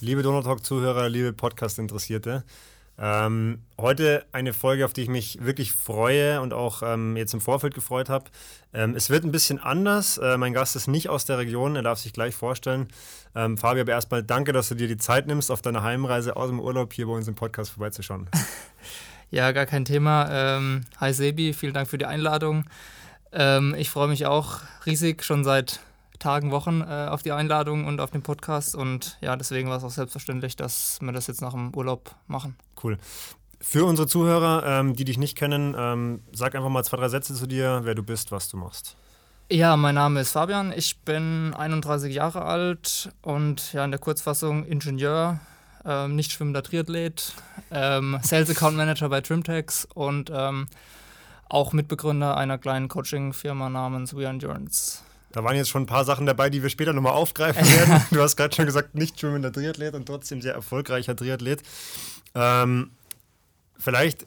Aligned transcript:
Liebe 0.00 0.22
Donautalk-Zuhörer, 0.22 1.08
liebe 1.08 1.32
Podcast-Interessierte, 1.32 2.44
ähm, 3.00 3.62
heute 3.80 4.24
eine 4.30 4.52
Folge, 4.52 4.84
auf 4.84 4.92
die 4.92 5.02
ich 5.02 5.08
mich 5.08 5.38
wirklich 5.42 5.72
freue 5.72 6.40
und 6.40 6.52
auch 6.52 6.82
ähm, 6.84 7.16
jetzt 7.16 7.34
im 7.34 7.40
Vorfeld 7.40 7.74
gefreut 7.74 8.08
habe. 8.08 8.26
Ähm, 8.72 8.94
es 8.94 9.10
wird 9.10 9.24
ein 9.24 9.32
bisschen 9.32 9.58
anders. 9.58 10.16
Äh, 10.18 10.36
mein 10.38 10.52
Gast 10.52 10.76
ist 10.76 10.86
nicht 10.86 11.08
aus 11.08 11.24
der 11.24 11.38
Region, 11.38 11.74
er 11.74 11.82
darf 11.82 11.98
sich 11.98 12.12
gleich 12.12 12.36
vorstellen. 12.36 12.86
Ähm, 13.34 13.58
Fabio, 13.58 13.80
aber 13.82 13.90
erstmal 13.90 14.22
danke, 14.22 14.52
dass 14.52 14.68
du 14.68 14.76
dir 14.76 14.86
die 14.86 14.98
Zeit 14.98 15.26
nimmst, 15.26 15.50
auf 15.50 15.62
deiner 15.62 15.82
Heimreise 15.82 16.36
aus 16.36 16.48
dem 16.48 16.60
Urlaub 16.60 16.92
hier 16.92 17.06
bei 17.06 17.12
uns 17.12 17.26
im 17.26 17.34
Podcast 17.34 17.72
vorbeizuschauen. 17.72 18.28
Ja, 19.30 19.52
gar 19.52 19.66
kein 19.66 19.84
Thema. 19.84 20.26
Ähm, 20.30 20.86
hi 20.98 21.12
Sebi, 21.12 21.52
vielen 21.52 21.74
Dank 21.74 21.86
für 21.86 21.98
die 21.98 22.06
Einladung. 22.06 22.64
Ähm, 23.30 23.74
ich 23.76 23.90
freue 23.90 24.08
mich 24.08 24.24
auch 24.24 24.60
riesig 24.86 25.22
schon 25.22 25.44
seit 25.44 25.80
Tagen, 26.18 26.50
Wochen 26.50 26.80
äh, 26.80 27.06
auf 27.08 27.22
die 27.22 27.32
Einladung 27.32 27.86
und 27.86 28.00
auf 28.00 28.10
den 28.10 28.22
Podcast. 28.22 28.74
Und 28.74 29.18
ja, 29.20 29.36
deswegen 29.36 29.68
war 29.68 29.76
es 29.76 29.84
auch 29.84 29.90
selbstverständlich, 29.90 30.56
dass 30.56 30.98
wir 31.00 31.12
das 31.12 31.26
jetzt 31.26 31.40
nach 31.40 31.52
dem 31.52 31.74
Urlaub 31.74 32.14
machen. 32.26 32.56
Cool. 32.82 32.98
Für 33.60 33.84
unsere 33.84 34.06
Zuhörer, 34.06 34.64
ähm, 34.64 34.94
die 34.94 35.04
dich 35.04 35.18
nicht 35.18 35.36
kennen, 35.36 35.74
ähm, 35.76 36.22
sag 36.32 36.54
einfach 36.54 36.68
mal 36.68 36.84
zwei, 36.84 36.96
drei 36.96 37.08
Sätze 37.08 37.34
zu 37.34 37.46
dir, 37.46 37.80
wer 37.82 37.94
du 37.94 38.02
bist, 38.02 38.30
was 38.30 38.48
du 38.48 38.56
machst. 38.56 38.96
Ja, 39.50 39.76
mein 39.78 39.94
Name 39.94 40.20
ist 40.20 40.32
Fabian, 40.32 40.74
ich 40.76 41.00
bin 41.00 41.54
31 41.54 42.14
Jahre 42.14 42.42
alt 42.42 43.10
und 43.22 43.72
ja 43.72 43.82
in 43.82 43.90
der 43.90 43.98
Kurzfassung 43.98 44.66
Ingenieur, 44.66 45.40
ähm, 45.86 46.16
nicht 46.16 46.32
schwimmender 46.32 46.62
Triathlet, 46.62 47.32
ähm, 47.70 48.18
Sales 48.22 48.50
Account 48.50 48.76
Manager 48.76 49.08
bei 49.08 49.22
Trimtex 49.22 49.88
und 49.94 50.30
ähm, 50.32 50.68
auch 51.48 51.72
Mitbegründer 51.72 52.36
einer 52.36 52.58
kleinen 52.58 52.88
Coaching-Firma 52.88 53.70
namens 53.70 54.14
We 54.14 54.26
Endurance. 54.26 55.00
Da 55.32 55.44
waren 55.44 55.56
jetzt 55.56 55.68
schon 55.68 55.82
ein 55.82 55.86
paar 55.86 56.04
Sachen 56.04 56.26
dabei, 56.26 56.50
die 56.50 56.62
wir 56.62 56.70
später 56.70 56.92
nochmal 56.92 57.12
aufgreifen 57.12 57.66
werden. 57.78 58.02
du 58.10 58.20
hast 58.20 58.36
gerade 58.36 58.54
schon 58.54 58.66
gesagt, 58.66 58.94
nicht 58.94 59.18
schwimmender 59.18 59.52
Triathlet 59.52 59.94
und 59.94 60.06
trotzdem 60.06 60.40
sehr 60.40 60.54
erfolgreicher 60.54 61.14
Triathlet. 61.14 61.62
Ähm, 62.34 62.90
vielleicht, 63.78 64.26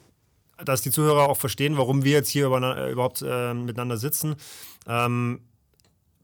dass 0.64 0.82
die 0.82 0.90
Zuhörer 0.90 1.28
auch 1.28 1.36
verstehen, 1.36 1.76
warum 1.76 2.04
wir 2.04 2.12
jetzt 2.12 2.28
hier 2.28 2.46
über, 2.46 2.90
überhaupt 2.90 3.22
äh, 3.26 3.54
miteinander 3.54 3.96
sitzen. 3.96 4.36
Ähm, 4.86 5.40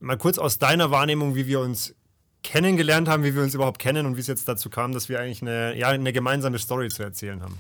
mal 0.01 0.17
kurz 0.17 0.39
aus 0.39 0.59
deiner 0.59 0.91
Wahrnehmung, 0.91 1.35
wie 1.35 1.47
wir 1.47 1.61
uns 1.61 1.95
kennengelernt 2.43 3.09
haben, 3.09 3.25
wie 3.25 3.35
wir 3.35 3.43
uns 3.43 3.55
überhaupt 3.55 3.81
kennen 3.81 4.07
und 4.07 4.17
wie 4.17 4.21
es 4.21 4.27
jetzt 4.29 4.47
dazu 4.47 4.71
kam, 4.71 4.93
dass 4.93 5.09
wir 5.09 5.21
eigentlich 5.21 5.43
eine, 5.43 5.77
ja, 5.77 5.89
eine 5.89 6.13
gemeinsame 6.13 6.59
Story 6.59 6.89
zu 6.89 7.03
erzählen 7.03 7.43
haben. 7.43 7.59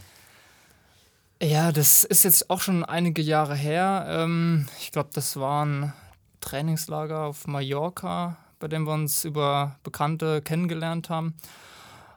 Ja, 1.42 1.72
das 1.72 2.05
ist 2.05 2.25
jetzt 2.25 2.50
auch 2.50 2.60
schon 2.60 2.84
einige 2.84 3.22
Jahre 3.22 3.55
her. 3.55 4.06
Ähm, 4.08 4.69
ich 4.80 4.91
glaube, 4.91 5.10
das 5.12 5.36
war 5.36 5.64
ein 5.64 5.92
Trainingslager 6.48 7.24
auf 7.24 7.46
Mallorca, 7.46 8.38
bei 8.58 8.68
dem 8.68 8.84
wir 8.84 8.94
uns 8.94 9.24
über 9.24 9.77
Bekannte 9.82 10.41
kennengelernt 10.41 11.10
haben. 11.10 11.34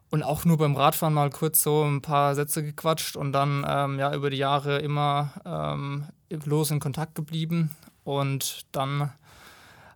Und 0.09 0.23
auch 0.23 0.45
nur 0.45 0.57
beim 0.57 0.75
Radfahren 0.75 1.13
mal 1.13 1.29
kurz 1.29 1.61
so 1.61 1.83
ein 1.83 2.01
paar 2.01 2.35
Sätze 2.35 2.63
gequatscht 2.63 3.17
und 3.17 3.33
dann 3.33 3.65
ähm, 3.67 3.99
ja 3.99 4.13
über 4.13 4.29
die 4.29 4.37
Jahre 4.37 4.79
immer 4.79 5.33
ähm, 5.45 6.05
los 6.45 6.71
in 6.71 6.79
Kontakt 6.79 7.15
geblieben. 7.15 7.75
Und 8.03 8.65
dann 8.71 9.11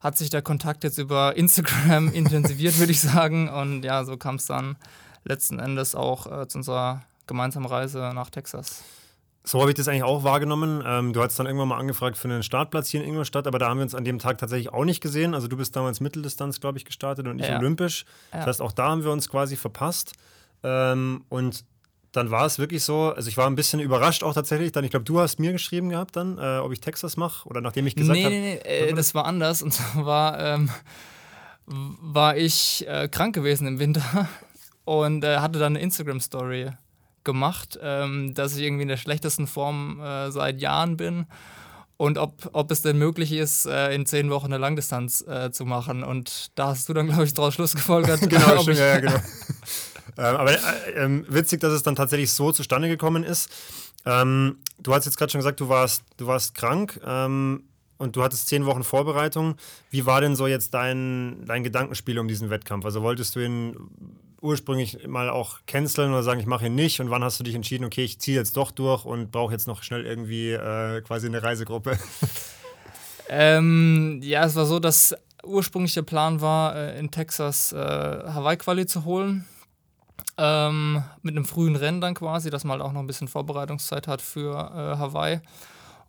hat 0.02 0.17
sich 0.17 0.30
der 0.30 0.41
Kontakt 0.41 0.83
jetzt 0.83 0.97
über 0.97 1.36
Instagram 1.38 2.09
intensiviert, 2.13 2.78
würde 2.78 2.91
ich 2.91 3.02
sagen. 3.02 3.47
Und 3.47 3.83
ja, 3.83 4.03
so 4.03 4.17
kam 4.17 4.36
es 4.36 4.47
dann 4.47 4.75
letzten 5.23 5.59
Endes 5.59 5.95
auch 5.95 6.28
äh, 6.28 6.47
zu 6.47 6.58
unserer 6.58 7.03
gemeinsamen 7.25 7.67
Reise 7.67 8.11
nach 8.13 8.30
Texas. 8.30 8.83
So 9.48 9.62
habe 9.62 9.70
ich 9.70 9.76
das 9.76 9.88
eigentlich 9.88 10.04
auch 10.04 10.24
wahrgenommen. 10.24 10.84
Ähm, 10.86 11.14
du 11.14 11.22
hast 11.22 11.38
dann 11.38 11.46
irgendwann 11.46 11.68
mal 11.68 11.78
angefragt 11.78 12.18
für 12.18 12.28
einen 12.28 12.42
Startplatz 12.42 12.90
hier 12.90 13.04
in 13.04 13.10
Ingolstadt, 13.10 13.46
aber 13.46 13.60
da 13.60 13.70
haben 13.70 13.78
wir 13.78 13.84
uns 13.84 13.94
an 13.94 14.04
dem 14.04 14.18
Tag 14.18 14.40
tatsächlich 14.40 14.74
auch 14.74 14.86
nicht 14.86 15.02
gesehen. 15.02 15.36
Also 15.36 15.48
du 15.48 15.56
bist 15.56 15.76
damals 15.76 16.00
Mitteldistanz, 16.00 16.60
glaube 16.60 16.80
ich, 16.80 16.86
gestartet 16.86 17.28
und 17.28 17.40
ich 17.40 17.47
ja. 17.47 17.59
olympisch. 17.59 18.06
Ja. 18.34 18.40
Das 18.40 18.47
heißt, 18.47 18.62
auch 18.62 18.72
da 18.72 18.90
haben 18.90 19.03
wir 19.03 19.12
uns 19.12 19.30
quasi 19.30 19.56
verpasst. 19.56 20.14
Ähm, 20.64 21.25
und 21.30 21.64
dann 22.12 22.31
war 22.31 22.46
es 22.46 22.58
wirklich 22.58 22.84
so, 22.84 23.14
also 23.14 23.30
ich 23.30 23.38
war 23.38 23.46
ein 23.46 23.56
bisschen 23.56 23.80
überrascht 23.80 24.24
auch 24.24 24.34
tatsächlich. 24.34 24.72
Dann, 24.72 24.84
ich 24.84 24.90
glaube, 24.90 25.06
du 25.06 25.19
hast 25.19 25.40
mir 25.40 25.52
geschrieben 25.52 25.90
gehabt 25.90 26.16
dann, 26.16 26.40
äh, 26.40 26.58
ob 26.58 26.72
ich 26.72 26.80
Texas 26.80 27.16
mache 27.16 27.48
oder 27.48 27.62
nachdem 27.62 27.86
ich 27.86 27.96
gesagt 27.96 28.18
habe. 28.18 28.30
Nee, 28.30 28.40
nee, 28.40 28.62
nee, 28.64 28.90
äh, 28.90 28.94
das 28.94 29.14
war 29.14 29.25
anders. 29.25 29.62
Und 29.62 29.74
zwar 29.74 30.40
ähm, 30.40 30.69
war 31.68 32.36
ich 32.36 32.86
äh, 32.88 33.08
krank 33.09 33.36
gewesen 33.36 33.68
im 33.68 33.80
Winter 33.80 34.28
und 34.86 35.24
äh, 35.24 35.38
hatte 35.38 35.59
dann 35.59 35.74
eine 35.74 35.84
Instagram-Story 35.84 36.72
gemacht, 37.25 37.78
ähm, 37.81 38.34
dass 38.34 38.56
ich 38.56 38.63
irgendwie 38.63 38.84
in 38.84 38.88
der 38.88 38.97
schlechtesten 38.97 39.47
Form 39.47 40.00
äh, 40.00 40.31
seit 40.31 40.62
Jahren 40.62 40.96
bin 40.96 41.25
und 41.97 42.18
ob, 42.18 42.50
ob 42.53 42.72
es 42.72 42.81
denn 42.81 42.97
möglich 42.97 43.31
ist, 43.31 43.66
äh, 43.66 43.94
in 43.94 44.06
zehn 44.06 44.30
Wochen 44.30 44.47
eine 44.47 44.58
Langdistanz 44.58 45.25
äh, 45.28 45.52
zu 45.52 45.66
machen. 45.66 46.03
Und 46.03 46.52
da 46.56 46.68
hast 46.68 46.90
du 46.90 46.94
dann, 46.94 47.08
glaube 47.08 47.24
ich, 47.24 47.34
daraus 47.34 47.53
Schluss 47.53 47.74
gefolgert. 47.74 48.19
genau, 48.30 48.62
stimmt, 48.62 48.78
ja, 48.78 49.00
genau. 49.00 49.16
ähm, 50.18 50.36
aber 50.36 50.52
äh, 50.52 50.58
ähm, 50.97 51.25
witzig, 51.30 51.62
dass 51.62 51.72
es 51.72 51.84
dann 51.84 51.96
tatsächlich 51.96 52.34
so 52.34 52.52
zustande 52.52 52.90
gekommen 52.90 53.24
ist. 53.24 53.50
Ähm, 54.06 54.57
du 54.80 54.94
hast 54.94 55.06
jetzt 55.06 55.18
gerade 55.18 55.31
schon 55.31 55.40
gesagt, 55.40 55.59
du 55.62 55.69
warst, 55.69 56.03
du 56.18 56.28
warst 56.28 56.53
krank 56.53 57.00
ähm, 57.06 57.63
und 57.97 58.16
du 58.16 58.24
hattest 58.24 58.50
zehn 58.50 58.66
Wochen 58.66 58.84
Vorbereitung. 58.84 59.56
Wie 59.90 60.06
war 60.06 60.19
denn 60.19 60.36
so 60.36 60.47
jetzt 60.47 60.74
dein, 60.74 61.46
dein 61.46 61.63
Gedankenspiel 61.63 62.19
um 62.19 62.28
diesen 62.28 62.50
Wettkampf? 62.50 62.84
Also 62.84 63.03
wolltest 63.03 63.36
du 63.36 63.40
ihn 63.40 63.75
ursprünglich 64.45 65.07
mal 65.07 65.29
auch 65.29 65.59
canceln 65.66 66.11
oder 66.11 66.23
sagen, 66.23 66.39
ich 66.39 66.45
mache 66.45 66.67
ihn 66.67 66.75
nicht? 66.75 67.01
Und 67.01 67.09
wann 67.09 67.23
hast 67.23 67.39
du 67.39 67.44
dich 67.44 67.56
entschieden, 67.56 67.83
okay, 67.85 68.03
ich 68.03 68.19
ziehe 68.19 68.38
jetzt 68.38 68.56
doch 68.56 68.72
durch 68.72 69.03
und 69.03 69.31
brauche 69.31 69.51
jetzt 69.51 69.67
noch 69.67 69.83
schnell 69.83 70.06
irgendwie 70.06 70.51
äh, 70.51 71.01
quasi 71.01 71.28
eine 71.28 71.44
Reisegruppe? 71.44 71.97
ähm, 73.29 74.19
ja, 74.23 74.45
es 74.45 74.56
war 74.56 74.66
so, 74.66 74.79
dass 74.79 75.16
ursprünglich 75.44 75.94
der 75.94 76.03
Plan 76.03 76.41
war, 76.41 76.75
äh, 76.75 77.00
in 77.00 77.11
Texas 77.11 77.73
äh, 77.73 77.78
Hawaii-Quali 77.78 78.85
zu 78.85 79.06
holen. 79.06 79.45
Ähm, 80.38 81.03
mit 81.22 81.35
einem 81.35 81.45
frühen 81.45 81.75
Rennen 81.75 82.01
dann 82.01 82.13
quasi, 82.13 82.50
dass 82.50 82.66
man 82.66 82.79
halt 82.79 82.81
auch 82.81 82.91
noch 82.91 83.00
ein 83.00 83.07
bisschen 83.07 83.27
Vorbereitungszeit 83.27 84.07
hat 84.07 84.22
für 84.22 84.53
äh, 84.53 84.97
Hawaii. 84.97 85.39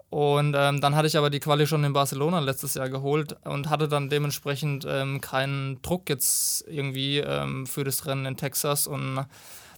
Und 0.08 0.54
ähm, 0.56 0.80
dann 0.80 0.94
hatte 0.94 1.08
ich 1.08 1.16
aber 1.16 1.30
die 1.30 1.40
Quali 1.40 1.66
schon 1.66 1.82
in 1.84 1.92
Barcelona 1.92 2.38
letztes 2.38 2.74
Jahr 2.74 2.88
geholt 2.88 3.36
und 3.44 3.68
hatte 3.68 3.88
dann 3.88 4.08
dementsprechend 4.08 4.86
ähm, 4.88 5.20
keinen 5.20 5.82
Druck 5.82 6.08
jetzt 6.08 6.64
irgendwie 6.68 7.18
ähm, 7.18 7.66
für 7.66 7.82
das 7.82 8.06
Rennen 8.06 8.24
in 8.24 8.36
Texas. 8.36 8.86
Und 8.86 9.26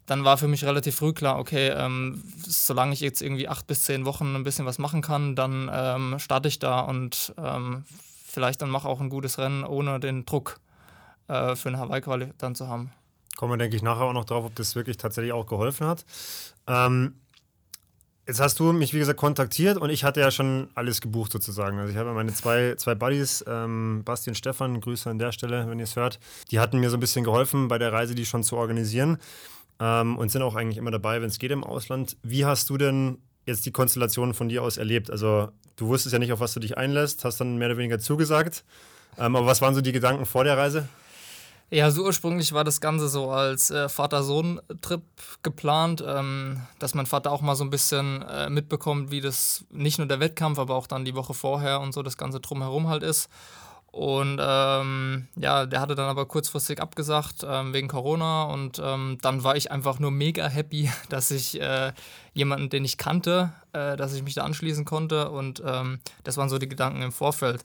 dann 0.05 0.25
war 0.25 0.37
für 0.37 0.49
mich 0.49 0.65
relativ 0.65 0.97
früh 0.97 1.13
klar, 1.13 1.39
okay, 1.39 1.69
ähm, 1.69 2.23
solange 2.47 2.93
ich 2.93 3.01
jetzt 3.01 3.23
irgendwie 3.23 3.49
acht 3.49 3.67
bis 3.67 3.85
zehn 3.85 4.05
Wochen 4.05 4.35
ein 4.35 4.45
bisschen 4.45 4.67
was 4.67 4.79
machen 4.79 5.01
kann, 5.01 5.35
dann 5.35 5.71
ähm, 5.73 6.19
starte 6.19 6.49
ich 6.49 6.59
da 6.59 6.81
und 6.81 7.35
ähm, 7.39 7.85
vielleicht 8.25 8.61
dann 8.61 8.71
mache 8.71 8.89
auch 8.89 9.01
ein 9.01 9.11
gutes 9.11 9.39
Rennen, 9.39 9.65
ohne 9.65 9.99
den 9.99 10.27
Druck 10.27 10.61
äh, 11.29 11.57
für 11.57 11.69
eine 11.69 11.79
Hawaii-Quali 11.79 12.33
dann 12.39 12.55
zu 12.55 12.69
haben. 12.69 12.91
Kommen 13.37 13.53
wir, 13.53 13.59
denke 13.59 13.77
ich, 13.77 13.83
nachher 13.83 14.05
auch 14.05 14.13
noch 14.13 14.25
drauf, 14.25 14.45
ob 14.45 14.55
das 14.57 14.75
wirklich 14.75 14.97
tatsächlich 14.97 15.33
auch 15.33 15.47
geholfen 15.47 15.87
hat. 15.87 16.05
Ähm, 16.67 17.15
Jetzt 18.29 18.41
hast 18.41 18.61
du 18.61 18.75
mich, 18.75 18.93
wie 18.93 18.99
gesagt, 18.99 19.19
kontaktiert 19.19 19.79
und 19.79 19.89
ich 19.89 20.05
hatte 20.05 20.21
ja 20.21 20.31
schon 20.31 20.69
alles 20.75 21.01
gebucht 21.01 21.33
sozusagen. 21.33 21.79
Also 21.79 21.91
ich 21.91 21.97
habe 21.97 22.13
meine 22.13 22.35
zwei, 22.35 22.75
zwei 22.77 22.95
Buddies, 22.95 23.43
ähm, 23.49 24.03
Basti 24.05 24.29
und 24.29 24.35
Stefan, 24.35 24.83
Grüße 24.83 25.09
an 25.09 25.19
der 25.19 25.33
Stelle, 25.33 25.67
wenn 25.67 25.79
ihr 25.79 25.85
es 25.85 25.97
hört, 25.97 26.21
die 26.51 26.61
hatten 26.61 26.79
mir 26.79 26.91
so 26.91 26.99
ein 26.99 27.01
bisschen 27.01 27.25
geholfen, 27.25 27.69
bei 27.69 27.79
der 27.79 27.91
Reise 27.91 28.15
die 28.15 28.27
schon 28.27 28.45
zu 28.45 28.59
organisieren 28.59 29.17
ähm, 29.81 30.19
und 30.19 30.31
sind 30.31 30.43
auch 30.43 30.57
eigentlich 30.57 30.77
immer 30.77 30.91
dabei, 30.91 31.23
wenn 31.23 31.29
es 31.29 31.39
geht 31.39 31.53
im 31.53 31.65
Ausland. 31.65 32.19
Wie 32.23 32.45
hast 32.45 32.69
du 32.69 32.77
denn 32.77 33.17
jetzt 33.47 33.65
die 33.65 33.73
Konstellation 33.73 34.35
von 34.35 34.51
dir 34.51 34.63
aus 34.63 34.77
erlebt? 34.77 35.11
Also 35.11 35.49
du 35.77 35.87
wusstest 35.87 36.13
ja 36.13 36.19
nicht, 36.19 36.35
auf 36.35 36.41
was 36.41 36.53
du 36.53 36.61
dich 36.61 36.77
einlässt, 36.77 37.25
hast 37.25 37.41
dann 37.41 37.57
mehr 37.57 37.69
oder 37.69 37.79
weniger 37.79 37.99
zugesagt. 37.99 38.63
Ähm, 39.17 39.37
aber 39.37 39.47
was 39.47 39.63
waren 39.63 39.75
so 39.75 39.81
die 39.81 39.93
Gedanken 39.93 40.27
vor 40.27 40.45
der 40.45 40.59
Reise? 40.59 40.87
Ja, 41.71 41.91
so 41.91 42.05
ursprünglich 42.05 42.55
war 42.55 42.65
das 42.65 42.81
Ganze 42.81 43.09
so 43.09 43.31
als 43.31 43.71
äh, 43.71 43.91
Vater-Sohn-Trip 43.91 45.03
geplant, 45.43 46.03
ähm, 46.07 46.63
dass 46.79 46.95
mein 46.95 47.05
Vater 47.05 47.31
auch 47.31 47.43
mal 47.43 47.57
so 47.57 47.65
ein 47.65 47.69
bisschen 47.69 48.23
äh, 48.23 48.49
mitbekommt, 48.49 49.11
wie 49.11 49.21
das 49.21 49.67
nicht 49.71 49.99
nur 49.99 50.07
der 50.07 50.19
Wettkampf, 50.19 50.59
aber 50.59 50.75
auch 50.75 50.87
dann 50.87 51.05
die 51.05 51.15
Woche 51.15 51.35
vorher 51.35 51.81
und 51.81 51.93
so 51.93 52.03
das 52.03 52.17
Ganze 52.17 52.41
drumherum 52.41 52.89
halt 52.89 53.03
ist. 53.03 53.29
Und 53.91 54.39
ähm, 54.41 55.29
ja, 55.37 55.67
der 55.67 55.81
hatte 55.81 55.95
dann 55.95 56.09
aber 56.09 56.25
kurzfristig 56.25 56.81
abgesagt 56.81 57.45
ähm, 57.47 57.75
wegen 57.75 57.89
Corona 57.89 58.45
und 58.45 58.81
ähm, 58.83 59.19
dann 59.21 59.45
war 59.45 59.57
ich 59.57 59.71
einfach 59.71 59.99
nur 59.99 60.11
mega 60.11 60.47
happy, 60.47 60.91
dass 61.11 61.31
ich 61.31 61.61
äh, 61.61 61.93
jemanden, 62.33 62.71
den 62.71 62.85
ich 62.87 62.97
kannte, 62.97 63.53
äh, 63.75 63.97
dass 63.97 64.15
ich 64.15 64.23
mich 64.23 64.35
da 64.35 64.45
anschließen 64.45 64.87
konnte 64.87 65.31
und 65.31 65.63
ähm, 65.67 66.01
das 66.25 66.39
waren 66.39 66.49
so 66.49 66.59
die 66.59 66.69
Gedanken 66.69 67.03
im 67.03 67.13
Vorfeld. 67.13 67.63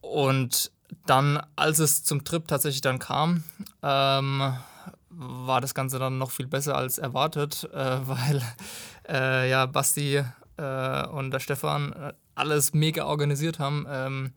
Und 0.00 0.72
dann, 1.06 1.42
als 1.56 1.78
es 1.78 2.04
zum 2.04 2.24
Trip 2.24 2.46
tatsächlich 2.46 2.80
dann 2.80 2.98
kam, 2.98 3.44
ähm, 3.82 4.54
war 5.10 5.60
das 5.60 5.74
Ganze 5.74 5.98
dann 5.98 6.18
noch 6.18 6.30
viel 6.30 6.46
besser 6.46 6.76
als 6.76 6.98
erwartet, 6.98 7.68
äh, 7.72 7.98
weil 8.06 8.42
äh, 9.08 9.50
ja 9.50 9.66
Basti 9.66 10.22
äh, 10.56 11.06
und 11.06 11.30
der 11.30 11.40
Stefan 11.40 11.92
äh, 11.92 12.12
alles 12.34 12.72
mega 12.72 13.04
organisiert 13.04 13.58
haben 13.58 13.86
ähm, 13.88 14.32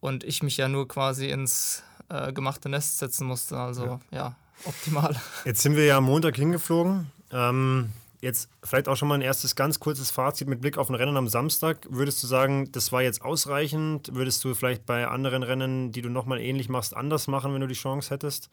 und 0.00 0.24
ich 0.24 0.42
mich 0.42 0.56
ja 0.56 0.68
nur 0.68 0.88
quasi 0.88 1.28
ins 1.28 1.82
äh, 2.08 2.32
gemachte 2.32 2.68
Nest 2.68 2.98
setzen 2.98 3.26
musste. 3.26 3.56
Also 3.56 3.84
ja. 3.84 4.00
ja. 4.10 4.34
optimal. 4.64 5.14
Jetzt 5.44 5.62
sind 5.62 5.76
wir 5.76 5.84
ja 5.84 5.98
am 5.98 6.04
Montag 6.04 6.36
hingeflogen. 6.36 7.10
Ähm, 7.30 7.92
Jetzt 8.22 8.48
vielleicht 8.62 8.86
auch 8.86 8.96
schon 8.96 9.08
mal 9.08 9.16
ein 9.16 9.20
erstes 9.20 9.56
ganz 9.56 9.80
kurzes 9.80 10.12
Fazit 10.12 10.46
mit 10.46 10.60
Blick 10.60 10.78
auf 10.78 10.88
ein 10.88 10.94
Rennen 10.94 11.16
am 11.16 11.26
Samstag. 11.26 11.88
Würdest 11.90 12.22
du 12.22 12.28
sagen, 12.28 12.70
das 12.70 12.92
war 12.92 13.02
jetzt 13.02 13.20
ausreichend? 13.20 14.14
Würdest 14.14 14.44
du 14.44 14.54
vielleicht 14.54 14.86
bei 14.86 15.08
anderen 15.08 15.42
Rennen, 15.42 15.90
die 15.90 16.02
du 16.02 16.08
nochmal 16.08 16.40
ähnlich 16.40 16.68
machst, 16.68 16.96
anders 16.96 17.26
machen, 17.26 17.52
wenn 17.52 17.60
du 17.60 17.66
die 17.66 17.74
Chance 17.74 18.10
hättest? 18.10 18.48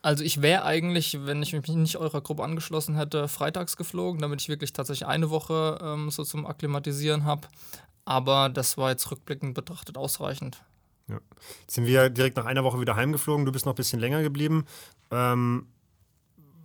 Also 0.00 0.24
ich 0.24 0.40
wäre 0.40 0.64
eigentlich, 0.64 1.18
wenn 1.26 1.42
ich 1.42 1.52
mich 1.52 1.68
nicht 1.68 1.98
eurer 1.98 2.22
Gruppe 2.22 2.42
angeschlossen 2.42 2.96
hätte, 2.96 3.28
freitags 3.28 3.76
geflogen, 3.76 4.22
damit 4.22 4.40
ich 4.40 4.48
wirklich 4.48 4.72
tatsächlich 4.72 5.06
eine 5.06 5.28
Woche 5.28 5.78
ähm, 5.82 6.10
so 6.10 6.24
zum 6.24 6.46
Akklimatisieren 6.46 7.26
habe. 7.26 7.48
Aber 8.06 8.48
das 8.48 8.78
war 8.78 8.88
jetzt 8.88 9.10
rückblickend 9.10 9.52
betrachtet 9.52 9.98
ausreichend. 9.98 10.62
Ja. 11.06 11.20
Jetzt 11.60 11.74
sind 11.74 11.84
wir 11.84 12.08
direkt 12.08 12.38
nach 12.38 12.46
einer 12.46 12.64
Woche 12.64 12.80
wieder 12.80 12.96
heimgeflogen. 12.96 13.44
Du 13.44 13.52
bist 13.52 13.66
noch 13.66 13.74
ein 13.74 13.76
bisschen 13.76 14.00
länger 14.00 14.22
geblieben. 14.22 14.64
Ähm, 15.10 15.66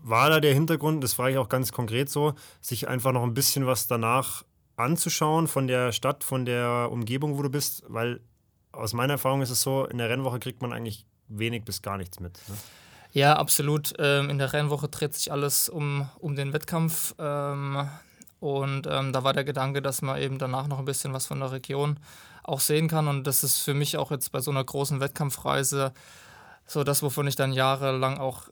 war 0.08 0.30
da 0.30 0.40
der 0.40 0.54
Hintergrund, 0.54 1.04
das 1.04 1.14
frage 1.14 1.32
ich 1.32 1.38
auch 1.40 1.50
ganz 1.50 1.72
konkret 1.72 2.10
so, 2.10 2.36
sich 2.62 2.88
einfach 2.88 3.12
noch 3.12 3.24
ein 3.24 3.34
bisschen 3.34 3.66
was 3.66 3.88
danach 3.88 4.44
anzuschauen 4.78 5.48
von 5.48 5.68
der 5.68 5.92
Stadt, 5.92 6.24
von 6.24 6.46
der 6.46 6.90
Umgebung, 6.92 7.40
wo 7.40 7.42
du 7.42 7.50
bist? 7.50 7.84
Weil 7.88 8.20
aus 8.72 8.94
meiner 8.94 9.14
Erfahrung 9.14 9.42
ist 9.42 9.50
es 9.50 9.64
so, 9.64 9.86
in 9.86 9.98
der 9.98 10.10
Rennwoche 10.10 10.40
kriegt 10.40 10.62
man 10.62 10.74
eigentlich 10.74 11.08
wenig 11.28 11.66
bis 11.66 11.82
gar 11.82 11.98
nichts 11.98 12.20
mit. 12.20 12.40
Ne? 12.48 12.56
Ja, 13.14 13.38
absolut. 13.38 13.94
Ähm, 13.98 14.30
in 14.30 14.38
der 14.38 14.54
Rennwoche 14.54 14.90
dreht 14.90 15.16
sich 15.16 15.32
alles 15.32 15.70
um, 15.70 16.08
um 16.20 16.36
den 16.36 16.54
Wettkampf. 16.54 17.16
Ähm, 17.18 17.90
und 18.40 18.86
ähm, 18.88 19.12
da 19.12 19.24
war 19.24 19.34
der 19.34 19.44
Gedanke, 19.44 19.82
dass 19.82 20.04
man 20.04 20.22
eben 20.22 20.38
danach 20.38 20.68
noch 20.68 20.78
ein 20.78 20.86
bisschen 20.86 21.14
was 21.14 21.26
von 21.26 21.40
der 21.40 21.52
Region 21.52 21.98
auch 22.44 22.60
sehen 22.60 22.88
kann. 22.88 23.08
Und 23.08 23.24
das 23.26 23.44
ist 23.44 23.58
für 23.58 23.74
mich 23.74 23.98
auch 23.98 24.12
jetzt 24.12 24.32
bei 24.32 24.40
so 24.40 24.52
einer 24.52 24.64
großen 24.64 25.00
Wettkampfreise 25.00 25.94
so 26.68 26.84
das, 26.84 27.04
wovon 27.04 27.28
ich 27.28 27.36
dann 27.36 27.54
jahrelang 27.54 28.18
auch 28.18 28.44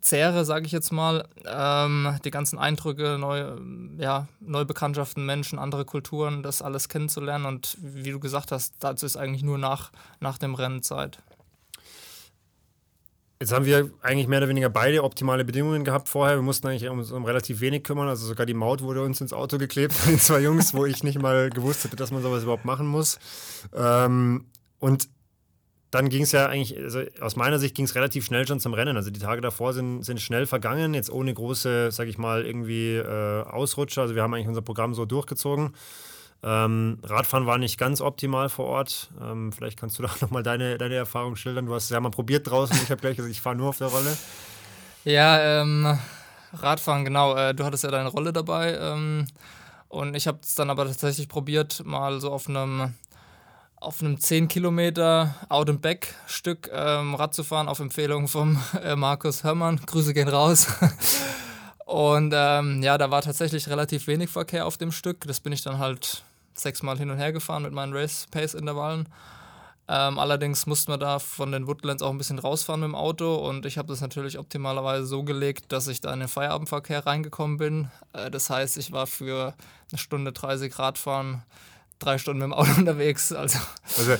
zehre, 0.00 0.44
sage 0.44 0.66
ich 0.66 0.72
jetzt 0.72 0.92
mal. 0.92 1.28
Ähm, 1.46 2.18
die 2.24 2.30
ganzen 2.30 2.58
Eindrücke, 2.58 3.16
neue, 3.18 3.58
ja, 3.98 4.28
Neubekanntschaften, 4.40 5.24
Menschen, 5.24 5.58
andere 5.58 5.84
Kulturen, 5.84 6.42
das 6.42 6.62
alles 6.62 6.88
kennenzulernen. 6.88 7.46
Und 7.46 7.76
wie 7.80 8.10
du 8.10 8.20
gesagt 8.20 8.52
hast, 8.52 8.74
dazu 8.80 9.06
ist 9.06 9.16
eigentlich 9.16 9.42
nur 9.42 9.58
nach, 9.58 9.90
nach 10.20 10.38
dem 10.38 10.54
Rennen 10.54 10.82
Zeit. 10.82 11.18
Jetzt 13.40 13.52
haben 13.52 13.66
wir 13.66 13.88
eigentlich 14.02 14.26
mehr 14.26 14.38
oder 14.38 14.48
weniger 14.48 14.68
beide 14.68 15.04
optimale 15.04 15.44
Bedingungen 15.44 15.84
gehabt 15.84 16.08
vorher. 16.08 16.36
Wir 16.36 16.42
mussten 16.42 16.66
eigentlich 16.66 16.88
um, 16.88 17.00
um, 17.00 17.24
relativ 17.24 17.60
wenig 17.60 17.84
kümmern. 17.84 18.08
Also 18.08 18.26
sogar 18.26 18.46
die 18.46 18.54
Maut 18.54 18.82
wurde 18.82 19.02
uns 19.02 19.20
ins 19.20 19.32
Auto 19.32 19.58
geklebt 19.58 19.92
von 19.94 20.12
den 20.12 20.18
zwei 20.18 20.40
Jungs, 20.40 20.74
wo 20.74 20.86
ich 20.86 21.04
nicht 21.04 21.22
mal 21.22 21.48
gewusst 21.50 21.84
hätte, 21.84 21.94
dass 21.94 22.10
man 22.10 22.20
sowas 22.20 22.42
überhaupt 22.42 22.64
machen 22.64 22.88
muss. 22.88 23.20
Ähm, 23.72 24.46
und 24.80 25.08
dann 25.90 26.08
ging 26.10 26.22
es 26.22 26.32
ja 26.32 26.46
eigentlich, 26.46 26.76
also 26.78 27.00
aus 27.20 27.36
meiner 27.36 27.58
Sicht 27.58 27.74
ging 27.74 27.86
es 27.86 27.94
relativ 27.94 28.26
schnell 28.26 28.46
schon 28.46 28.60
zum 28.60 28.74
Rennen. 28.74 28.96
Also 28.96 29.10
die 29.10 29.20
Tage 29.20 29.40
davor 29.40 29.72
sind, 29.72 30.02
sind 30.04 30.20
schnell 30.20 30.46
vergangen, 30.46 30.92
jetzt 30.92 31.10
ohne 31.10 31.32
große, 31.32 31.90
sag 31.92 32.08
ich 32.08 32.18
mal, 32.18 32.44
irgendwie 32.44 32.96
äh, 32.96 33.42
Ausrutscher. 33.44 34.02
Also 34.02 34.14
wir 34.14 34.22
haben 34.22 34.34
eigentlich 34.34 34.48
unser 34.48 34.62
Programm 34.62 34.94
so 34.94 35.06
durchgezogen. 35.06 35.74
Ähm, 36.42 36.98
Radfahren 37.02 37.46
war 37.46 37.58
nicht 37.58 37.78
ganz 37.78 38.00
optimal 38.00 38.48
vor 38.48 38.66
Ort. 38.66 39.10
Ähm, 39.20 39.50
vielleicht 39.50 39.78
kannst 39.78 39.98
du 39.98 40.02
da 40.06 40.10
nochmal 40.20 40.42
deine, 40.42 40.76
deine 40.76 40.94
Erfahrung 40.94 41.36
schildern. 41.36 41.66
Du 41.66 41.74
hast 41.74 41.84
es 41.84 41.90
ja 41.90 42.00
mal 42.00 42.10
probiert 42.10 42.48
draußen. 42.48 42.76
Ich 42.82 42.90
habe 42.90 43.00
gleich 43.00 43.16
gesagt, 43.16 43.32
ich 43.32 43.40
fahre 43.40 43.56
nur 43.56 43.70
auf 43.70 43.78
der 43.78 43.88
Rolle. 43.88 44.16
Ja, 45.04 45.62
ähm, 45.62 45.98
Radfahren, 46.52 47.04
genau. 47.04 47.34
Äh, 47.34 47.54
du 47.54 47.64
hattest 47.64 47.84
ja 47.84 47.90
deine 47.90 48.10
Rolle 48.10 48.32
dabei. 48.32 48.76
Ähm, 48.78 49.26
und 49.88 50.14
ich 50.14 50.26
habe 50.26 50.38
es 50.42 50.54
dann 50.54 50.68
aber 50.68 50.84
tatsächlich 50.84 51.28
probiert, 51.28 51.82
mal 51.86 52.20
so 52.20 52.30
auf 52.30 52.46
einem 52.46 52.92
auf 53.80 54.00
einem 54.00 54.18
10 54.18 54.48
Kilometer 54.48 55.34
Out 55.48 55.70
and 55.70 55.82
Back 55.82 56.14
Stück 56.26 56.70
ähm, 56.72 57.14
Rad 57.14 57.34
zu 57.34 57.44
fahren, 57.44 57.68
auf 57.68 57.80
Empfehlung 57.80 58.28
von 58.28 58.58
äh, 58.82 58.96
Markus 58.96 59.44
Hörmann. 59.44 59.80
Grüße 59.84 60.14
gehen 60.14 60.28
raus. 60.28 60.66
und 61.84 62.32
ähm, 62.34 62.82
ja, 62.82 62.98
da 62.98 63.10
war 63.10 63.22
tatsächlich 63.22 63.68
relativ 63.68 64.06
wenig 64.06 64.30
Verkehr 64.30 64.66
auf 64.66 64.78
dem 64.78 64.92
Stück. 64.92 65.26
Das 65.26 65.40
bin 65.40 65.52
ich 65.52 65.62
dann 65.62 65.78
halt 65.78 66.24
sechsmal 66.54 66.98
hin 66.98 67.10
und 67.10 67.18
her 67.18 67.32
gefahren 67.32 67.62
mit 67.62 67.72
meinen 67.72 67.92
Race-Pace-Intervallen. 67.94 69.08
Ähm, 69.90 70.18
allerdings 70.18 70.66
mussten 70.66 70.92
wir 70.92 70.98
da 70.98 71.18
von 71.18 71.50
den 71.50 71.66
Woodlands 71.66 72.02
auch 72.02 72.10
ein 72.10 72.18
bisschen 72.18 72.38
rausfahren 72.38 72.80
mit 72.80 72.88
dem 72.88 72.94
Auto 72.94 73.36
und 73.36 73.64
ich 73.64 73.78
habe 73.78 73.88
das 73.88 74.02
natürlich 74.02 74.38
optimalerweise 74.38 75.06
so 75.06 75.22
gelegt, 75.22 75.72
dass 75.72 75.88
ich 75.88 76.02
da 76.02 76.12
in 76.12 76.20
den 76.20 76.28
Feierabendverkehr 76.28 77.06
reingekommen 77.06 77.56
bin. 77.56 77.90
Äh, 78.12 78.30
das 78.30 78.50
heißt, 78.50 78.76
ich 78.76 78.92
war 78.92 79.06
für 79.06 79.54
eine 79.90 79.98
Stunde 79.98 80.32
30 80.32 80.78
Radfahren 80.78 81.42
drei 81.98 82.18
Stunden 82.18 82.40
mit 82.40 82.46
dem 82.46 82.52
Auto 82.52 82.70
unterwegs. 82.76 83.32
Also. 83.32 83.58
also 83.96 84.16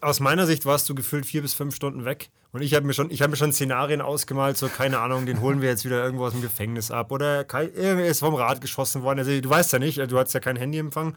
aus 0.00 0.20
meiner 0.20 0.46
Sicht 0.46 0.66
warst 0.66 0.88
du 0.88 0.94
gefühlt 0.94 1.26
vier 1.26 1.42
bis 1.42 1.54
fünf 1.54 1.74
Stunden 1.74 2.04
weg. 2.04 2.30
Und 2.52 2.60
ich 2.60 2.74
habe 2.74 2.86
mir, 2.86 2.92
schon, 2.92 3.10
hab 3.10 3.30
mir 3.30 3.36
schon 3.36 3.52
Szenarien 3.52 4.02
ausgemalt, 4.02 4.58
so 4.58 4.68
keine 4.68 4.98
Ahnung, 4.98 5.24
den 5.24 5.40
holen 5.40 5.62
wir 5.62 5.70
jetzt 5.70 5.86
wieder 5.86 6.04
irgendwo 6.04 6.26
aus 6.26 6.32
dem 6.32 6.42
Gefängnis 6.42 6.90
ab. 6.90 7.10
Oder 7.10 7.46
irgendwie 7.52 8.06
ist 8.06 8.20
vom 8.20 8.34
Rad 8.34 8.60
geschossen 8.60 9.02
worden. 9.02 9.20
Also, 9.20 9.40
du 9.40 9.48
weißt 9.48 9.72
ja 9.72 9.78
nicht, 9.78 9.98
du 9.98 10.18
hattest 10.18 10.34
ja 10.34 10.40
kein 10.40 10.56
Handyempfang. 10.56 11.16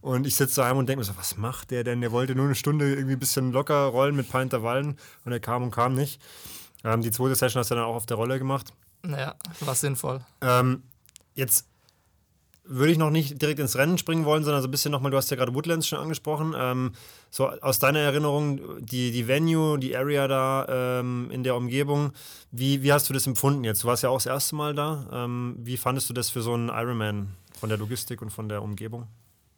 Und 0.00 0.26
ich 0.26 0.34
sitze 0.34 0.60
daheim 0.60 0.78
und 0.78 0.88
denke 0.88 1.00
mir 1.00 1.04
so, 1.04 1.16
was 1.16 1.36
macht 1.36 1.70
der 1.70 1.84
denn? 1.84 2.00
Der 2.00 2.10
wollte 2.10 2.34
nur 2.34 2.46
eine 2.46 2.54
Stunde 2.54 2.90
irgendwie 2.94 3.14
ein 3.14 3.20
bisschen 3.20 3.52
locker 3.52 3.84
rollen 3.84 4.16
mit 4.16 4.26
ein 4.26 4.30
paar 4.30 4.42
Intervallen. 4.42 4.98
Und 5.24 5.32
er 5.32 5.40
kam 5.40 5.62
und 5.62 5.70
kam 5.70 5.94
nicht. 5.94 6.20
Ähm, 6.82 7.00
die 7.00 7.12
zweite 7.12 7.36
Session 7.36 7.60
hast 7.60 7.70
du 7.70 7.76
dann 7.76 7.84
auch 7.84 7.94
auf 7.94 8.06
der 8.06 8.16
Rolle 8.16 8.38
gemacht. 8.38 8.72
Naja, 9.02 9.36
war 9.60 9.74
sinnvoll. 9.74 10.20
Ähm, 10.40 10.82
jetzt 11.34 11.66
würde 12.64 12.92
ich 12.92 12.98
noch 12.98 13.10
nicht 13.10 13.40
direkt 13.42 13.58
ins 13.58 13.76
Rennen 13.76 13.98
springen 13.98 14.24
wollen, 14.24 14.44
sondern 14.44 14.62
so 14.62 14.68
ein 14.68 14.70
bisschen 14.70 14.92
nochmal, 14.92 15.10
du 15.10 15.16
hast 15.16 15.30
ja 15.30 15.36
gerade 15.36 15.54
Woodlands 15.54 15.86
schon 15.86 15.98
angesprochen. 15.98 16.54
Ähm, 16.56 16.92
so 17.30 17.48
aus 17.48 17.78
deiner 17.78 17.98
Erinnerung, 17.98 18.60
die, 18.80 19.10
die 19.10 19.26
Venue, 19.26 19.78
die 19.78 19.96
Area 19.96 20.28
da 20.28 21.00
ähm, 21.00 21.30
in 21.30 21.42
der 21.42 21.56
Umgebung, 21.56 22.12
wie, 22.50 22.82
wie 22.82 22.92
hast 22.92 23.08
du 23.08 23.12
das 23.12 23.26
empfunden 23.26 23.64
jetzt? 23.64 23.82
Du 23.82 23.88
warst 23.88 24.02
ja 24.02 24.10
auch 24.10 24.18
das 24.18 24.26
erste 24.26 24.54
Mal 24.54 24.74
da. 24.74 25.06
Ähm, 25.12 25.56
wie 25.58 25.76
fandest 25.76 26.08
du 26.08 26.14
das 26.14 26.30
für 26.30 26.42
so 26.42 26.54
einen 26.54 26.68
Ironman 26.68 27.34
von 27.58 27.68
der 27.68 27.78
Logistik 27.78 28.22
und 28.22 28.30
von 28.30 28.48
der 28.48 28.62
Umgebung? 28.62 29.06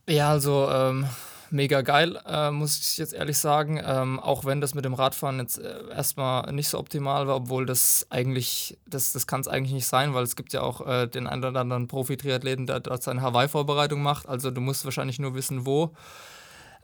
Ja, 0.08 0.30
also 0.30 0.68
ähm, 0.70 1.06
mega 1.50 1.82
geil, 1.82 2.20
äh, 2.26 2.50
muss 2.50 2.78
ich 2.78 2.98
jetzt 2.98 3.12
ehrlich 3.12 3.38
sagen. 3.38 3.80
Ähm, 3.84 4.20
auch 4.20 4.44
wenn 4.44 4.60
das 4.60 4.74
mit 4.74 4.84
dem 4.84 4.94
Radfahren 4.94 5.38
jetzt 5.38 5.58
äh, 5.58 5.88
erstmal 5.90 6.52
nicht 6.52 6.68
so 6.68 6.78
optimal 6.78 7.26
war, 7.26 7.36
obwohl 7.36 7.66
das 7.66 8.06
eigentlich, 8.10 8.78
das, 8.86 9.12
das 9.12 9.26
kann 9.26 9.40
es 9.40 9.48
eigentlich 9.48 9.72
nicht 9.72 9.86
sein, 9.86 10.14
weil 10.14 10.24
es 10.24 10.36
gibt 10.36 10.52
ja 10.52 10.62
auch 10.62 10.86
äh, 10.86 11.06
den 11.06 11.26
einen 11.26 11.44
oder 11.44 11.60
anderen 11.60 11.88
Profi-Triathleten, 11.88 12.66
der 12.66 12.80
dort 12.80 13.02
seine 13.02 13.22
Hawaii-Vorbereitung 13.22 14.02
macht. 14.02 14.28
Also 14.28 14.50
du 14.50 14.60
musst 14.60 14.84
wahrscheinlich 14.84 15.18
nur 15.18 15.34
wissen, 15.34 15.66
wo. 15.66 15.92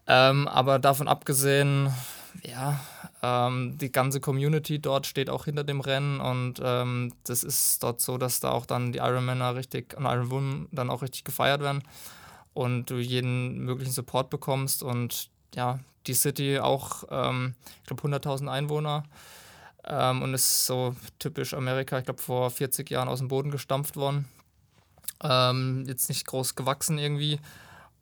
Ähm, 0.06 0.48
aber 0.48 0.78
davon 0.78 1.08
abgesehen, 1.08 1.92
ja, 2.42 2.80
ähm, 3.22 3.76
die 3.78 3.92
ganze 3.92 4.20
Community 4.20 4.80
dort 4.80 5.06
steht 5.06 5.30
auch 5.30 5.44
hinter 5.44 5.64
dem 5.64 5.80
Rennen 5.80 6.20
und 6.20 6.60
ähm, 6.64 7.12
das 7.24 7.44
ist 7.44 7.82
dort 7.82 8.00
so, 8.00 8.18
dass 8.18 8.40
da 8.40 8.50
auch 8.50 8.66
dann 8.66 8.92
die 8.92 8.98
Ironmänner 8.98 9.54
richtig 9.54 9.96
und 9.96 10.06
Ironwomen 10.06 10.68
dann 10.72 10.90
auch 10.90 11.02
richtig 11.02 11.24
gefeiert 11.24 11.60
werden 11.60 11.82
und 12.54 12.90
du 12.90 12.96
jeden 12.96 13.58
möglichen 13.58 13.92
Support 13.92 14.30
bekommst 14.30 14.82
und 14.82 15.30
ja, 15.54 15.78
die 16.06 16.14
City 16.14 16.58
auch, 16.58 17.04
ähm, 17.10 17.54
ich 17.82 17.86
glaube, 17.86 18.02
100.000 18.02 18.48
Einwohner 18.50 19.04
ähm, 19.84 20.22
und 20.22 20.34
ist 20.34 20.66
so 20.66 20.94
typisch 21.18 21.54
Amerika, 21.54 21.98
ich 21.98 22.04
glaube, 22.04 22.22
vor 22.22 22.50
40 22.50 22.90
Jahren 22.90 23.08
aus 23.08 23.18
dem 23.18 23.28
Boden 23.28 23.50
gestampft 23.50 23.96
worden. 23.96 24.26
Ähm, 25.22 25.84
jetzt 25.86 26.08
nicht 26.08 26.26
groß 26.26 26.54
gewachsen 26.54 26.98
irgendwie. 26.98 27.40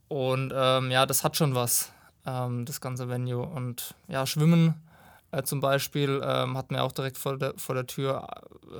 Und 0.08 0.52
ähm, 0.54 0.90
ja, 0.90 1.04
das 1.06 1.25
hat 1.25 1.37
schon 1.37 1.54
was, 1.54 1.92
ähm, 2.25 2.64
das 2.64 2.80
ganze 2.80 3.08
Venue. 3.08 3.42
Und 3.42 3.94
ja, 4.06 4.26
Schwimmen 4.26 4.75
äh, 5.30 5.42
zum 5.42 5.61
Beispiel 5.61 6.20
ähm, 6.25 6.56
hatten 6.56 6.75
wir 6.75 6.85
auch 6.85 6.92
direkt 6.92 7.18
vor 7.18 7.38
der, 7.38 7.54
vor 7.56 7.75
der 7.75 7.87
Tür 7.87 8.26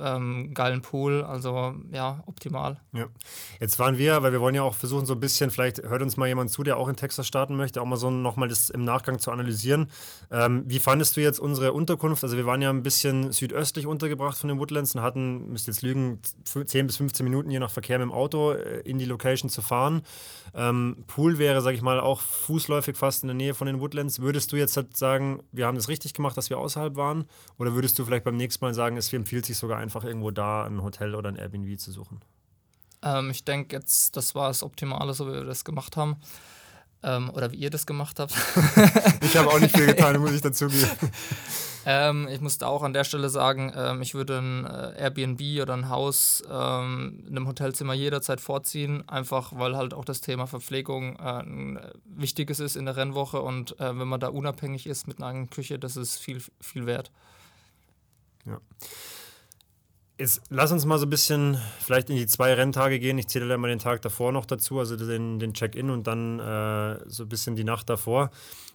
ähm, 0.01 0.53
geilen 0.53 0.81
Pool, 0.81 1.23
also 1.23 1.75
ja, 1.91 2.23
optimal. 2.25 2.79
Ja. 2.91 3.05
Jetzt 3.59 3.77
waren 3.77 3.97
wir, 3.97 4.21
weil 4.23 4.31
wir 4.31 4.41
wollen 4.41 4.55
ja 4.55 4.63
auch 4.63 4.75
versuchen, 4.75 5.05
so 5.05 5.13
ein 5.13 5.19
bisschen, 5.19 5.51
vielleicht 5.51 5.83
hört 5.83 6.01
uns 6.01 6.17
mal 6.17 6.27
jemand 6.27 6.49
zu, 6.49 6.63
der 6.63 6.77
auch 6.77 6.87
in 6.87 6.95
Texas 6.95 7.27
starten 7.27 7.55
möchte, 7.55 7.81
auch 7.81 7.85
mal 7.85 7.97
so 7.97 8.09
nochmal 8.09 8.49
das 8.49 8.69
im 8.69 8.83
Nachgang 8.83 9.19
zu 9.19 9.31
analysieren. 9.31 9.91
Ähm, 10.31 10.63
wie 10.65 10.79
fandest 10.79 11.17
du 11.17 11.21
jetzt 11.21 11.39
unsere 11.39 11.73
Unterkunft? 11.73 12.23
Also 12.23 12.35
wir 12.35 12.45
waren 12.45 12.61
ja 12.61 12.69
ein 12.69 12.83
bisschen 12.83 13.31
südöstlich 13.31 13.85
untergebracht 13.85 14.37
von 14.37 14.47
den 14.47 14.59
Woodlands 14.59 14.95
und 14.95 15.01
hatten, 15.01 15.51
müsst 15.51 15.67
jetzt 15.67 15.83
lügen, 15.83 16.19
10 16.45 16.87
bis 16.87 16.97
15 16.97 17.23
Minuten 17.23 17.51
je 17.51 17.59
nach 17.59 17.71
Verkehr 17.71 17.99
mit 17.99 18.05
dem 18.05 18.11
Auto 18.11 18.53
äh, 18.53 18.79
in 18.81 18.97
die 18.97 19.05
Location 19.05 19.49
zu 19.49 19.61
fahren. 19.61 20.01
Ähm, 20.55 21.03
Pool 21.07 21.37
wäre, 21.37 21.61
sag 21.61 21.73
ich 21.75 21.81
mal, 21.81 21.99
auch 21.99 22.21
fußläufig 22.21 22.97
fast 22.97 23.23
in 23.23 23.27
der 23.27 23.35
Nähe 23.35 23.53
von 23.53 23.67
den 23.67 23.79
Woodlands. 23.79 24.19
Würdest 24.19 24.51
du 24.51 24.55
jetzt 24.55 24.75
halt 24.77 24.97
sagen, 24.97 25.43
wir 25.51 25.67
haben 25.67 25.75
das 25.75 25.89
richtig 25.89 26.13
gemacht, 26.13 26.37
dass 26.39 26.49
wir 26.49 26.57
außerhalb 26.57 26.95
waren? 26.95 27.25
Oder 27.57 27.73
würdest 27.73 27.99
du 27.99 28.05
vielleicht 28.05 28.23
beim 28.23 28.37
nächsten 28.37 28.63
Mal 28.65 28.73
sagen, 28.73 28.97
es 28.97 29.11
empfiehlt 29.13 29.45
sich 29.45 29.57
sogar 29.57 29.77
einfach 29.77 30.03
irgendwo 30.03 30.31
da 30.31 30.63
ein 30.63 30.81
Hotel 30.81 31.15
oder 31.15 31.29
ein 31.29 31.35
Airbnb 31.35 31.79
zu 31.79 31.91
suchen? 31.91 32.21
Ähm, 33.01 33.29
ich 33.29 33.43
denke 33.43 33.75
jetzt, 33.75 34.17
das 34.17 34.35
war 34.35 34.47
das 34.47 34.63
Optimale, 34.63 35.13
so 35.13 35.27
wie 35.27 35.33
wir 35.33 35.43
das 35.43 35.63
gemacht 35.63 35.97
haben. 35.97 36.17
Ähm, 37.01 37.29
oder 37.29 37.51
wie 37.51 37.57
ihr 37.57 37.69
das 37.69 37.85
gemacht 37.85 38.19
habt. 38.19 38.33
ich 39.21 39.37
habe 39.37 39.49
auch 39.49 39.59
nicht 39.59 39.75
viel 39.75 39.85
getan, 39.93 40.19
muss 40.19 40.33
ich 40.33 40.41
dazugeben. 40.41 40.89
Ähm, 41.85 42.27
ich 42.29 42.41
musste 42.41 42.67
auch 42.67 42.83
an 42.83 42.93
der 42.93 43.03
Stelle 43.03 43.29
sagen, 43.29 43.71
ähm, 43.75 44.01
ich 44.01 44.13
würde 44.13 44.39
ein 44.39 44.65
äh, 44.65 45.01
Airbnb 45.01 45.61
oder 45.61 45.73
ein 45.73 45.89
Haus 45.89 46.43
ähm, 46.49 47.23
in 47.25 47.37
einem 47.37 47.47
Hotelzimmer 47.47 47.93
jederzeit 47.93 48.41
vorziehen, 48.41 49.07
einfach 49.07 49.53
weil 49.55 49.77
halt 49.77 49.93
auch 49.93 50.05
das 50.05 50.21
Thema 50.21 50.45
Verpflegung 50.45 51.15
äh, 51.15 51.41
ein 51.41 51.79
wichtiges 52.05 52.59
ist 52.59 52.75
in 52.75 52.85
der 52.85 52.97
Rennwoche 52.97 53.41
und 53.41 53.79
äh, 53.79 53.97
wenn 53.97 54.07
man 54.07 54.19
da 54.19 54.27
unabhängig 54.27 54.87
ist 54.87 55.07
mit 55.07 55.19
einer 55.19 55.27
eigenen 55.27 55.49
Küche, 55.49 55.79
das 55.79 55.95
ist 55.95 56.17
viel, 56.17 56.43
viel 56.59 56.85
wert. 56.85 57.11
Ja. 58.45 58.59
Jetzt 60.19 60.41
lass 60.49 60.73
uns 60.73 60.83
mal 60.83 60.99
so 60.99 61.05
ein 61.05 61.09
bisschen 61.09 61.57
vielleicht 61.79 62.09
in 62.09 62.17
die 62.17 62.27
zwei 62.27 62.53
Renntage 62.53 62.99
gehen. 62.99 63.17
Ich 63.17 63.29
zähle 63.29 63.47
dann 63.47 63.61
mal 63.61 63.69
den 63.69 63.79
Tag 63.79 64.01
davor 64.01 64.33
noch 64.33 64.45
dazu, 64.45 64.77
also 64.77 64.97
den, 64.97 65.39
den 65.39 65.53
Check-in 65.53 65.89
und 65.89 66.07
dann 66.07 66.39
äh, 66.39 66.99
so 67.07 67.23
ein 67.23 67.29
bisschen 67.29 67.55
die 67.55 67.63
Nacht 67.63 67.89
davor. 67.89 68.29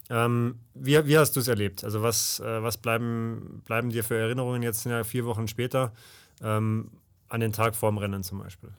Ähm, 0.08 0.58
wie, 0.72 1.06
wie 1.06 1.18
hast 1.18 1.36
du 1.36 1.40
es 1.40 1.48
erlebt? 1.48 1.84
Also 1.84 2.02
was, 2.02 2.40
äh, 2.40 2.62
was 2.62 2.78
bleiben, 2.78 3.62
bleiben 3.66 3.90
dir 3.90 4.04
für 4.04 4.16
Erinnerungen 4.16 4.62
jetzt 4.62 4.86
ja 4.86 5.04
vier 5.04 5.26
Wochen 5.26 5.46
später 5.46 5.92
ähm, 6.42 6.90
an 7.28 7.40
den 7.40 7.52
Tag 7.52 7.76
vorm 7.76 7.98
Rennen 7.98 8.22
zum 8.22 8.38
Beispiel? 8.38 8.70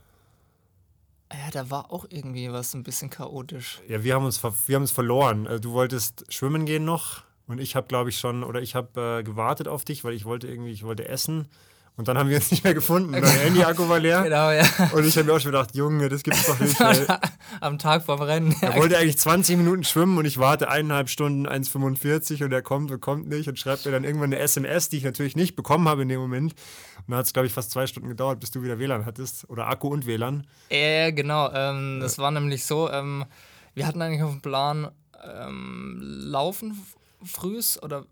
Ja, 1.32 1.52
da 1.52 1.70
war 1.70 1.92
auch 1.92 2.08
irgendwie 2.10 2.52
was 2.52 2.74
ein 2.74 2.82
bisschen 2.82 3.12
chaotisch. 3.12 3.80
Ja, 3.88 4.04
wir 4.04 4.16
haben 4.16 4.26
uns, 4.26 4.42
wir 4.42 4.76
haben 4.76 4.84
uns 4.84 4.92
verloren. 4.92 5.46
Also, 5.46 5.60
du 5.60 5.74
wolltest 5.74 6.26
schwimmen 6.34 6.66
gehen 6.66 6.84
noch 6.84 7.22
und 7.46 7.60
ich 7.60 7.76
habe, 7.76 7.86
glaube 7.86 8.10
ich, 8.10 8.18
schon, 8.18 8.44
oder 8.44 8.60
ich 8.62 8.74
habe 8.74 9.20
äh, 9.20 9.24
gewartet 9.24 9.68
auf 9.68 9.86
dich, 9.86 10.04
weil 10.04 10.14
ich 10.14 10.26
wollte 10.26 10.48
irgendwie, 10.48 10.72
ich 10.72 10.84
wollte 10.84 11.08
essen. 11.08 11.48
Und 11.98 12.10
dann 12.10 12.18
haben 12.18 12.30
wir 12.30 12.36
uns 12.36 12.52
nicht 12.52 12.64
mehr 12.64 12.74
gefunden. 12.74 13.12
Mein 13.12 13.24
Handy-Akku 13.24 13.88
war 13.88 14.00
leer. 14.00 14.24
Genau, 14.24 14.52
ja. 14.52 14.66
Und 14.94 15.06
ich 15.06 15.18
habe 15.18 15.28
mir 15.28 15.34
auch 15.34 15.40
schon 15.40 15.52
gedacht, 15.52 15.74
Junge, 15.76 16.10
das 16.10 16.24
gibt's 16.24 16.46
doch 16.46 16.60
nicht. 16.60 16.76
Am 17.62 17.80
Tag 17.80 18.04
vorm 18.04 18.22
Rennen. 18.22 18.54
Er 18.60 18.76
wollte 18.76 18.98
eigentlich 18.98 19.18
20 19.18 19.56
Minuten 19.56 19.86
schwimmen 19.86 20.18
und 20.18 20.26
ich 20.26 20.38
warte 20.38 20.70
eineinhalb 20.70 21.10
Stunden 21.10 21.48
1,45 21.48 22.44
und 22.44 22.52
er 22.52 22.62
kommt 22.62 22.92
und 22.92 23.00
kommt 23.00 23.30
nicht 23.30 23.48
und 23.48 23.58
schreibt 23.58 23.86
mir 23.86 23.92
dann 23.92 24.04
irgendwann 24.04 24.34
eine 24.34 24.40
SMS, 24.40 24.90
die 24.90 24.98
ich 24.98 25.04
natürlich 25.06 25.38
nicht 25.38 25.56
bekommen 25.56 25.88
habe 25.88 26.02
in 26.02 26.10
dem 26.10 26.20
Moment. 26.20 26.54
Und 26.98 27.12
dann 27.12 27.18
hat 27.20 27.28
es, 27.28 27.34
glaube 27.34 27.48
ich, 27.48 27.54
fast 27.54 27.72
zwei 27.72 27.88
Stunden 27.88 28.10
gedauert, 28.10 28.42
bis 28.42 28.52
du 28.52 28.62
wieder 28.62 28.78
WLAN 28.78 29.06
hattest. 29.06 29.50
Oder 29.50 29.68
Akku 29.68 29.88
und 29.88 30.06
WLAN. 30.06 30.46
Ja, 30.70 31.12
genau. 31.12 31.50
Ähm, 31.54 32.00
das 32.02 32.18
war 32.18 32.32
nämlich 32.32 32.66
so, 32.66 32.92
ähm, 32.92 33.24
wir 33.74 33.88
hatten 33.88 34.02
eigentlich 34.02 34.24
auf 34.24 34.32
dem 34.32 34.42
Plan 34.42 34.92
ähm, 35.24 35.98
Laufen 36.02 36.78
frühs 37.24 37.82
oder. 37.82 38.06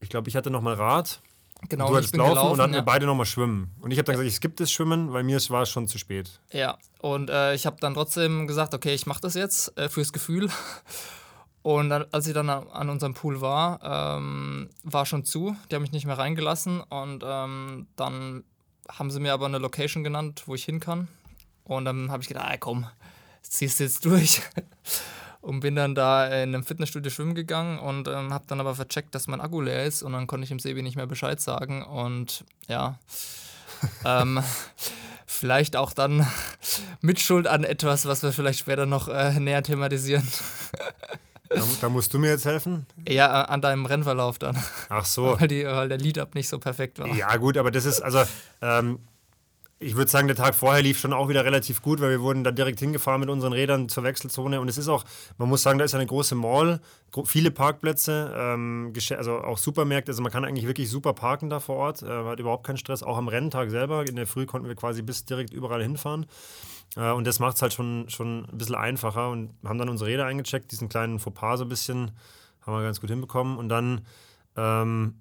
Ich 0.00 0.08
glaube, 0.08 0.28
ich 0.28 0.36
hatte 0.36 0.50
nochmal 0.50 0.74
Rad. 0.74 1.20
Genau, 1.68 1.88
du 1.88 1.96
hattest 1.96 2.16
laufen 2.16 2.30
gelaufen, 2.30 2.52
und 2.52 2.58
dann 2.58 2.70
ja. 2.70 2.76
wir 2.78 2.82
beide 2.82 3.06
nochmal 3.06 3.26
schwimmen. 3.26 3.74
Und 3.80 3.90
ich 3.90 3.98
habe 3.98 4.04
dann 4.04 4.14
gesagt, 4.14 4.28
ich 4.28 4.36
skippe 4.36 4.56
das 4.56 4.70
Schwimmen, 4.70 5.12
weil 5.12 5.22
mir 5.22 5.38
war 5.48 5.62
es 5.62 5.70
schon 5.70 5.88
zu 5.88 5.98
spät. 5.98 6.40
Ja, 6.52 6.78
und 7.00 7.30
äh, 7.30 7.54
ich 7.54 7.66
habe 7.66 7.76
dann 7.80 7.94
trotzdem 7.94 8.46
gesagt, 8.46 8.74
okay, 8.74 8.94
ich 8.94 9.06
mache 9.06 9.20
das 9.20 9.34
jetzt 9.34 9.76
äh, 9.78 9.88
fürs 9.88 10.12
Gefühl. 10.12 10.48
Und 11.62 11.88
dann, 11.88 12.04
als 12.12 12.26
ich 12.26 12.34
dann 12.34 12.50
an 12.50 12.90
unserem 12.90 13.14
Pool 13.14 13.40
war, 13.40 13.80
ähm, 13.82 14.68
war 14.82 15.06
schon 15.06 15.24
zu. 15.24 15.56
Die 15.70 15.74
haben 15.74 15.80
mich 15.80 15.92
nicht 15.92 16.04
mehr 16.04 16.18
reingelassen. 16.18 16.82
Und 16.82 17.24
ähm, 17.26 17.86
dann 17.96 18.44
haben 18.86 19.10
sie 19.10 19.18
mir 19.18 19.32
aber 19.32 19.46
eine 19.46 19.56
Location 19.56 20.04
genannt, 20.04 20.42
wo 20.44 20.54
ich 20.54 20.64
hin 20.64 20.78
kann. 20.78 21.08
Und 21.64 21.86
dann 21.86 22.10
habe 22.10 22.22
ich 22.22 22.28
gedacht, 22.28 22.46
ah, 22.46 22.56
komm, 22.58 22.86
ziehst 23.40 23.80
du 23.80 23.84
jetzt 23.84 24.04
durch. 24.04 24.42
und 25.44 25.60
bin 25.60 25.76
dann 25.76 25.94
da 25.94 26.26
in 26.26 26.54
einem 26.54 26.64
Fitnessstudio 26.64 27.10
schwimmen 27.10 27.34
gegangen 27.34 27.78
und 27.78 28.08
ähm, 28.08 28.32
habe 28.32 28.44
dann 28.46 28.60
aber 28.60 28.74
vercheckt, 28.74 29.14
dass 29.14 29.26
mein 29.26 29.40
Akku 29.40 29.60
leer 29.60 29.84
ist 29.84 30.02
und 30.02 30.12
dann 30.12 30.26
konnte 30.26 30.44
ich 30.44 30.48
dem 30.48 30.58
Sebi 30.58 30.82
nicht 30.82 30.96
mehr 30.96 31.06
Bescheid 31.06 31.40
sagen 31.40 31.84
und 31.84 32.44
ja, 32.66 32.98
ähm, 34.04 34.42
vielleicht 35.26 35.76
auch 35.76 35.92
dann 35.92 36.26
Mitschuld 37.02 37.46
an 37.46 37.62
etwas, 37.62 38.06
was 38.06 38.22
wir 38.22 38.32
vielleicht 38.32 38.60
später 38.60 38.86
noch 38.86 39.08
äh, 39.08 39.38
näher 39.38 39.62
thematisieren. 39.62 40.26
Da, 41.50 41.62
da, 41.82 41.88
musst 41.90 42.14
du 42.14 42.18
mir 42.18 42.30
jetzt 42.30 42.46
helfen? 42.46 42.86
Ja, 43.06 43.42
an 43.42 43.60
deinem 43.60 43.84
Rennverlauf 43.84 44.38
dann. 44.38 44.56
Ach 44.88 45.04
so. 45.04 45.36
Weil, 45.40 45.48
die, 45.48 45.64
weil 45.64 45.88
der 45.88 45.98
Lead-Up 45.98 46.34
nicht 46.34 46.48
so 46.48 46.58
perfekt 46.58 46.98
war. 46.98 47.06
Ja, 47.14 47.36
gut, 47.36 47.58
aber 47.58 47.70
das 47.70 47.84
ist, 47.84 48.00
also, 48.00 48.24
ähm, 48.62 48.98
ich 49.84 49.96
würde 49.96 50.10
sagen, 50.10 50.26
der 50.26 50.36
Tag 50.36 50.54
vorher 50.54 50.82
lief 50.82 50.98
schon 50.98 51.12
auch 51.12 51.28
wieder 51.28 51.44
relativ 51.44 51.82
gut, 51.82 52.00
weil 52.00 52.10
wir 52.10 52.20
wurden 52.20 52.42
da 52.42 52.50
direkt 52.50 52.80
hingefahren 52.80 53.20
mit 53.20 53.28
unseren 53.28 53.52
Rädern 53.52 53.88
zur 53.88 54.02
Wechselzone. 54.02 54.60
Und 54.60 54.68
es 54.68 54.78
ist 54.78 54.88
auch, 54.88 55.04
man 55.36 55.48
muss 55.48 55.62
sagen, 55.62 55.78
da 55.78 55.84
ist 55.84 55.94
eine 55.94 56.06
große 56.06 56.34
Mall, 56.34 56.80
viele 57.24 57.50
Parkplätze, 57.50 58.34
ähm, 58.36 58.92
also 59.16 59.38
auch 59.38 59.58
Supermärkte. 59.58 60.10
Also 60.10 60.22
man 60.22 60.32
kann 60.32 60.44
eigentlich 60.44 60.66
wirklich 60.66 60.88
super 60.88 61.12
parken 61.12 61.50
da 61.50 61.60
vor 61.60 61.76
Ort. 61.76 62.02
Äh, 62.02 62.06
hat 62.06 62.40
überhaupt 62.40 62.66
keinen 62.66 62.78
Stress. 62.78 63.02
Auch 63.02 63.18
am 63.18 63.28
Renntag 63.28 63.70
selber. 63.70 64.06
In 64.08 64.16
der 64.16 64.26
Früh 64.26 64.46
konnten 64.46 64.68
wir 64.68 64.74
quasi 64.74 65.02
bis 65.02 65.24
direkt 65.24 65.52
überall 65.52 65.82
hinfahren. 65.82 66.26
Äh, 66.96 67.12
und 67.12 67.26
das 67.26 67.38
macht 67.38 67.56
es 67.56 67.62
halt 67.62 67.74
schon, 67.74 68.06
schon 68.08 68.46
ein 68.50 68.58
bisschen 68.58 68.76
einfacher. 68.76 69.30
Und 69.30 69.50
haben 69.64 69.78
dann 69.78 69.90
unsere 69.90 70.10
Räder 70.10 70.24
eingecheckt, 70.24 70.72
diesen 70.72 70.88
kleinen 70.88 71.18
Fauxpas 71.18 71.58
so 71.58 71.64
ein 71.64 71.68
bisschen, 71.68 72.12
haben 72.62 72.74
wir 72.74 72.82
ganz 72.82 73.00
gut 73.00 73.10
hinbekommen. 73.10 73.58
Und 73.58 73.68
dann 73.68 74.00
ähm, 74.56 75.20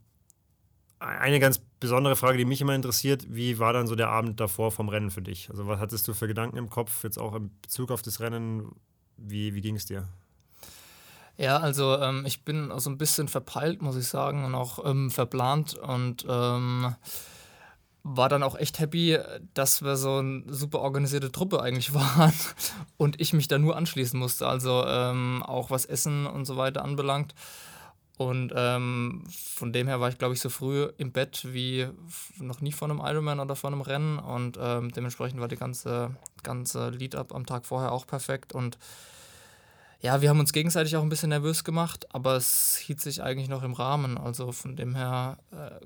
eine 1.03 1.39
ganz 1.39 1.59
besondere 1.79 2.15
Frage, 2.15 2.37
die 2.37 2.45
mich 2.45 2.61
immer 2.61 2.75
interessiert, 2.75 3.25
wie 3.29 3.59
war 3.59 3.73
dann 3.73 3.87
so 3.87 3.95
der 3.95 4.09
Abend 4.09 4.39
davor 4.39 4.71
vom 4.71 4.89
Rennen 4.89 5.11
für 5.11 5.21
dich? 5.21 5.49
Also 5.49 5.67
was 5.67 5.79
hattest 5.79 6.07
du 6.07 6.13
für 6.13 6.27
Gedanken 6.27 6.57
im 6.57 6.69
Kopf, 6.69 7.03
jetzt 7.03 7.19
auch 7.19 7.35
in 7.35 7.51
Bezug 7.61 7.91
auf 7.91 8.01
das 8.01 8.19
Rennen? 8.19 8.71
Wie, 9.17 9.53
wie 9.53 9.61
ging 9.61 9.75
es 9.75 9.85
dir? 9.85 10.07
Ja, 11.37 11.57
also 11.57 11.97
ähm, 11.99 12.25
ich 12.25 12.45
bin 12.45 12.71
so 12.77 12.89
ein 12.89 12.97
bisschen 12.97 13.27
verpeilt, 13.27 13.81
muss 13.81 13.95
ich 13.95 14.07
sagen, 14.07 14.45
und 14.45 14.55
auch 14.55 14.85
ähm, 14.85 15.09
verplant 15.09 15.75
und 15.75 16.25
ähm, 16.29 16.95
war 18.03 18.29
dann 18.29 18.43
auch 18.43 18.55
echt 18.55 18.79
happy, 18.79 19.17
dass 19.53 19.81
wir 19.81 19.95
so 19.95 20.17
eine 20.17 20.43
super 20.47 20.79
organisierte 20.79 21.31
Truppe 21.31 21.61
eigentlich 21.61 21.93
waren 21.95 22.33
und 22.97 23.19
ich 23.19 23.33
mich 23.33 23.47
da 23.47 23.57
nur 23.57 23.75
anschließen 23.75 24.19
musste, 24.19 24.47
also 24.47 24.85
ähm, 24.85 25.41
auch 25.41 25.71
was 25.71 25.85
Essen 25.85 26.27
und 26.27 26.45
so 26.45 26.55
weiter 26.55 26.83
anbelangt. 26.83 27.33
Und 28.27 28.53
ähm, 28.55 29.23
von 29.29 29.73
dem 29.73 29.87
her 29.87 29.99
war 29.99 30.09
ich, 30.09 30.17
glaube 30.17 30.33
ich, 30.33 30.41
so 30.41 30.49
früh 30.49 30.89
im 30.97 31.11
Bett 31.11 31.47
wie 31.53 31.87
noch 32.37 32.61
nie 32.61 32.71
vor 32.71 32.89
einem 32.89 32.99
Ironman 32.99 33.39
oder 33.39 33.55
vor 33.55 33.71
einem 33.71 33.81
Rennen. 33.81 34.19
Und 34.19 34.57
ähm, 34.61 34.91
dementsprechend 34.91 35.39
war 35.39 35.47
die 35.47 35.57
ganze, 35.57 36.15
ganze 36.43 36.89
Lead-Up 36.89 37.33
am 37.33 37.45
Tag 37.45 37.65
vorher 37.65 37.91
auch 37.91 38.07
perfekt. 38.07 38.53
Und 38.53 38.77
ja, 40.03 40.21
wir 40.21 40.27
haben 40.27 40.41
uns 40.41 40.51
gegenseitig 40.51 40.97
auch 40.97 41.01
ein 41.01 41.07
bisschen 41.07 41.29
nervös 41.29 41.63
gemacht, 41.63 42.13
aber 42.13 42.35
es 42.35 42.75
hielt 42.75 42.99
sich 42.99 43.23
eigentlich 43.23 43.47
noch 43.47 43.63
im 43.63 43.71
Rahmen. 43.71 44.17
Also 44.17 44.51
von 44.51 44.75
dem 44.75 44.95
her 44.95 45.37
äh, 45.53 45.79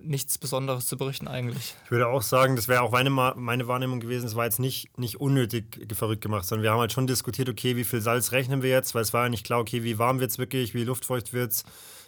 nichts 0.00 0.38
Besonderes 0.38 0.86
zu 0.86 0.96
berichten 0.96 1.28
eigentlich. 1.28 1.74
Ich 1.84 1.90
würde 1.90 2.08
auch 2.08 2.22
sagen, 2.22 2.56
das 2.56 2.66
wäre 2.66 2.80
auch 2.80 2.92
meine, 2.92 3.10
meine 3.10 3.68
Wahrnehmung 3.68 4.00
gewesen, 4.00 4.26
es 4.26 4.34
war 4.34 4.46
jetzt 4.46 4.58
nicht, 4.58 4.96
nicht 4.98 5.20
unnötig 5.20 5.86
verrückt 5.92 6.22
gemacht, 6.22 6.46
sondern 6.46 6.62
wir 6.62 6.72
haben 6.72 6.80
halt 6.80 6.92
schon 6.92 7.06
diskutiert, 7.06 7.50
okay, 7.50 7.76
wie 7.76 7.84
viel 7.84 8.00
Salz 8.00 8.32
rechnen 8.32 8.62
wir 8.62 8.70
jetzt, 8.70 8.94
weil 8.94 9.02
es 9.02 9.12
war 9.12 9.24
ja 9.24 9.28
nicht 9.28 9.44
klar, 9.44 9.60
okay, 9.60 9.84
wie 9.84 9.98
warm 9.98 10.18
wird 10.18 10.30
es 10.30 10.38
wirklich, 10.38 10.72
wie 10.72 10.84
luftfeucht 10.84 11.34
wird 11.34 11.52
es, 11.52 11.64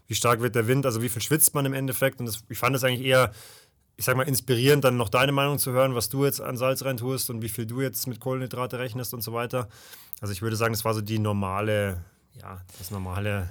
wie 0.07 0.14
stark 0.14 0.40
wird 0.40 0.55
der 0.55 0.67
Wind, 0.67 0.87
also 0.87 1.02
wie 1.02 1.11
viel 1.11 1.21
schwitzt 1.21 1.55
man 1.55 1.67
im 1.67 1.75
Endeffekt. 1.75 2.21
Und 2.21 2.26
das, 2.26 2.43
ich 2.49 2.57
fand 2.57 2.75
es 2.75 2.85
eigentlich 2.85 3.07
eher 3.07 3.33
ich 4.00 4.07
sag 4.07 4.17
mal, 4.17 4.26
inspirierend, 4.26 4.83
dann 4.83 4.97
noch 4.97 5.11
deine 5.11 5.31
Meinung 5.31 5.59
zu 5.59 5.73
hören, 5.73 5.95
was 5.95 6.09
du 6.09 6.25
jetzt 6.25 6.40
an 6.40 6.57
Salz 6.57 6.83
rein 6.87 6.97
tust 6.97 7.29
und 7.29 7.43
wie 7.43 7.50
viel 7.50 7.67
du 7.67 7.83
jetzt 7.83 8.07
mit 8.07 8.19
Kohlenhydrate 8.19 8.79
rechnest 8.79 9.12
und 9.12 9.21
so 9.21 9.35
weiter. 9.35 9.69
Also 10.21 10.33
ich 10.33 10.43
würde 10.43 10.57
sagen, 10.57 10.73
das 10.73 10.85
war 10.85 10.95
so 10.95 11.00
die 11.00 11.19
normale, 11.19 12.05
ja, 12.35 12.61
das 12.79 12.91
normale, 12.91 13.49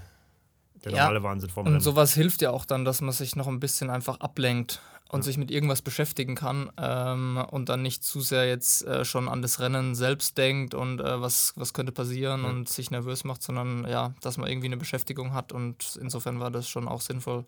der 0.84 0.92
normale 0.92 1.18
ja, 1.18 1.24
Wahnsinn 1.24 1.50
vom 1.50 1.68
Und 1.68 1.82
sowas 1.82 2.14
hilft 2.14 2.42
ja 2.42 2.52
auch 2.52 2.66
dann, 2.66 2.86
dass 2.86 3.02
man 3.02 3.12
sich 3.12 3.36
noch 3.36 3.48
ein 3.48 3.60
bisschen 3.60 3.90
einfach 3.90 4.20
ablenkt 4.20 4.82
und 5.10 5.22
ja. 5.22 5.24
sich 5.24 5.38
mit 5.38 5.50
irgendwas 5.50 5.82
beschäftigen 5.82 6.36
kann 6.36 6.72
ähm, 6.78 7.44
und 7.50 7.70
dann 7.70 7.82
nicht 7.82 8.04
zu 8.04 8.22
sehr 8.22 8.48
jetzt 8.48 8.86
äh, 8.86 9.04
schon 9.04 9.28
an 9.28 9.42
das 9.42 9.60
Rennen 9.60 9.96
selbst 9.96 10.38
denkt 10.38 10.76
und 10.76 11.02
äh, 11.02 11.20
was, 11.20 11.54
was 11.56 11.74
könnte 11.74 11.92
passieren 11.92 12.44
ja. 12.44 12.50
und 12.50 12.70
sich 12.70 12.92
nervös 12.92 13.24
macht, 13.24 13.42
sondern 13.42 13.88
ja, 13.88 14.14
dass 14.22 14.38
man 14.38 14.48
irgendwie 14.48 14.68
eine 14.68 14.78
Beschäftigung 14.78 15.34
hat 15.34 15.52
und 15.52 15.98
insofern 16.00 16.40
war 16.40 16.52
das 16.52 16.70
schon 16.70 16.88
auch 16.88 17.02
sinnvoll. 17.02 17.46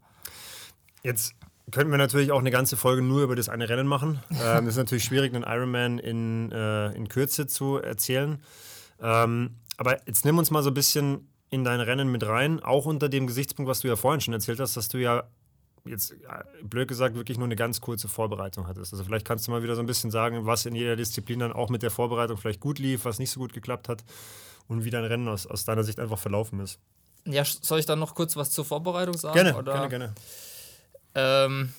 Jetzt 1.04 1.36
könnten 1.72 1.92
wir 1.92 2.00
natürlich 2.00 2.32
auch 2.32 2.40
eine 2.40 2.52
ganze 2.52 2.78
Folge 2.78 3.04
nur 3.04 3.22
über 3.22 3.36
das 3.36 3.48
eine 3.48 3.70
Rennen 3.70 3.88
machen. 3.88 4.20
Ähm, 4.32 4.66
das 4.66 4.74
ist 4.74 4.78
natürlich 4.78 5.04
schwierig, 5.04 5.36
einen 5.36 5.44
Ironman 5.44 6.00
in, 6.00 6.52
äh, 6.52 6.92
in 6.94 7.08
Kürze 7.08 7.46
zu 7.46 7.78
erzählen. 7.78 8.42
Ähm, 9.02 9.56
aber 9.78 10.06
jetzt 10.08 10.26
nimm 10.26 10.38
uns 10.38 10.52
mal 10.52 10.64
so 10.64 10.70
ein 10.70 10.74
bisschen 10.74 11.28
in 11.50 11.64
dein 11.64 11.82
Rennen 11.82 12.12
mit 12.12 12.26
rein, 12.26 12.62
auch 12.62 12.86
unter 12.86 13.10
dem 13.10 13.28
Gesichtspunkt, 13.28 13.70
was 13.70 13.82
du 13.82 13.88
ja 13.88 13.96
vorhin 13.96 14.22
schon 14.22 14.34
erzählt 14.34 14.60
hast, 14.60 14.78
dass 14.78 14.88
du 14.88 14.98
ja 15.00 15.24
jetzt 15.86 16.14
blöd 16.64 16.88
gesagt 16.88 17.16
wirklich 17.16 17.38
nur 17.38 17.46
eine 17.46 17.56
ganz 17.56 17.82
kurze 17.82 18.08
Vorbereitung 18.08 18.68
hattest. 18.68 18.94
Also 18.94 19.04
vielleicht 19.04 19.26
kannst 19.26 19.48
du 19.48 19.52
mal 19.52 19.64
wieder 19.64 19.76
so 19.76 19.82
ein 19.82 19.88
bisschen 19.88 20.12
sagen, 20.12 20.46
was 20.46 20.66
in 20.66 20.76
jeder 20.76 20.96
Disziplin 20.96 21.40
dann 21.40 21.54
auch 21.54 21.70
mit 21.70 21.82
der 21.82 21.92
Vorbereitung 21.92 22.38
vielleicht 22.38 22.60
gut 22.60 22.80
lief, 22.80 23.06
was 23.06 23.20
nicht 23.20 23.32
so 23.32 23.40
gut 23.40 23.54
geklappt 23.54 23.90
hat 23.90 24.04
und 24.68 24.86
wie 24.86 24.90
dein 24.90 25.04
Rennen 25.04 25.28
aus, 25.28 25.48
aus 25.48 25.66
deiner 25.66 25.84
Sicht 25.84 26.00
einfach 26.00 26.20
verlaufen 26.20 26.60
ist. 26.60 26.80
Ja, 27.26 27.44
soll 27.44 27.80
ich 27.80 27.86
dann 27.86 28.00
noch 28.00 28.16
kurz 28.16 28.36
was 28.36 28.52
zur 28.52 28.66
Vorbereitung 28.66 29.18
sagen? 29.18 29.34
Gerne, 29.34 29.58
oder? 29.58 29.74
gerne, 29.74 29.90
gerne. 29.90 30.16
Ähm, 31.14 31.74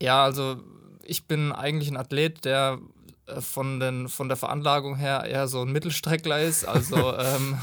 ja, 0.00 0.24
also 0.24 0.56
ich 1.02 1.26
bin 1.26 1.52
eigentlich 1.52 1.90
ein 1.90 1.96
Athlet, 1.96 2.44
der 2.44 2.78
äh, 2.78 2.93
von, 3.40 3.80
den, 3.80 4.08
von 4.08 4.28
der 4.28 4.36
Veranlagung 4.36 4.96
her 4.96 5.24
eher 5.24 5.48
so 5.48 5.62
ein 5.62 5.72
Mittelstreckler 5.72 6.40
ist. 6.40 6.64
Also 6.64 6.96
ähm, 7.18 7.58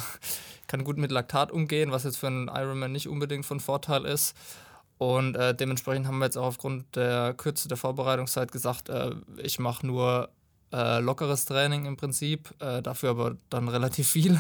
kann 0.68 0.84
gut 0.84 0.98
mit 0.98 1.12
Laktat 1.12 1.52
umgehen, 1.52 1.92
was 1.92 2.04
jetzt 2.04 2.18
für 2.18 2.28
einen 2.28 2.48
Ironman 2.48 2.92
nicht 2.92 3.08
unbedingt 3.08 3.46
von 3.46 3.60
Vorteil 3.60 4.06
ist. 4.06 4.36
Und 4.98 5.36
äh, 5.36 5.56
dementsprechend 5.56 6.08
haben 6.08 6.20
wir 6.20 6.26
jetzt 6.26 6.38
auch 6.38 6.46
aufgrund 6.46 6.96
der 6.96 7.34
Kürze 7.34 7.68
der 7.68 7.78
Vorbereitungszeit 7.78 8.52
gesagt, 8.52 8.90
äh, 8.90 9.12
ich 9.38 9.58
mache 9.58 9.86
nur 9.86 10.30
äh, 10.72 11.00
lockeres 11.00 11.46
Training 11.46 11.86
im 11.86 11.98
Prinzip, 11.98 12.54
äh, 12.60 12.82
dafür 12.82 13.10
aber 13.12 13.36
dann 13.50 13.68
relativ 13.68 14.08
viel. 14.08 14.40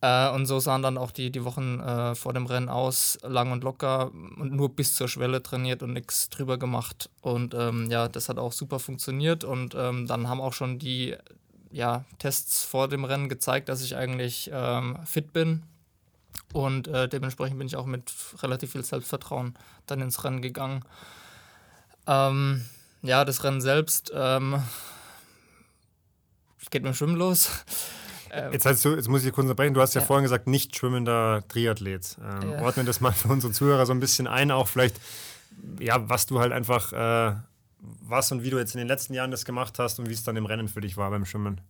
Äh, 0.00 0.30
und 0.30 0.46
so 0.46 0.60
sahen 0.60 0.82
dann 0.82 0.96
auch 0.96 1.10
die, 1.10 1.30
die 1.30 1.44
Wochen 1.44 1.80
äh, 1.80 2.14
vor 2.14 2.32
dem 2.32 2.46
Rennen 2.46 2.68
aus, 2.68 3.18
lang 3.22 3.50
und 3.50 3.64
locker 3.64 4.12
und 4.12 4.52
nur 4.52 4.74
bis 4.74 4.94
zur 4.94 5.08
Schwelle 5.08 5.42
trainiert 5.42 5.82
und 5.82 5.92
nichts 5.92 6.28
drüber 6.28 6.58
gemacht. 6.58 7.10
Und 7.20 7.54
ähm, 7.54 7.90
ja, 7.90 8.08
das 8.08 8.28
hat 8.28 8.38
auch 8.38 8.52
super 8.52 8.78
funktioniert. 8.78 9.44
Und 9.44 9.74
ähm, 9.74 10.06
dann 10.06 10.28
haben 10.28 10.40
auch 10.40 10.52
schon 10.52 10.78
die 10.78 11.16
ja, 11.70 12.04
Tests 12.18 12.64
vor 12.64 12.88
dem 12.88 13.04
Rennen 13.04 13.28
gezeigt, 13.28 13.68
dass 13.68 13.82
ich 13.82 13.96
eigentlich 13.96 14.50
ähm, 14.52 14.98
fit 15.04 15.32
bin. 15.32 15.64
Und 16.52 16.88
äh, 16.88 17.08
dementsprechend 17.08 17.58
bin 17.58 17.66
ich 17.66 17.76
auch 17.76 17.86
mit 17.86 18.12
relativ 18.42 18.72
viel 18.72 18.84
Selbstvertrauen 18.84 19.54
dann 19.86 20.00
ins 20.00 20.24
Rennen 20.24 20.40
gegangen. 20.40 20.84
Ähm, 22.06 22.64
ja, 23.02 23.24
das 23.24 23.44
Rennen 23.44 23.60
selbst 23.60 24.12
ähm, 24.14 24.54
geht 26.70 26.82
mit 26.82 26.92
dem 26.92 26.94
Schwimmen 26.94 27.16
los. 27.16 27.50
Ähm, 28.32 28.52
jetzt, 28.52 28.66
heißt 28.66 28.84
du, 28.84 28.94
jetzt 28.94 29.08
muss 29.08 29.24
ich 29.24 29.32
kurz 29.32 29.44
unterbrechen. 29.44 29.74
Du 29.74 29.80
hast 29.80 29.94
ja, 29.94 30.00
ja. 30.00 30.06
vorhin 30.06 30.22
gesagt, 30.22 30.46
nicht 30.46 30.76
schwimmender 30.76 31.42
Triathlet. 31.48 32.16
Ähm, 32.20 32.52
ja. 32.52 32.62
Ordne 32.62 32.84
das 32.84 33.00
mal 33.00 33.12
für 33.12 33.28
unsere 33.28 33.52
Zuhörer 33.52 33.86
so 33.86 33.92
ein 33.92 34.00
bisschen 34.00 34.26
ein, 34.26 34.50
auch 34.50 34.68
vielleicht, 34.68 35.00
ja, 35.80 36.08
was 36.08 36.26
du 36.26 36.40
halt 36.40 36.52
einfach, 36.52 36.92
äh, 36.92 37.36
was 37.80 38.32
und 38.32 38.42
wie 38.42 38.50
du 38.50 38.58
jetzt 38.58 38.74
in 38.74 38.78
den 38.78 38.88
letzten 38.88 39.14
Jahren 39.14 39.30
das 39.30 39.44
gemacht 39.44 39.78
hast 39.78 39.98
und 39.98 40.08
wie 40.08 40.14
es 40.14 40.24
dann 40.24 40.36
im 40.36 40.46
Rennen 40.46 40.68
für 40.68 40.80
dich 40.80 40.96
war 40.96 41.10
beim 41.10 41.24
Schwimmen. 41.24 41.60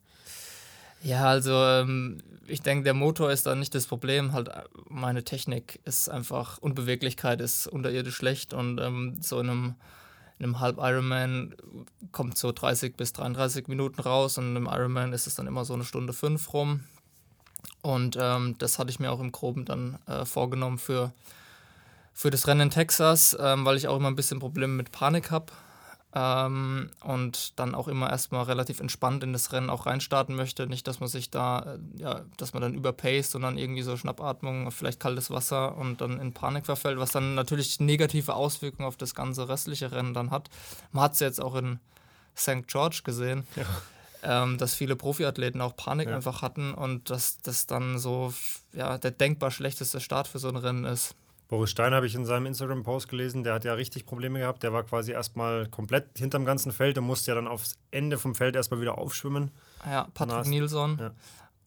Ja, 1.03 1.27
also 1.27 1.53
ähm, 1.53 2.19
ich 2.47 2.63
denke, 2.63 2.85
der 2.85 2.95
Motor 2.95 3.31
ist 3.31 3.47
da 3.47 3.55
nicht 3.55 3.75
das 3.75 3.87
Problem. 3.87 4.33
Halt 4.33 4.51
meine 4.89 5.23
Technik 5.23 5.81
ist 5.85 6.09
einfach 6.09 6.59
Unbeweglichkeit 6.59 7.41
ist 7.41 7.67
unterirdisch 7.67 8.17
schlecht 8.17 8.53
und 8.53 8.81
ähm, 8.81 9.17
so 9.21 9.39
in 9.41 9.51
einem 9.51 9.75
in 10.39 10.45
einem 10.45 10.61
Halb 10.61 10.79
Ironman 10.79 11.55
kommt 12.13 12.39
so 12.39 12.53
30 12.53 12.97
bis 12.97 13.13
33 13.13 13.67
Minuten 13.67 14.01
raus 14.01 14.39
und 14.39 14.55
im 14.55 14.67
Ironman 14.67 15.13
ist 15.13 15.27
es 15.27 15.35
dann 15.35 15.47
immer 15.47 15.65
so 15.65 15.75
eine 15.75 15.85
Stunde 15.85 16.13
fünf 16.13 16.53
rum. 16.53 16.85
Und 17.83 18.17
ähm, 18.21 18.57
das 18.59 18.79
hatte 18.79 18.91
ich 18.91 19.01
mir 19.01 19.11
auch 19.11 19.21
im 19.21 19.33
Groben 19.33 19.65
dann 19.65 19.99
äh, 20.07 20.25
vorgenommen 20.25 20.79
für, 20.79 21.13
für 22.13 22.31
das 22.31 22.47
Rennen 22.47 22.63
in 22.63 22.71
Texas, 22.71 23.37
ähm, 23.41 23.65
weil 23.65 23.77
ich 23.77 23.89
auch 23.89 23.97
immer 23.97 24.09
ein 24.09 24.17
bisschen 24.17 24.39
Probleme 24.39 24.73
mit 24.73 24.93
Panik 24.93 25.31
habe. 25.31 25.53
Ähm, 26.19 26.91
und 27.05 27.59
dann 27.61 27.77
auch 27.77 27.87
immer 27.87 28.11
erstmal 28.11 28.43
relativ 28.45 28.81
entspannt 28.81 29.23
in 29.23 29.33
das 29.33 29.53
Rennen 29.53 29.71
auch 29.71 29.87
reinstarten 29.87 30.35
möchte. 30.35 30.67
Nicht, 30.67 30.89
dass 30.89 30.99
man 30.99 31.09
sich 31.09 31.31
da, 31.31 31.61
äh, 31.61 32.03
ja, 32.03 32.23
dass 32.37 32.55
man 32.55 32.63
dann 32.63 32.75
überpaced 32.75 33.37
und 33.37 33.43
dann 33.43 33.57
irgendwie 33.57 33.83
so 33.83 33.97
Schnappatmung, 33.97 34.71
vielleicht 34.73 34.99
kaltes 34.99 35.31
Wasser 35.31 35.77
und 35.77 36.01
dann 36.01 36.19
in 36.19 36.33
Panik 36.33 36.67
verfällt, 36.67 36.99
was 36.99 37.13
dann 37.13 37.37
natürlich 37.37 37.79
negative 37.79 38.35
Auswirkungen 38.35 38.89
auf 38.89 38.97
das 38.97 39.15
ganze 39.15 39.49
restliche 39.49 39.93
Rennen 39.93 40.13
dann 40.13 40.33
hat. 40.33 40.51
Man 40.91 41.05
hat 41.05 41.13
es 41.13 41.21
jetzt 41.21 41.41
auch 41.41 41.55
in 41.55 41.79
St. 42.37 42.67
George 42.67 43.03
gesehen. 43.05 43.47
Ja. 43.55 43.65
Ähm, 44.21 44.59
dass 44.59 44.75
viele 44.75 44.97
Profiathleten 44.97 45.61
auch 45.61 45.77
Panik 45.77 46.09
ja. 46.09 46.17
einfach 46.17 46.43
hatten 46.43 46.75
und 46.75 47.09
dass 47.09 47.41
das 47.41 47.69
dann 47.69 48.01
so 48.01 48.35
ja, 48.73 48.99
der 48.99 49.13
denkbar 49.13 49.53
schlechteste 49.53 50.01
Start 50.01 50.27
für 50.27 50.41
so 50.41 50.49
ein 50.49 50.57
Rennen 50.57 50.85
ist. 50.85 51.15
Boris 51.49 51.71
Stein 51.71 51.95
habe 51.95 52.07
ich 52.07 52.15
in 52.15 52.27
seinem 52.27 52.45
Instagram-Post 52.45 53.09
gelesen, 53.09 53.43
der 53.43 53.55
hat 53.55 53.65
ja 53.65 53.73
richtig 53.73 54.05
Probleme 54.05 54.39
gehabt. 54.39 54.63
Der 54.63 54.75
war 54.75 54.83
quasi 54.83 55.13
erstmal 55.13 55.67
komplett 55.67 56.19
hinterm 56.19 56.45
ganzen 56.45 56.73
Feld 56.73 56.99
und 56.99 57.05
musste 57.05 57.31
ja 57.31 57.35
dann 57.35 57.49
aufs 57.49 57.79
Ende 57.91 58.19
vom 58.19 58.35
Feld 58.35 58.55
erstmal 58.55 58.83
wieder 58.83 58.99
aufschwimmen. 58.99 59.51
Ja, 59.87 60.09
Patrick 60.13 60.47
Nilsson. 60.47 60.99
Ja. 61.01 61.13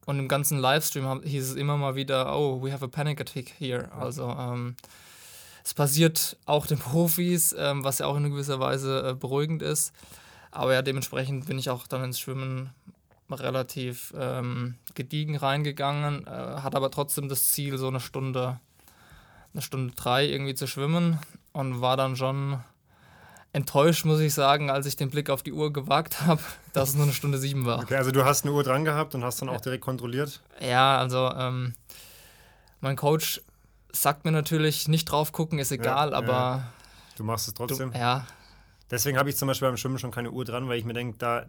Und 0.06 0.20
im 0.20 0.28
ganzen 0.28 0.60
Livestream 0.60 1.24
hieß 1.24 1.52
es 1.52 1.56
immer 1.56 1.78
mal 1.78 1.96
wieder, 1.96 2.38
oh, 2.38 2.62
we 2.62 2.72
have 2.72 2.86
a 2.86 2.88
panic 2.88 3.22
attack 3.22 3.52
here. 3.58 3.90
Ja. 3.92 3.98
Also 3.98 4.30
ähm, 4.30 4.76
es 5.64 5.74
passiert 5.74 6.38
auch 6.46 6.68
den 6.68 6.80
Profis, 6.80 7.56
ähm, 7.58 7.84
was 7.84 8.00
ja 8.00 8.06
auch 8.06 8.18
in 8.18 8.30
gewisser 8.30 8.60
Weise 8.60 9.10
äh, 9.10 9.14
beruhigend 9.16 9.64
ist. 9.64 9.94
Aber 10.52 10.74
ja, 10.74 10.84
dementsprechend 10.84 11.48
bin 11.48 11.58
ich 11.58 11.72
auch 11.72 11.88
dann 11.88 12.04
ins 12.04 12.20
Schwimmen 12.20 12.70
relativ 13.32 14.14
ähm, 14.16 14.76
gediegen 14.94 15.38
reingegangen, 15.38 16.28
äh, 16.28 16.30
hat 16.30 16.76
aber 16.76 16.92
trotzdem 16.92 17.30
das 17.30 17.52
Ziel, 17.52 17.78
so 17.78 17.88
eine 17.88 18.02
Stunde 18.02 18.60
eine 19.54 19.62
Stunde 19.62 19.94
drei 19.96 20.26
irgendwie 20.26 20.56
zu 20.56 20.68
schwimmen 20.68 21.20
und 21.52 21.82
war 21.82 21.98
dann 21.98 22.16
schon 22.16 22.60
enttäuscht, 23.54 24.06
muss 24.06 24.20
ich 24.20 24.34
sagen, 24.34 24.70
als 24.70 24.86
ich 24.86 24.96
den 24.96 25.10
Blick 25.10 25.30
auf 25.30 25.44
die 25.44 25.52
Uhr 25.52 25.74
gewagt 25.74 26.22
habe, 26.22 26.42
dass 26.74 26.90
es 26.90 26.96
nur 26.96 27.04
eine 27.04 27.14
Stunde 27.14 27.38
sieben 27.38 27.66
war. 27.66 27.80
Okay, 27.80 27.96
also 27.96 28.12
du 28.12 28.24
hast 28.24 28.46
eine 28.46 28.54
Uhr 28.54 28.64
dran 28.64 28.86
gehabt 28.86 29.16
und 29.16 29.24
hast 29.24 29.42
dann 29.42 29.50
auch 29.50 29.62
direkt 29.62 29.84
kontrolliert? 29.84 30.42
Ja, 30.60 30.98
also 30.98 31.32
ähm, 31.36 31.74
mein 32.80 32.96
Coach 32.96 33.42
sagt 33.92 34.26
mir 34.26 34.32
natürlich, 34.32 34.88
nicht 34.88 35.06
drauf 35.06 35.32
gucken 35.32 35.60
ist 35.60 35.72
egal, 35.72 36.12
ja, 36.12 36.18
aber. 36.18 36.32
Ja. 36.32 36.74
Du 37.18 37.24
machst 37.24 37.48
es 37.48 37.54
trotzdem? 37.54 37.92
Du, 37.92 38.00
ja. 38.00 38.26
Deswegen 38.90 39.18
habe 39.18 39.30
ich 39.30 39.38
zum 39.38 39.48
Beispiel 39.48 39.68
beim 39.68 39.78
Schwimmen 39.78 40.00
schon 40.00 40.12
keine 40.12 40.32
Uhr 40.32 40.44
dran, 40.46 40.68
weil 40.68 40.78
ich 40.78 40.86
mir 40.86 40.94
denke, 40.94 41.18
da, 41.18 41.46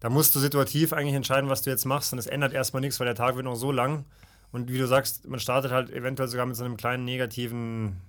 da 0.00 0.08
musst 0.08 0.34
du 0.34 0.40
situativ 0.40 0.92
eigentlich 0.92 1.14
entscheiden, 1.14 1.48
was 1.48 1.62
du 1.62 1.70
jetzt 1.70 1.84
machst 1.84 2.12
und 2.12 2.18
es 2.18 2.26
ändert 2.26 2.52
erstmal 2.52 2.80
nichts, 2.80 2.98
weil 3.00 3.06
der 3.06 3.14
Tag 3.14 3.36
wird 3.36 3.44
noch 3.44 3.56
so 3.56 3.72
lang. 3.72 4.04
Und 4.52 4.70
wie 4.70 4.78
du 4.78 4.86
sagst, 4.86 5.28
man 5.28 5.40
startet 5.40 5.70
halt 5.70 5.90
eventuell 5.90 6.28
sogar 6.28 6.46
mit 6.46 6.56
so 6.56 6.64
einem 6.64 6.76
kleinen 6.76 7.04
negativen, 7.04 8.00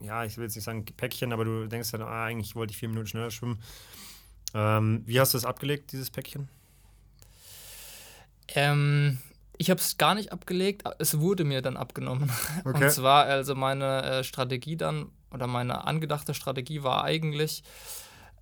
ja, 0.00 0.24
ich 0.24 0.36
will 0.36 0.44
jetzt 0.44 0.54
nicht 0.54 0.64
sagen 0.64 0.84
Päckchen, 0.84 1.32
aber 1.32 1.44
du 1.44 1.66
denkst 1.66 1.92
ja, 1.92 2.00
ah, 2.00 2.24
eigentlich 2.24 2.54
wollte 2.54 2.72
ich 2.72 2.78
vier 2.78 2.88
Minuten 2.88 3.08
schneller 3.08 3.30
schwimmen. 3.30 3.60
Ähm, 4.54 5.02
wie 5.06 5.18
hast 5.18 5.34
du 5.34 5.38
es 5.38 5.44
abgelegt, 5.44 5.92
dieses 5.92 6.10
Päckchen? 6.10 6.48
Ähm, 8.54 9.18
ich 9.58 9.70
habe 9.70 9.80
es 9.80 9.98
gar 9.98 10.14
nicht 10.14 10.32
abgelegt, 10.32 10.84
es 10.98 11.18
wurde 11.18 11.44
mir 11.44 11.62
dann 11.62 11.76
abgenommen. 11.76 12.30
Okay. 12.64 12.84
Und 12.84 12.90
zwar, 12.90 13.24
also 13.24 13.54
meine 13.54 14.02
äh, 14.02 14.24
Strategie 14.24 14.76
dann, 14.76 15.10
oder 15.30 15.46
meine 15.46 15.84
angedachte 15.86 16.34
Strategie 16.34 16.82
war 16.82 17.04
eigentlich, 17.04 17.64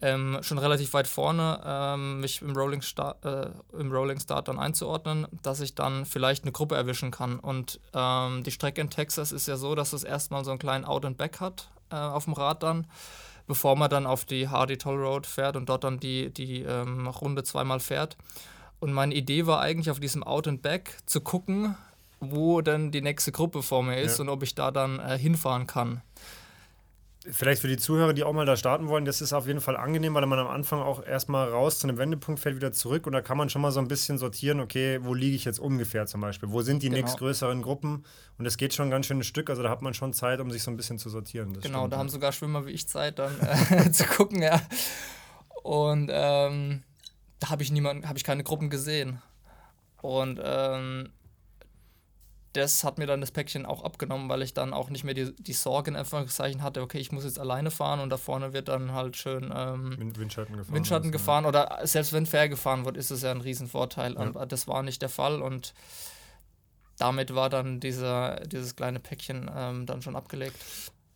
ähm, 0.03 0.39
schon 0.43 0.59
relativ 0.59 0.93
weit 0.95 1.07
vorne 1.07 1.61
ähm, 1.65 2.21
mich 2.21 2.43
im 2.43 2.57
Rolling, 2.57 2.83
Start, 2.83 3.25
äh, 3.25 3.51
im 3.79 3.93
Rolling 3.93 4.19
Start 4.19 4.49
dann 4.49 4.59
einzuordnen, 4.59 5.27
dass 5.43 5.61
ich 5.61 5.75
dann 5.75 6.07
vielleicht 6.07 6.45
eine 6.45 6.53
Gruppe 6.53 6.75
erwischen 6.75 7.11
kann. 7.11 7.39
Und 7.39 7.81
ähm, 7.95 8.43
die 8.43 8.51
Strecke 8.51 8.81
in 8.81 8.91
Texas 8.91 9.33
ist 9.33 9.47
ja 9.47 9.57
so, 9.57 9.75
dass 9.75 9.93
es 9.93 10.05
erstmal 10.05 10.45
so 10.45 10.51
einen 10.51 10.59
kleinen 10.59 10.85
Out 10.85 11.05
and 11.05 11.19
Back 11.19 11.41
hat 11.41 11.69
äh, 11.91 11.97
auf 11.97 12.25
dem 12.25 12.33
Rad 12.33 12.63
dann, 12.63 12.87
bevor 13.47 13.77
man 13.77 13.91
dann 13.91 14.07
auf 14.07 14.25
die 14.25 14.49
Hardy 14.49 14.79
Toll 14.79 14.97
Road 14.97 15.27
fährt 15.27 15.57
und 15.57 15.69
dort 15.69 15.85
dann 15.85 16.01
die, 16.01 16.31
die 16.31 16.63
ähm, 16.63 17.07
Runde 17.07 17.43
zweimal 17.43 17.81
fährt. 17.81 18.17
Und 18.79 18.93
meine 18.93 19.15
Idee 19.15 19.47
war 19.47 19.61
eigentlich 19.61 19.91
auf 19.91 20.01
diesem 20.01 20.23
Out 20.23 20.49
and 20.49 20.63
Back 20.63 20.97
zu 21.05 21.21
gucken, 21.21 21.77
wo 22.21 22.63
dann 22.63 22.91
die 22.91 23.03
nächste 23.03 23.33
Gruppe 23.33 23.63
vor 23.63 23.83
mir 23.83 24.01
ist 24.01 24.19
ja. 24.19 24.23
und 24.23 24.29
ob 24.31 24.43
ich 24.43 24.55
da 24.55 24.71
dann 24.71 24.99
äh, 24.99 25.19
hinfahren 25.19 25.67
kann 25.67 26.03
vielleicht 27.29 27.61
für 27.61 27.69
die 27.69 27.77
Zuhörer, 27.77 28.15
die 28.15 28.25
auch 28.25 28.33
mal 28.33 28.47
da 28.47 28.57
starten 28.57 28.89
wollen, 28.89 29.05
das 29.05 29.21
ist 29.21 29.33
auf 29.33 29.47
jeden 29.47 29.61
Fall 29.61 29.77
angenehm, 29.77 30.15
weil 30.15 30.25
man 30.27 30.39
am 30.39 30.47
Anfang 30.47 30.81
auch 30.81 31.05
erstmal 31.05 31.49
raus 31.49 31.79
zu 31.79 31.87
einem 31.87 31.99
Wendepunkt 31.99 32.41
fällt, 32.41 32.57
wieder 32.57 32.73
zurück 32.73 33.07
und 33.07 33.13
da 33.13 33.21
kann 33.21 33.37
man 33.37 33.51
schon 33.51 33.61
mal 33.61 33.73
so 33.73 33.81
ein 33.81 33.89
bisschen 33.89 34.17
sortieren, 34.17 34.61
okay, 34.61 35.01
wo 35.03 35.13
liege 35.13 35.37
ich 35.37 35.45
jetzt 35.45 35.61
ungefähr 35.61 36.07
zum 36.07 36.23
Beispiel? 36.23 36.51
Wo 36.51 36.63
sind 36.63 36.83
die 36.83 36.89
genau. 36.89 37.03
nächstgrößeren 37.03 37.61
Gruppen? 37.61 38.05
Und 38.39 38.47
es 38.47 38.57
geht 38.57 38.73
schon 38.73 38.89
ein 38.89 38.91
ganz 38.91 39.07
schönes 39.07 39.27
Stück, 39.27 39.51
also 39.51 39.63
da 39.63 39.69
hat 39.69 39.83
man 39.83 39.93
schon 39.93 40.15
Zeit, 40.15 40.41
um 40.41 40.51
sich 40.51 40.63
so 40.63 40.71
ein 40.71 40.79
bisschen 40.79 40.99
zu 40.99 41.11
sortieren. 41.11 41.53
Das 41.53 41.63
genau, 41.63 41.81
stimmt, 41.81 41.93
da 41.93 41.99
haben 41.99 42.09
sogar 42.09 42.33
Schwimmer 42.33 42.65
wie 42.65 42.71
ich 42.71 42.89
Zeit, 42.89 43.19
dann 43.19 43.35
äh, 43.71 43.91
zu 43.91 44.05
gucken, 44.05 44.41
ja. 44.41 44.61
Und 45.63 46.11
ähm, 46.11 46.83
da 47.39 47.51
habe 47.51 47.63
ich 47.63 47.71
niemanden, 47.71 48.09
habe 48.09 48.17
ich 48.17 48.25
keine 48.25 48.45
Gruppen 48.45 48.71
gesehen. 48.71 49.21
Und 50.01 50.41
ähm, 50.43 51.11
das 52.53 52.83
hat 52.83 52.99
mir 52.99 53.07
dann 53.07 53.21
das 53.21 53.31
Päckchen 53.31 53.65
auch 53.65 53.85
abgenommen, 53.85 54.29
weil 54.29 54.43
ich 54.43 54.55
dann 54.55 54.73
auch 54.73 54.91
nicht 54.91 55.05
mehr 55.05 55.15
die, 55.15 55.33
die 55.37 55.53
Sorge 55.53 55.91
in 55.91 55.97
Anführungszeichen 55.97 56.63
hatte, 56.63 56.83
okay, 56.83 56.99
ich 56.99 57.13
muss 57.13 57.25
jetzt 57.25 57.39
alleine 57.39 57.71
fahren 57.71 58.01
und 58.01 58.11
da 58.11 58.17
vorne 58.17 58.53
wird 58.53 58.69
dann 58.69 58.93
halt 58.93 59.17
schön 59.17 59.53
ähm, 59.55 59.97
Windschatten 60.17 60.57
gefahren. 60.57 60.75
Windschatten 60.75 61.13
gefahren 61.13 61.45
oder 61.47 61.79
selbst 61.85 62.13
wenn 62.13 62.27
fair 62.27 62.49
gefahren 62.49 62.85
wird, 62.85 62.97
ist 62.97 63.11
es 63.11 63.23
ja 63.23 63.31
ein 63.31 63.41
Riesenvorteil. 63.41 64.15
Ja. 64.15 64.21
Und 64.21 64.53
das 64.53 64.67
war 64.67 64.83
nicht 64.83 65.01
der 65.01 65.09
Fall 65.09 65.43
und 65.43 65.75
damit 66.99 67.35
war 67.35 67.49
dann 67.49 67.79
dieser, 67.79 68.41
dieses 68.41 68.75
kleine 68.75 68.99
Päckchen 68.99 69.51
ähm, 69.55 69.87
dann 69.87 70.03
schon 70.03 70.17
abgelegt. 70.17 70.57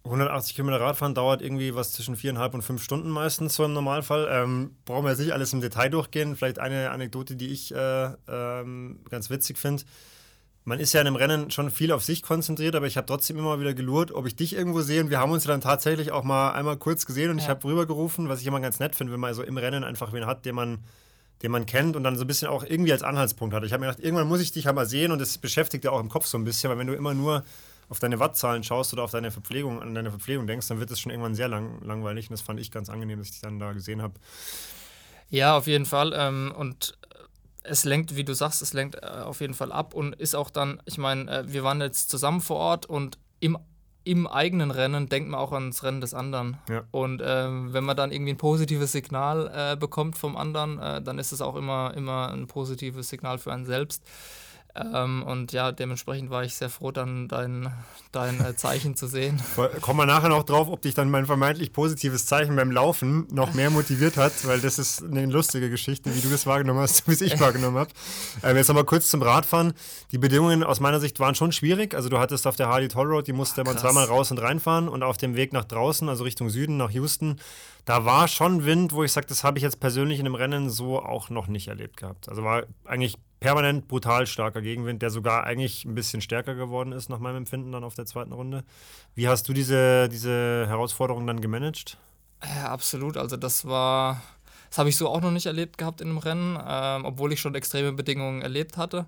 180 0.05 0.55
Kilometer 0.55 0.81
Radfahren 0.81 1.15
dauert 1.15 1.41
irgendwie 1.41 1.75
was 1.75 1.93
zwischen 1.93 2.15
viereinhalb 2.15 2.55
und 2.55 2.63
fünf 2.63 2.83
Stunden 2.83 3.09
meistens 3.09 3.55
so 3.55 3.65
im 3.65 3.73
Normalfall. 3.73 4.29
Ähm, 4.31 4.77
brauchen 4.85 5.05
wir 5.05 5.11
jetzt 5.11 5.21
nicht 5.21 5.33
alles 5.33 5.53
im 5.53 5.63
Detail 5.63 5.89
durchgehen. 5.89 6.37
Vielleicht 6.37 6.59
eine 6.59 6.91
Anekdote, 6.91 7.37
die 7.37 7.49
ich 7.49 7.75
äh, 7.75 8.11
ähm, 8.29 9.01
ganz 9.09 9.31
witzig 9.31 9.59
finde 9.59 9.83
man 10.65 10.81
ist 10.81 10.95
ja 10.95 11.01
in 11.01 11.07
einem 11.07 11.17
Rennen 11.17 11.51
schon 11.51 11.71
viel 11.71 11.93
auf 11.93 12.03
sich 12.03 12.23
konzentriert, 12.23 12.75
aber 12.75 12.87
ich 12.87 12.97
habe 12.97 13.07
trotzdem 13.07 13.39
immer 13.39 13.61
wieder 13.61 13.75
gelurrt, 13.75 14.13
ob 14.13 14.27
ich 14.27 14.35
dich 14.35 14.55
irgendwo 14.55 14.81
sehe. 14.81 15.03
Und 15.03 15.11
wir 15.11 15.19
haben 15.19 15.33
uns 15.33 15.45
dann 15.45 15.61
tatsächlich 15.61 16.11
auch 16.11 16.25
mal 16.25 16.53
einmal 16.53 16.79
kurz 16.79 17.05
gesehen 17.05 17.31
und 17.31 17.39
ja. 17.39 17.45
ich 17.45 17.51
habe 17.51 17.65
rübergerufen, 17.65 18.29
was 18.29 18.41
ich 18.41 18.47
immer 18.47 18.61
ganz 18.61 18.81
nett 18.81 18.95
finde, 18.95 19.13
wenn 19.13 19.21
man 19.21 19.35
so 19.35 19.43
im 19.43 19.59
Rennen 19.59 19.85
einfach 19.85 20.13
wen 20.13 20.25
hat, 20.25 20.47
den 20.47 20.55
man, 20.55 20.79
den 21.43 21.51
man 21.51 21.67
kennt 21.67 21.97
und 21.97 22.05
dann 22.05 22.17
so 22.17 22.25
ein 22.25 22.27
bisschen 22.27 22.49
auch 22.49 22.65
irgendwie 22.65 22.93
als 22.93 23.03
Anhaltspunkt 23.03 23.55
hat. 23.55 23.63
Ich 23.65 23.73
habe 23.73 23.81
mir 23.81 23.89
gedacht, 23.89 24.03
irgendwann 24.03 24.27
muss 24.27 24.41
ich 24.41 24.53
dich 24.53 24.67
halt 24.67 24.75
mal 24.75 24.87
sehen 24.87 25.13
und 25.13 25.19
das 25.19 25.37
beschäftigt 25.37 25.85
ja 25.85 25.91
auch 25.91 26.01
im 26.01 26.09
Kopf 26.09 26.27
so 26.27 26.39
ein 26.39 26.45
bisschen, 26.45 26.71
weil 26.71 26.79
wenn 26.79 26.87
du 26.87 26.95
immer 26.95 27.13
nur 27.13 27.45
auf 27.91 27.99
deine 27.99 28.19
Wattzahlen 28.19 28.65
schaust 28.65 28.95
oder 28.95 29.03
auf 29.03 29.11
deine 29.11 29.31
Verpflegung, 29.31 29.83
an 29.83 29.95
deine 29.95 30.11
Verpflegung 30.11 30.47
denkst, 30.47 30.69
dann 30.69 30.81
wird 30.81 30.91
es 30.91 30.99
schon 30.99 31.11
irgendwann 31.11 31.35
sehr 31.35 31.49
lang, 31.49 31.83
langweilig. 31.85 32.31
Und 32.31 32.33
das 32.33 32.41
fand 32.41 32.59
ich 32.59 32.71
ganz 32.71 32.89
angenehm, 32.89 33.19
dass 33.19 33.29
ich 33.29 33.33
dich 33.35 33.43
dann 33.43 33.59
da 33.59 33.73
gesehen 33.73 34.01
habe. 34.01 34.15
Ja, 35.29 35.57
auf 35.57 35.67
jeden 35.67 35.85
Fall. 35.85 36.13
Ähm, 36.17 36.55
und 36.57 36.97
es 37.65 37.85
lenkt, 37.85 38.15
wie 38.17 38.25
du 38.25 38.35
sagst, 38.35 38.63
es 38.63 38.73
lenkt 38.73 38.97
äh, 38.97 39.07
auf 39.07 39.41
jeden 39.41 39.55
Fall 39.55 39.73
ab 39.73 39.95
und 39.95 40.15
ist 40.15 40.37
auch 40.37 40.51
dann, 40.51 40.81
ich 40.85 40.99
meine, 40.99 41.31
äh, 41.31 41.53
wir 41.53 41.65
waren 41.65 41.81
jetzt 41.81 42.11
zusammen 42.11 42.41
vor 42.41 42.57
Ort 42.57 42.87
und 42.87 43.19
im, 43.41 43.59
im 44.05 44.27
eigenen 44.27 44.71
Rennen 44.71 45.09
denkt 45.09 45.31
man 45.31 45.41
auch 45.41 45.53
ans 45.53 45.83
Rennen 45.83 46.01
des 46.01 46.15
anderen. 46.15 46.59
Ja. 46.69 46.85
Und 46.91 47.21
äh, 47.21 47.49
wenn 47.73 47.85
man 47.85 47.97
dann 47.97 48.13
irgendwie 48.13 48.33
ein 48.33 48.39
positives 48.39 48.93
Signal 48.93 49.51
äh, 49.55 49.77
bekommt 49.77 50.17
vom 50.17 50.37
anderen, 50.37 50.79
äh, 50.79 51.03
dann 51.03 51.19
ist 51.19 51.33
es 51.33 51.41
auch 51.41 51.57
immer, 51.57 51.95
immer 51.97 52.31
ein 52.31 52.47
positives 52.47 53.09
Signal 53.09 53.39
für 53.39 53.53
einen 53.53 53.65
selbst. 53.65 54.05
Ähm, 54.77 55.23
und 55.23 55.53
ja, 55.53 55.71
dementsprechend 55.71 56.31
war 56.31 56.43
ich 56.43 56.55
sehr 56.55 56.69
froh, 56.69 56.91
dann 56.91 57.29
dein, 57.29 57.73
dein 58.11 58.45
äh, 58.45 58.57
Zeichen 58.57 58.97
zu 58.97 59.07
sehen. 59.07 59.41
Kommen 59.81 60.01
wir 60.01 60.07
nachher 60.07 60.29
noch 60.29 60.43
drauf, 60.43 60.69
ob 60.69 60.83
dich 60.83 60.95
dann 60.95 61.11
mein 61.11 61.27
vermeintlich 61.27 61.73
positives 61.73 62.27
Zeichen 62.27 62.57
beim 62.57 62.73
Laufen 62.73 63.29
noch 63.31 63.55
mehr 63.55 63.71
motiviert 63.71 64.17
hat, 64.17 64.33
weil 64.47 64.61
das 64.61 64.81
ist 64.81 65.05
eine 65.05 65.27
lustige 65.27 65.71
Geschichte, 65.71 66.13
wie 66.13 66.21
du 66.21 66.29
das 66.29 66.45
wahrgenommen 66.47 66.81
hast, 66.81 67.07
wie 67.09 67.13
es 67.13 67.21
ich 67.21 67.39
wahrgenommen 67.39 67.79
habe. 67.79 67.91
Ähm, 68.43 68.57
jetzt 68.57 68.67
nochmal 68.67 68.85
kurz 68.85 69.09
zum 69.11 69.23
Radfahren. 69.23 69.75
Die 70.11 70.19
Bedingungen 70.19 70.65
aus 70.65 70.81
meiner 70.81 70.99
Sicht 70.99 71.21
waren 71.21 71.37
schon 71.37 71.53
schwierig. 71.53 71.95
Also 71.95 72.09
du 72.09 72.19
hattest 72.19 72.47
auf 72.49 72.57
der 72.57 72.69
Hardy 72.69 72.89
Toll 72.89 73.07
Road, 73.07 73.29
die 73.29 73.33
musste 73.33 73.61
Ach, 73.61 73.67
man 73.67 73.79
zweimal 73.79 74.07
raus 74.07 74.33
und 74.33 74.39
reinfahren 74.39 74.89
und 74.89 75.05
auf 75.05 75.17
dem 75.19 75.37
Weg 75.37 75.53
nach 75.53 75.65
draußen, 75.65 76.09
also 76.09 76.25
Richtung 76.25 76.51
Süden, 76.51 76.77
nach 76.79 76.91
Houston, 76.91 77.37
da 77.85 78.05
war 78.05 78.29
schon 78.29 78.65
Wind, 78.65 78.93
wo 78.93 79.05
ich 79.05 79.13
sage, 79.13 79.27
das 79.27 79.45
habe 79.45 79.59
ich 79.59 79.63
jetzt 79.63 79.79
persönlich 79.79 80.19
in 80.19 80.27
einem 80.27 80.35
Rennen 80.35 80.71
so 80.71 81.01
auch 81.01 81.29
noch 81.29 81.49
nicht 81.49 81.69
erlebt 81.69 81.99
gehabt. 81.99 82.29
Also 82.29 82.43
war 82.43 82.65
eigentlich 82.85 83.19
permanent 83.45 83.89
brutal 83.89 84.27
starker 84.27 84.63
Gegenwind, 84.63 85.03
der 85.03 85.11
sogar 85.11 85.45
eigentlich 85.45 85.85
ein 85.85 85.95
bisschen 85.95 86.23
stärker 86.23 86.55
geworden 86.55 86.93
ist, 86.93 87.11
nach 87.11 87.19
meinem 87.19 87.37
Empfinden 87.37 87.73
dann 87.73 87.85
auf 87.85 87.95
der 87.95 88.07
zweiten 88.07 88.33
Runde. 88.33 88.65
Wie 89.15 89.29
hast 89.29 89.47
du 89.47 89.53
diese, 89.53 90.09
diese 90.09 90.65
Herausforderung 90.67 91.27
dann 91.27 91.43
gemanagt? 91.43 91.99
Ja, 92.43 92.71
absolut. 92.71 93.19
Also 93.19 93.37
das 93.37 93.67
war, 93.67 94.23
das 94.71 94.79
habe 94.79 94.89
ich 94.89 94.97
so 94.97 95.11
auch 95.11 95.21
noch 95.21 95.31
nicht 95.31 95.45
erlebt 95.45 95.77
gehabt 95.77 96.01
in 96.01 96.09
einem 96.09 96.17
Rennen, 96.17 96.59
ähm, 96.67 97.05
obwohl 97.05 97.35
ich 97.35 97.41
schon 97.43 97.55
extreme 97.55 97.93
Bedingungen 97.93 98.41
erlebt 98.41 98.79
hatte. 98.79 99.05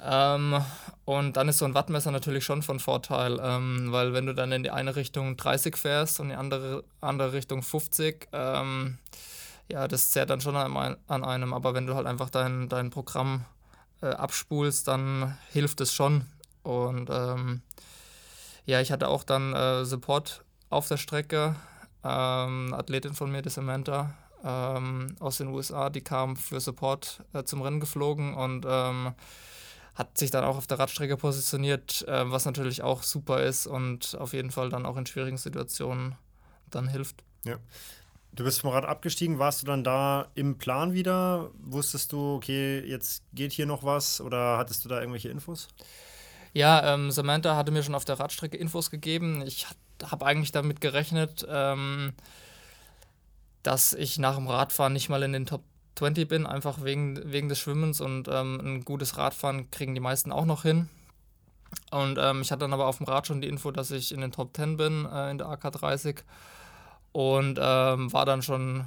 Ähm, 0.00 0.64
und 1.04 1.36
dann 1.36 1.48
ist 1.48 1.58
so 1.58 1.64
ein 1.64 1.74
Wattmesser 1.74 2.12
natürlich 2.12 2.44
schon 2.44 2.62
von 2.62 2.78
Vorteil, 2.78 3.40
ähm, 3.42 3.88
weil 3.90 4.12
wenn 4.12 4.26
du 4.26 4.34
dann 4.36 4.52
in 4.52 4.62
die 4.62 4.70
eine 4.70 4.94
Richtung 4.94 5.36
30 5.36 5.76
fährst 5.76 6.20
und 6.20 6.26
in 6.26 6.30
die 6.30 6.36
andere, 6.36 6.84
andere 7.00 7.32
Richtung 7.32 7.64
50, 7.64 8.28
ähm, 8.32 8.98
ja, 9.70 9.88
das 9.88 10.10
zerrt 10.10 10.30
dann 10.30 10.40
schon 10.40 10.56
an, 10.56 10.96
an, 11.06 11.24
einem. 11.24 11.52
Aber 11.52 11.74
wenn 11.74 11.86
du 11.86 11.94
halt 11.94 12.06
einfach 12.06 12.30
dein, 12.30 12.68
dein 12.68 12.90
Programm 12.90 13.44
äh, 14.02 14.08
abspulst, 14.08 14.88
dann 14.88 15.36
hilft 15.50 15.80
es 15.80 15.94
schon. 15.94 16.26
Und 16.62 17.08
ähm, 17.10 17.62
ja, 18.66 18.80
ich 18.80 18.92
hatte 18.92 19.08
auch 19.08 19.24
dann 19.24 19.54
äh, 19.54 19.84
Support 19.84 20.44
auf 20.68 20.88
der 20.88 20.96
Strecke. 20.96 21.56
Ähm, 22.02 22.74
Athletin 22.74 23.14
von 23.14 23.30
mir, 23.30 23.42
die 23.42 23.50
Samantha, 23.50 24.14
ähm, 24.44 25.14
aus 25.20 25.38
den 25.38 25.48
USA, 25.48 25.90
die 25.90 26.00
kam 26.00 26.36
für 26.36 26.60
Support 26.60 27.22
äh, 27.32 27.44
zum 27.44 27.62
Rennen 27.62 27.80
geflogen 27.80 28.34
und 28.34 28.66
ähm, 28.68 29.14
hat 29.94 30.16
sich 30.16 30.30
dann 30.30 30.44
auch 30.44 30.56
auf 30.56 30.66
der 30.66 30.78
Radstrecke 30.78 31.16
positioniert, 31.16 32.06
äh, 32.08 32.30
was 32.30 32.46
natürlich 32.46 32.82
auch 32.82 33.02
super 33.02 33.42
ist 33.42 33.66
und 33.66 34.16
auf 34.18 34.32
jeden 34.32 34.50
Fall 34.50 34.70
dann 34.70 34.86
auch 34.86 34.96
in 34.96 35.04
schwierigen 35.04 35.36
Situationen 35.36 36.16
dann 36.70 36.88
hilft. 36.88 37.22
Ja. 37.44 37.56
Du 38.32 38.44
bist 38.44 38.60
vom 38.60 38.70
Rad 38.70 38.84
abgestiegen, 38.84 39.38
warst 39.38 39.62
du 39.62 39.66
dann 39.66 39.82
da 39.82 40.28
im 40.34 40.56
Plan 40.56 40.92
wieder? 40.92 41.50
Wusstest 41.58 42.12
du, 42.12 42.36
okay, 42.36 42.80
jetzt 42.80 43.24
geht 43.32 43.52
hier 43.52 43.66
noch 43.66 43.82
was 43.82 44.20
oder 44.20 44.56
hattest 44.56 44.84
du 44.84 44.88
da 44.88 45.00
irgendwelche 45.00 45.28
Infos? 45.28 45.68
Ja, 46.52 46.94
ähm, 46.94 47.10
Samantha 47.10 47.56
hatte 47.56 47.72
mir 47.72 47.82
schon 47.82 47.94
auf 47.94 48.04
der 48.04 48.18
Radstrecke 48.18 48.56
Infos 48.56 48.90
gegeben. 48.90 49.42
Ich 49.46 49.66
habe 50.04 50.26
eigentlich 50.26 50.52
damit 50.52 50.80
gerechnet, 50.80 51.46
ähm, 51.48 52.12
dass 53.62 53.92
ich 53.92 54.18
nach 54.18 54.36
dem 54.36 54.48
Radfahren 54.48 54.92
nicht 54.92 55.08
mal 55.08 55.22
in 55.22 55.32
den 55.32 55.46
Top 55.46 55.62
20 55.96 56.28
bin, 56.28 56.46
einfach 56.46 56.82
wegen, 56.82 57.20
wegen 57.32 57.48
des 57.48 57.58
Schwimmens 57.58 58.00
und 58.00 58.28
ähm, 58.28 58.60
ein 58.62 58.84
gutes 58.84 59.16
Radfahren 59.16 59.70
kriegen 59.70 59.94
die 59.94 60.00
meisten 60.00 60.32
auch 60.32 60.46
noch 60.46 60.62
hin. 60.62 60.88
Und 61.90 62.18
ähm, 62.18 62.42
ich 62.42 62.50
hatte 62.50 62.60
dann 62.60 62.72
aber 62.72 62.86
auf 62.86 62.98
dem 62.98 63.06
Rad 63.06 63.26
schon 63.26 63.40
die 63.40 63.48
Info, 63.48 63.70
dass 63.70 63.90
ich 63.90 64.12
in 64.12 64.20
den 64.20 64.32
Top 64.32 64.56
10 64.56 64.76
bin 64.76 65.06
äh, 65.06 65.30
in 65.30 65.38
der 65.38 65.48
AK30 65.48 66.22
und 67.12 67.58
ähm, 67.60 68.12
war 68.12 68.24
dann 68.24 68.42
schon 68.42 68.86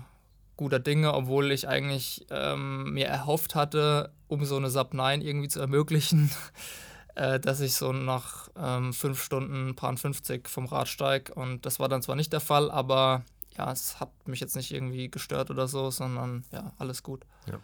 guter 0.58 0.80
Dinge, 0.80 1.14
obwohl 1.14 1.52
ich 1.52 1.68
eigentlich 1.68 2.26
ähm, 2.30 2.94
mir 2.94 3.08
erhofft 3.08 3.56
hatte, 3.56 4.12
um 4.28 4.46
so 4.46 4.58
eine 4.58 4.70
Sub 4.70 4.94
9 4.94 5.22
irgendwie 5.22 5.48
zu 5.48 5.60
ermöglichen, 5.60 6.32
äh, 7.16 7.40
dass 7.40 7.60
ich 7.60 7.74
so 7.74 7.92
nach 7.92 8.50
ähm, 8.58 8.94
fünf 8.94 9.22
Stunden 9.24 9.76
Paar 9.76 9.98
50 9.98 10.48
vom 10.48 10.66
Rad 10.66 10.88
steige. 10.88 11.34
Und 11.34 11.66
das 11.66 11.80
war 11.80 11.90
dann 11.90 12.02
zwar 12.02 12.16
nicht 12.16 12.34
der 12.34 12.40
Fall, 12.40 12.72
aber 12.72 13.24
ja, 13.58 13.72
es 13.72 14.00
hat 14.00 14.10
mich 14.28 14.40
jetzt 14.40 14.56
nicht 14.56 14.72
irgendwie 14.72 15.10
gestört 15.10 15.50
oder 15.50 15.68
so, 15.68 15.92
sondern 15.92 16.44
ja, 16.52 16.72
alles 16.78 17.04
gut. 17.04 17.26
Ja. 17.48 17.60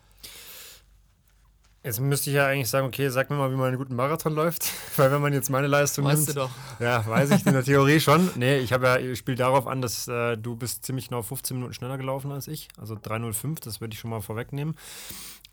Jetzt 1.81 2.01
müsste 2.01 2.29
ich 2.29 2.35
ja 2.35 2.47
eigentlich 2.47 2.69
sagen, 2.69 2.87
okay, 2.87 3.07
sag 3.09 3.29
mir 3.29 3.37
mal, 3.37 3.51
wie 3.51 3.55
man 3.55 3.67
einen 3.67 3.77
guten 3.77 3.95
Marathon 3.95 4.33
läuft. 4.33 4.69
Weil 4.97 5.11
wenn 5.11 5.21
man 5.21 5.31
jetzt 5.31 5.49
meine 5.49 5.67
Leistung 5.67 6.05
weißt 6.05 6.27
nimmt. 6.27 6.29
Du 6.29 6.33
doch. 6.33 6.49
Ja, 6.79 7.05
weiß 7.07 7.31
ich 7.31 7.45
in 7.45 7.53
der 7.53 7.63
Theorie 7.63 7.99
schon. 8.01 8.29
Nee, 8.35 8.57
ich 8.57 8.73
habe 8.73 8.85
ja, 8.85 8.97
ich 8.97 9.17
spiele 9.17 9.37
darauf 9.37 9.65
an, 9.65 9.81
dass 9.81 10.07
äh, 10.07 10.35
du 10.37 10.57
bist 10.57 10.85
ziemlich 10.85 11.07
genau 11.07 11.21
15 11.21 11.55
Minuten 11.55 11.73
schneller 11.73 11.97
gelaufen 11.97 12.31
als 12.31 12.47
ich. 12.47 12.67
Also 12.77 12.95
3,05, 12.95 13.63
das 13.63 13.79
würde 13.79 13.93
ich 13.93 13.99
schon 13.99 14.09
mal 14.09 14.21
vorwegnehmen. 14.21 14.75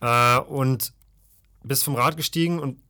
Äh, 0.00 0.38
und 0.40 0.92
bist 1.62 1.84
vom 1.84 1.94
Rad 1.94 2.16
gestiegen 2.16 2.58
und 2.58 2.80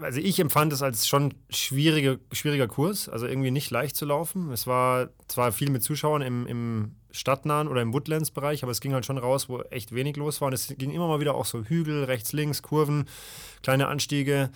also 0.00 0.20
ich 0.20 0.38
empfand 0.38 0.72
es 0.72 0.82
als 0.82 1.06
schon 1.06 1.34
schwierige, 1.50 2.18
schwieriger 2.32 2.68
Kurs, 2.68 3.08
also 3.08 3.26
irgendwie 3.26 3.50
nicht 3.50 3.70
leicht 3.70 3.96
zu 3.96 4.04
laufen. 4.04 4.50
Es 4.52 4.66
war 4.66 5.08
zwar 5.28 5.52
viel 5.52 5.70
mit 5.70 5.82
Zuschauern 5.82 6.22
im, 6.22 6.46
im 6.46 6.96
stadtnahen 7.10 7.68
oder 7.68 7.82
im 7.82 7.92
Woodlands-Bereich, 7.92 8.62
aber 8.62 8.72
es 8.72 8.80
ging 8.80 8.92
halt 8.92 9.06
schon 9.06 9.18
raus, 9.18 9.48
wo 9.48 9.60
echt 9.62 9.94
wenig 9.94 10.16
los 10.16 10.40
war. 10.40 10.48
Und 10.48 10.54
es 10.54 10.74
ging 10.76 10.90
immer 10.90 11.08
mal 11.08 11.20
wieder 11.20 11.34
auch 11.34 11.46
so 11.46 11.64
Hügel, 11.64 12.04
rechts, 12.04 12.32
links, 12.32 12.62
Kurven, 12.62 13.06
kleine 13.62 13.88
Anstiege. 13.88 14.50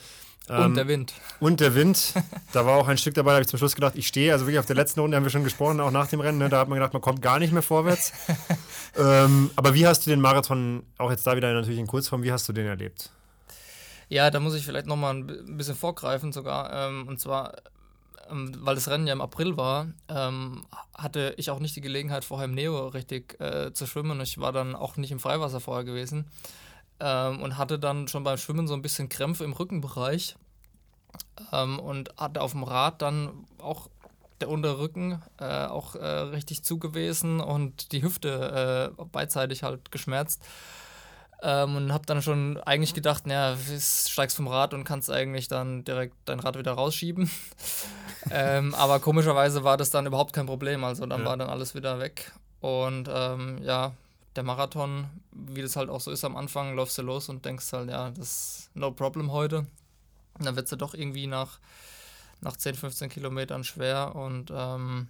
Und 0.48 0.56
ähm, 0.56 0.74
der 0.74 0.88
Wind. 0.88 1.14
Und 1.38 1.60
der 1.60 1.74
Wind. 1.74 2.14
Da 2.52 2.66
war 2.66 2.78
auch 2.78 2.88
ein 2.88 2.98
Stück 2.98 3.14
dabei, 3.14 3.30
da 3.30 3.34
habe 3.34 3.42
ich 3.42 3.48
zum 3.48 3.58
Schluss 3.58 3.76
gedacht, 3.76 3.94
ich 3.94 4.08
stehe. 4.08 4.32
Also 4.32 4.44
wirklich 4.44 4.58
auf 4.58 4.66
der 4.66 4.74
letzten 4.74 4.98
Runde 4.98 5.16
haben 5.16 5.22
wir 5.22 5.30
schon 5.30 5.44
gesprochen, 5.44 5.80
auch 5.80 5.92
nach 5.92 6.08
dem 6.08 6.18
Rennen. 6.18 6.38
Ne, 6.38 6.48
da 6.48 6.58
hat 6.58 6.68
man 6.68 6.76
gedacht, 6.76 6.92
man 6.92 7.00
kommt 7.00 7.22
gar 7.22 7.38
nicht 7.38 7.52
mehr 7.52 7.62
vorwärts. 7.62 8.12
ähm, 8.98 9.50
aber 9.54 9.74
wie 9.74 9.86
hast 9.86 10.04
du 10.04 10.10
den 10.10 10.20
Marathon, 10.20 10.82
auch 10.98 11.10
jetzt 11.10 11.24
da 11.26 11.36
wieder 11.36 11.52
natürlich 11.52 11.78
in 11.78 11.86
Kurzform, 11.86 12.24
wie 12.24 12.32
hast 12.32 12.48
du 12.48 12.52
den 12.52 12.66
erlebt? 12.66 13.12
Ja, 14.10 14.28
da 14.30 14.40
muss 14.40 14.56
ich 14.56 14.64
vielleicht 14.64 14.86
nochmal 14.86 15.14
ein 15.14 15.56
bisschen 15.56 15.76
vorgreifen 15.76 16.32
sogar. 16.32 16.72
Ähm, 16.72 17.06
und 17.06 17.20
zwar, 17.20 17.54
ähm, 18.28 18.52
weil 18.58 18.74
das 18.74 18.88
Rennen 18.88 19.06
ja 19.06 19.12
im 19.12 19.20
April 19.20 19.56
war, 19.56 19.86
ähm, 20.08 20.66
hatte 20.98 21.32
ich 21.36 21.48
auch 21.50 21.60
nicht 21.60 21.76
die 21.76 21.80
Gelegenheit, 21.80 22.24
vorher 22.24 22.46
im 22.46 22.54
Neo 22.54 22.88
richtig 22.88 23.40
äh, 23.40 23.72
zu 23.72 23.86
schwimmen. 23.86 24.20
Ich 24.20 24.38
war 24.38 24.50
dann 24.50 24.74
auch 24.74 24.96
nicht 24.96 25.12
im 25.12 25.20
Freiwasser 25.20 25.60
vorher 25.60 25.84
gewesen 25.84 26.26
ähm, 26.98 27.40
und 27.40 27.56
hatte 27.56 27.78
dann 27.78 28.08
schon 28.08 28.24
beim 28.24 28.36
Schwimmen 28.36 28.66
so 28.66 28.74
ein 28.74 28.82
bisschen 28.82 29.08
Krämpfe 29.08 29.44
im 29.44 29.52
Rückenbereich 29.52 30.34
ähm, 31.52 31.78
und 31.78 32.16
hatte 32.16 32.42
auf 32.42 32.50
dem 32.50 32.64
Rad 32.64 33.02
dann 33.02 33.46
auch 33.58 33.90
der 34.40 34.48
Unterrücken 34.48 35.22
äh, 35.38 35.66
auch 35.66 35.94
äh, 35.94 36.04
richtig 36.04 36.64
zugewesen 36.64 37.38
und 37.38 37.92
die 37.92 38.02
Hüfte 38.02 38.92
äh, 38.98 39.04
beidseitig 39.04 39.62
halt 39.62 39.92
geschmerzt. 39.92 40.42
Ähm, 41.42 41.76
und 41.76 41.92
habe 41.92 42.04
dann 42.06 42.20
schon 42.20 42.58
eigentlich 42.58 42.92
gedacht, 42.92 43.26
naja, 43.26 43.56
steigst 43.78 44.36
vom 44.36 44.46
Rad 44.48 44.74
und 44.74 44.84
kannst 44.84 45.10
eigentlich 45.10 45.48
dann 45.48 45.84
direkt 45.84 46.14
dein 46.26 46.40
Rad 46.40 46.58
wieder 46.58 46.72
rausschieben. 46.72 47.30
ähm, 48.30 48.74
aber 48.74 49.00
komischerweise 49.00 49.64
war 49.64 49.76
das 49.76 49.90
dann 49.90 50.06
überhaupt 50.06 50.34
kein 50.34 50.46
Problem. 50.46 50.84
Also 50.84 51.06
dann 51.06 51.20
ja. 51.20 51.26
war 51.26 51.36
dann 51.36 51.48
alles 51.48 51.74
wieder 51.74 51.98
weg. 51.98 52.32
Und 52.60 53.08
ähm, 53.10 53.58
ja, 53.62 53.92
der 54.36 54.42
Marathon, 54.42 55.06
wie 55.32 55.62
das 55.62 55.76
halt 55.76 55.88
auch 55.88 56.00
so 56.00 56.10
ist 56.10 56.24
am 56.24 56.36
Anfang, 56.36 56.74
läufst 56.74 56.98
du 56.98 57.02
los 57.02 57.28
und 57.28 57.44
denkst 57.44 57.72
halt, 57.72 57.90
ja, 57.90 58.10
das 58.10 58.26
ist 58.26 58.70
no 58.74 58.90
problem 58.90 59.32
heute. 59.32 59.66
Und 60.38 60.46
dann 60.46 60.56
wird 60.56 60.66
es 60.66 60.70
ja 60.70 60.76
doch 60.76 60.94
irgendwie 60.94 61.26
nach, 61.26 61.58
nach 62.40 62.56
10, 62.56 62.74
15 62.74 63.08
Kilometern 63.08 63.64
schwer 63.64 64.14
und 64.14 64.52
ähm, 64.54 65.08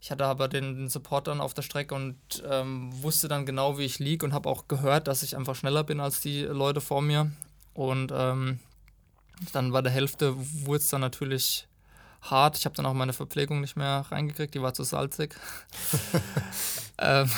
ich 0.00 0.10
hatte 0.10 0.26
aber 0.26 0.48
den, 0.48 0.88
Support 0.88 1.26
dann 1.26 1.40
auf 1.40 1.54
der 1.54 1.62
Strecke 1.62 1.94
und 1.94 2.16
ähm, 2.48 2.90
wusste 3.02 3.28
dann 3.28 3.46
genau, 3.46 3.78
wie 3.78 3.84
ich 3.84 3.98
liege 3.98 4.24
und 4.24 4.32
habe 4.32 4.48
auch 4.48 4.68
gehört, 4.68 5.08
dass 5.08 5.22
ich 5.22 5.36
einfach 5.36 5.56
schneller 5.56 5.82
bin 5.82 6.00
als 6.00 6.20
die 6.20 6.42
Leute 6.42 6.80
vor 6.80 7.02
mir. 7.02 7.30
Und 7.74 8.12
ähm, 8.14 8.60
dann 9.52 9.72
bei 9.72 9.82
der 9.82 9.92
Hälfte 9.92 10.34
wurde 10.36 10.78
es 10.78 10.88
dann 10.88 11.00
natürlich 11.00 11.66
hart. 12.22 12.58
Ich 12.58 12.64
habe 12.64 12.76
dann 12.76 12.86
auch 12.86 12.94
meine 12.94 13.12
Verpflegung 13.12 13.60
nicht 13.60 13.76
mehr 13.76 14.04
reingekriegt, 14.10 14.54
die 14.54 14.62
war 14.62 14.74
zu 14.74 14.84
salzig. 14.84 15.34
ähm, 16.98 17.30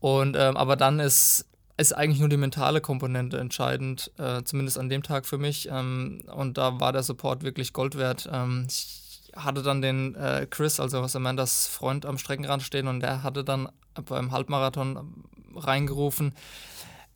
und 0.00 0.36
ähm, 0.36 0.56
aber 0.56 0.76
dann 0.76 1.00
ist, 1.00 1.44
ist 1.76 1.92
eigentlich 1.92 2.20
nur 2.20 2.28
die 2.28 2.36
mentale 2.36 2.80
Komponente 2.80 3.38
entscheidend, 3.38 4.12
äh, 4.18 4.42
zumindest 4.44 4.78
an 4.78 4.88
dem 4.88 5.02
Tag 5.02 5.26
für 5.26 5.38
mich. 5.38 5.68
Ähm, 5.70 6.22
und 6.34 6.56
da 6.56 6.78
war 6.78 6.92
der 6.92 7.02
Support 7.02 7.42
wirklich 7.42 7.72
Gold 7.72 7.96
wert. 7.96 8.28
Ähm, 8.32 8.66
ich 8.68 9.07
hatte 9.38 9.62
dann 9.62 9.82
den 9.82 10.14
äh, 10.14 10.46
Chris, 10.48 10.80
also 10.80 11.00
Amandas 11.00 11.66
Freund, 11.66 12.06
am 12.06 12.18
Streckenrand 12.18 12.62
stehen 12.62 12.88
und 12.88 13.00
der 13.00 13.22
hatte 13.22 13.44
dann 13.44 13.68
beim 14.06 14.32
Halbmarathon 14.32 15.24
reingerufen, 15.54 16.34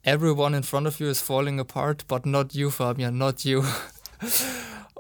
Everyone 0.05 0.57
in 0.57 0.65
front 0.65 0.89
of 0.89 0.99
you 0.99 1.07
is 1.07 1.21
falling 1.21 1.61
apart, 1.61 2.09
but 2.09 2.27
not 2.27 2.55
you, 2.55 2.71
Fabian, 2.71 3.19
not 3.19 3.45
you. 3.45 3.63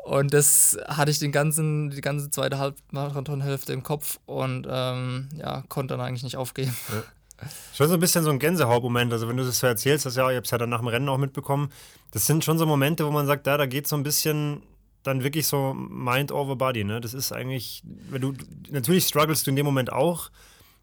Und 0.04 0.35
das 0.35 0.76
hatte 0.88 1.11
ich 1.12 1.20
den 1.20 1.30
ganzen, 1.30 1.90
die 1.90 2.00
ganze 2.00 2.28
zweite 2.28 2.58
Halbmarathon-Hälfte 2.58 3.72
im 3.72 3.85
Kopf 3.85 4.18
und 4.26 4.66
ähm, 4.68 5.28
ja, 5.37 5.62
konnte 5.68 5.96
dann 5.96 6.04
eigentlich 6.04 6.24
nicht 6.24 6.37
aufgeben. 6.37 6.76
Ja. 6.88 7.48
Schon 7.72 7.88
so 7.88 7.94
ein 7.94 8.00
bisschen 8.00 8.24
so 8.24 8.30
ein 8.30 8.38
Gänsehautmoment. 8.38 9.12
Also, 9.12 9.28
wenn 9.28 9.37
du 9.37 9.44
das 9.44 9.61
so 9.61 9.66
erzählst, 9.66 10.04
das 10.04 10.16
ja, 10.16 10.28
ich 10.28 10.37
habe 10.37 10.44
es 10.44 10.50
ja 10.50 10.58
dann 10.58 10.70
nach 10.70 10.80
dem 10.80 10.88
Rennen 10.88 11.08
auch 11.08 11.18
mitbekommen. 11.18 11.72
Das 12.11 12.26
sind 12.26 12.44
schon 12.44 12.58
so 12.58 12.66
Momente, 12.66 13.06
wo 13.06 13.11
man 13.11 13.26
sagt, 13.26 13.46
da, 13.46 13.56
da 13.56 13.66
geht 13.66 13.87
so 13.87 13.96
ein 13.96 14.02
bisschen 14.02 14.62
dann 15.02 15.22
wirklich 15.24 15.46
so 15.46 15.74
Mind 15.74 16.32
over 16.32 16.56
Body, 16.56 16.84
ne? 16.84 17.00
Das 17.00 17.14
ist 17.14 17.32
eigentlich, 17.32 17.82
wenn 17.84 18.20
du, 18.20 18.34
natürlich 18.70 19.06
strugglest 19.06 19.46
du 19.46 19.50
in 19.50 19.56
dem 19.56 19.66
Moment 19.66 19.92
auch, 19.92 20.30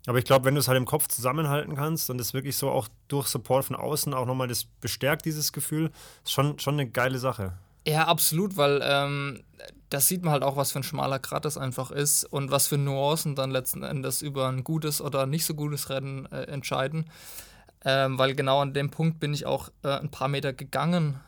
Aber 0.07 0.17
ich 0.17 0.25
glaube, 0.25 0.45
wenn 0.45 0.55
du 0.55 0.59
es 0.59 0.67
halt 0.67 0.77
im 0.77 0.85
Kopf 0.85 1.07
zusammenhalten 1.07 1.75
kannst 1.75 2.09
und 2.09 2.19
es 2.19 2.33
wirklich 2.33 2.55
so 2.55 2.69
auch 2.69 2.87
durch 3.09 3.27
Support 3.27 3.65
von 3.65 3.75
außen 3.75 4.13
auch 4.13 4.25
nochmal 4.25 4.47
das 4.47 4.65
bestärkt, 4.65 5.25
dieses 5.25 5.51
Gefühl, 5.51 5.91
ist 6.23 6.31
schon, 6.31 6.57
schon 6.59 6.75
eine 6.75 6.89
geile 6.89 7.19
Sache. 7.19 7.53
Ja, 7.85 8.07
absolut, 8.07 8.57
weil 8.57 8.81
ähm, 8.83 9.43
das 9.89 10.07
sieht 10.07 10.23
man 10.23 10.31
halt 10.33 10.43
auch, 10.43 10.55
was 10.55 10.71
für 10.71 10.79
ein 10.79 10.83
schmaler 10.83 11.19
Grat 11.19 11.45
das 11.45 11.57
einfach 11.57 11.91
ist 11.91 12.23
und 12.23 12.49
was 12.51 12.67
für 12.67 12.77
Nuancen 12.77 13.35
dann 13.35 13.51
letzten 13.51 13.83
Endes 13.83 14.21
über 14.21 14.47
ein 14.47 14.63
gutes 14.63 15.01
oder 15.01 15.25
nicht 15.25 15.45
so 15.45 15.53
gutes 15.53 15.89
Rennen 15.89 16.25
äh, 16.27 16.43
entscheiden. 16.43 17.09
Ähm, 17.85 18.17
weil 18.17 18.35
genau 18.35 18.61
an 18.61 18.73
dem 18.73 18.89
Punkt 18.89 19.19
bin 19.19 19.33
ich 19.33 19.45
auch 19.45 19.69
äh, 19.83 19.89
ein 19.89 20.11
paar 20.11 20.27
Meter 20.27 20.53
gegangen, 20.53 21.19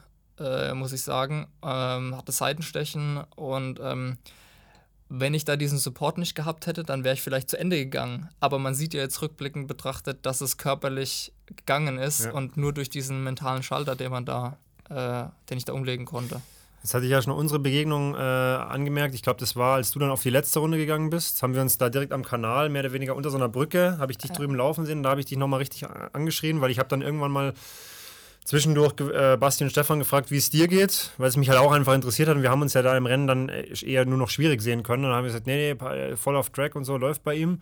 äh, 0.43 0.73
muss 0.73 0.93
ich 0.93 1.01
sagen. 1.01 1.47
Ähm, 1.63 2.15
hatte 2.15 2.31
Seitenstechen 2.31 3.23
und 3.35 3.79
ähm, 3.81 4.17
wenn 5.13 5.33
ich 5.33 5.43
da 5.43 5.57
diesen 5.57 5.77
Support 5.77 6.17
nicht 6.17 6.35
gehabt 6.35 6.67
hätte, 6.67 6.83
dann 6.83 7.03
wäre 7.03 7.15
ich 7.15 7.21
vielleicht 7.21 7.49
zu 7.49 7.59
Ende 7.59 7.75
gegangen. 7.75 8.29
Aber 8.39 8.59
man 8.59 8.73
sieht 8.73 8.93
ja 8.93 9.01
jetzt 9.01 9.21
rückblickend 9.21 9.67
betrachtet, 9.67 10.25
dass 10.25 10.39
es 10.39 10.57
körperlich 10.57 11.33
gegangen 11.47 11.97
ist 11.97 12.25
ja. 12.25 12.31
und 12.31 12.55
nur 12.55 12.71
durch 12.71 12.89
diesen 12.89 13.21
mentalen 13.23 13.61
Schalter, 13.61 13.97
den 13.97 14.09
man 14.09 14.25
da, 14.25 14.57
äh, 14.89 15.29
den 15.49 15.57
ich 15.57 15.65
da 15.65 15.73
umlegen 15.73 16.05
konnte. 16.05 16.41
Jetzt 16.81 16.93
hatte 16.93 17.05
ich 17.05 17.11
ja 17.11 17.21
schon 17.21 17.33
unsere 17.33 17.59
Begegnung 17.59 18.15
äh, 18.15 18.17
angemerkt. 18.17 19.13
Ich 19.13 19.21
glaube, 19.21 19.39
das 19.39 19.55
war, 19.55 19.75
als 19.75 19.91
du 19.91 19.99
dann 19.99 20.09
auf 20.09 20.23
die 20.23 20.31
letzte 20.31 20.59
Runde 20.59 20.77
gegangen 20.77 21.09
bist, 21.09 21.43
haben 21.43 21.53
wir 21.53 21.61
uns 21.61 21.77
da 21.77 21.89
direkt 21.89 22.13
am 22.13 22.23
Kanal, 22.23 22.69
mehr 22.69 22.81
oder 22.81 22.93
weniger 22.93 23.15
unter 23.15 23.29
so 23.29 23.37
einer 23.37 23.49
Brücke, 23.49 23.97
habe 23.99 24.13
ich 24.13 24.17
dich 24.17 24.31
ja. 24.31 24.35
drüben 24.35 24.55
laufen 24.55 24.85
sehen. 24.85 25.03
Da 25.03 25.11
habe 25.11 25.19
ich 25.19 25.27
dich 25.27 25.37
nochmal 25.37 25.59
richtig 25.59 25.85
angeschrien, 26.13 26.61
weil 26.61 26.71
ich 26.71 26.79
habe 26.79 26.89
dann 26.89 27.01
irgendwann 27.01 27.31
mal 27.31 27.53
zwischendurch 28.45 28.93
äh, 28.99 29.37
Basti 29.37 29.63
und 29.63 29.69
Stefan 29.69 29.99
gefragt, 29.99 30.31
wie 30.31 30.37
es 30.37 30.49
dir 30.49 30.67
geht, 30.67 31.11
weil 31.17 31.29
es 31.29 31.37
mich 31.37 31.49
halt 31.49 31.59
auch 31.59 31.71
einfach 31.71 31.93
interessiert 31.93 32.27
hat. 32.29 32.35
Und 32.35 32.41
wir 32.41 32.49
haben 32.49 32.61
uns 32.61 32.73
ja 32.73 32.81
da 32.81 32.97
im 32.97 33.05
Rennen 33.05 33.27
dann 33.27 33.49
äh, 33.49 33.73
eher 33.85 34.05
nur 34.05 34.17
noch 34.17 34.29
schwierig 34.29 34.61
sehen 34.61 34.83
können. 34.83 35.03
Und 35.03 35.11
dann 35.11 35.17
haben 35.17 35.25
wir 35.25 35.29
gesagt, 35.29 35.47
nee, 35.47 35.75
nee, 35.79 35.85
äh, 35.87 36.17
voll 36.17 36.35
auf 36.35 36.49
Track 36.49 36.75
und 36.75 36.85
so 36.85 36.97
läuft 36.97 37.23
bei 37.23 37.35
ihm. 37.35 37.61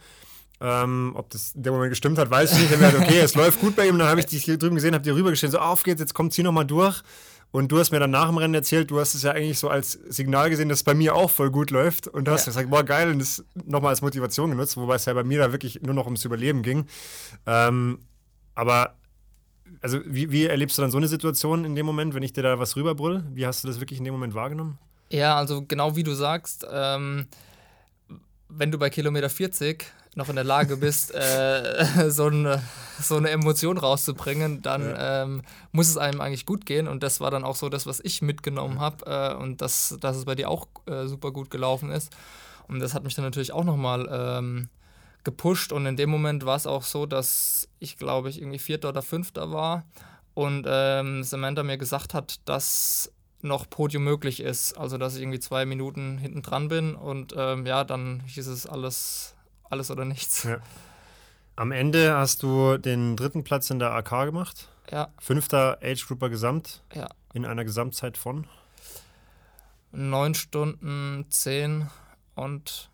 Ähm, 0.61 1.13
ob 1.15 1.29
das 1.29 1.53
in 1.53 1.63
dem 1.63 1.73
Moment 1.73 1.91
gestimmt 1.91 2.17
hat, 2.17 2.29
weiß 2.29 2.53
ich 2.53 2.59
nicht. 2.59 2.73
Dann 2.73 2.79
gesagt, 2.79 2.97
okay, 2.97 3.19
es 3.19 3.35
läuft 3.35 3.61
gut 3.61 3.75
bei 3.75 3.87
ihm. 3.87 3.97
Dann 3.97 4.07
habe 4.07 4.19
ich 4.19 4.25
dich 4.25 4.43
hier 4.43 4.57
drüben 4.57 4.75
gesehen, 4.75 4.93
habe 4.93 5.03
dir 5.03 5.15
rübergestellt, 5.15 5.53
so 5.53 5.59
auf 5.59 5.83
geht's, 5.83 6.01
jetzt 6.01 6.13
kommt 6.13 6.33
hier 6.33 6.43
nochmal 6.43 6.65
durch. 6.65 7.01
Und 7.51 7.71
du 7.71 7.79
hast 7.79 7.91
mir 7.91 7.99
dann 7.99 8.11
nach 8.11 8.27
dem 8.27 8.37
Rennen 8.37 8.53
erzählt, 8.53 8.91
du 8.91 8.99
hast 8.99 9.15
es 9.15 9.23
ja 9.23 9.31
eigentlich 9.31 9.57
so 9.57 9.69
als 9.69 9.93
Signal 9.93 10.51
gesehen, 10.51 10.69
dass 10.69 10.79
es 10.79 10.83
bei 10.83 10.93
mir 10.93 11.15
auch 11.15 11.31
voll 11.31 11.49
gut 11.49 11.71
läuft. 11.71 12.07
Und 12.07 12.27
du 12.27 12.31
hast 12.31 12.41
ja. 12.45 12.51
gesagt, 12.51 12.69
boah, 12.69 12.83
geil, 12.83 13.09
und 13.09 13.19
das 13.19 13.43
nochmal 13.65 13.89
als 13.89 14.01
Motivation 14.01 14.51
genutzt, 14.51 14.77
wobei 14.77 14.95
es 14.95 15.05
ja 15.05 15.13
bei 15.13 15.23
mir 15.23 15.39
da 15.39 15.51
wirklich 15.51 15.81
nur 15.81 15.95
noch 15.95 16.05
ums 16.05 16.23
Überleben 16.25 16.61
ging. 16.61 16.85
Ähm, 17.47 17.99
aber 18.53 18.98
also 19.81 19.99
wie, 20.05 20.31
wie 20.31 20.45
erlebst 20.45 20.77
du 20.77 20.81
dann 20.81 20.91
so 20.91 20.97
eine 20.97 21.07
Situation 21.07 21.65
in 21.65 21.75
dem 21.75 21.85
Moment, 21.85 22.13
wenn 22.13 22.23
ich 22.23 22.33
dir 22.33 22.43
da 22.43 22.59
was 22.59 22.75
rüberbrüll? 22.75 23.23
Wie 23.33 23.45
hast 23.45 23.63
du 23.63 23.67
das 23.67 23.79
wirklich 23.79 23.99
in 23.99 24.05
dem 24.05 24.13
Moment 24.13 24.33
wahrgenommen? 24.33 24.77
Ja, 25.11 25.35
also 25.37 25.63
genau 25.65 25.95
wie 25.95 26.03
du 26.03 26.13
sagst, 26.13 26.65
ähm, 26.71 27.27
wenn 28.47 28.71
du 28.71 28.77
bei 28.77 28.89
Kilometer 28.89 29.29
40 29.29 29.85
noch 30.15 30.29
in 30.29 30.35
der 30.35 30.43
Lage 30.43 30.77
bist, 30.77 31.13
äh, 31.15 32.09
so, 32.09 32.25
eine, 32.25 32.61
so 32.99 33.17
eine 33.17 33.29
Emotion 33.29 33.77
rauszubringen, 33.77 34.61
dann 34.61 34.81
ja. 34.81 35.23
ähm, 35.23 35.41
muss 35.71 35.87
es 35.87 35.97
einem 35.97 36.21
eigentlich 36.21 36.45
gut 36.45 36.65
gehen. 36.65 36.87
Und 36.87 37.03
das 37.03 37.19
war 37.19 37.31
dann 37.31 37.43
auch 37.43 37.55
so 37.55 37.69
das, 37.69 37.85
was 37.85 37.99
ich 37.99 38.21
mitgenommen 38.21 38.79
habe 38.79 39.05
äh, 39.05 39.35
und 39.35 39.61
das, 39.61 39.97
dass 39.99 40.17
es 40.17 40.25
bei 40.25 40.35
dir 40.35 40.49
auch 40.49 40.67
äh, 40.85 41.07
super 41.07 41.31
gut 41.31 41.49
gelaufen 41.49 41.91
ist. 41.91 42.15
Und 42.67 42.79
das 42.79 42.93
hat 42.93 43.03
mich 43.03 43.15
dann 43.15 43.25
natürlich 43.25 43.51
auch 43.51 43.63
nochmal 43.63 44.07
ähm, 44.11 44.69
gepusht 45.29 45.71
und 45.71 45.85
in 45.85 45.95
dem 45.95 46.09
Moment 46.09 46.43
war 46.45 46.55
es 46.55 46.65
auch 46.65 46.83
so, 46.83 47.05
dass 47.05 47.67
ich 47.79 47.97
glaube 47.97 48.29
ich 48.29 48.41
irgendwie 48.41 48.57
Vierter 48.57 48.89
oder 48.89 49.03
Fünfter 49.03 49.51
war 49.51 49.85
und 50.33 50.65
ähm, 50.67 51.23
Samantha 51.23 51.61
mir 51.61 51.77
gesagt 51.77 52.15
hat, 52.15 52.39
dass 52.45 53.11
noch 53.41 53.69
Podium 53.69 54.03
möglich 54.03 54.39
ist, 54.41 54.77
also 54.77 54.97
dass 54.97 55.15
ich 55.15 55.21
irgendwie 55.21 55.39
zwei 55.39 55.65
Minuten 55.65 56.17
hinten 56.17 56.41
dran 56.41 56.67
bin 56.67 56.95
und 56.95 57.33
ähm, 57.37 57.67
ja, 57.67 57.83
dann 57.83 58.21
hieß 58.25 58.47
es 58.47 58.65
alles, 58.65 59.35
alles 59.69 59.91
oder 59.91 60.03
nichts. 60.03 60.43
Ja. 60.43 60.57
Am 61.55 61.71
Ende 61.71 62.15
hast 62.15 62.41
du 62.41 62.77
den 62.77 63.15
dritten 63.15 63.43
Platz 63.43 63.69
in 63.69 63.79
der 63.79 63.91
AK 63.91 64.25
gemacht. 64.25 64.69
Ja. 64.91 65.09
Fünfter 65.19 65.77
Age 65.83 66.07
Grouper 66.07 66.29
Gesamt. 66.29 66.81
Ja. 66.95 67.09
In 67.33 67.45
einer 67.45 67.65
Gesamtzeit 67.65 68.17
von? 68.17 68.47
Neun 69.91 70.35
Stunden, 70.35 71.25
zehn 71.29 71.89
und 72.35 72.89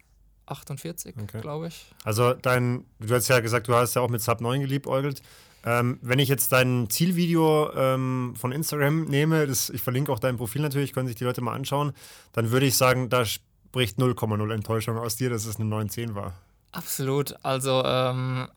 48, 0.48 1.16
okay. 1.18 1.42
glaube 1.42 1.68
ich. 1.68 1.86
Also 2.04 2.34
dein, 2.34 2.86
du 3.00 3.14
hast 3.14 3.28
ja 3.28 3.40
gesagt, 3.40 3.68
du 3.68 3.74
hast 3.74 3.96
ja 3.96 4.02
auch 4.02 4.10
mit 4.10 4.22
Sub 4.22 4.42
9 4.42 4.62
geliebäugelt. 4.62 5.22
Ähm, 5.64 5.98
wenn 6.02 6.20
ich 6.20 6.30
jetzt 6.30 6.52
dein 6.52 6.90
Zielvideo 6.90 7.72
ähm, 7.74 8.36
von 8.38 8.52
Instagram 8.52 9.06
nehme, 9.06 9.48
das, 9.48 9.72
ich 9.72 9.82
verlinke 9.82 10.12
auch 10.12 10.20
dein 10.20 10.38
Profil 10.38 10.62
natürlich, 10.62 10.94
können 10.94 11.08
sich 11.08 11.16
die 11.16 11.24
Leute 11.24 11.42
mal 11.42 11.56
anschauen, 11.56 11.94
dann 12.34 12.52
würde 12.52 12.68
ich 12.68 12.78
sagen, 12.78 13.10
da 13.10 13.26
spricht 13.26 13.98
0,0 13.98 14.54
Enttäuschung 14.54 14.98
aus 14.98 15.16
dir, 15.16 15.32
dass 15.32 15.46
es 15.46 15.56
eine 15.56 15.66
910 15.66 16.14
war. 16.14 16.34
Absolut. 16.72 17.36
Also 17.44 17.84
ähm, 17.84 18.48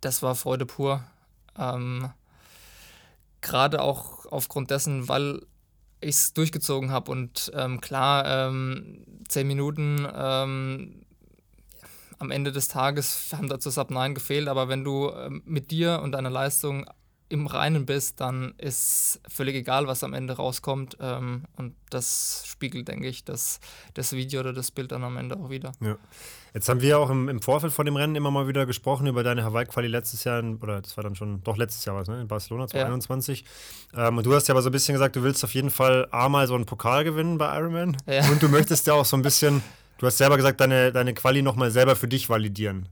das 0.00 0.22
war 0.22 0.34
Freude 0.34 0.66
pur. 0.66 1.04
Ähm, 1.56 2.10
gerade 3.40 3.80
auch 3.80 4.26
aufgrund 4.26 4.70
dessen, 4.70 5.08
weil 5.08 5.42
ich 6.00 6.16
es 6.16 6.32
durchgezogen 6.32 6.90
habe. 6.90 7.10
Und 7.10 7.50
ähm, 7.54 7.80
klar, 7.80 8.48
ähm, 8.48 9.04
zehn 9.28 9.46
Minuten 9.46 10.06
ähm, 10.14 11.04
am 12.18 12.30
Ende 12.30 12.52
des 12.52 12.68
Tages 12.68 13.32
haben 13.32 13.48
dazu 13.48 13.70
Sub 13.70 13.90
9 13.90 14.14
gefehlt, 14.14 14.48
aber 14.48 14.68
wenn 14.68 14.84
du 14.84 15.10
ähm, 15.10 15.42
mit 15.44 15.70
dir 15.70 16.00
und 16.02 16.12
deiner 16.12 16.30
Leistung 16.30 16.86
im 17.30 17.46
Reinen 17.46 17.86
bist, 17.86 18.20
dann 18.20 18.54
ist 18.58 19.20
völlig 19.28 19.54
egal, 19.54 19.86
was 19.86 20.02
am 20.02 20.14
Ende 20.14 20.34
rauskommt. 20.34 20.98
Ähm, 21.00 21.44
und 21.56 21.74
das 21.88 22.42
spiegelt, 22.44 22.88
denke 22.88 23.08
ich, 23.08 23.24
das, 23.24 23.60
das 23.94 24.12
Video 24.12 24.40
oder 24.40 24.52
das 24.52 24.72
Bild 24.72 24.90
dann 24.90 25.04
am 25.04 25.16
Ende 25.16 25.36
auch 25.36 25.48
wieder. 25.48 25.72
Ja. 25.80 25.96
Jetzt 26.52 26.68
haben 26.68 26.80
wir 26.80 26.98
auch 26.98 27.08
im, 27.08 27.28
im 27.28 27.40
Vorfeld 27.40 27.72
von 27.72 27.86
dem 27.86 27.94
Rennen 27.94 28.16
immer 28.16 28.32
mal 28.32 28.48
wieder 28.48 28.66
gesprochen 28.66 29.06
über 29.06 29.22
deine 29.22 29.44
Hawaii-Quali 29.44 29.86
letztes 29.86 30.24
Jahr, 30.24 30.40
in, 30.40 30.56
oder 30.56 30.82
das 30.82 30.96
war 30.96 31.04
dann 31.04 31.14
schon, 31.14 31.44
doch 31.44 31.56
letztes 31.56 31.84
Jahr 31.84 31.94
was, 31.94 32.08
ne? 32.08 32.20
in 32.20 32.26
Barcelona 32.26 32.66
2021. 32.66 33.44
Ja. 33.94 34.08
Ähm, 34.08 34.18
und 34.18 34.26
du 34.26 34.34
hast 34.34 34.48
ja 34.48 34.54
aber 34.54 34.62
so 34.62 34.68
ein 34.68 34.72
bisschen 34.72 34.94
gesagt, 34.94 35.14
du 35.14 35.22
willst 35.22 35.44
auf 35.44 35.54
jeden 35.54 35.70
Fall 35.70 36.08
A 36.10 36.28
mal 36.28 36.48
so 36.48 36.56
einen 36.56 36.66
Pokal 36.66 37.04
gewinnen 37.04 37.38
bei 37.38 37.56
Ironman. 37.56 37.96
Ja. 38.06 38.28
Und 38.28 38.42
du 38.42 38.48
möchtest 38.48 38.88
ja 38.88 38.94
auch 38.94 39.04
so 39.04 39.16
ein 39.16 39.22
bisschen, 39.22 39.62
du 39.98 40.06
hast 40.06 40.18
selber 40.18 40.36
gesagt, 40.36 40.60
deine, 40.60 40.90
deine 40.90 41.14
Quali 41.14 41.42
nochmal 41.42 41.70
selber 41.70 41.94
für 41.94 42.08
dich 42.08 42.28
validieren. 42.28 42.88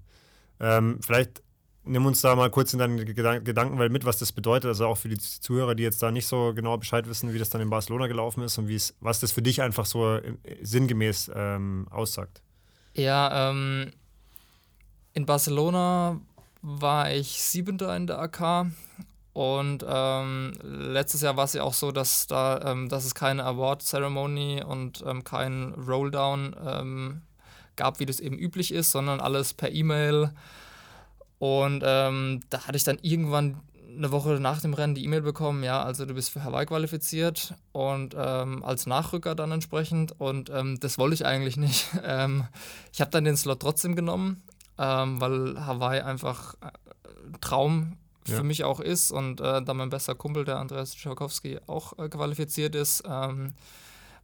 Ähm, 0.60 1.00
vielleicht 1.04 1.42
nimm 1.88 2.06
uns 2.06 2.20
da 2.20 2.36
mal 2.36 2.50
kurz 2.50 2.72
in 2.72 2.78
deine 2.78 3.04
Gedankenwelt 3.04 3.90
mit, 3.90 4.04
was 4.04 4.18
das 4.18 4.32
bedeutet. 4.32 4.68
Also 4.68 4.86
auch 4.86 4.98
für 4.98 5.08
die 5.08 5.18
Zuhörer, 5.18 5.74
die 5.74 5.82
jetzt 5.82 6.02
da 6.02 6.10
nicht 6.10 6.26
so 6.26 6.52
genau 6.54 6.76
Bescheid 6.76 7.08
wissen, 7.08 7.32
wie 7.32 7.38
das 7.38 7.50
dann 7.50 7.60
in 7.60 7.70
Barcelona 7.70 8.06
gelaufen 8.06 8.42
ist 8.42 8.58
und 8.58 8.68
was 9.00 9.20
das 9.20 9.32
für 9.32 9.42
dich 9.42 9.62
einfach 9.62 9.86
so 9.86 10.16
äh, 10.16 10.36
sinngemäß 10.62 11.30
ähm, 11.34 11.86
aussagt. 11.90 12.42
Ja, 12.94 13.50
ähm, 13.50 13.92
in 15.14 15.26
Barcelona 15.26 16.20
war 16.62 17.12
ich 17.12 17.42
Siebenter 17.42 17.96
in 17.96 18.06
der 18.06 18.18
AK 18.18 18.66
und 19.32 19.84
ähm, 19.88 20.52
letztes 20.62 21.22
Jahr 21.22 21.36
war 21.36 21.44
es 21.44 21.52
ja 21.52 21.62
auch 21.62 21.74
so, 21.74 21.92
dass 21.92 22.26
da, 22.26 22.60
ähm, 22.64 22.88
dass 22.88 23.04
es 23.04 23.14
keine 23.14 23.44
Award 23.44 23.82
Ceremony 23.82 24.62
und 24.66 25.04
ähm, 25.06 25.22
kein 25.22 25.74
Rolldown 25.74 26.56
ähm, 26.66 27.22
gab, 27.76 28.00
wie 28.00 28.06
das 28.06 28.18
eben 28.18 28.36
üblich 28.36 28.74
ist, 28.74 28.90
sondern 28.90 29.20
alles 29.20 29.54
per 29.54 29.70
E-Mail 29.70 30.32
und 31.38 31.82
ähm, 31.84 32.40
da 32.50 32.66
hatte 32.66 32.76
ich 32.76 32.84
dann 32.84 32.98
irgendwann 33.02 33.60
eine 33.98 34.12
Woche 34.12 34.38
nach 34.40 34.60
dem 34.60 34.74
Rennen 34.74 34.94
die 34.94 35.04
E-Mail 35.04 35.22
bekommen, 35.22 35.62
ja, 35.64 35.82
also 35.82 36.06
du 36.06 36.14
bist 36.14 36.30
für 36.30 36.44
Hawaii 36.44 36.66
qualifiziert 36.66 37.54
und 37.72 38.14
ähm, 38.16 38.62
als 38.64 38.86
Nachrücker 38.86 39.34
dann 39.34 39.50
entsprechend 39.50 40.18
und 40.20 40.50
ähm, 40.50 40.78
das 40.80 40.98
wollte 40.98 41.14
ich 41.14 41.26
eigentlich 41.26 41.56
nicht. 41.56 41.86
Ähm, 42.04 42.46
ich 42.92 43.00
habe 43.00 43.10
dann 43.10 43.24
den 43.24 43.36
Slot 43.36 43.60
trotzdem 43.60 43.96
genommen, 43.96 44.42
ähm, 44.78 45.20
weil 45.20 45.66
Hawaii 45.66 46.00
einfach 46.00 46.54
ein 46.60 46.68
äh, 46.70 47.38
Traum 47.40 47.96
für 48.24 48.36
ja. 48.36 48.42
mich 48.42 48.64
auch 48.64 48.80
ist 48.80 49.10
und 49.10 49.40
äh, 49.40 49.62
da 49.62 49.74
mein 49.74 49.90
bester 49.90 50.14
Kumpel, 50.14 50.44
der 50.44 50.58
Andreas 50.58 50.94
Tschakowski, 50.94 51.58
auch 51.66 51.98
äh, 51.98 52.08
qualifiziert 52.08 52.74
ist, 52.74 53.02
ähm, 53.06 53.54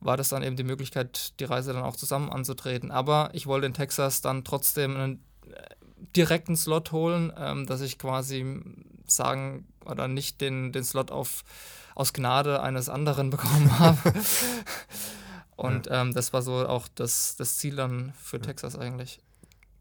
war 0.01 0.17
das 0.17 0.29
dann 0.29 0.43
eben 0.43 0.57
die 0.57 0.65
Möglichkeit, 0.65 1.39
die 1.41 1.45
Reise 1.45 1.73
dann 1.73 1.83
auch 1.83 1.97
zusammen 1.97 2.31
anzutreten. 2.31 2.91
Aber 2.91 3.31
ich 3.33 3.47
wollte 3.47 3.67
in 3.67 3.75
Texas 3.75 4.21
dann 4.21 4.45
trotzdem 4.45 4.97
einen 4.97 5.25
direkten 6.17 6.57
Slot 6.57 6.93
holen, 6.93 7.33
ähm, 7.37 7.67
dass 7.67 7.81
ich 7.81 7.99
quasi 7.99 8.61
sagen 9.07 9.67
oder 9.85 10.09
nicht 10.09 10.41
den, 10.41 10.73
den 10.73 10.85
Slot 10.85 11.11
auf, 11.11 11.45
aus 11.95 12.13
Gnade 12.13 12.63
eines 12.63 12.89
anderen 12.89 13.31
bekommen 13.31 13.79
habe. 13.79 14.13
Und 15.57 15.87
ja. 15.87 16.03
ähm, 16.03 16.13
das 16.13 16.33
war 16.33 16.43
so 16.43 16.67
auch 16.67 16.89
das, 16.95 17.37
das 17.37 17.59
Ziel 17.59 17.77
dann 17.77 18.13
für 18.21 18.39
ja. 18.39 18.43
Texas 18.43 18.77
eigentlich. 18.77 19.21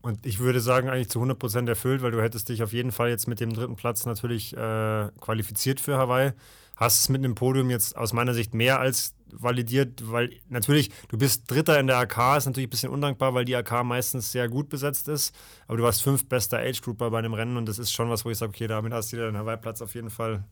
Und 0.01 0.25
ich 0.25 0.39
würde 0.39 0.59
sagen, 0.59 0.89
eigentlich 0.89 1.09
zu 1.09 1.21
100% 1.21 1.67
erfüllt, 1.69 2.01
weil 2.01 2.11
du 2.11 2.21
hättest 2.21 2.49
dich 2.49 2.61
auf 2.61 2.73
jeden 2.73 2.91
Fall 2.91 3.09
jetzt 3.09 3.27
mit 3.27 3.39
dem 3.39 3.53
dritten 3.53 3.77
Platz 3.77 4.05
natürlich 4.05 4.55
äh, 4.55 5.09
qualifiziert 5.21 5.79
für 5.79 5.97
Hawaii. 5.97 6.33
Hast 6.75 6.99
es 6.99 7.09
mit 7.09 7.23
einem 7.23 7.35
Podium 7.35 7.69
jetzt 7.69 7.95
aus 7.95 8.11
meiner 8.11 8.33
Sicht 8.33 8.53
mehr 8.53 8.79
als 8.79 9.13
validiert, 9.41 10.11
weil 10.11 10.31
natürlich, 10.49 10.91
du 11.09 11.17
bist 11.17 11.49
Dritter 11.49 11.79
in 11.79 11.87
der 11.87 11.97
AK, 11.97 12.37
ist 12.37 12.45
natürlich 12.45 12.67
ein 12.67 12.69
bisschen 12.69 12.89
undankbar, 12.89 13.33
weil 13.33 13.45
die 13.45 13.55
AK 13.55 13.83
meistens 13.83 14.31
sehr 14.31 14.49
gut 14.49 14.69
besetzt 14.69 15.07
ist. 15.07 15.35
Aber 15.67 15.77
du 15.77 15.83
warst 15.83 16.01
fünf 16.01 16.27
bester 16.27 16.59
Age-Grouper 16.59 17.09
bei 17.11 17.19
einem 17.19 17.33
Rennen 17.33 17.57
und 17.57 17.67
das 17.67 17.79
ist 17.79 17.91
schon 17.91 18.09
was, 18.09 18.25
wo 18.25 18.29
ich 18.29 18.37
sage, 18.37 18.51
okay, 18.51 18.67
damit 18.67 18.93
hast 18.93 19.11
du 19.11 19.17
dir 19.17 19.25
den 19.25 19.37
Hawaii-Platz 19.37 19.81
auf 19.81 19.95
jeden 19.95 20.09
Fall 20.09 20.43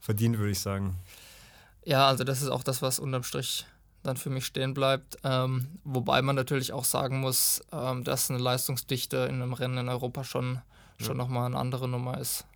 verdient, 0.00 0.38
würde 0.38 0.52
ich 0.52 0.60
sagen. 0.60 0.96
Ja, 1.84 2.08
also 2.08 2.24
das 2.24 2.42
ist 2.42 2.48
auch 2.48 2.62
das, 2.62 2.82
was 2.82 2.98
unterm 2.98 3.22
Strich 3.22 3.66
dann 4.02 4.16
für 4.16 4.30
mich 4.30 4.46
stehen 4.46 4.74
bleibt. 4.74 5.16
Ähm, 5.24 5.66
wobei 5.84 6.22
man 6.22 6.36
natürlich 6.36 6.72
auch 6.72 6.84
sagen 6.84 7.20
muss, 7.20 7.62
ähm, 7.72 8.04
dass 8.04 8.30
eine 8.30 8.38
Leistungsdichte 8.38 9.16
in 9.28 9.42
einem 9.42 9.52
Rennen 9.52 9.78
in 9.78 9.88
Europa 9.88 10.24
schon, 10.24 10.60
schon 10.98 11.16
ja. 11.16 11.22
nochmal 11.22 11.46
eine 11.46 11.58
andere 11.58 11.88
Nummer 11.88 12.18
ist. 12.18 12.46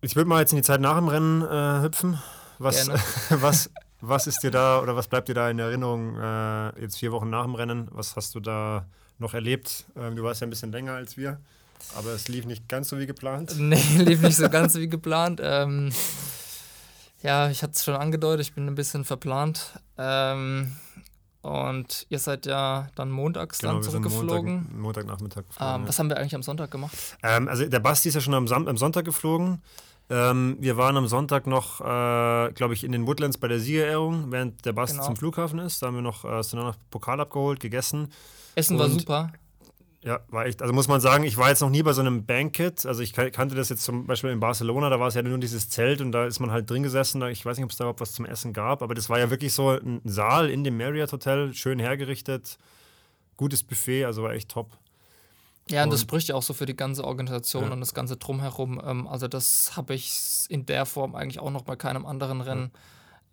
Ich 0.00 0.16
würde 0.16 0.28
mal 0.28 0.40
jetzt 0.40 0.52
in 0.52 0.56
die 0.56 0.64
Zeit 0.64 0.80
nach 0.80 0.96
dem 0.96 1.08
Rennen 1.08 1.42
äh, 1.42 1.82
hüpfen. 1.82 2.18
Was, 2.62 2.88
was, 3.30 3.70
was 4.00 4.26
ist 4.26 4.42
dir 4.42 4.50
da 4.50 4.80
oder 4.80 4.94
was 4.94 5.08
bleibt 5.08 5.28
dir 5.28 5.34
da 5.34 5.50
in 5.50 5.58
Erinnerung 5.58 6.16
äh, 6.18 6.80
jetzt 6.80 6.98
vier 6.98 7.12
Wochen 7.12 7.28
nach 7.28 7.44
dem 7.44 7.54
Rennen? 7.54 7.88
Was 7.90 8.14
hast 8.16 8.34
du 8.34 8.40
da 8.40 8.86
noch 9.18 9.34
erlebt? 9.34 9.86
Ähm, 9.96 10.16
du 10.16 10.22
warst 10.22 10.40
ja 10.40 10.46
ein 10.46 10.50
bisschen 10.50 10.70
länger 10.70 10.92
als 10.92 11.16
wir, 11.16 11.40
aber 11.96 12.10
es 12.10 12.28
lief 12.28 12.44
nicht 12.44 12.68
ganz 12.68 12.88
so 12.88 12.98
wie 12.98 13.06
geplant. 13.06 13.54
Nee, 13.58 13.82
lief 13.98 14.22
nicht 14.22 14.36
so 14.36 14.48
ganz 14.48 14.76
wie 14.76 14.88
geplant. 14.88 15.40
Ähm, 15.42 15.92
ja, 17.22 17.50
ich 17.50 17.62
hatte 17.62 17.72
es 17.74 17.84
schon 17.84 17.94
angedeutet, 17.94 18.46
ich 18.46 18.54
bin 18.54 18.66
ein 18.66 18.74
bisschen 18.74 19.04
verplant. 19.04 19.78
Ähm, 19.98 20.76
und 21.42 22.06
ihr 22.08 22.20
seid 22.20 22.46
ja 22.46 22.88
dann 22.94 23.10
montags 23.10 23.58
genau, 23.58 23.74
dann 23.74 23.82
zurückgeflogen. 23.82 24.54
Montag, 24.54 24.76
Montagnachmittag 24.78 25.46
geflogen. 25.48 25.74
Ähm, 25.74 25.88
was 25.88 25.98
haben 25.98 26.08
wir 26.08 26.16
eigentlich 26.16 26.36
am 26.36 26.44
Sonntag 26.44 26.70
gemacht? 26.70 26.96
Ähm, 27.24 27.48
also 27.48 27.66
der 27.66 27.80
Basti 27.80 28.08
ist 28.08 28.14
ja 28.14 28.20
schon 28.20 28.34
am, 28.34 28.46
Sam 28.46 28.68
am 28.68 28.76
Sonntag 28.76 29.04
geflogen. 29.04 29.60
Ähm, 30.12 30.58
wir 30.60 30.76
waren 30.76 30.98
am 30.98 31.06
Sonntag 31.06 31.46
noch, 31.46 31.80
äh, 31.80 32.52
glaube 32.52 32.74
ich, 32.74 32.84
in 32.84 32.92
den 32.92 33.06
Woodlands 33.06 33.38
bei 33.38 33.48
der 33.48 33.58
Siegerehrung, 33.58 34.30
während 34.30 34.62
der 34.66 34.74
Basti 34.74 34.96
genau. 34.96 35.06
zum 35.06 35.16
Flughafen 35.16 35.58
ist. 35.58 35.80
Da 35.80 35.86
haben 35.86 35.94
wir 35.94 36.02
noch, 36.02 36.26
äh, 36.26 36.56
noch 36.56 36.76
Pokal 36.90 37.18
abgeholt, 37.18 37.60
gegessen. 37.60 38.08
Essen 38.54 38.78
war 38.78 38.90
super. 38.90 39.32
Ja, 40.04 40.20
war 40.28 40.44
echt. 40.44 40.60
Also 40.60 40.74
muss 40.74 40.86
man 40.86 41.00
sagen, 41.00 41.24
ich 41.24 41.38
war 41.38 41.48
jetzt 41.48 41.62
noch 41.62 41.70
nie 41.70 41.82
bei 41.82 41.94
so 41.94 42.02
einem 42.02 42.26
Banquet. 42.26 42.84
Also 42.84 43.02
ich 43.02 43.14
kannte 43.14 43.54
das 43.54 43.70
jetzt 43.70 43.84
zum 43.84 44.06
Beispiel 44.06 44.30
in 44.30 44.40
Barcelona, 44.40 44.90
da 44.90 45.00
war 45.00 45.08
es 45.08 45.14
ja 45.14 45.22
nur 45.22 45.38
dieses 45.38 45.70
Zelt 45.70 46.02
und 46.02 46.12
da 46.12 46.26
ist 46.26 46.40
man 46.40 46.50
halt 46.50 46.68
drin 46.68 46.82
gesessen. 46.82 47.22
Ich 47.28 47.46
weiß 47.46 47.56
nicht, 47.56 47.64
ob 47.64 47.70
es 47.70 47.78
da 47.78 47.84
überhaupt 47.84 48.00
was 48.00 48.12
zum 48.12 48.26
Essen 48.26 48.52
gab, 48.52 48.82
aber 48.82 48.94
das 48.94 49.08
war 49.08 49.18
ja 49.18 49.30
wirklich 49.30 49.54
so 49.54 49.70
ein 49.70 50.02
Saal 50.04 50.50
in 50.50 50.62
dem 50.62 50.76
Marriott 50.76 51.12
Hotel, 51.12 51.54
schön 51.54 51.78
hergerichtet, 51.78 52.58
gutes 53.38 53.62
Buffet, 53.62 54.04
also 54.04 54.24
war 54.24 54.32
echt 54.32 54.50
top. 54.50 54.76
Ja, 55.70 55.82
und, 55.82 55.88
und 55.88 55.92
das 55.92 56.00
spricht 56.02 56.28
ja 56.28 56.34
auch 56.34 56.42
so 56.42 56.54
für 56.54 56.66
die 56.66 56.76
ganze 56.76 57.04
Organisation 57.04 57.64
ja. 57.64 57.70
und 57.70 57.80
das 57.80 57.94
ganze 57.94 58.16
Drumherum. 58.16 58.80
Ähm, 58.84 59.06
also 59.06 59.28
das 59.28 59.76
habe 59.76 59.94
ich 59.94 60.46
in 60.48 60.66
der 60.66 60.86
Form 60.86 61.14
eigentlich 61.14 61.40
auch 61.40 61.50
noch 61.50 61.62
bei 61.62 61.76
keinem 61.76 62.04
anderen 62.04 62.40
Rennen 62.40 62.72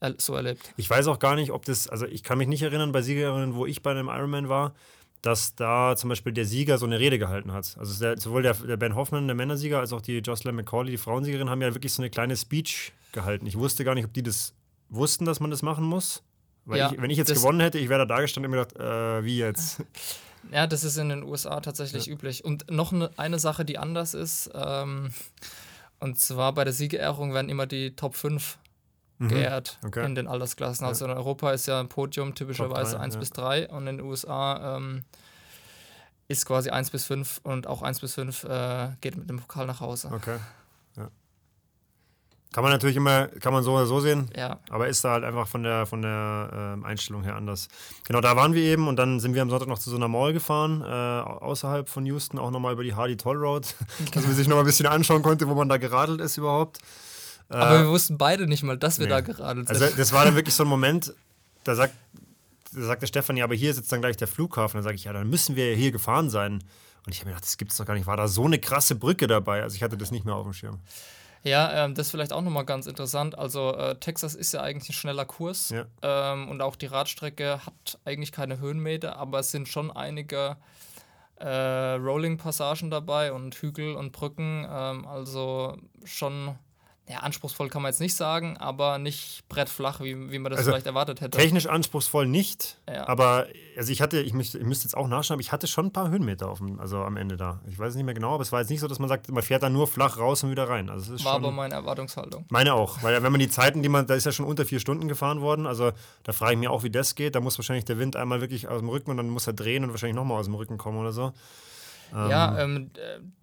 ja. 0.02 0.14
so 0.18 0.36
erlebt. 0.36 0.74
Ich 0.78 0.90
weiß 0.90 1.08
auch 1.08 1.20
gar 1.20 1.36
nicht, 1.36 1.52
ob 1.52 1.66
das, 1.66 1.88
also 1.88 2.06
ich 2.06 2.24
kann 2.24 2.38
mich 2.38 2.48
nicht 2.48 2.62
erinnern 2.62 2.92
bei 2.92 3.02
Siegerinnen, 3.02 3.56
wo 3.56 3.66
ich 3.66 3.82
bei 3.82 3.92
einem 3.92 4.08
Ironman 4.08 4.48
war, 4.48 4.74
dass 5.22 5.56
da 5.56 5.96
zum 5.98 6.10
Beispiel 6.10 6.32
der 6.32 6.46
Sieger 6.46 6.78
so 6.78 6.86
eine 6.86 7.00
Rede 7.00 7.20
gehalten 7.20 7.52
hat. 7.52 7.76
Also 7.78 8.00
der, 8.00 8.18
sowohl 8.18 8.44
der, 8.44 8.54
der, 8.54 8.78
Ben 8.78 8.96
Hoffman, 8.96 9.28
der 9.28 9.36
Männersieger, 9.36 9.80
als 9.80 9.92
auch 9.92 10.02
die 10.02 10.20
Jocelyn 10.20 10.56
McCauley, 10.56 10.92
die 10.92 10.98
Frauensiegerin, 10.98 11.50
haben 11.50 11.62
ja 11.62 11.74
wirklich 11.74 11.92
so 11.92 12.02
eine 12.02 12.10
kleine 12.10 12.38
Speech 12.38 12.94
gehalten. 13.12 13.46
Ich 13.46 13.58
wusste 13.58 13.84
gar 13.84 13.96
nicht, 13.96 14.06
ob 14.06 14.14
die 14.14 14.24
das 14.24 14.54
wussten, 14.88 15.26
dass 15.26 15.40
man 15.40 15.52
das 15.52 15.62
machen 15.62 15.84
muss. 15.84 16.24
Weil 16.66 16.80
ja, 16.80 16.92
ich, 16.92 17.02
wenn 17.02 17.10
ich 17.10 17.18
jetzt 17.18 17.34
gewonnen 17.34 17.60
hätte, 17.60 17.80
ich 17.80 17.90
wäre 17.90 18.06
da 18.08 18.22
gestanden 18.22 18.52
und 18.52 18.58
mir 18.58 18.66
gedacht, 18.66 18.80
äh, 18.80 19.26
wie 19.26 19.40
jetzt? 19.40 19.84
Ja, 20.52 20.68
das 20.68 20.84
ist 20.84 20.98
in 20.98 21.10
den 21.10 21.24
USA 21.24 21.60
tatsächlich 21.62 22.08
ja. 22.08 22.14
üblich. 22.14 22.44
Und 22.44 22.70
noch 22.72 22.92
eine, 22.92 23.12
eine 23.18 23.40
Sache, 23.40 23.66
die 23.66 23.78
anders 23.78 24.14
ist, 24.14 24.50
ähm, 24.54 25.12
und 26.00 26.20
zwar 26.20 26.54
bei 26.54 26.64
der 26.64 26.74
Siegerehrung 26.74 27.34
werden 27.34 27.50
immer 27.50 27.68
die 27.68 27.96
Top 27.96 28.16
5 28.16 28.58
mhm. 29.20 29.28
geehrt 29.28 29.78
okay. 29.86 30.06
in 30.06 30.16
den 30.16 30.28
Altersklassen. 30.28 30.86
Also 30.86 31.06
ja. 31.06 31.12
in 31.12 31.18
Europa 31.18 31.52
ist 31.52 31.68
ja 31.68 31.80
ein 31.80 31.90
Podium 31.90 32.36
typischerweise 32.36 32.96
3, 32.98 33.04
1 33.04 33.14
ja. 33.14 33.20
bis 33.20 33.30
3 33.32 33.70
und 33.70 33.88
in 33.88 33.98
den 33.98 34.06
USA 34.06 34.78
ähm, 34.78 35.04
ist 36.28 36.46
quasi 36.46 36.70
1 36.70 36.92
bis 36.92 37.06
5 37.06 37.42
und 37.44 37.68
auch 37.68 37.82
1 37.82 38.00
bis 38.00 38.14
5 38.16 38.44
äh, 38.46 38.90
geht 39.02 39.18
mit 39.18 39.30
dem 39.30 39.40
Pokal 39.40 39.66
nach 39.66 39.82
Hause. 39.82 40.10
Okay. 40.14 40.38
Kann 42.52 42.64
man 42.64 42.74
natürlich 42.74 42.96
immer, 42.96 43.28
kann 43.28 43.54
man 43.54 43.64
so 43.64 43.74
oder 43.74 43.86
so 43.86 44.00
sehen, 44.00 44.28
ja. 44.36 44.60
aber 44.72 44.88
ist 44.88 45.04
da 45.04 45.12
halt 45.12 45.24
einfach 45.24 45.48
von 45.48 45.62
der, 45.62 45.86
von 45.86 46.02
der 46.02 46.78
äh, 46.82 46.86
Einstellung 46.86 47.22
her 47.24 47.36
anders. 47.36 47.68
Genau, 48.08 48.22
da 48.22 48.36
waren 48.36 48.56
wir 48.56 48.64
eben 48.64 48.88
und 48.88 48.96
dann 48.96 49.20
sind 49.20 49.36
wir 49.36 49.44
am 49.44 49.52
Sonntag 49.52 49.68
noch 49.68 49.78
zu 49.78 49.92
so 49.92 49.96
einer 49.96 50.08
Mall 50.08 50.34
gefahren, 50.34 50.82
äh, 50.82 50.86
außerhalb 50.86 51.88
von 51.88 52.08
Houston, 52.08 52.40
auch 52.40 52.50
nochmal 52.50 52.74
über 52.74 52.84
die 52.84 52.96
Hardy 52.96 53.18
Toll 53.18 53.38
Road, 53.38 53.76
dass 54.14 54.26
man 54.26 54.34
sich 54.34 54.48
nochmal 54.48 54.64
ein 54.64 54.68
bisschen 54.68 54.88
anschauen 54.88 55.22
konnte, 55.22 55.48
wo 55.48 55.54
man 55.54 55.70
da 55.70 55.78
geradelt 55.78 56.22
ist 56.22 56.38
überhaupt. 56.38 56.80
Aber 57.50 57.80
äh, 57.80 57.84
wir 57.84 57.90
wussten 57.90 58.18
beide 58.18 58.48
nicht 58.48 58.64
mal, 58.64 58.78
dass 58.78 58.98
wir 58.98 59.06
nee. 59.06 59.12
da 59.12 59.22
geradelt 59.22 59.68
sind. 59.68 59.82
Also 59.82 59.96
das 59.96 60.12
war 60.12 60.26
dann 60.26 60.36
wirklich 60.36 60.56
so 60.56 60.64
ein 60.64 60.70
Moment, 60.70 61.14
da 61.64 61.76
sagt, 61.76 61.94
da 62.74 62.82
sagt 62.82 63.04
der 63.04 63.08
Stefan, 63.08 63.38
ja, 63.38 63.44
aber 63.44 63.56
hier 63.56 63.70
ist 63.70 63.78
jetzt 63.78 63.92
dann 63.92 64.02
gleich 64.02 64.18
der 64.18 64.28
Flughafen. 64.28 64.78
Dann 64.78 64.84
sage 64.84 64.96
ich, 64.96 65.04
ja, 65.04 65.14
dann 65.14 65.30
müssen 65.30 65.56
wir 65.56 65.76
hier 65.76 65.92
gefahren 65.92 66.32
sein. 66.32 66.64
Und 67.06 67.14
ich 67.14 67.20
habe 67.20 67.30
mir 67.30 67.36
gedacht, 67.36 67.46
das 67.46 67.58
gibt 67.58 67.72
es 67.72 67.78
doch 67.78 67.86
gar 67.86 67.94
nicht. 67.94 68.08
War 68.08 68.18
da 68.18 68.28
so 68.28 68.46
eine 68.46 68.60
krasse 68.60 68.96
Brücke 68.96 69.28
dabei? 69.28 69.62
Also 69.64 69.76
ich 69.76 69.84
hatte 69.84 69.98
das 69.98 70.12
nicht 70.12 70.26
mehr 70.26 70.36
auf 70.36 70.44
dem 70.44 70.54
Schirm. 70.54 70.80
Ja, 71.44 71.86
ähm, 71.86 71.96
das 71.96 72.08
ist 72.08 72.12
vielleicht 72.12 72.34
auch 72.34 72.42
nochmal 72.42 72.66
ganz 72.66 72.86
interessant. 72.86 73.38
Also 73.38 73.76
äh, 73.76 73.96
Texas 73.96 74.36
ist 74.36 74.54
ja 74.54 74.62
eigentlich 74.62 74.90
ein 74.90 74.94
schneller 74.94 75.26
Kurs 75.26 75.70
ja. 75.70 75.86
ähm, 76.02 76.50
und 76.50 76.62
auch 76.62 76.76
die 76.76 76.88
Radstrecke 76.88 77.66
hat 77.66 78.00
eigentlich 78.06 78.32
keine 78.32 78.60
Höhenmeter, 78.60 79.18
aber 79.18 79.40
es 79.40 79.52
sind 79.52 79.68
schon 79.68 79.92
einige 79.92 80.58
äh, 81.38 81.94
Rolling-Passagen 81.94 82.92
dabei 82.92 83.32
und 83.32 83.56
Hügel 83.56 83.96
und 83.96 84.12
Brücken. 84.12 84.68
Ähm, 84.70 85.08
also 85.08 85.78
schon 86.04 86.56
ja, 87.10 87.18
anspruchsvoll 87.20 87.70
kann 87.70 87.82
man 87.82 87.90
jetzt 87.90 88.00
nicht 88.00 88.14
sagen, 88.14 88.56
aber 88.58 89.00
nicht 89.00 89.44
brettflach, 89.50 90.00
wie, 90.00 90.32
wie 90.32 90.38
man 90.38 90.52
das 90.52 90.60
also 90.60 90.72
vielleicht 90.72 90.86
erwartet 90.86 91.22
hätte. 91.22 91.40
Technisch 91.40 91.66
anspruchsvoll 91.66 92.28
nicht, 92.28 92.78
ja. 92.88 93.08
aber 93.08 93.48
also 93.76 93.92
ich 93.92 94.04
hatte, 94.04 94.22
ich 94.22 94.34
müsste, 94.34 94.60
ich 94.60 94.64
müsste 94.64 94.86
jetzt 94.86 94.96
auch 94.96 95.08
nachschauen, 95.08 95.36
aber 95.36 95.42
ich 95.42 95.52
hatte 95.52 95.66
schon 95.66 95.88
ein 95.88 95.92
paar 95.92 96.12
Höhenmeter 96.12 96.48
auf 96.48 96.60
dem, 96.60 96.80
also 96.80 97.02
am 97.02 97.18
Ende 97.18 97.36
da. 97.36 97.62
Ich 97.68 97.80
weiß 97.80 97.96
nicht 97.96 98.06
mehr 98.06 98.14
genau, 98.14 98.36
aber 98.36 98.44
es 98.44 98.52
war 98.52 98.60
jetzt 98.60 98.70
nicht 98.70 98.80
so, 98.80 98.88
dass 98.88 99.00
man 99.00 99.10
sagt, 99.10 99.32
man 99.32 99.42
fährt 99.42 99.64
da 99.64 99.72
nur 99.72 99.88
flach 99.88 100.20
raus 100.20 100.44
und 100.44 100.52
wieder 100.52 100.70
rein. 100.70 100.92
Also 100.92 101.14
war 101.14 101.18
schon, 101.18 101.32
aber 101.32 101.52
meine 101.52 101.74
Erwartungshaltung. 101.74 102.46
Meine 102.50 102.76
auch, 102.76 103.02
weil 103.02 103.24
wenn 103.24 103.32
man 103.32 103.40
die 103.40 103.50
Zeiten, 103.50 103.82
die 103.82 103.90
man, 103.90 104.06
da 104.06 104.14
ist 104.14 104.28
ja 104.28 104.32
schon 104.32 104.46
unter 104.46 104.66
vier 104.66 104.80
Stunden 104.80 105.08
gefahren 105.08 105.42
worden, 105.42 105.66
also 105.66 105.92
da 106.22 106.32
frage 106.32 106.54
ich 106.54 106.60
mich 106.60 106.70
auch, 106.70 106.84
wie 106.84 106.92
das 106.92 107.16
geht. 107.16 107.34
Da 107.34 107.40
muss 107.40 107.58
wahrscheinlich 107.58 107.86
der 107.86 107.98
Wind 107.98 108.18
einmal 108.18 108.40
wirklich 108.40 108.68
aus 108.68 108.82
dem 108.82 108.90
Rücken 108.90 109.10
und 109.10 109.18
dann 109.18 109.30
muss 109.30 109.48
er 109.48 109.54
drehen 109.54 109.84
und 109.84 109.90
wahrscheinlich 109.90 110.16
nochmal 110.16 110.38
aus 110.40 110.46
dem 110.46 110.54
Rücken 110.54 110.78
kommen 110.78 111.00
oder 111.00 111.12
so. 111.12 111.34
Ja, 112.12 112.58
ähm, 112.60 112.92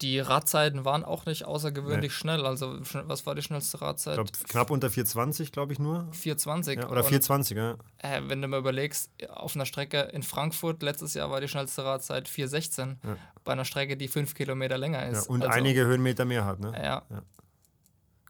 die 0.02 0.18
Radzeiten 0.18 0.85
waren 0.85 1.05
auch 1.05 1.26
nicht 1.26 1.44
außergewöhnlich 1.44 2.11
nee. 2.12 2.16
schnell. 2.16 2.46
Also, 2.46 2.79
was 2.81 3.26
war 3.26 3.35
die 3.35 3.42
schnellste 3.42 3.81
Radzeit? 3.81 4.14
Glaub, 4.14 4.33
knapp 4.48 4.70
unter 4.70 4.90
420, 4.90 5.52
glaube 5.52 5.72
ich 5.72 5.79
nur. 5.79 6.09
420. 6.12 6.79
Ja, 6.79 6.88
oder 6.88 7.05
420, 7.05 7.57
ja. 7.57 7.76
Äh, 7.98 8.22
wenn 8.26 8.42
du 8.42 8.48
mal 8.48 8.59
überlegst, 8.59 9.11
auf 9.31 9.55
einer 9.55 9.66
Strecke 9.66 10.00
in 10.12 10.22
Frankfurt 10.22 10.83
letztes 10.83 11.14
Jahr 11.14 11.31
war 11.31 11.40
die 11.40 11.48
schnellste 11.48 11.85
Radzeit 11.85 12.29
416. 12.29 12.98
Ja. 13.02 13.16
Bei 13.44 13.52
einer 13.52 13.64
Strecke, 13.64 13.96
die 13.96 14.09
fünf 14.09 14.35
Kilometer 14.35 14.79
länger 14.79 15.07
ist. 15.07 15.26
Ja, 15.26 15.31
und 15.31 15.42
also, 15.42 15.55
einige 15.55 15.85
Höhenmeter 15.85 16.24
mehr 16.24 16.44
hat, 16.44 16.61
ne? 16.61 16.72
ja. 16.83 17.02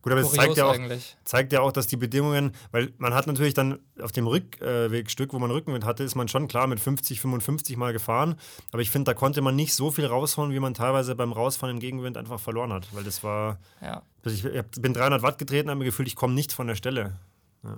Gut, 0.07 0.13
aber 0.13 0.21
es 0.21 0.31
zeigt 0.31 0.57
ja, 0.57 0.67
auch, 0.67 0.79
zeigt 1.25 1.53
ja 1.53 1.61
auch, 1.63 1.73
dass 1.73 1.89
die 1.89 1.97
Bedingungen, 1.97 2.53
weil 2.71 2.93
man 2.99 3.13
hat 3.13 3.27
natürlich 3.27 3.55
dann 3.55 3.81
auf 4.01 4.13
dem 4.13 4.29
Rückwegstück, 4.29 5.33
wo 5.33 5.41
man 5.41 5.51
Rückenwind 5.51 5.85
hatte, 5.85 6.05
ist 6.05 6.15
man 6.15 6.29
schon 6.29 6.47
klar 6.47 6.69
mit 6.69 6.79
50, 6.79 7.21
55 7.21 7.77
Mal 7.77 7.93
gefahren. 7.93 8.37
Aber 8.71 8.83
ich 8.83 8.91
finde, 8.91 9.11
da 9.11 9.15
konnte 9.15 9.41
man 9.41 9.57
nicht 9.57 9.75
so 9.75 9.91
viel 9.91 10.07
rausholen, 10.07 10.53
wie 10.53 10.61
man 10.61 10.75
teilweise 10.75 11.17
beim 11.17 11.33
Rausfahren 11.33 11.75
im 11.75 11.81
Gegenwind 11.81 12.17
einfach 12.17 12.39
verloren 12.39 12.73
hat. 12.73 12.87
Weil 12.95 13.03
das 13.03 13.25
war. 13.25 13.59
Ja. 13.83 14.03
Ich 14.25 14.45
bin 14.81 14.95
300 14.95 15.23
Watt 15.23 15.39
getreten, 15.39 15.71
habe 15.71 15.81
mir 15.81 15.87
gefühlt, 15.87 16.07
ich 16.07 16.15
komme 16.15 16.35
nicht 16.35 16.53
von 16.53 16.69
der 16.69 16.77
Stelle. 16.77 17.19
Ja. 17.65 17.77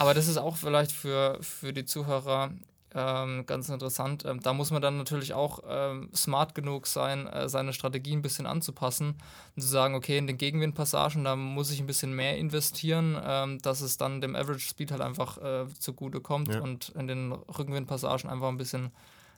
Aber 0.00 0.12
das 0.12 0.28
ist 0.28 0.36
auch 0.36 0.56
vielleicht 0.56 0.92
für, 0.92 1.38
für 1.40 1.72
die 1.72 1.86
Zuhörer 1.86 2.50
ähm, 2.94 3.44
ganz 3.46 3.68
interessant. 3.68 4.24
Ähm, 4.24 4.40
da 4.40 4.52
muss 4.52 4.70
man 4.70 4.82
dann 4.82 4.96
natürlich 4.96 5.32
auch 5.32 5.60
ähm, 5.68 6.10
smart 6.14 6.54
genug 6.54 6.86
sein, 6.86 7.26
äh, 7.26 7.48
seine 7.48 7.72
Strategie 7.72 8.14
ein 8.14 8.22
bisschen 8.22 8.46
anzupassen 8.46 9.16
und 9.54 9.62
zu 9.62 9.68
sagen, 9.68 9.94
okay, 9.94 10.18
in 10.18 10.26
den 10.26 10.38
Gegenwindpassagen, 10.38 11.24
da 11.24 11.36
muss 11.36 11.70
ich 11.70 11.80
ein 11.80 11.86
bisschen 11.86 12.14
mehr 12.14 12.36
investieren, 12.36 13.16
ähm, 13.22 13.58
dass 13.60 13.80
es 13.80 13.96
dann 13.96 14.20
dem 14.20 14.34
Average 14.34 14.68
Speed 14.68 14.90
halt 14.90 15.02
einfach 15.02 15.38
äh, 15.38 15.66
zugute 15.78 16.20
kommt 16.20 16.54
ja. 16.54 16.60
und 16.60 16.90
in 16.90 17.06
den 17.06 17.32
Rückenwindpassagen 17.32 18.28
einfach 18.28 18.48
ein 18.48 18.58
bisschen, 18.58 18.90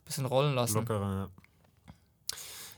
bisschen 0.05 0.27
rollen 0.27 0.55
lassen. 0.55 0.79
Lockerer, 0.79 1.15
ja 1.15 1.29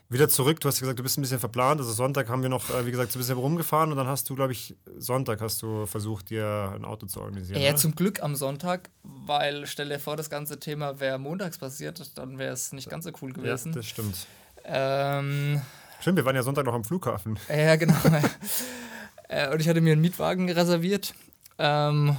wieder 0.08 0.28
zurück. 0.28 0.60
Du 0.60 0.68
hast 0.68 0.80
gesagt, 0.80 0.98
du 0.98 1.02
bist 1.02 1.18
ein 1.18 1.22
bisschen 1.22 1.38
verplant. 1.38 1.80
Also 1.80 1.92
Sonntag 1.92 2.28
haben 2.28 2.42
wir 2.42 2.48
noch, 2.48 2.70
äh, 2.70 2.86
wie 2.86 2.90
gesagt, 2.90 3.12
so 3.12 3.18
ein 3.18 3.20
bisschen 3.20 3.38
rumgefahren 3.38 3.90
und 3.90 3.96
dann 3.96 4.06
hast 4.06 4.28
du, 4.28 4.34
glaube 4.34 4.52
ich, 4.52 4.76
Sonntag 4.98 5.40
hast 5.40 5.62
du 5.62 5.86
versucht, 5.86 6.30
dir 6.30 6.72
ein 6.74 6.84
Auto 6.84 7.06
zu 7.06 7.20
organisieren. 7.20 7.60
Ja, 7.60 7.70
oder? 7.70 7.78
zum 7.78 7.94
Glück 7.94 8.22
am 8.22 8.34
Sonntag, 8.36 8.90
weil 9.02 9.66
stell 9.66 9.88
dir 9.88 9.98
vor, 9.98 10.16
das 10.16 10.30
ganze 10.30 10.60
Thema 10.60 11.00
wäre 11.00 11.18
montags 11.18 11.58
passiert, 11.58 12.16
dann 12.16 12.38
wäre 12.38 12.52
es 12.52 12.72
nicht 12.72 12.90
ganz 12.90 13.04
so 13.04 13.10
cool 13.22 13.32
gewesen. 13.32 13.72
Ja, 13.72 13.76
das 13.76 13.86
stimmt. 13.86 14.26
Ähm, 14.64 15.60
stimmt, 16.00 16.16
wir 16.16 16.24
waren 16.24 16.36
ja 16.36 16.42
Sonntag 16.42 16.64
noch 16.64 16.74
am 16.74 16.84
Flughafen. 16.84 17.38
Ja, 17.48 17.76
genau. 17.76 17.96
Äh, 19.26 19.50
und 19.50 19.58
ich 19.58 19.68
hatte 19.70 19.80
mir 19.80 19.92
einen 19.92 20.02
Mietwagen 20.02 20.50
reserviert. 20.50 21.14
Ähm, 21.56 22.14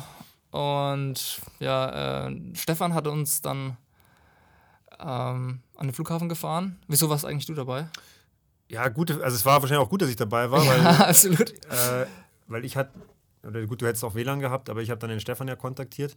und 0.49 1.41
ja, 1.59 2.27
äh, 2.27 2.35
Stefan 2.55 2.95
hatte 2.95 3.11
uns 3.11 3.43
dann 3.43 3.77
ähm, 4.99 5.61
an 5.75 5.87
den 5.87 5.93
Flughafen 5.93 6.29
gefahren. 6.29 6.79
Wieso 6.87 7.09
warst 7.09 7.25
eigentlich 7.25 7.45
du 7.45 7.53
dabei? 7.53 7.87
Ja, 8.69 8.87
gut, 8.89 9.11
also 9.11 9.35
es 9.35 9.45
war 9.45 9.61
wahrscheinlich 9.61 9.85
auch 9.85 9.89
gut, 9.89 10.01
dass 10.01 10.09
ich 10.09 10.15
dabei 10.15 10.49
war, 10.49 10.63
ja, 10.63 10.69
weil, 10.69 10.87
absolut. 11.09 11.51
Äh, 11.51 12.05
weil 12.47 12.65
ich 12.65 12.75
hatte, 12.75 12.91
oder 13.47 13.65
gut, 13.65 13.81
du 13.81 13.87
hättest 13.87 14.03
auch 14.03 14.15
WLAN 14.15 14.39
gehabt, 14.39 14.69
aber 14.69 14.81
ich 14.81 14.89
habe 14.89 14.99
dann 14.99 15.09
den 15.09 15.19
Stefan 15.19 15.47
ja 15.47 15.55
kontaktiert. 15.55 16.15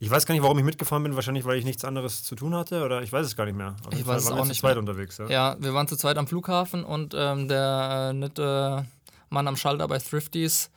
Ich 0.00 0.10
weiß 0.10 0.26
gar 0.26 0.34
nicht, 0.34 0.42
warum 0.42 0.58
ich 0.58 0.64
mitgefahren 0.64 1.04
bin. 1.04 1.14
Wahrscheinlich, 1.14 1.44
weil 1.44 1.56
ich 1.56 1.64
nichts 1.64 1.84
anderes 1.84 2.24
zu 2.24 2.34
tun 2.34 2.54
hatte 2.54 2.84
oder 2.84 3.02
ich 3.02 3.12
weiß 3.12 3.24
es 3.24 3.36
gar 3.36 3.44
nicht 3.44 3.56
mehr. 3.56 3.76
Auf 3.86 3.92
ich 3.92 4.04
weiß 4.04 4.24
Fall 4.24 4.34
es 4.34 4.40
auch 4.40 4.44
nicht. 4.44 4.56
zu 4.56 4.60
zweit 4.60 4.74
mehr. 4.74 4.80
unterwegs. 4.80 5.18
Ja? 5.18 5.28
ja, 5.28 5.56
wir 5.60 5.72
waren 5.72 5.86
zu 5.86 5.96
zweit 5.96 6.18
am 6.18 6.26
Flughafen 6.26 6.84
und 6.84 7.14
ähm, 7.16 7.46
der 7.46 8.08
äh, 8.10 8.12
nette 8.12 8.86
Mann 9.30 9.46
am 9.46 9.56
Schalter 9.56 9.86
bei 9.86 9.98
Thrifties 9.98 10.70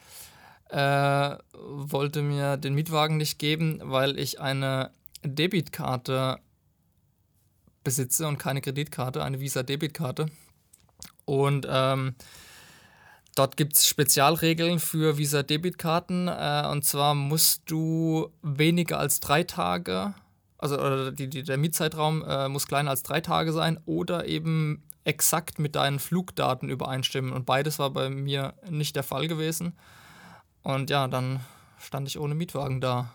äh, 0.69 1.35
wollte 1.53 2.21
mir 2.21 2.57
den 2.57 2.75
Mietwagen 2.75 3.17
nicht 3.17 3.39
geben, 3.39 3.81
weil 3.83 4.19
ich 4.19 4.39
eine 4.39 4.91
Debitkarte 5.23 6.37
besitze 7.87 8.27
und 8.27 8.37
keine 8.37 8.59
Kreditkarte, 8.59 9.23
eine 9.23 9.39
Visa-Debitkarte. 9.39 10.25
Und 11.23 11.65
ähm, 11.69 12.15
dort 13.33 13.55
gibt 13.55 13.77
es 13.77 13.87
Spezialregeln 13.87 14.79
für 14.81 15.17
Visa-Debitkarten. 15.17 16.27
Äh, 16.27 16.67
und 16.69 16.83
zwar 16.83 17.15
musst 17.15 17.61
du 17.67 18.29
weniger 18.41 18.99
als 18.99 19.21
drei 19.21 19.43
Tage, 19.43 20.13
also 20.57 21.11
die, 21.11 21.29
die, 21.29 21.43
der 21.43 21.57
Mietzeitraum 21.57 22.25
äh, 22.27 22.49
muss 22.49 22.67
kleiner 22.67 22.89
als 22.89 23.03
drei 23.03 23.21
Tage 23.21 23.53
sein 23.53 23.79
oder 23.85 24.25
eben 24.25 24.83
exakt 25.05 25.57
mit 25.57 25.75
deinen 25.75 25.99
Flugdaten 25.99 26.67
übereinstimmen. 26.67 27.31
Und 27.31 27.45
beides 27.45 27.79
war 27.79 27.91
bei 27.91 28.09
mir 28.09 28.53
nicht 28.69 28.97
der 28.97 29.03
Fall 29.03 29.29
gewesen. 29.29 29.77
Und 30.61 30.89
ja, 30.89 31.07
dann 31.07 31.39
stand 31.79 32.09
ich 32.09 32.19
ohne 32.19 32.35
Mietwagen 32.35 32.81
da. 32.81 33.13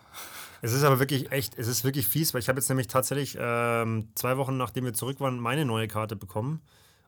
Es 0.63 0.71
ist 0.71 0.85
aber 0.85 0.99
wirklich 0.99 1.29
echt, 1.29 1.59
es 1.59 1.67
ist 1.67 1.83
wirklich 1.83 2.07
fies, 2.07 2.33
weil 2.33 2.39
ich 2.39 2.47
habe 2.47 2.57
jetzt 2.57 2.69
nämlich 2.69 2.87
tatsächlich 2.87 3.37
ähm, 3.37 4.07
zwei 4.15 4.37
Wochen 4.37 4.55
nachdem 4.55 4.85
wir 4.85 4.93
zurück 4.93 5.19
waren, 5.19 5.37
meine 5.37 5.65
neue 5.65 5.89
Karte 5.89 6.15
bekommen. 6.15 6.61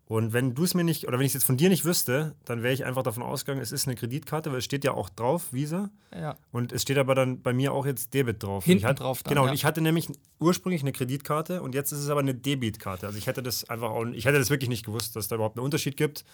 Und 0.07 0.33
wenn 0.33 0.55
du 0.55 0.65
es 0.65 0.73
mir 0.73 0.83
nicht, 0.83 1.07
oder 1.07 1.17
wenn 1.17 1.25
ich 1.25 1.29
es 1.29 1.35
jetzt 1.35 1.45
von 1.45 1.55
dir 1.55 1.69
nicht 1.69 1.85
wüsste, 1.85 2.35
dann 2.43 2.63
wäre 2.63 2.73
ich 2.73 2.83
einfach 2.83 3.03
davon 3.03 3.23
ausgegangen, 3.23 3.61
es 3.61 3.71
ist 3.71 3.87
eine 3.87 3.95
Kreditkarte, 3.95 4.51
weil 4.51 4.57
es 4.57 4.65
steht 4.65 4.83
ja 4.83 4.91
auch 4.91 5.09
drauf, 5.09 5.53
Visa. 5.53 5.89
Ja. 6.13 6.35
Und 6.51 6.73
es 6.73 6.81
steht 6.81 6.97
aber 6.97 7.15
dann 7.15 7.41
bei 7.41 7.53
mir 7.53 7.71
auch 7.71 7.85
jetzt 7.85 8.13
Debit 8.13 8.43
drauf. 8.43 8.65
Hinten 8.65 8.87
hatte, 8.87 9.01
drauf 9.01 9.23
dann, 9.23 9.29
Genau, 9.29 9.45
ja. 9.45 9.51
und 9.51 9.55
ich 9.55 9.63
hatte 9.63 9.79
nämlich 9.79 10.09
ursprünglich 10.37 10.81
eine 10.81 10.91
Kreditkarte 10.91 11.61
und 11.61 11.75
jetzt 11.75 11.93
ist 11.93 11.99
es 11.99 12.09
aber 12.09 12.19
eine 12.19 12.35
Debitkarte. 12.35 13.07
Also 13.07 13.17
ich 13.17 13.25
hätte 13.25 13.41
das 13.41 13.69
einfach 13.69 13.91
auch, 13.91 14.05
ich 14.07 14.25
hätte 14.25 14.37
das 14.37 14.49
wirklich 14.49 14.69
nicht 14.69 14.85
gewusst, 14.85 15.15
dass 15.15 15.23
es 15.23 15.27
da 15.29 15.35
überhaupt 15.35 15.57
einen 15.57 15.63
Unterschied 15.63 15.95
gibt 15.95 16.25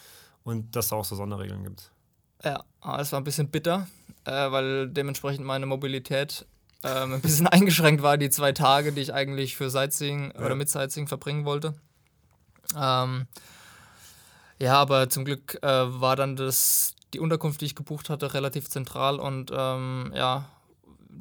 und 0.42 0.76
dass 0.76 0.86
es 0.86 0.90
da 0.90 0.96
auch 0.96 1.06
so 1.06 1.16
Sonderregeln 1.16 1.64
gibt. 1.64 1.92
Ja, 2.44 2.64
es 3.00 3.12
war 3.12 3.22
ein 3.22 3.24
bisschen 3.24 3.50
bitter, 3.50 3.88
äh, 4.26 4.32
weil 4.32 4.90
dementsprechend 4.90 5.46
meine 5.46 5.68
Mobilität 5.68 6.48
ähm, 6.84 7.14
ein 7.14 7.22
bisschen 7.22 7.48
eingeschränkt 7.48 8.02
war, 8.04 8.18
die 8.18 8.30
zwei 8.30 8.52
Tage, 8.52 8.92
die 8.92 9.02
ich 9.02 9.14
eigentlich 9.14 9.56
für 9.56 9.70
Sightseeing 9.70 10.34
Ja. 10.38 10.46
oder 10.46 10.56
mit 10.56 10.70
Sightseeing 10.70 11.08
verbringen 11.08 11.46
wollte. 11.46 11.74
Ähm, 12.76 13.28
ja, 14.60 14.76
aber 14.76 15.10
zum 15.10 15.26
Glück 15.26 15.58
äh, 15.64 15.68
war 15.68 16.16
dann 16.16 16.36
das, 16.36 16.96
die 17.14 17.20
Unterkunft, 17.20 17.62
die 17.62 17.66
ich 17.66 17.76
gebucht 17.76 18.10
hatte, 18.10 18.34
relativ 18.34 18.70
zentral 18.70 19.20
und 19.20 19.52
ähm, 19.54 20.12
ja, 20.16 20.48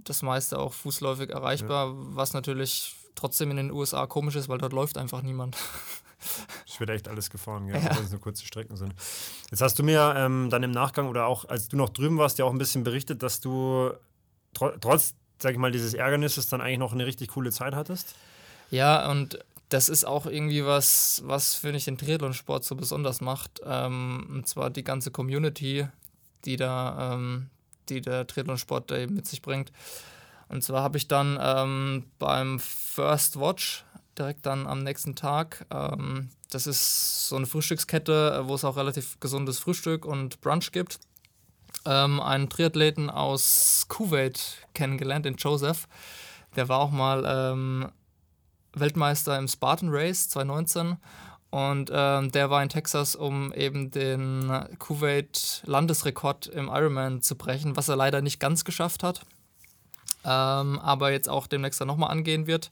das 0.04 0.22
meiste 0.22 0.58
auch 0.58 0.72
fußläufig 0.72 1.30
erreichbar, 1.30 1.92
was 1.94 2.32
natürlich 2.32 2.94
trotzdem 3.14 3.50
in 3.50 3.56
den 3.56 3.70
USA 3.70 4.06
komisch 4.06 4.36
ist, 4.36 4.48
weil 4.48 4.58
dort 4.58 4.72
läuft 4.72 4.98
einfach 4.98 5.22
niemand. 5.22 5.56
Es 6.68 6.78
wird 6.78 6.90
echt 6.90 7.08
alles 7.08 7.30
gefahren, 7.30 7.66
gell? 7.66 7.82
Ja. 7.82 7.96
wenn 7.96 8.04
es 8.04 8.10
nur 8.10 8.20
kurze 8.20 8.44
Strecken 8.44 8.76
sind. 8.76 8.94
Jetzt 9.50 9.62
hast 9.62 9.78
du 9.78 9.82
mir 9.82 10.12
ähm, 10.18 10.48
dann 10.50 10.62
im 10.62 10.70
Nachgang 10.70 11.08
oder 11.08 11.24
auch 11.24 11.46
als 11.48 11.68
du 11.68 11.78
noch 11.78 11.88
drüben 11.88 12.18
warst, 12.18 12.38
ja 12.38 12.44
auch 12.44 12.50
ein 12.52 12.58
bisschen 12.58 12.84
berichtet, 12.84 13.22
dass 13.22 13.40
du 13.40 13.90
tro 14.52 14.68
trotz, 14.82 15.14
sag 15.40 15.52
ich 15.52 15.58
mal, 15.58 15.72
dieses 15.72 15.94
Ärgernisses 15.94 16.48
dann 16.48 16.60
eigentlich 16.60 16.78
noch 16.78 16.92
eine 16.92 17.06
richtig 17.06 17.30
coole 17.30 17.50
Zeit 17.50 17.74
hattest. 17.74 18.14
Ja, 18.70 19.10
und 19.10 19.38
das 19.68 19.88
ist 19.88 20.04
auch 20.04 20.26
irgendwie 20.26 20.64
was, 20.64 21.22
was 21.24 21.54
finde 21.54 21.78
ich 21.78 21.84
den 21.84 21.98
Triathlon-Sport 21.98 22.64
so 22.64 22.74
besonders 22.74 23.20
macht. 23.20 23.60
Ähm, 23.64 24.26
und 24.30 24.48
zwar 24.48 24.70
die 24.70 24.84
ganze 24.84 25.10
Community, 25.10 25.86
die 26.44 26.56
da, 26.56 27.14
ähm, 27.14 27.48
die 27.88 28.00
der 28.00 28.26
Triathlon-Sport 28.26 28.90
da 28.90 28.98
eben 28.98 29.14
mit 29.14 29.26
sich 29.26 29.42
bringt. 29.42 29.72
Und 30.48 30.62
zwar 30.62 30.82
habe 30.82 30.98
ich 30.98 31.06
dann 31.06 31.38
ähm, 31.40 32.04
beim 32.18 32.58
First 32.58 33.38
Watch 33.38 33.84
direkt 34.18 34.44
dann 34.46 34.66
am 34.66 34.82
nächsten 34.82 35.14
Tag, 35.14 35.64
ähm, 35.70 36.30
das 36.50 36.66
ist 36.66 37.28
so 37.28 37.36
eine 37.36 37.46
Frühstückskette, 37.46 38.42
wo 38.44 38.56
es 38.56 38.64
auch 38.64 38.76
relativ 38.76 39.20
gesundes 39.20 39.60
Frühstück 39.60 40.04
und 40.04 40.40
Brunch 40.40 40.72
gibt, 40.72 40.98
ähm, 41.86 42.20
einen 42.20 42.48
Triathleten 42.48 43.10
aus 43.10 43.86
Kuwait 43.88 44.66
kennengelernt, 44.74 45.24
den 45.24 45.36
Joseph. 45.36 45.88
Der 46.56 46.68
war 46.68 46.80
auch 46.80 46.90
mal 46.90 47.24
ähm, 47.26 47.90
Weltmeister 48.74 49.38
im 49.38 49.48
Spartan 49.48 49.88
Race 49.90 50.28
2019 50.28 50.96
und 51.50 51.90
ähm, 51.92 52.30
der 52.30 52.50
war 52.50 52.62
in 52.62 52.68
Texas, 52.68 53.16
um 53.16 53.52
eben 53.52 53.90
den 53.90 54.52
Kuwait-Landesrekord 54.78 56.46
im 56.46 56.68
Ironman 56.68 57.22
zu 57.22 57.34
brechen, 57.36 57.76
was 57.76 57.88
er 57.88 57.96
leider 57.96 58.22
nicht 58.22 58.38
ganz 58.38 58.64
geschafft 58.64 59.02
hat, 59.02 59.22
ähm, 60.24 60.78
aber 60.78 61.10
jetzt 61.10 61.28
auch 61.28 61.48
demnächst 61.48 61.80
dann 61.80 61.88
nochmal 61.88 62.10
angehen 62.10 62.46
wird. 62.46 62.70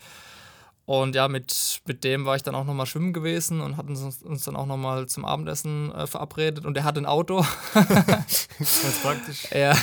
Und 0.89 1.14
ja, 1.14 1.28
mit, 1.28 1.82
mit 1.84 2.03
dem 2.03 2.24
war 2.24 2.34
ich 2.34 2.43
dann 2.43 2.55
auch 2.55 2.64
nochmal 2.64 2.86
schwimmen 2.86 3.12
gewesen 3.12 3.61
und 3.61 3.76
hatten 3.76 3.91
uns, 3.91 4.22
uns 4.22 4.45
dann 4.45 4.57
auch 4.57 4.64
nochmal 4.64 5.05
zum 5.05 5.26
Abendessen 5.26 5.93
äh, 5.93 6.07
verabredet. 6.07 6.64
Und 6.64 6.78
er 6.78 6.84
hat 6.84 6.97
ein 6.97 7.05
Auto. 7.05 7.45
Ganz 7.74 9.03
praktisch. 9.03 9.49
Ja. 9.55 9.74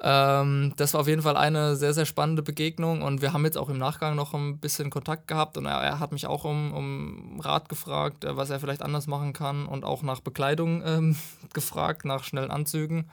Ähm, 0.00 0.74
das 0.76 0.94
war 0.94 1.00
auf 1.00 1.08
jeden 1.08 1.22
Fall 1.22 1.36
eine 1.36 1.74
sehr, 1.74 1.92
sehr 1.92 2.06
spannende 2.06 2.42
Begegnung 2.42 3.02
und 3.02 3.20
wir 3.20 3.32
haben 3.32 3.44
jetzt 3.44 3.58
auch 3.58 3.68
im 3.68 3.78
Nachgang 3.78 4.14
noch 4.14 4.32
ein 4.32 4.58
bisschen 4.58 4.90
Kontakt 4.90 5.26
gehabt 5.26 5.56
und 5.56 5.66
er, 5.66 5.78
er 5.78 5.98
hat 5.98 6.12
mich 6.12 6.26
auch 6.26 6.44
um, 6.44 6.72
um 6.72 7.40
Rat 7.40 7.68
gefragt, 7.68 8.24
äh, 8.24 8.36
was 8.36 8.50
er 8.50 8.60
vielleicht 8.60 8.82
anders 8.82 9.08
machen 9.08 9.32
kann 9.32 9.66
und 9.66 9.84
auch 9.84 10.02
nach 10.02 10.20
Bekleidung 10.20 10.82
ähm, 10.86 11.16
gefragt, 11.52 12.04
nach 12.04 12.22
schnellen 12.22 12.52
Anzügen. 12.52 13.10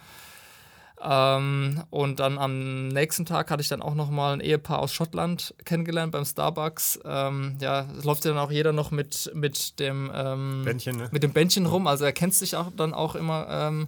Ähm, 1.02 1.82
und 1.89 2.20
dann 2.20 2.38
am 2.38 2.89
nächsten 2.89 3.26
Tag 3.26 3.52
hatte 3.52 3.62
ich 3.62 3.70
dann 3.70 3.82
auch 3.82 3.95
noch 3.95 4.10
mal 4.10 4.34
ein 4.34 4.41
Ehepaar 4.41 4.80
aus 4.80 4.93
Schottland 4.93 5.56
kennengelernt 5.64 6.12
beim 6.12 6.26
Starbucks. 6.26 7.00
Ähm, 7.06 7.58
ja, 7.62 7.88
es 7.97 8.04
läuft 8.04 8.26
ja 8.26 8.32
dann 8.32 8.39
auch 8.39 8.52
jeder 8.52 8.74
noch 8.74 8.91
mit, 8.91 9.32
mit 9.34 9.80
dem 9.80 10.12
ähm, 10.14 10.64
Bändchen, 10.66 10.97
ne? 10.97 11.10
mit 11.12 11.24
dem 11.24 11.32
Bändchen 11.32 11.66
rum. 11.66 11.88
Also 11.88 12.04
er 12.04 12.12
kennt 12.12 12.34
sich 12.34 12.56
auch 12.56 12.72
dann 12.76 12.93
auch 12.93 13.16
immer 13.16 13.47
ähm, 13.50 13.88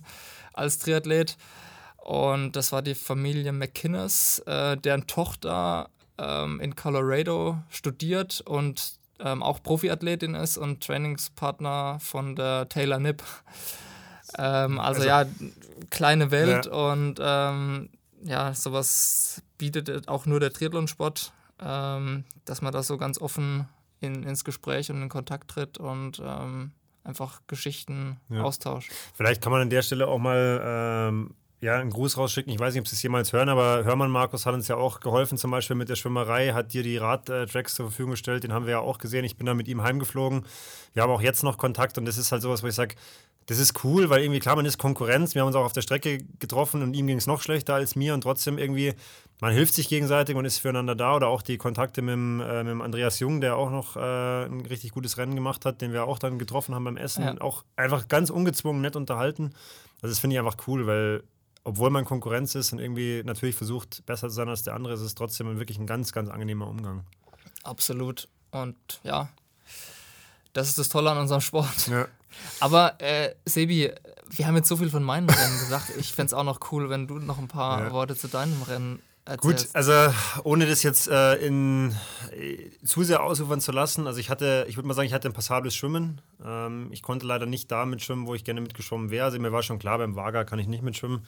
als 0.54 0.80
Triathlet. 0.80 1.38
Und 1.98 2.56
das 2.56 2.72
war 2.72 2.82
die 2.82 2.96
Familie 2.96 3.52
McInnes, 3.52 4.40
äh, 4.46 4.78
deren 4.78 5.06
Tochter 5.06 5.90
ähm, 6.18 6.60
in 6.62 6.76
Colorado 6.76 7.58
studiert 7.70 8.42
und 8.42 8.94
ähm, 9.20 9.44
auch 9.44 9.62
Profiathletin 9.62 10.34
ist 10.34 10.58
und 10.58 10.82
Trainingspartner 10.84 12.00
von 12.00 12.36
der 12.36 12.70
Taylor 12.70 13.00
Nipp. 13.00 13.22
Ähm, 14.38 14.80
also, 14.80 15.02
Also- 15.02 15.08
ja, 15.08 15.26
kleine 15.90 16.32
Welt 16.32 16.68
und 16.68 17.16
ähm, 17.20 17.90
ja, 18.24 18.54
sowas 18.54 19.42
bietet 19.58 20.08
auch 20.08 20.26
nur 20.26 20.40
der 20.40 20.54
Triathlonsport, 20.54 21.32
ähm, 21.60 22.24
dass 22.46 22.62
man 22.62 22.72
da 22.72 22.84
so 22.84 22.98
ganz 22.98 23.20
offen 23.20 23.68
in, 24.00 24.24
ins 24.24 24.44
Gespräch 24.44 24.90
und 24.92 25.02
in 25.02 25.10
Kontakt 25.10 25.50
tritt 25.50 25.78
und 25.78 26.22
ähm, 26.24 26.72
einfach 27.04 27.42
Geschichten 27.48 28.18
Ja. 28.30 28.44
austauscht. 28.44 28.92
Vielleicht 29.16 29.42
kann 29.42 29.52
man 29.52 29.62
an 29.62 29.70
der 29.70 29.82
Stelle 29.82 30.08
auch 30.08 30.20
mal 30.20 30.62
ähm, 31.10 31.32
ja, 31.62 31.78
einen 31.78 31.92
Gruß 31.92 32.18
rausschicken. 32.18 32.52
Ich 32.52 32.60
weiß 32.60 32.74
nicht, 32.74 32.82
ob 32.82 32.88
Sie 32.88 32.96
es 32.96 33.04
jemals 33.04 33.34
hören, 33.34 33.50
aber 33.50 33.84
Hörmann 33.84 34.10
Markus 34.10 34.48
hat 34.48 34.56
uns 34.56 34.68
ja 34.68 34.76
auch 34.78 35.00
geholfen, 35.00 35.38
zum 35.38 35.52
Beispiel 35.52 35.76
mit 35.76 35.90
der 35.90 35.96
Schwimmerei, 35.96 36.54
hat 36.54 36.74
dir 36.74 36.82
die 36.82 36.98
Radtracks 36.98 37.76
zur 37.76 37.88
Verfügung 37.88 38.12
gestellt. 38.12 38.44
Den 38.44 38.52
haben 38.54 38.66
wir 38.66 38.72
ja 38.72 38.80
auch 38.80 38.98
gesehen. 38.98 39.26
Ich 39.26 39.36
bin 39.38 39.46
da 39.46 39.54
mit 39.54 39.68
ihm 39.68 39.84
heimgeflogen. 39.84 40.44
Wir 40.94 41.04
haben 41.04 41.12
auch 41.12 41.22
jetzt 41.22 41.44
noch 41.44 41.58
Kontakt 41.60 41.98
und 42.00 42.06
das 42.06 42.18
ist 42.18 42.32
halt 42.32 42.42
sowas, 42.42 42.64
wo 42.64 42.68
ich 42.68 42.74
sage, 42.76 42.96
das 43.48 43.60
ist 43.60 43.84
cool, 43.84 44.10
weil 44.10 44.22
irgendwie, 44.22 44.40
klar, 44.40 44.56
man 44.56 44.66
ist 44.66 44.78
Konkurrenz. 44.78 45.34
Wir 45.34 45.42
haben 45.42 45.48
uns 45.48 45.56
auch 45.56 45.66
auf 45.66 45.74
der 45.74 45.82
Strecke 45.82 46.20
getroffen 46.40 46.82
und 46.82 46.94
ihm 46.94 47.08
ging 47.08 47.18
es 47.18 47.28
noch 47.28 47.42
schlechter 47.42 47.74
als 47.74 47.96
mir 47.96 48.14
und 48.14 48.22
trotzdem 48.22 48.58
irgendwie, 48.58 48.94
man 49.40 49.52
hilft 49.52 49.74
sich 49.74 49.90
gegenseitig 49.90 50.36
und 50.36 50.46
ist 50.46 50.60
füreinander 50.60 50.96
da. 50.96 51.16
Oder 51.16 51.28
auch 51.28 51.42
die 51.42 51.58
Kontakte 51.58 52.02
mit 52.02 52.14
dem, 52.14 52.40
äh, 52.40 52.64
mit 52.64 52.72
dem 52.72 52.82
Andreas 52.82 53.20
Jung, 53.20 53.42
der 53.42 53.58
auch 53.58 53.72
noch 53.72 53.96
äh, 53.96 54.46
ein 54.46 54.66
richtig 54.68 54.92
gutes 54.92 55.18
Rennen 55.18 55.36
gemacht 55.36 55.66
hat, 55.66 55.82
den 55.82 55.92
wir 55.92 56.06
auch 56.06 56.20
dann 56.20 56.38
getroffen 56.38 56.76
haben 56.76 56.84
beim 56.84 56.98
Essen. 56.98 57.24
Ja. 57.24 57.42
Auch 57.42 57.64
einfach 57.76 58.08
ganz 58.08 58.30
ungezwungen 58.30 58.82
nett 58.82 58.96
unterhalten. 58.96 59.54
Also 60.02 60.14
das 60.14 60.20
finde 60.20 60.36
ich 60.36 60.40
einfach 60.40 60.58
cool, 60.68 60.88
weil 60.88 61.24
obwohl 61.64 61.90
man 61.90 62.06
Konkurrenz 62.06 62.56
ist 62.56 62.74
und 62.74 62.80
irgendwie 62.80 63.22
natürlich 63.24 63.56
versucht, 63.56 64.06
besser 64.06 64.30
zu 64.30 64.36
sein 64.36 64.50
als 64.50 64.64
der 64.64 64.74
andere, 64.74 64.94
ist 64.94 65.02
es 65.02 65.14
trotzdem 65.14 65.60
wirklich 65.60 65.78
ein 65.78 65.86
ganz, 65.86 66.12
ganz 66.12 66.30
angenehmer 66.30 66.68
Umgang. 66.68 67.06
Absolut. 67.64 68.28
Und 68.52 69.00
ja, 69.04 69.30
das 70.54 70.70
ist 70.70 70.78
das 70.78 70.90
Tolle 70.90 71.12
an 71.12 71.18
unserem 71.20 71.42
Sport. 71.42 71.88
Ja. 71.88 72.08
Aber 72.60 73.00
äh, 73.02 73.34
Sebi, 73.46 73.92
wir 74.30 74.48
haben 74.48 74.56
jetzt 74.56 74.68
so 74.70 74.78
viel 74.78 74.90
von 74.90 75.04
meinen 75.04 75.30
Rennen 75.30 75.60
gesagt. 75.60 75.92
Ich 76.00 76.14
fände 76.14 76.28
es 76.28 76.34
auch 76.34 76.44
noch 76.44 76.60
cool, 76.72 76.90
wenn 76.90 77.08
du 77.08 77.20
noch 77.20 77.38
ein 77.38 77.48
paar 77.48 77.86
Ja. 77.86 77.92
Worte 77.92 78.16
zu 78.16 78.28
deinem 78.28 78.62
Rennen 78.64 79.02
Gut, 79.38 79.54
erzählst. 79.54 79.76
also 79.76 79.94
ohne 80.44 80.66
das 80.66 80.82
jetzt 80.82 81.08
äh, 81.08 81.36
in, 81.36 81.96
äh, 82.32 82.70
zu 82.84 83.04
sehr 83.04 83.22
ausufern 83.22 83.62
zu 83.62 83.72
lassen, 83.72 84.08
also 84.08 84.20
ich 84.20 84.30
hatte, 84.32 84.66
ich 84.68 84.78
würde 84.78 84.88
mal 84.88 84.96
sagen, 84.96 85.06
ich 85.06 85.14
hatte 85.14 85.28
ein 85.30 85.34
passables 85.34 85.76
Schwimmen. 85.76 86.22
Ähm, 86.44 86.88
ich 86.92 87.04
konnte 87.04 87.28
leider 87.28 87.46
nicht 87.46 87.72
da 87.72 87.86
mitschwimmen, 87.86 88.26
wo 88.26 88.34
ich 88.34 88.44
gerne 88.44 88.62
mitgeschwommen 88.62 89.12
wäre. 89.12 89.26
Also 89.26 89.38
mir 89.40 89.52
war 89.52 89.62
schon 89.62 89.78
klar, 89.80 90.00
beim 90.00 90.16
Vaga 90.16 90.44
kann 90.44 90.58
ich 90.60 90.68
nicht 90.68 90.82
mitschwimmen. 90.82 91.24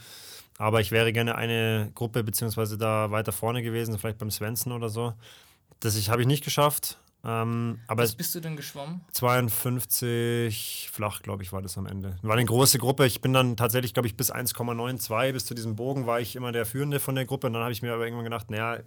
Aber 0.58 0.82
ich 0.82 0.92
wäre 0.92 1.14
gerne 1.14 1.36
eine 1.36 1.92
Gruppe 1.94 2.24
beziehungsweise 2.24 2.78
da 2.78 3.12
weiter 3.12 3.32
vorne 3.32 3.62
gewesen, 3.62 3.98
vielleicht 4.00 4.18
beim 4.18 4.32
Svensson 4.32 4.72
oder 4.74 4.90
so. 4.90 5.14
Das 5.80 5.96
habe 6.10 6.22
ich 6.22 6.28
nicht 6.28 6.44
geschafft. 6.44 7.00
Ähm, 7.26 7.80
aber 7.88 8.04
Was 8.04 8.16
bist 8.16 8.36
du 8.36 8.42
denn 8.42 8.58
geschwommen? 8.58 9.02
52 9.14 10.90
flach, 10.92 11.22
glaube 11.22 11.42
ich, 11.44 11.54
war 11.54 11.62
das 11.62 11.78
am 11.78 11.86
Ende. 11.86 12.18
War 12.22 12.34
eine 12.34 12.44
große 12.44 12.80
Gruppe. 12.80 13.06
Ich 13.06 13.22
bin 13.22 13.32
dann 13.32 13.56
tatsächlich, 13.56 13.94
glaube 13.94 14.08
ich, 14.08 14.18
bis 14.18 14.34
1,92, 14.34 15.32
bis 15.32 15.46
zu 15.46 15.54
diesem 15.54 15.76
Bogen 15.76 16.06
war 16.06 16.20
ich 16.20 16.36
immer 16.36 16.52
der 16.52 16.66
Führende 16.66 17.00
von 17.00 17.16
der 17.16 17.26
Gruppe. 17.26 17.48
Und 17.48 17.54
dann 17.54 17.62
habe 17.62 17.72
ich 17.72 17.82
mir 17.82 17.94
aber 17.94 18.04
irgendwann 18.04 18.26
gedacht, 18.26 18.52
naja, 18.52 18.80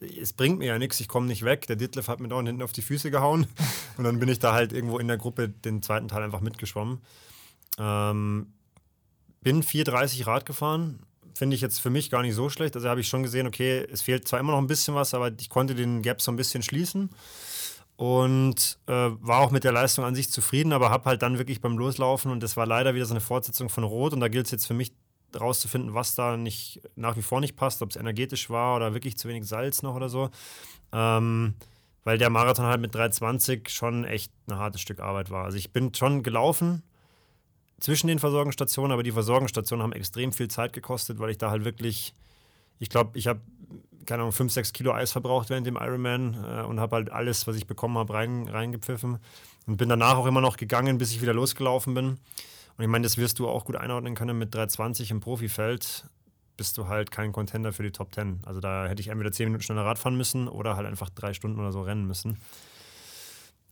es 0.00 0.32
bringt 0.32 0.58
mir 0.58 0.66
ja 0.66 0.78
nichts, 0.78 1.00
ich 1.00 1.08
komme 1.08 1.26
nicht 1.26 1.44
weg. 1.44 1.66
Der 1.66 1.74
Ditlev 1.74 2.06
hat 2.06 2.20
mir 2.20 2.28
dauernd 2.28 2.48
hinten 2.48 2.62
auf 2.62 2.72
die 2.72 2.82
Füße 2.82 3.10
gehauen. 3.10 3.48
Und 3.96 4.04
dann 4.04 4.20
bin 4.20 4.28
ich 4.28 4.38
da 4.38 4.52
halt 4.52 4.72
irgendwo 4.72 4.98
in 4.98 5.08
der 5.08 5.16
Gruppe 5.16 5.48
den 5.48 5.82
zweiten 5.82 6.06
Teil 6.06 6.22
einfach 6.22 6.40
mitgeschwommen. 6.40 7.00
Ähm, 7.78 8.52
bin 9.40 9.64
4,30 9.64 10.28
Rad 10.28 10.46
gefahren. 10.46 11.00
finde 11.34 11.56
ich 11.56 11.60
jetzt 11.60 11.80
für 11.80 11.90
mich 11.90 12.08
gar 12.08 12.22
nicht 12.22 12.36
so 12.36 12.50
schlecht. 12.50 12.76
Also 12.76 12.88
habe 12.88 13.00
ich 13.00 13.08
schon 13.08 13.24
gesehen, 13.24 13.48
okay, 13.48 13.84
es 13.90 14.02
fehlt 14.02 14.28
zwar 14.28 14.38
immer 14.38 14.52
noch 14.52 14.60
ein 14.60 14.68
bisschen 14.68 14.94
was, 14.94 15.12
aber 15.12 15.32
ich 15.36 15.48
konnte 15.48 15.74
den 15.74 16.02
Gap 16.02 16.22
so 16.22 16.30
ein 16.30 16.36
bisschen 16.36 16.62
schließen 16.62 17.10
und 17.96 18.78
äh, 18.86 18.92
war 18.92 19.40
auch 19.40 19.50
mit 19.50 19.64
der 19.64 19.72
Leistung 19.72 20.04
an 20.04 20.14
sich 20.14 20.30
zufrieden, 20.30 20.72
aber 20.72 20.90
habe 20.90 21.04
halt 21.04 21.22
dann 21.22 21.38
wirklich 21.38 21.60
beim 21.60 21.78
Loslaufen 21.78 22.30
und 22.30 22.42
das 22.42 22.56
war 22.56 22.66
leider 22.66 22.94
wieder 22.94 23.06
so 23.06 23.14
eine 23.14 23.20
Fortsetzung 23.20 23.68
von 23.68 23.84
Rot 23.84 24.12
und 24.12 24.20
da 24.20 24.28
gilt 24.28 24.46
es 24.46 24.52
jetzt 24.52 24.66
für 24.66 24.74
mich 24.74 24.92
rauszufinden, 25.38 25.94
was 25.94 26.14
da 26.14 26.36
nicht 26.36 26.80
nach 26.96 27.16
wie 27.16 27.22
vor 27.22 27.40
nicht 27.40 27.56
passt, 27.56 27.82
ob 27.82 27.90
es 27.90 27.96
energetisch 27.96 28.50
war 28.50 28.76
oder 28.76 28.94
wirklich 28.94 29.16
zu 29.16 29.28
wenig 29.28 29.46
Salz 29.46 29.82
noch 29.82 29.94
oder 29.94 30.08
so. 30.08 30.30
Ähm, 30.92 31.54
weil 32.04 32.18
der 32.18 32.30
Marathon 32.30 32.66
halt 32.66 32.80
mit 32.80 32.94
3,20 32.94 33.68
schon 33.68 34.04
echt 34.04 34.32
ein 34.48 34.58
hartes 34.58 34.80
Stück 34.80 35.00
Arbeit 35.00 35.30
war. 35.30 35.44
Also 35.44 35.56
ich 35.56 35.72
bin 35.72 35.94
schon 35.94 36.22
gelaufen 36.22 36.82
zwischen 37.80 38.08
den 38.08 38.18
Versorgungsstationen, 38.18 38.92
aber 38.92 39.02
die 39.02 39.12
Versorgungsstationen 39.12 39.82
haben 39.82 39.92
extrem 39.92 40.32
viel 40.32 40.48
Zeit 40.48 40.72
gekostet, 40.72 41.18
weil 41.18 41.30
ich 41.30 41.38
da 41.38 41.50
halt 41.50 41.64
wirklich, 41.64 42.14
ich 42.78 42.90
glaube, 42.90 43.18
ich 43.18 43.26
habe 43.26 43.40
keine 44.04 44.22
Ahnung, 44.22 44.32
5, 44.32 44.52
6 44.52 44.72
Kilo 44.72 44.92
Eis 44.92 45.12
verbraucht 45.12 45.50
während 45.50 45.66
dem 45.66 45.76
Ironman 45.76 46.34
äh, 46.34 46.62
und 46.62 46.80
habe 46.80 46.96
halt 46.96 47.10
alles, 47.10 47.46
was 47.46 47.56
ich 47.56 47.66
bekommen 47.66 47.98
habe, 47.98 48.14
rein, 48.14 48.48
reingepfiffen. 48.48 49.18
Und 49.66 49.76
bin 49.76 49.88
danach 49.88 50.16
auch 50.16 50.26
immer 50.26 50.40
noch 50.40 50.56
gegangen, 50.56 50.98
bis 50.98 51.12
ich 51.12 51.22
wieder 51.22 51.32
losgelaufen 51.32 51.94
bin. 51.94 52.06
Und 52.76 52.82
ich 52.82 52.88
meine, 52.88 53.04
das 53.04 53.16
wirst 53.16 53.38
du 53.38 53.48
auch 53.48 53.64
gut 53.64 53.76
einordnen 53.76 54.14
können 54.14 54.38
mit 54.38 54.54
320 54.54 55.10
im 55.10 55.20
Profifeld 55.20 56.04
bist 56.56 56.78
du 56.78 56.88
halt 56.88 57.10
kein 57.10 57.32
Contender 57.32 57.72
für 57.72 57.82
die 57.82 57.90
Top 57.90 58.14
10. 58.14 58.40
Also 58.44 58.60
da 58.60 58.86
hätte 58.86 59.00
ich 59.00 59.08
entweder 59.08 59.32
10 59.32 59.46
Minuten 59.46 59.62
schneller 59.62 59.84
Rad 59.84 59.98
fahren 59.98 60.16
müssen 60.16 60.48
oder 60.48 60.76
halt 60.76 60.86
einfach 60.86 61.10
drei 61.10 61.32
Stunden 61.32 61.58
oder 61.58 61.72
so 61.72 61.82
rennen 61.82 62.06
müssen. 62.06 62.38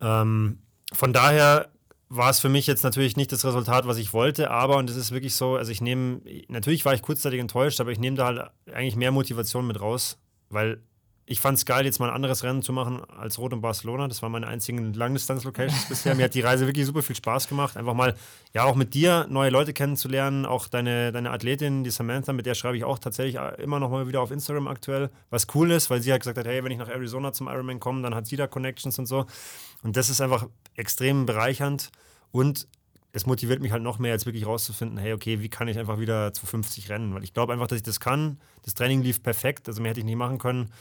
Ähm, 0.01 0.59
von 0.93 1.13
daher 1.13 1.69
war 2.09 2.29
es 2.29 2.41
für 2.41 2.49
mich 2.49 2.67
jetzt 2.67 2.85
natürlich 2.85 3.17
nicht 3.17 3.33
das 3.33 3.45
Resultat, 3.45 3.87
was 3.87 3.97
ich 3.97 4.13
wollte, 4.13 4.51
aber, 4.51 4.77
und 4.77 4.91
es 4.91 4.97
ist 4.97 5.13
wirklich 5.13 5.35
so, 5.35 5.57
also 5.57 5.73
ich 5.73 5.81
nehme, 5.81 6.21
natürlich 6.49 6.85
war 6.85 6.93
ich 6.93 7.01
kurzzeitig 7.01 7.41
enttäuscht, 7.41 7.81
aber 7.81 7.91
ich 7.91 7.99
nehme 7.99 8.17
da 8.17 8.27
halt 8.27 8.51
eigentlich 8.75 8.97
mehr 8.97 9.13
Motivation 9.13 9.67
mit 9.67 9.81
raus, 9.81 10.19
weil 10.53 10.83
ich 11.25 11.41
fand 11.41 11.57
es 11.57 11.65
geil, 11.65 11.85
jetzt 11.85 12.01
mal 12.01 12.09
ein 12.09 12.15
anderes 12.15 12.43
Rennen 12.43 12.63
zu 12.63 12.73
machen 12.73 13.01
als 13.05 13.39
Rot 13.39 13.53
und 13.53 13.61
Barcelona. 13.61 14.09
Das 14.09 14.23
waren 14.23 14.33
meine 14.33 14.49
einzigen 14.49 14.93
Langdistanz-Locations 14.93 15.89
bisher. 15.89 16.15
Mir 16.15 16.25
hat 16.25 16.35
die 16.35 16.41
Reise 16.41 16.67
wirklich 16.67 16.85
super 16.85 17.03
viel 17.03 17.15
Spaß 17.15 17.49
gemacht. 17.49 17.77
Einfach 17.77 17.95
mal, 17.95 18.17
ja, 18.53 18.65
auch 18.65 18.75
mit 18.75 18.93
dir 18.93 19.27
neue 19.31 19.51
Leute 19.51 19.73
kennenzulernen. 19.73 20.45
Auch 20.45 20.67
deine, 20.67 21.13
deine 21.13 21.31
Athletin, 21.31 21.85
die 21.85 21.91
Samantha, 21.91 22.33
mit 22.33 22.45
der 22.45 22.55
schreibe 22.55 22.77
ich 22.77 22.85
auch 22.85 22.99
tatsächlich 22.99 23.41
immer 23.59 23.79
noch 23.79 23.89
mal 23.89 24.09
wieder 24.09 24.21
auf 24.21 24.33
Instagram 24.33 24.67
aktuell. 24.67 25.11
Was 25.31 25.47
cool 25.55 25.71
ist, 25.71 25.91
weil 25.91 26.03
sie 26.03 26.11
halt 26.11 26.23
gesagt 26.23 26.39
hat, 26.39 26.47
hey, 26.47 26.63
wenn 26.65 26.73
ich 26.73 26.79
nach 26.79 26.89
Arizona 26.89 27.33
zum 27.33 27.47
Ironman 27.47 27.79
komme, 27.79 28.03
dann 28.03 28.15
hat 28.15 28.27
sie 28.27 28.37
da 28.37 28.49
Connections 28.49 28.99
und 28.99 29.07
so. 29.07 29.27
Und 29.83 29.97
das 29.97 30.11
ist 30.11 30.21
einfach 30.21 30.49
extrem 30.75 31.25
bereichernd. 31.25 31.93
Und 32.33 32.67
es 33.13 33.27
motiviert 33.27 33.61
mich 33.61 33.73
halt 33.73 33.83
noch 33.83 33.99
mehr, 33.99 34.13
jetzt 34.13 34.27
wirklich 34.27 34.47
rauszufinden, 34.47 34.99
hey, 34.99 35.13
okay, 35.13 35.41
wie 35.41 35.49
kann 35.49 35.69
ich 35.69 35.79
einfach 35.79 35.99
wieder 35.99 36.33
zu 36.33 36.47
50 36.47 36.89
rennen? 36.89 37.15
Weil 37.15 37.25
ich 37.25 37.35
glaube 37.35 37.53
einfach, 37.53 37.67
dass 37.67 37.77
ich 37.77 37.83
das 37.83 38.01
kann. 38.01 38.41
Das 38.63 38.75
Training 38.75 39.03
lief 39.03 39.23
perfekt, 39.23 39.69
also 39.69 39.83
mehr 39.83 39.91
hätte 39.91 40.01
ich 40.01 40.07
nicht 40.07 40.17
machen 40.17 40.39
können. 40.39 40.73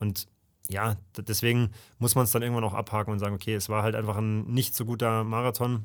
Und 0.00 0.26
ja, 0.68 0.96
deswegen 1.16 1.72
muss 1.98 2.14
man 2.14 2.24
es 2.24 2.30
dann 2.30 2.42
irgendwann 2.42 2.64
auch 2.64 2.74
abhaken 2.74 3.12
und 3.12 3.18
sagen, 3.18 3.34
okay, 3.34 3.54
es 3.54 3.68
war 3.68 3.82
halt 3.82 3.94
einfach 3.94 4.16
ein 4.16 4.46
nicht 4.46 4.74
so 4.74 4.86
guter 4.86 5.24
Marathon. 5.24 5.84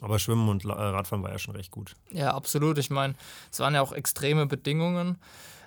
Aber 0.00 0.18
Schwimmen 0.18 0.48
und 0.48 0.64
äh, 0.64 0.68
Radfahren 0.68 1.22
war 1.22 1.30
ja 1.30 1.38
schon 1.38 1.56
recht 1.56 1.70
gut. 1.70 1.94
Ja, 2.10 2.34
absolut. 2.34 2.76
Ich 2.78 2.90
meine, 2.90 3.14
es 3.50 3.60
waren 3.60 3.74
ja 3.74 3.80
auch 3.80 3.92
extreme 3.92 4.46
Bedingungen. 4.46 5.18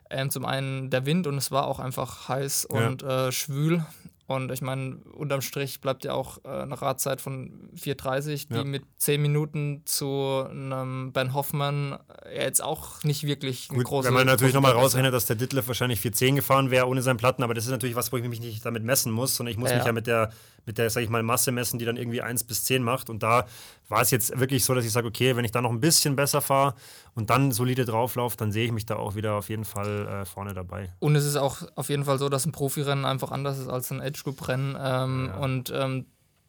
Ähm, 0.10 0.30
zum 0.30 0.46
einen 0.46 0.90
der 0.90 1.06
Wind 1.06 1.28
und 1.28 1.38
es 1.38 1.50
war 1.50 1.66
auch 1.66 1.80
einfach 1.80 2.30
heiß 2.30 2.66
und 2.66 3.02
ja. 3.02 3.28
äh, 3.28 3.32
schwül. 3.32 3.86
Und 4.28 4.52
ich 4.52 4.62
meine, 4.62 4.98
unterm 5.14 5.40
Strich 5.40 5.80
bleibt 5.80 6.04
ja 6.04 6.14
auch 6.14 6.44
äh, 6.44 6.50
eine 6.50 6.82
Radzeit 6.82 7.22
von 7.22 7.72
4,30, 7.78 8.50
die 8.50 8.56
ja. 8.56 8.64
mit 8.66 8.84
10 8.98 9.22
Minuten 9.22 9.84
zu 9.86 10.46
einem 10.50 11.14
Ben 11.14 11.34
Hoffmann 11.34 11.98
äh, 12.26 12.44
jetzt 12.44 12.62
auch 12.62 13.02
nicht 13.04 13.24
wirklich 13.24 13.70
Gut, 13.70 13.86
große. 13.86 14.10
Wenn 14.10 14.14
man 14.14 14.28
natürlich 14.28 14.54
nochmal 14.54 14.74
rausrechnet, 14.74 15.14
dass 15.14 15.28
der 15.28 15.38
Ditlev 15.38 15.70
wahrscheinlich 15.70 16.02
4,10 16.02 16.36
gefahren 16.36 16.72
wäre 16.72 16.88
ohne 16.88 17.02
seinen 17.02 17.16
Platten, 17.16 17.42
aber 17.42 17.54
das 17.54 17.64
ist 17.66 17.72
natürlich 17.72 17.96
was, 17.96 18.12
wo 18.12 18.18
ich 18.18 18.28
mich 18.28 18.42
nicht 18.42 18.66
damit 18.66 18.84
messen 18.84 19.14
muss, 19.14 19.34
sondern 19.38 19.52
ich 19.52 19.58
muss 19.58 19.70
ja. 19.70 19.78
mich 19.78 19.86
ja 19.86 19.94
mit 19.94 20.08
der 20.08 20.32
mit 20.68 20.78
der, 20.78 20.90
sag 20.90 21.02
ich 21.02 21.10
mal, 21.10 21.24
Masse 21.24 21.52
messen, 21.52 21.80
die 21.80 21.86
dann 21.86 21.98
irgendwie 21.98 22.22
1 22.22 22.44
bis 22.44 22.66
10 22.66 22.84
macht. 22.84 23.10
Und 23.10 23.24
da 23.24 23.48
war 23.88 24.02
es 24.02 24.12
jetzt 24.12 24.38
wirklich 24.38 24.66
so, 24.66 24.76
dass 24.76 24.86
ich 24.86 24.92
sage, 24.92 25.08
okay, 25.08 25.36
wenn 25.36 25.46
ich 25.46 25.52
da 25.52 25.62
noch 25.62 25.72
ein 25.72 25.80
bisschen 25.80 26.16
besser 26.16 26.42
fahre 26.42 26.76
und 27.16 27.30
dann 27.30 27.52
solide 27.52 27.86
drauflaufe, 27.86 28.38
dann 28.38 28.52
sehe 28.52 28.66
ich 28.66 28.72
mich 28.72 28.86
da 28.86 28.98
auch 28.98 29.16
wieder 29.16 29.36
auf 29.36 29.50
jeden 29.50 29.66
Fall 29.66 30.08
äh, 30.08 30.26
vorne 30.26 30.54
dabei. 30.54 30.94
Und 31.00 31.16
es 31.16 31.26
ist 31.26 31.38
auch 31.38 31.64
auf 31.76 31.90
jeden 31.90 32.04
Fall 32.04 32.20
so, 32.20 32.30
dass 32.30 32.46
ein 32.46 32.52
Profirennen 32.52 33.06
einfach 33.06 33.32
anders 33.32 33.58
ist 33.58 33.70
als 33.70 33.92
ein 33.92 34.02
Age-Group-Rennen. 34.02 34.78
Ähm, 34.80 35.30
ja. 35.32 35.38
Und 35.38 35.74
ähm, 35.74 36.06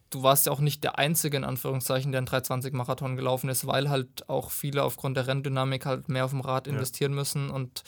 du 0.09 0.21
warst 0.21 0.45
ja 0.45 0.51
auch 0.51 0.59
nicht 0.59 0.83
der 0.83 0.97
Einzige, 0.97 1.37
in 1.37 1.45
Anführungszeichen, 1.45 2.11
der 2.11 2.19
einen 2.19 2.27
320-Marathon 2.27 3.15
gelaufen 3.15 3.49
ist, 3.49 3.65
weil 3.65 3.89
halt 3.89 4.29
auch 4.29 4.51
viele 4.51 4.83
aufgrund 4.83 5.15
der 5.15 5.27
Renndynamik 5.27 5.85
halt 5.85 6.09
mehr 6.09 6.25
auf 6.25 6.31
dem 6.31 6.41
Rad 6.41 6.67
investieren 6.67 7.13
ja. 7.13 7.15
müssen 7.15 7.49
und 7.49 7.83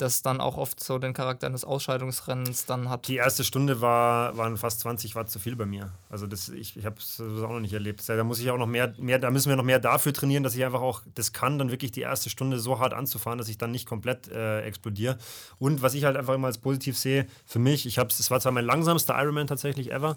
das 0.00 0.22
dann 0.22 0.40
auch 0.40 0.56
oft 0.56 0.82
so 0.82 0.98
den 0.98 1.12
Charakter 1.12 1.46
eines 1.46 1.64
Ausscheidungsrennens 1.64 2.66
dann 2.66 2.88
hat. 2.88 3.08
Die 3.08 3.16
erste 3.16 3.44
Stunde 3.44 3.80
war, 3.80 4.36
waren 4.36 4.56
fast 4.56 4.80
20 4.80 5.14
Watt 5.14 5.30
zu 5.30 5.38
viel 5.38 5.56
bei 5.56 5.66
mir. 5.66 5.92
Also 6.08 6.26
das, 6.26 6.48
ich, 6.48 6.76
ich 6.76 6.86
habe 6.86 6.96
es 6.98 7.20
auch 7.20 7.50
noch 7.50 7.60
nicht 7.60 7.72
erlebt. 7.72 8.08
Da 8.08 8.24
muss 8.24 8.40
ich 8.40 8.50
auch 8.50 8.58
noch 8.58 8.66
mehr, 8.66 8.94
mehr, 8.98 9.18
da 9.18 9.30
müssen 9.30 9.48
wir 9.48 9.56
noch 9.56 9.64
mehr 9.64 9.78
dafür 9.78 10.12
trainieren, 10.12 10.42
dass 10.42 10.54
ich 10.54 10.64
einfach 10.64 10.80
auch 10.80 11.02
das 11.14 11.32
kann, 11.32 11.58
dann 11.58 11.70
wirklich 11.70 11.92
die 11.92 12.00
erste 12.00 12.30
Stunde 12.30 12.58
so 12.58 12.78
hart 12.78 12.94
anzufahren, 12.94 13.38
dass 13.38 13.48
ich 13.48 13.58
dann 13.58 13.70
nicht 13.70 13.86
komplett 13.86 14.28
äh, 14.28 14.62
explodiere. 14.62 15.18
Und 15.58 15.82
was 15.82 15.94
ich 15.94 16.04
halt 16.04 16.16
einfach 16.16 16.34
immer 16.34 16.46
als 16.46 16.58
positiv 16.58 16.98
sehe, 16.98 17.26
für 17.46 17.58
mich, 17.58 17.86
ich 17.86 17.98
habe 17.98 18.10
es 18.10 18.30
war 18.30 18.40
zwar 18.40 18.52
mein 18.52 18.64
langsamster 18.64 19.20
Ironman 19.20 19.46
tatsächlich 19.46 19.92
ever, 19.92 20.16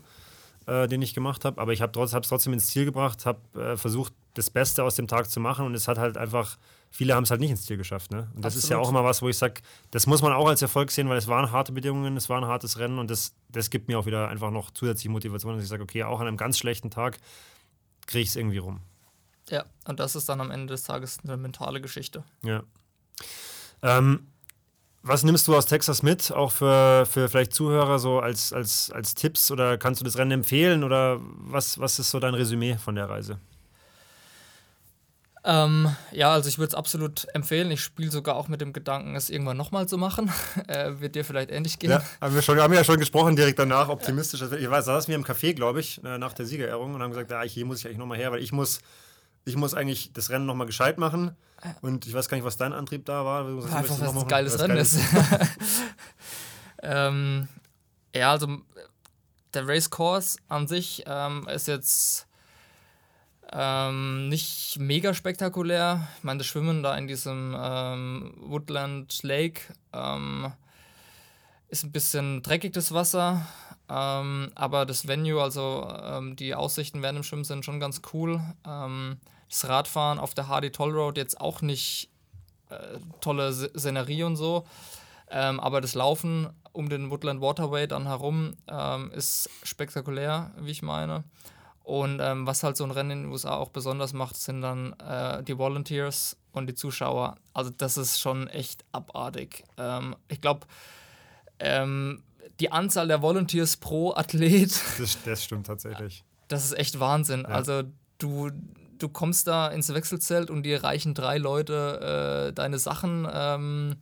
äh, 0.66 0.88
den 0.88 1.02
ich 1.02 1.14
gemacht 1.14 1.46
habe, 1.46 1.60
aber 1.62 1.74
ich 1.74 1.82
habe 1.82 2.00
es 2.02 2.12
trotzdem 2.28 2.54
ins 2.54 2.68
Ziel 2.68 2.86
gebracht, 2.86 3.26
habe 3.26 3.40
äh, 3.60 3.78
versucht, 3.78 4.14
das 4.34 4.50
Beste 4.50 4.84
aus 4.84 4.96
dem 4.96 5.08
Tag 5.08 5.30
zu 5.30 5.40
machen 5.40 5.66
und 5.66 5.76
es 5.76 5.88
hat 5.88 5.98
halt 5.98 6.18
einfach 6.18 6.58
viele 6.94 7.16
haben 7.16 7.24
es 7.24 7.32
halt 7.32 7.42
nicht 7.42 7.50
ins 7.50 7.66
Ziel 7.66 7.76
geschafft. 7.76 8.12
Ne? 8.12 8.30
Und 8.36 8.46
das 8.46 8.54
Absolut. 8.54 8.64
ist 8.64 8.70
ja 8.70 8.78
auch 8.78 8.90
immer 8.90 9.04
was, 9.04 9.22
wo 9.24 9.28
ich 9.28 9.38
sage, 9.38 9.62
das 9.90 10.06
muss 10.06 10.22
man 10.22 10.32
auch 10.32 10.48
als 10.48 10.62
Erfolg 10.62 10.92
sehen, 10.92 11.10
weil 11.10 11.18
es 11.18 11.28
waren 11.28 11.52
harte 11.52 11.72
Bedingungen, 11.72 12.16
es 12.16 12.30
war 12.30 12.38
ein 12.38 12.46
hartes 12.46 12.78
Rennen 12.78 13.00
und 13.00 13.10
das, 13.10 13.34
das 13.50 13.72
gibt 13.72 13.88
mir 13.88 13.98
auch 13.98 14.06
wieder 14.06 14.30
einfach 14.30 14.52
noch 14.52 14.70
zusätzliche 14.70 15.10
Motivation, 15.10 15.56
dass 15.56 15.64
ich 15.64 15.70
sage, 15.70 15.82
okay, 15.82 16.04
auch 16.04 16.20
an 16.20 16.28
einem 16.28 16.38
ganz 16.38 16.58
schlechten 16.60 16.92
Tag 16.92 17.18
kriege 18.06 18.22
ich 18.22 18.30
es 18.30 18.36
irgendwie 18.36 18.60
rum. 18.60 18.80
Ja, 19.50 19.66
und 19.86 20.00
das 20.00 20.16
ist 20.16 20.30
dann 20.30 20.40
am 20.40 20.52
Ende 20.52 20.68
des 20.68 20.84
Tages 20.84 21.18
eine 21.24 21.36
mentale 21.36 21.82
Geschichte. 21.82 22.24
Ja. 22.44 22.64
Ähm, 23.82 24.28
was 25.02 25.24
nimmst 25.24 25.48
du 25.48 25.56
aus 25.56 25.66
Texas 25.66 26.04
mit, 26.04 26.32
auch 26.32 26.52
für, 26.52 27.08
für 27.08 27.28
vielleicht 27.28 27.54
Zuhörer 27.54 27.98
so 27.98 28.20
als, 28.20 28.54
als, 28.54 28.92
als 28.92 29.16
Tipps 29.16 29.50
oder 29.50 29.80
kannst 29.80 30.00
du 30.00 30.06
das 30.06 30.18
Rennen 30.18 30.32
empfehlen 30.32 30.84
oder 30.84 31.20
was, 31.22 31.80
was 31.80 31.98
ist 31.98 32.12
so 32.12 32.20
dein 32.20 32.36
Resümee 32.36 32.78
von 32.78 32.96
der 32.96 33.10
Reise? 33.10 33.40
Ähm, 35.46 35.94
ja, 36.12 36.32
also 36.32 36.48
ich 36.48 36.58
würde 36.58 36.70
es 36.70 36.76
absolut 36.76 37.28
empfehlen. 37.34 37.70
Ich 37.72 37.82
spiele 37.82 38.10
sogar 38.10 38.36
auch 38.36 38.48
mit 38.48 38.62
dem 38.62 38.72
Gedanken, 38.72 39.16
es 39.16 39.30
irgendwann 39.30 39.58
nochmal 39.58 39.88
zu 39.88 39.98
machen. 39.98 40.32
äh, 40.68 40.92
wird 41.00 41.16
dir 41.16 41.26
vielleicht 41.26 41.52
ähnlich 41.52 41.80
gehen. 41.80 41.92
Ja, 41.92 42.02
haben 42.22 42.34
wir, 42.34 42.42
schon, 42.42 42.60
haben 42.60 42.74
ja 42.74 42.84
schon 42.84 42.98
gesprochen 42.98 43.36
direkt 43.36 43.60
danach, 43.60 43.90
optimistisch. 43.90 44.42
Also 44.42 44.56
ich 44.56 44.70
weiß, 44.70 44.86
saß 44.86 45.08
mir 45.10 45.16
im 45.16 45.26
Café, 45.26 45.54
glaube 45.54 45.82
ich, 45.82 46.02
äh, 46.04 46.18
nach 46.18 46.34
der 46.34 46.46
Siegerehrung 46.46 46.94
und 46.94 47.02
haben 47.02 47.12
gesagt, 47.12 47.32
ja, 47.32 47.42
hier 47.42 47.66
muss 47.66 47.80
ich 47.80 47.86
eigentlich 47.86 47.98
nochmal 47.98 48.18
her, 48.18 48.32
weil 48.32 48.42
ich 48.42 48.54
muss, 48.54 48.80
ich 49.44 49.58
muss 49.58 49.74
eigentlich 49.74 50.14
das 50.14 50.30
Rennen 50.30 50.46
nochmal 50.46 50.68
gescheit 50.68 50.98
machen. 50.98 51.36
Und 51.82 52.06
ich 52.06 52.14
weiß 52.14 52.28
gar 52.30 52.38
nicht, 52.38 52.46
was 52.46 52.58
dein 52.58 52.74
Antrieb 52.74 53.06
da 53.06 53.26
war. 53.26 53.46
Du 53.46 53.62
sagst, 53.62 53.76
Einfach, 53.76 54.00
was 54.00 54.24
ein 54.24 54.28
geiles 54.28 54.60
Rennen 54.60 54.78
ist. 54.78 55.00
ähm, 56.84 57.48
ja, 58.16 58.32
also 58.32 58.48
der 59.54 59.68
Race 59.68 59.90
Course 59.90 60.38
an 60.48 60.68
sich 60.68 61.04
ähm, 61.06 61.48
ist 61.48 61.68
jetzt 61.68 62.28
ähm, 63.56 64.30
nicht 64.30 64.80
mega 64.80 65.14
spektakulär. 65.14 66.08
Ich 66.18 66.24
meine, 66.24 66.40
das 66.40 66.48
Schwimmen 66.48 66.82
da 66.82 66.98
in 66.98 67.08
diesem 67.08 67.56
ähm, 67.58 68.34
Woodland 68.38 69.22
Lake 69.22 69.62
ähm, 69.94 70.52
ist 71.68 71.84
ein 71.84 71.92
bisschen 71.92 72.42
dreckig, 72.42 72.74
das 72.74 72.94
Wasser. 72.94 73.46
Ähm, 73.90 74.52
aber 74.56 74.88
das 74.88 75.08
Venue, 75.08 75.40
also 75.42 75.88
ähm, 76.04 76.36
die 76.36 76.56
Aussichten 76.56 77.04
während 77.04 77.18
dem 77.18 77.24
Schwimmen 77.24 77.44
sind 77.44 77.64
schon 77.64 77.80
ganz 77.80 78.02
cool. 78.12 78.42
Ähm, 78.68 79.18
das 79.50 79.70
Radfahren 79.70 80.18
auf 80.18 80.34
der 80.34 80.48
Hardy 80.48 80.72
Toll 80.72 80.92
Road 80.92 81.18
jetzt 81.18 81.40
auch 81.40 81.62
nicht 81.62 82.10
äh, 82.70 82.98
tolle 83.22 83.54
Szenerie 83.54 84.24
und 84.24 84.36
so. 84.36 84.66
aber 85.28 85.80
das 85.80 85.94
Laufen 85.94 86.50
um 86.74 86.90
den 86.90 87.12
Woodland 87.12 87.40
Waterway 87.42 87.88
dann 87.88 88.08
herum 88.08 88.56
ist 89.16 89.50
spektakulär, 89.64 90.52
wie 90.60 90.72
ich 90.72 90.82
meine. 90.82 91.24
Und 91.84 92.22
ähm, 92.22 92.48
was 92.48 92.64
halt 92.64 92.78
so 92.78 92.86
ein 92.86 92.92
Rennen 92.92 93.12
in 93.12 93.22
den 93.24 93.32
USA 93.32 93.56
auch 93.56 93.70
besonders 93.70 94.14
macht, 94.14 94.38
sind 94.38 94.62
dann 94.62 94.94
äh, 94.94 95.44
die 95.44 95.58
Volunteers 95.58 96.38
und 96.54 96.68
die 96.68 96.76
Zuschauer. 96.76 97.36
Also 97.54 97.72
das 97.72 97.98
ist 97.98 98.20
schon 98.20 98.48
echt 98.48 98.86
abartig. 98.94 99.66
Ähm, 99.78 100.16
ich 100.30 100.40
glaube, 100.40 100.66
ähm, 101.60 102.24
die 102.60 102.72
Anzahl 102.72 103.08
der 103.08 103.22
Volunteers 103.22 103.78
pro 103.78 104.14
Athlet. 104.14 104.80
Das, 104.98 105.18
das 105.26 105.44
stimmt 105.44 105.68
tatsächlich. 105.68 106.24
Das 106.48 106.64
ist 106.64 106.78
echt 106.78 107.00
Wahnsinn. 107.00 107.42
Ja. 107.42 107.50
Also 107.50 107.84
du, 108.18 108.50
du 108.98 109.10
kommst 109.10 109.48
da 109.48 109.68
ins 109.68 109.94
Wechselzelt 109.94 110.50
und 110.50 110.64
dir 110.64 110.84
reichen 110.84 111.14
drei 111.14 111.38
Leute 111.38 112.48
äh, 112.50 112.54
deine 112.54 112.80
Sachen. 112.80 113.28
Ähm, 113.32 113.98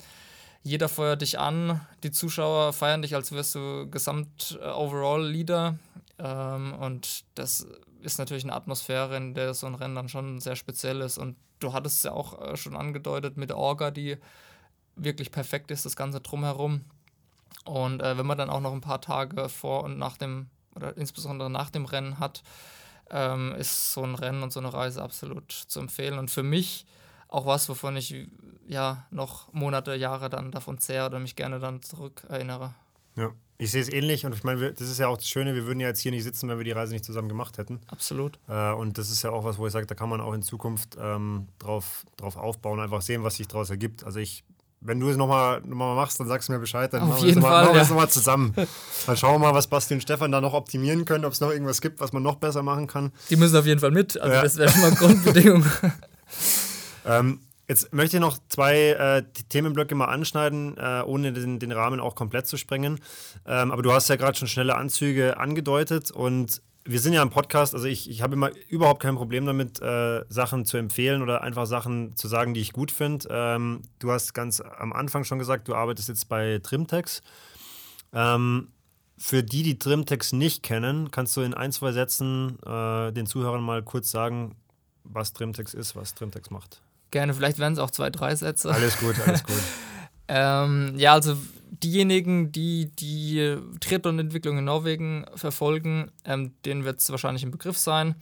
jeder 0.64 0.90
feuert 0.90 1.22
dich 1.22 1.40
an, 1.40 1.82
die 2.04 2.12
Zuschauer 2.12 2.74
feiern 2.74 3.02
dich, 3.02 3.16
als 3.16 3.32
wärst 3.32 3.56
du 3.56 3.90
Gesamt-Overall-Leader. 3.90 5.80
Ähm, 6.22 6.74
und 6.74 7.26
das 7.36 7.68
ist 8.02 8.18
natürlich 8.18 8.44
eine 8.44 8.54
Atmosphäre, 8.54 9.18
in 9.18 9.34
der 9.34 9.54
so 9.54 9.68
ein 9.68 9.76
Rennen 9.76 9.96
dann 9.96 10.10
schon 10.10 10.40
sehr 10.40 10.56
speziell 10.56 11.02
ist. 11.02 11.18
Und 11.18 11.36
du 11.60 11.74
hattest 11.74 11.98
es 11.98 12.04
ja 12.04 12.12
auch 12.12 12.40
äh, 12.42 12.58
schon 12.58 12.76
angedeutet 12.76 13.38
mit 13.38 13.50
der 13.50 13.58
Orga, 13.58 13.92
die 13.92 14.18
wirklich 14.96 15.32
perfekt 15.32 15.72
ist, 15.72 15.86
das 15.86 15.96
Ganze 15.96 16.22
drumherum. 16.22 16.82
Und 17.66 18.02
äh, 18.02 18.18
wenn 18.18 18.26
man 18.26 18.38
dann 18.38 18.50
auch 18.50 18.62
noch 18.62 18.74
ein 18.74 18.82
paar 18.82 19.02
Tage 19.02 19.50
vor 19.50 19.84
und 19.84 19.98
nach 19.98 20.18
dem, 20.18 20.50
oder 20.76 20.96
insbesondere 20.98 21.50
nach 21.50 21.70
dem 21.70 21.86
Rennen 21.86 22.20
hat, 22.20 22.44
ähm, 23.10 23.54
ist 23.56 23.94
so 23.94 24.04
ein 24.04 24.16
Rennen 24.16 24.44
und 24.44 24.54
so 24.54 24.60
eine 24.60 24.74
Reise 24.74 25.02
absolut 25.02 25.52
zu 25.52 25.80
empfehlen. 25.80 26.18
Und 26.18 26.32
für 26.32 26.44
mich 26.44 26.86
auch 27.28 27.46
was, 27.46 27.70
wovon 27.70 27.98
ich 27.98 28.28
ja 28.68 29.06
noch 29.12 29.52
Monate, 29.54 29.96
Jahre 29.96 30.30
dann 30.30 30.52
davon 30.52 30.80
zehre 30.80 31.08
oder 31.08 31.20
mich 31.20 31.36
gerne 31.36 31.60
dann 31.60 31.82
zurück 31.82 32.24
erinnere. 32.30 32.74
Ja, 33.16 33.32
ich 33.58 33.72
sehe 33.72 33.82
es 33.82 33.90
ähnlich 33.90 34.26
und 34.26 34.34
ich 34.34 34.44
meine, 34.44 34.74
das 34.74 34.90
ist 34.90 34.98
ja 34.98 35.08
auch 35.08 35.18
das 35.18 35.28
Schöne, 35.28 35.54
wir 35.54 35.66
würden 35.66 35.80
ja 35.80 35.88
jetzt 35.88 36.00
hier 36.00 36.12
nicht 36.12 36.24
sitzen, 36.24 36.50
wenn 36.50 36.58
wir 36.58 36.64
die 36.66 36.72
Reise 36.72 36.94
nicht 36.94 37.06
zusammen 37.06 37.30
gemacht 37.30 37.58
hätten. 37.58 37.80
Absolut. 37.88 38.40
Äh, 38.48 38.72
und 38.72 38.98
das 38.98 39.12
ist 39.12 39.22
ja 39.22 39.30
auch 39.30 39.44
was, 39.44 39.58
wo 39.58 39.68
ich 39.68 39.74
sage, 39.74 39.86
da 39.86 39.94
kann 39.96 40.10
man 40.10 40.20
auch 40.22 40.34
in 40.34 40.42
Zukunft 40.42 40.98
ähm, 41.00 41.48
drauf, 41.60 42.04
drauf 42.18 42.38
aufbauen, 42.38 42.80
einfach 42.80 43.02
sehen, 43.02 43.24
was 43.24 43.36
sich 43.36 43.48
daraus 43.48 43.70
ergibt. 43.70 44.04
Also 44.04 44.20
ich 44.20 44.44
wenn 44.82 45.00
du 45.00 45.10
es 45.10 45.16
nochmal 45.18 45.62
noch 45.62 45.76
mal 45.76 45.96
machst, 45.96 46.20
dann 46.20 46.28
sagst 46.28 46.50
du 46.50 46.54
mir 46.54 46.60
Bescheid, 46.60 46.92
dann 46.92 47.04
Auf 47.04 47.10
machen 47.10 47.24
wir 47.24 47.30
es 47.82 47.88
ja. 47.88 47.94
nochmal 47.94 48.10
zusammen. 48.10 48.54
Dann 49.06 49.16
schauen 49.16 49.34
wir 49.36 49.48
mal, 49.48 49.54
was 49.54 49.68
Basti 49.68 49.94
und 49.94 50.02
Stefan 50.02 50.32
da 50.32 50.42
noch 50.42 50.54
optimieren 50.54 51.06
können, 51.06 51.24
ob 51.26 51.34
es 51.34 51.40
noch 51.40 51.52
irgendwas 51.52 51.82
gibt, 51.82 52.00
was 52.00 52.14
man 52.14 52.24
noch 52.24 52.38
besser 52.38 52.64
machen 52.64 52.88
kann. 52.88 53.12
Die 53.30 53.36
müssen 53.36 53.56
auf 53.56 53.68
jeden 53.68 53.80
Fall 53.80 53.92
mit, 53.92 54.20
also 54.20 54.34
Ja. 54.34 54.42
das 54.42 54.58
wäre 54.58 54.70
schon 54.72 54.82
mal 54.82 54.92
Grundbedingung. 54.96 55.66
Ähm, 57.04 57.40
jetzt 57.72 57.94
möchte 57.94 58.18
ich 58.18 58.22
noch 58.22 58.38
zwei 58.50 58.90
äh, 58.90 59.24
Themenblöcke 59.48 59.96
mal 59.96 60.06
anschneiden, 60.06 60.76
äh, 60.78 61.04
ohne 61.06 61.32
den, 61.32 61.58
den 61.58 61.72
Rahmen 61.72 62.02
auch 62.02 62.16
komplett 62.16 62.46
zu 62.46 62.58
sprengen. 62.58 63.00
Ähm, 63.46 63.72
aber 63.72 63.82
du 63.82 63.94
hast 63.94 64.10
ja 64.10 64.18
gerade 64.18 64.38
schon 64.38 64.50
schnelle 64.50 64.76
Anzüge 64.76 65.38
angedeutet 65.38 66.12
und 66.12 66.62
wir 66.84 67.00
sind 67.00 67.14
ja 67.14 67.22
im 67.22 67.30
Podcast, 67.30 67.74
also 67.74 67.86
ich, 67.88 68.10
ich 68.10 68.22
habe 68.22 68.34
immer 68.34 68.52
überhaupt 68.68 69.02
kein 69.02 69.16
Problem 69.16 69.46
damit, 69.46 69.82
äh, 69.82 70.26
Sachen 70.28 70.66
zu 70.66 70.76
empfehlen 70.78 71.22
oder 71.22 71.44
einfach 71.44 71.66
Sachen 71.66 72.18
zu 72.18 72.28
sagen, 72.28 72.54
die 72.54 72.60
ich 72.60 72.74
gut 72.74 72.92
finde. 72.92 73.28
Ähm, 73.32 73.84
du 74.00 74.12
hast 74.12 74.34
ganz 74.34 74.60
am 74.60 74.92
Anfang 74.92 75.24
schon 75.24 75.40
gesagt, 75.40 75.70
du 75.70 75.76
arbeitest 75.76 76.10
jetzt 76.10 76.28
bei 76.28 76.60
Trimtex. 76.62 77.22
Ähm, 78.12 78.68
für 79.18 79.44
die, 79.44 79.64
die 79.64 79.80
Trimtex 79.80 80.34
nicht 80.34 80.62
kennen, 80.62 81.12
kannst 81.12 81.38
du 81.38 81.42
in 81.42 81.54
ein, 81.54 81.72
zwei 81.72 81.94
Sätzen 81.94 82.58
äh, 82.66 83.14
den 83.14 83.28
Zuhörern 83.28 83.64
mal 83.64 83.82
kurz 83.82 84.12
sagen, 84.12 84.56
was 85.06 85.32
Trimtex 85.32 85.74
ist, 85.74 85.96
was 85.96 86.16
Trimtex 86.16 86.50
macht. 86.50 86.82
Gerne, 87.12 87.34
vielleicht 87.34 87.60
wären 87.60 87.74
es 87.74 87.80
auch 87.80 87.92
zwei, 87.92 88.10
drei 88.10 88.36
Sätze. 88.36 88.72
Alles 88.72 88.98
gut, 89.00 89.16
alles 89.26 89.44
gut. 89.44 89.56
Ähm, 90.34 90.94
ja, 90.96 91.12
also 91.12 91.36
diejenigen, 91.84 92.54
die 92.54 92.90
die 92.96 93.58
Triathlon-Entwicklung 93.82 94.60
in 94.60 94.64
Norwegen 94.64 95.26
verfolgen, 95.36 96.10
ähm, 96.24 96.54
denen 96.64 96.86
wird 96.86 97.02
es 97.02 97.10
wahrscheinlich 97.12 97.44
ein 97.44 97.52
Begriff 97.52 97.78
sein. 97.78 98.16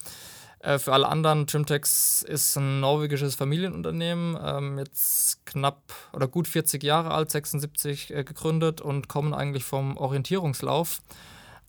Äh, 0.60 0.80
für 0.80 0.92
alle 0.92 1.08
anderen, 1.08 1.46
Trimtex 1.46 2.22
ist 2.24 2.58
ein 2.58 2.80
norwegisches 2.80 3.36
Familienunternehmen, 3.36 4.38
ähm, 4.44 4.78
jetzt 4.80 5.46
knapp 5.46 5.94
oder 6.12 6.28
gut 6.28 6.48
40 6.48 6.84
Jahre 6.84 7.12
alt, 7.12 7.30
76 7.30 8.12
äh, 8.12 8.24
gegründet 8.24 8.82
und 8.82 9.08
kommen 9.08 9.34
eigentlich 9.34 9.64
vom 9.64 9.96
Orientierungslauf 9.96 11.02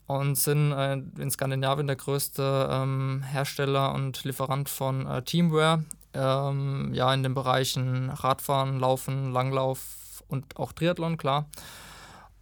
und 0.07 0.37
sind 0.37 0.73
äh, 0.73 0.93
in 0.93 1.31
Skandinavien 1.31 1.87
der 1.87 1.95
größte 1.95 2.67
ähm, 2.69 3.23
Hersteller 3.23 3.93
und 3.93 4.23
Lieferant 4.23 4.67
von 4.67 5.07
äh, 5.07 5.21
Teamwear. 5.21 5.83
Ähm, 6.13 6.93
ja, 6.93 7.13
in 7.13 7.23
den 7.23 7.33
Bereichen 7.33 8.09
Radfahren, 8.09 8.79
Laufen, 8.79 9.31
Langlauf 9.31 10.23
und 10.27 10.57
auch 10.57 10.73
Triathlon, 10.73 11.17
klar. 11.17 11.45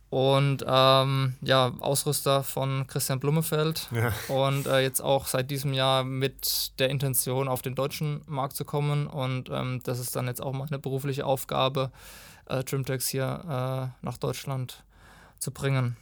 Und 0.10 0.66
ähm, 0.68 1.36
ja, 1.42 1.72
Ausrüster 1.82 2.42
von 2.44 2.88
Christian 2.88 3.20
Blumenfeld 3.20 3.88
Ja. 3.92 4.12
und 4.28 4.66
äh, 4.66 4.80
jetzt 4.80 5.02
auch 5.02 5.28
seit 5.28 5.52
diesem 5.52 5.72
Jahr 5.74 6.04
mit 6.04 6.72
der 6.80 6.90
Intention, 6.90 7.48
auf 7.48 7.62
den 7.62 7.76
deutschen 7.76 8.22
Markt 8.26 8.56
zu 8.56 8.66
kommen. 8.66 9.06
Und 9.06 9.50
ähm, 9.52 9.82
das 9.84 10.00
ist 10.00 10.16
dann 10.16 10.26
jetzt 10.26 10.42
auch 10.42 10.54
meine 10.54 10.80
berufliche 10.80 11.28
Aufgabe, 11.28 11.92
äh, 12.48 12.64
Trimtex 12.64 13.08
hier 13.08 13.92
äh, 14.02 14.06
nach 14.06 14.18
Deutschland 14.18 14.84
zu 15.38 15.52
bringen. 15.52 15.96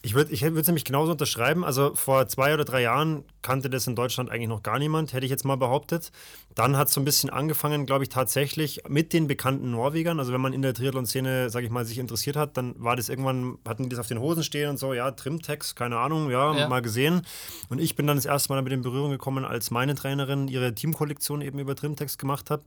Ich 0.00 0.14
würde 0.14 0.32
ich 0.32 0.42
es 0.42 0.66
nämlich 0.66 0.84
genauso 0.84 1.12
unterschreiben. 1.12 1.64
Also 1.64 1.94
vor 1.94 2.26
zwei 2.28 2.54
oder 2.54 2.64
drei 2.64 2.80
Jahren 2.80 3.24
kannte 3.44 3.70
das 3.70 3.86
in 3.86 3.94
Deutschland 3.94 4.30
eigentlich 4.30 4.48
noch 4.48 4.64
gar 4.64 4.80
niemand, 4.80 5.12
hätte 5.12 5.24
ich 5.26 5.30
jetzt 5.30 5.44
mal 5.44 5.56
behauptet. 5.56 6.10
Dann 6.56 6.76
hat 6.76 6.88
es 6.88 6.94
so 6.94 7.00
ein 7.00 7.04
bisschen 7.04 7.30
angefangen, 7.30 7.84
glaube 7.86 8.02
ich, 8.04 8.08
tatsächlich 8.08 8.82
mit 8.88 9.12
den 9.12 9.26
bekannten 9.28 9.70
Norwegern. 9.70 10.18
Also 10.18 10.32
wenn 10.32 10.40
man 10.40 10.52
in 10.52 10.62
der 10.62 10.72
Triathlon-Szene, 10.74 11.50
sage 11.50 11.66
ich 11.66 11.70
mal, 11.72 11.84
sich 11.84 11.98
interessiert 11.98 12.34
hat, 12.36 12.56
dann 12.56 12.74
war 12.78 12.96
das 12.96 13.08
irgendwann, 13.08 13.58
hatten 13.68 13.84
die 13.84 13.88
das 13.90 13.98
auf 13.98 14.06
den 14.08 14.18
Hosen 14.18 14.42
stehen 14.42 14.70
und 14.70 14.78
so, 14.78 14.94
ja, 14.94 15.10
Trimtex, 15.10 15.74
keine 15.74 15.98
Ahnung, 15.98 16.30
ja, 16.30 16.54
Ja. 16.56 16.68
mal 16.68 16.80
gesehen. 16.82 17.22
Und 17.68 17.80
ich 17.80 17.94
bin 17.96 18.06
dann 18.06 18.16
das 18.16 18.24
erste 18.24 18.48
Mal 18.50 18.56
damit 18.56 18.72
in 18.72 18.82
Berührung 18.82 19.10
gekommen, 19.10 19.44
als 19.44 19.70
meine 19.70 19.94
Trainerin 19.94 20.48
ihre 20.48 20.74
Teamkollektion 20.74 21.42
eben 21.42 21.58
über 21.58 21.76
Trimtex 21.76 22.18
gemacht 22.18 22.50
hat. 22.50 22.62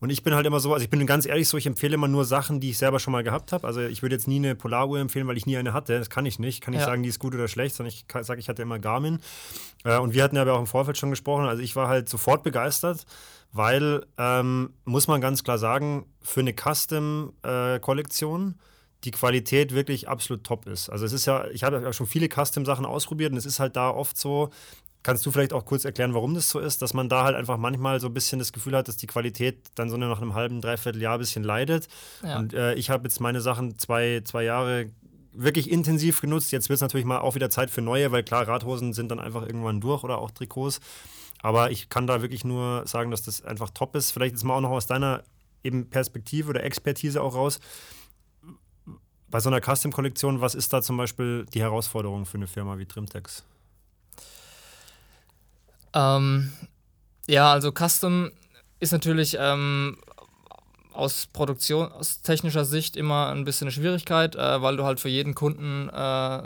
Und 0.00 0.10
ich 0.10 0.22
bin 0.22 0.34
halt 0.34 0.46
immer 0.46 0.60
so, 0.60 0.72
also 0.72 0.84
ich 0.84 0.90
bin 0.90 1.04
ganz 1.06 1.26
ehrlich 1.26 1.48
so, 1.48 1.56
ich 1.56 1.66
empfehle 1.66 1.94
immer 1.94 2.08
nur 2.08 2.24
Sachen, 2.24 2.60
die 2.60 2.70
ich 2.70 2.78
selber 2.78 3.00
schon 3.00 3.12
mal 3.12 3.24
gehabt 3.24 3.52
habe. 3.52 3.66
Also 3.66 3.80
ich 3.80 4.02
würde 4.02 4.14
jetzt 4.14 4.28
nie 4.28 4.36
eine 4.36 4.54
Polaruhr 4.54 5.00
empfehlen, 5.00 5.26
weil 5.26 5.36
ich 5.36 5.46
nie 5.46 5.56
eine 5.56 5.72
hatte. 5.72 5.98
Das 5.98 6.08
kann 6.08 6.24
ich 6.26 6.38
nicht. 6.38 6.60
Kann 6.60 6.72
ich 6.74 6.80
Ja. 6.80 6.86
sagen, 6.86 7.02
die 7.02 7.08
ist 7.08 7.18
gut 7.18 7.34
oder 7.34 7.48
schlecht, 7.48 7.74
sondern 7.74 7.92
ich 7.92 8.04
sage, 8.24 8.38
ich 8.40 8.48
hatte 8.48 8.62
immer 8.62 8.78
Garmin. 8.78 9.18
Äh, 9.84 9.98
und 9.98 10.12
wir 10.14 10.19
hatten 10.22 10.36
ja 10.36 10.42
aber 10.42 10.54
auch 10.54 10.60
im 10.60 10.66
Vorfeld 10.66 10.98
schon 10.98 11.10
gesprochen. 11.10 11.46
Also 11.46 11.62
ich 11.62 11.76
war 11.76 11.88
halt 11.88 12.08
sofort 12.08 12.42
begeistert, 12.42 13.04
weil, 13.52 14.04
ähm, 14.18 14.72
muss 14.84 15.08
man 15.08 15.20
ganz 15.20 15.44
klar 15.44 15.58
sagen, 15.58 16.06
für 16.20 16.40
eine 16.40 16.54
Custom-Kollektion 16.54 18.56
die 19.04 19.12
Qualität 19.12 19.74
wirklich 19.74 20.08
absolut 20.08 20.44
top 20.44 20.66
ist. 20.66 20.90
Also 20.90 21.06
es 21.06 21.12
ist 21.12 21.26
ja, 21.26 21.46
ich 21.48 21.64
habe 21.64 21.80
ja 21.80 21.92
schon 21.92 22.06
viele 22.06 22.28
Custom-Sachen 22.28 22.84
ausprobiert 22.84 23.32
und 23.32 23.38
es 23.38 23.46
ist 23.46 23.58
halt 23.58 23.76
da 23.76 23.88
oft 23.88 24.18
so, 24.18 24.50
Kannst 25.02 25.24
du 25.24 25.30
vielleicht 25.30 25.54
auch 25.54 25.64
kurz 25.64 25.86
erklären, 25.86 26.12
warum 26.12 26.34
das 26.34 26.50
so 26.50 26.58
ist, 26.58 26.82
dass 26.82 26.92
man 26.92 27.08
da 27.08 27.24
halt 27.24 27.34
einfach 27.34 27.56
manchmal 27.56 28.00
so 28.00 28.08
ein 28.08 28.14
bisschen 28.14 28.38
das 28.38 28.52
Gefühl 28.52 28.76
hat, 28.76 28.86
dass 28.86 28.98
die 28.98 29.06
Qualität 29.06 29.56
dann 29.74 29.88
so 29.88 29.96
nach 29.96 30.20
einem 30.20 30.34
halben, 30.34 30.60
dreiviertel 30.60 31.00
Jahr 31.00 31.14
ein 31.14 31.20
bisschen 31.20 31.42
leidet? 31.42 31.88
Ja. 32.22 32.38
Und 32.38 32.52
äh, 32.52 32.74
ich 32.74 32.90
habe 32.90 33.04
jetzt 33.04 33.18
meine 33.18 33.40
Sachen 33.40 33.78
zwei, 33.78 34.20
zwei 34.24 34.44
Jahre 34.44 34.90
wirklich 35.42 35.70
intensiv 35.70 36.20
genutzt. 36.20 36.52
Jetzt 36.52 36.68
wird 36.68 36.76
es 36.76 36.82
natürlich 36.82 37.06
mal 37.06 37.18
auch 37.18 37.34
wieder 37.34 37.50
Zeit 37.50 37.70
für 37.70 37.80
neue, 37.80 38.12
weil 38.12 38.22
klar, 38.22 38.46
Radhosen 38.46 38.92
sind 38.92 39.10
dann 39.10 39.18
einfach 39.18 39.42
irgendwann 39.42 39.80
durch 39.80 40.04
oder 40.04 40.18
auch 40.18 40.30
Trikots. 40.30 40.80
Aber 41.42 41.70
ich 41.70 41.88
kann 41.88 42.06
da 42.06 42.20
wirklich 42.20 42.44
nur 42.44 42.86
sagen, 42.86 43.10
dass 43.10 43.22
das 43.22 43.42
einfach 43.42 43.70
top 43.70 43.96
ist. 43.96 44.10
Vielleicht 44.10 44.34
jetzt 44.34 44.44
mal 44.44 44.56
auch 44.56 44.60
noch 44.60 44.70
aus 44.70 44.86
deiner 44.86 45.22
eben 45.62 45.88
Perspektive 45.88 46.50
oder 46.50 46.62
Expertise 46.62 47.20
auch 47.20 47.34
raus. 47.34 47.60
Bei 49.28 49.40
so 49.40 49.48
einer 49.48 49.60
Custom-Kollektion, 49.60 50.40
was 50.40 50.54
ist 50.54 50.72
da 50.72 50.82
zum 50.82 50.96
Beispiel 50.96 51.46
die 51.54 51.60
Herausforderung 51.60 52.26
für 52.26 52.36
eine 52.36 52.46
Firma 52.46 52.78
wie 52.78 52.86
Trimtex? 52.86 53.44
Ähm, 55.94 56.52
ja, 57.26 57.52
also 57.52 57.72
Custom 57.72 58.30
ist 58.80 58.92
natürlich 58.92 59.36
ähm, 59.38 59.98
aus 61.00 61.26
Produktion, 61.26 61.90
aus 61.90 62.20
technischer 62.20 62.64
Sicht 62.64 62.96
immer 62.96 63.28
ein 63.30 63.44
bisschen 63.44 63.66
eine 63.66 63.72
Schwierigkeit, 63.72 64.36
äh, 64.36 64.62
weil 64.62 64.76
du 64.76 64.84
halt 64.84 65.00
für 65.00 65.08
jeden 65.08 65.34
Kunden, 65.34 65.88
äh, 65.88 66.42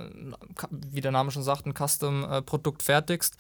wie 0.71 1.01
der 1.01 1.11
Name 1.11 1.31
schon 1.33 1.43
sagt, 1.43 1.67
ein 1.67 1.75
Custom-Produkt 1.75 2.83
fertigst. 2.83 3.37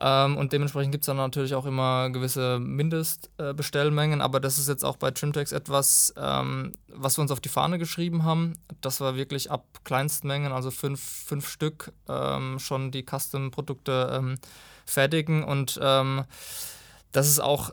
Ähm, 0.00 0.36
und 0.36 0.52
dementsprechend 0.52 0.92
gibt 0.92 1.02
es 1.02 1.06
dann 1.06 1.16
natürlich 1.16 1.54
auch 1.54 1.66
immer 1.66 2.10
gewisse 2.10 2.58
Mindestbestellmengen, 2.58 4.20
aber 4.20 4.40
das 4.40 4.58
ist 4.58 4.68
jetzt 4.68 4.84
auch 4.84 4.96
bei 4.96 5.10
Trimtex 5.10 5.52
etwas, 5.52 6.12
ähm, 6.16 6.72
was 6.88 7.16
wir 7.16 7.22
uns 7.22 7.30
auf 7.30 7.40
die 7.40 7.48
Fahne 7.48 7.78
geschrieben 7.78 8.24
haben, 8.24 8.54
dass 8.80 9.00
wir 9.00 9.16
wirklich 9.16 9.50
ab 9.50 9.64
Kleinstmengen, 9.84 10.52
also 10.52 10.70
fünf, 10.72 11.00
fünf 11.00 11.48
Stück, 11.48 11.92
ähm, 12.08 12.58
schon 12.58 12.90
die 12.90 13.04
Custom-Produkte 13.04 14.10
ähm, 14.12 14.34
fertigen 14.84 15.44
und 15.44 15.78
ähm, 15.80 16.24
das 17.12 17.28
ist 17.28 17.40
auch 17.40 17.70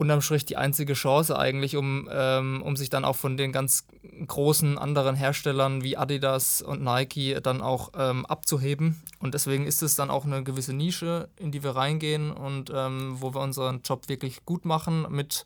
unterm 0.00 0.22
Strich 0.22 0.46
die 0.46 0.56
einzige 0.56 0.94
Chance 0.94 1.38
eigentlich, 1.38 1.76
um, 1.76 2.08
ähm, 2.10 2.62
um 2.62 2.74
sich 2.74 2.88
dann 2.88 3.04
auch 3.04 3.16
von 3.16 3.36
den 3.36 3.52
ganz 3.52 3.86
großen 4.26 4.78
anderen 4.78 5.14
Herstellern 5.14 5.84
wie 5.84 5.98
Adidas 5.98 6.62
und 6.62 6.82
Nike 6.82 7.38
dann 7.42 7.60
auch 7.60 7.90
ähm, 7.94 8.24
abzuheben. 8.24 9.02
Und 9.18 9.34
deswegen 9.34 9.66
ist 9.66 9.82
es 9.82 9.96
dann 9.96 10.08
auch 10.08 10.24
eine 10.24 10.42
gewisse 10.42 10.72
Nische, 10.72 11.28
in 11.36 11.52
die 11.52 11.62
wir 11.62 11.76
reingehen 11.76 12.32
und 12.32 12.72
ähm, 12.74 13.16
wo 13.20 13.34
wir 13.34 13.42
unseren 13.42 13.82
Job 13.82 14.08
wirklich 14.08 14.46
gut 14.46 14.64
machen 14.64 15.06
mit, 15.10 15.44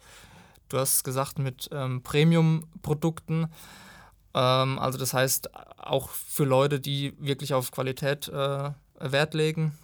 du 0.68 0.78
hast 0.78 1.02
gesagt, 1.02 1.40
mit 1.40 1.68
ähm, 1.72 2.04
Premium-Produkten. 2.04 3.48
Ähm, 4.34 4.78
also 4.78 4.98
das 4.98 5.14
heißt 5.14 5.50
auch 5.78 6.10
für 6.10 6.44
Leute, 6.44 6.78
die 6.78 7.12
wirklich 7.18 7.54
auf 7.54 7.72
Qualität 7.72 8.28
äh, 8.28 8.70
Wert 9.00 9.34
legen. 9.34 9.76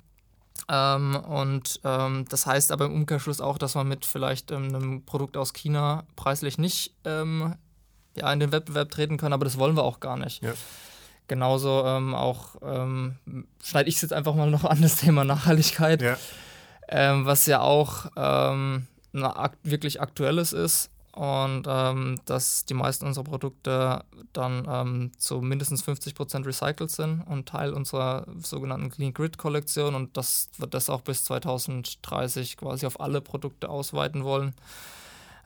Ähm, 0.69 1.17
und 1.17 1.81
ähm, 1.85 2.25
das 2.29 2.47
heißt 2.47 2.73
aber 2.73 2.87
im 2.87 2.95
Umkehrschluss 2.95 3.41
auch, 3.41 3.59
dass 3.59 3.75
man 3.75 3.89
mit 3.89 4.05
vielleicht 4.05 4.51
ähm, 4.51 4.75
einem 4.75 5.05
Produkt 5.05 5.37
aus 5.37 5.53
China 5.53 6.05
preislich 6.17 6.59
nicht 6.59 6.95
ähm, 7.05 7.55
ja, 8.17 8.33
in 8.33 8.41
den 8.41 8.53
Wettbewerb 8.53 8.91
treten 8.91 9.17
kann, 9.17 9.33
aber 9.33 9.45
das 9.45 9.59
wollen 9.59 9.77
wir 9.77 9.83
auch 9.85 10.01
gar 10.01 10.17
nicht. 10.17 10.43
Ja. 10.43 10.53
Genauso 11.29 11.85
ähm, 11.87 12.15
auch 12.15 12.57
ähm, 12.63 13.17
schneide 13.63 13.89
ich 13.89 13.97
es 13.97 14.03
jetzt 14.03 14.13
einfach 14.13 14.35
mal 14.35 14.51
noch 14.51 14.65
an 14.71 14.83
das 14.83 14.97
Thema 14.97 15.25
Nachhaltigkeit, 15.25 16.03
Ja. 16.03 16.17
was 17.25 17.47
ja 17.47 17.61
auch 17.61 18.07
na, 19.13 19.37
ak 19.37 19.53
wirklich 19.63 20.01
aktuelles 20.01 20.53
ist 20.53 20.91
und 21.21 21.65
ähm, 21.69 22.19
dass 22.25 22.65
die 22.65 22.73
meisten 22.73 23.05
unserer 23.05 23.25
Produkte 23.25 24.03
dann 24.33 24.67
ähm, 24.67 25.13
zu 25.19 25.43
mindestens 25.43 25.85
50% 25.85 26.47
recycelt 26.47 26.91
sind 26.91 27.21
und 27.21 27.47
Teil 27.47 27.75
unserer 27.75 28.27
sogenannten 28.39 28.89
Clean 28.89 29.13
Grid 29.13 29.37
Kollektion 29.37 29.95
und 29.95 30.17
das 30.17 30.49
wird 30.57 30.73
das 30.73 30.89
auch 30.89 31.03
bis 31.03 31.25
2030 31.25 32.57
quasi 32.57 32.87
auf 32.87 33.01
alle 33.01 33.21
Produkte 33.21 33.69
ausweiten 33.69 34.25
wollen. 34.25 34.55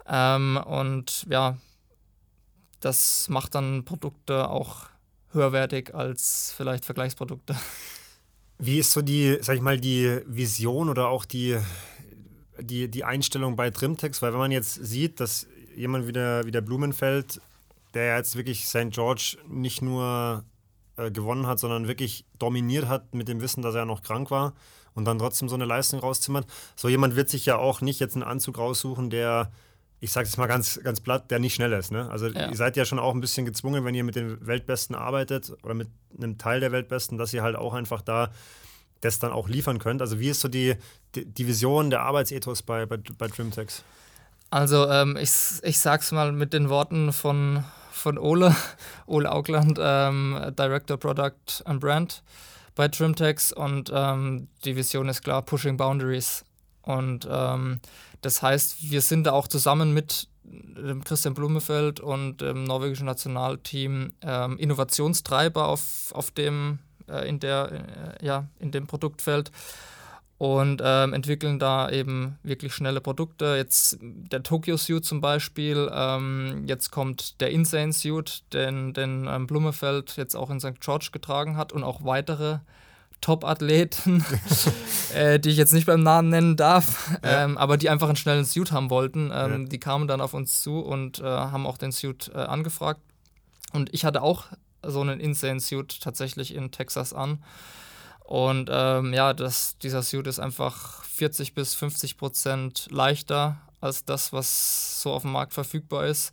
Ähm, 0.07 0.61
und 0.65 1.27
ja, 1.29 1.57
das 2.79 3.29
macht 3.29 3.57
dann 3.57 3.85
Produkte 3.85 4.49
auch 4.51 4.87
höherwertig 5.33 5.93
als 5.93 6.55
vielleicht 6.57 6.85
Vergleichsprodukte. 6.85 7.57
Wie 8.59 8.79
ist 8.79 8.93
so 8.93 9.03
die, 9.03 9.39
sag 9.41 9.57
ich 9.57 9.61
mal, 9.61 9.81
die 9.81 10.21
Vision 10.25 10.89
oder 10.89 11.09
auch 11.09 11.25
die, 11.25 11.59
die, 12.61 12.89
die 12.89 13.03
Einstellung 13.03 13.57
bei 13.57 13.71
Trimtex? 13.71 14.23
Weil 14.23 14.31
wenn 14.31 14.39
man 14.39 14.53
jetzt 14.53 14.75
sieht, 14.75 15.19
dass 15.19 15.49
jemand 15.77 16.07
wie 16.07 16.13
der, 16.13 16.45
wie 16.45 16.51
der 16.51 16.61
Blumenfeld, 16.61 17.41
der 17.95 18.17
jetzt 18.17 18.37
wirklich 18.37 18.67
St. 18.67 18.91
George 18.91 19.39
nicht 19.49 19.83
nur 19.83 20.45
äh, 20.97 21.11
gewonnen 21.11 21.47
hat, 21.47 21.59
sondern 21.59 21.89
wirklich 21.89 22.25
dominiert 22.39 22.89
hat 22.89 23.15
mit 23.15 23.29
dem 23.29 23.41
Wissen, 23.41 23.63
dass 23.63 23.75
er 23.75 23.85
noch 23.85 24.03
krank 24.03 24.31
war 24.31 24.55
und 24.95 25.05
dann 25.05 25.19
trotzdem 25.19 25.49
so 25.49 25.55
eine 25.55 25.65
Leistung 25.65 26.01
rauszimmert. 26.01 26.47
So 26.77 26.89
jemand 26.89 27.17
wird 27.17 27.29
sich 27.29 27.47
ja 27.47 27.57
auch 27.57 27.81
nicht 27.81 28.01
jetzt 28.01 28.15
einen 28.15 28.25
Anzug 28.25 28.59
raussuchen, 28.59 29.11
der 29.11 29.51
ich 30.01 30.13
sage 30.13 30.29
es 30.29 30.37
mal 30.37 30.47
ganz, 30.47 30.79
ganz 30.85 31.01
platt, 31.01 31.31
der 31.31 31.39
nicht 31.39 31.55
schnell 31.55 31.73
ist. 31.73 31.91
Ne? 31.91 32.11
Also 32.11 32.27
ja. 32.27 32.51
ihr 32.51 32.57
seid 32.57 32.77
ja 32.77 32.85
schon 32.85 32.99
auch 32.99 33.15
ein 33.15 33.23
bisschen 33.23 33.47
gezwungen, 33.47 33.87
wenn 33.87 33.95
ihr 33.95 34.05
mit 34.05 34.17
den 34.17 34.47
Weltbesten 34.47 34.95
arbeitet 34.95 35.51
oder 35.63 35.73
mit 35.73 35.89
einem 36.19 36.37
Teil 36.37 36.61
der 36.61 36.73
Weltbesten, 36.73 37.17
dass 37.17 37.33
ihr 37.33 37.43
halt 37.43 37.57
auch 37.57 37.73
einfach 37.73 38.03
da 38.03 38.31
das 39.01 39.19
dann 39.19 39.33
auch 39.33 39.49
liefern 39.49 39.79
könnt. 39.79 40.03
Also 40.03 40.21
wie 40.21 40.29
ist 40.29 40.41
so 40.41 40.49
die, 40.49 40.75
die, 41.15 41.25
die 41.25 41.47
Vision, 41.47 41.89
der 41.89 42.03
Arbeitsethos 42.03 42.63
bei, 42.63 42.85
bei, 42.85 42.99
bei 43.17 43.29
Trimtex? 43.29 43.83
Also 44.55 44.89
ähm, 44.89 45.17
ich, 45.21 45.33
ich 45.65 45.81
sag's 45.81 46.13
mal 46.13 46.31
mit 46.31 46.53
den 46.53 46.69
Worten 46.69 47.13
von, 47.13 47.65
von 47.91 48.17
Ole, 48.19 48.55
Ole 49.07 49.33
Augland, 49.33 49.81
ähm, 49.83 50.41
Director 50.57 50.97
Product 50.97 51.65
and 51.65 51.81
Brand 51.81 52.23
bei 52.77 52.87
Trimtex 52.87 53.53
und 53.53 53.91
ähm, 53.93 54.47
die 54.65 54.77
Vision 54.77 55.09
ist 55.09 55.25
klar, 55.25 55.43
Pushing 55.43 55.77
Boundaries. 55.77 56.45
Und 56.83 57.27
ähm, 57.29 57.81
das 58.21 58.43
heißt, 58.43 58.93
wir 58.93 59.01
sind 59.01 59.25
da 59.25 59.33
auch 59.33 59.49
zusammen 59.49 59.93
mit 59.93 60.29
dem 60.45 61.03
Christian 61.03 61.35
Blumefeld 61.35 61.99
und 61.99 62.41
dem 62.41 62.63
norwegischen 62.63 63.07
Nationalteam 63.07 64.13
ähm, 64.23 64.57
Innovationstreiber 64.59 65.67
auf, 65.67 66.13
auf 66.13 66.31
dem, 66.31 66.79
äh, 67.09 67.29
in, 67.29 67.41
der, 67.41 67.73
äh, 68.21 68.25
ja, 68.25 68.47
in 68.61 68.71
dem 68.71 68.87
Produktfeld 68.87 69.51
und 70.39 70.83
ähm, 70.85 71.13
entwickeln 71.13 71.59
da 71.59 71.89
eben 71.91 72.39
wirklich 72.43 72.75
schnelle 72.75 73.01
Produkte. 73.01 73.55
Jetzt 73.57 73.99
der 74.01 74.43
Tokyo 74.43 74.77
Suit 74.77 75.05
zum 75.05 75.21
Beispiel, 75.21 75.91
ähm, 75.93 76.65
jetzt 76.67 76.91
kommt 76.91 77.41
der 77.41 77.51
Insane 77.51 77.93
Suit, 77.93 78.43
den, 78.53 78.93
den 78.93 79.29
ähm, 79.29 79.47
Blumefeld 79.47 80.17
jetzt 80.17 80.35
auch 80.35 80.51
in 80.51 80.61
St. 80.61 80.81
George 80.81 81.11
getragen 81.13 81.57
hat 81.57 81.73
und 81.73 81.85
auch 81.85 82.05
weitere 82.05 82.59
Top-Athleten, 83.21 84.25
äh, 85.15 85.39
die 85.39 85.51
ich 85.51 85.57
jetzt 85.57 85.73
nicht 85.73 85.87
beim 85.87 86.03
Namen 86.03 86.29
nennen 86.29 86.57
darf, 86.57 87.17
ja. 87.23 87.45
ähm, 87.45 87.57
aber 87.57 87.77
die 87.77 87.89
einfach 87.89 88.09
einen 88.09 88.17
schnellen 88.17 88.45
Suit 88.45 88.73
haben 88.73 88.91
wollten. 88.91 89.31
Ähm, 89.33 89.63
ja. 89.63 89.69
Die 89.69 89.79
kamen 89.79 90.09
dann 90.09 90.21
auf 90.21 90.35
uns 90.35 90.63
zu 90.63 90.81
und 90.81 91.21
äh, 91.21 91.25
haben 91.25 91.67
auch 91.67 91.79
den 91.79 91.93
Suit 91.93 92.31
äh, 92.35 92.39
angefragt. 92.39 93.01
Und 93.73 93.95
ich 93.95 94.05
hatte 94.05 94.23
auch 94.23 94.47
so 94.87 95.01
einen 95.01 95.21
Insane 95.21 95.61
Suit 95.61 96.01
tatsächlich 96.01 96.55
in 96.55 96.71
Texas 96.71 97.13
an. 97.13 97.39
Und 98.25 98.71
ähm, 98.73 99.13
ja, 99.13 99.35
das, 99.35 99.79
dieser 99.79 100.03
Suit 100.03 100.27
ist 100.27 100.41
einfach 100.41 101.05
40 101.05 101.55
bis 101.55 101.75
50 101.75 102.17
Prozent 102.17 102.89
leichter 102.91 103.59
als 103.81 104.05
das, 104.05 104.33
was 104.33 105.03
so 105.03 105.13
auf 105.13 105.23
dem 105.23 105.33
Markt 105.33 105.53
verfügbar 105.53 106.07
ist. 106.07 106.33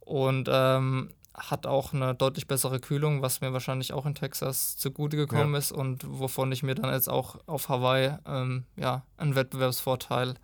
Und 0.00 0.48
ähm, 0.50 1.10
hat 1.34 1.66
auch 1.66 1.92
eine 1.92 2.14
deutlich 2.14 2.48
bessere 2.48 2.80
Kühlung, 2.80 3.22
was 3.22 3.40
mir 3.40 3.52
wahrscheinlich 3.52 3.92
auch 3.92 4.06
in 4.06 4.16
Texas 4.16 4.76
zugute 4.76 5.16
gekommen 5.16 5.52
ja. 5.52 5.58
ist 5.58 5.72
und 5.72 6.04
wovon 6.06 6.50
ich 6.50 6.64
mir 6.64 6.74
dann 6.74 6.92
jetzt 6.92 7.08
auch 7.08 7.36
auf 7.46 7.68
Hawaii 7.68 8.16
ähm, 8.26 8.64
ja, 8.76 9.04
einen 9.16 9.36
Wettbewerbsvorteil 9.36 10.34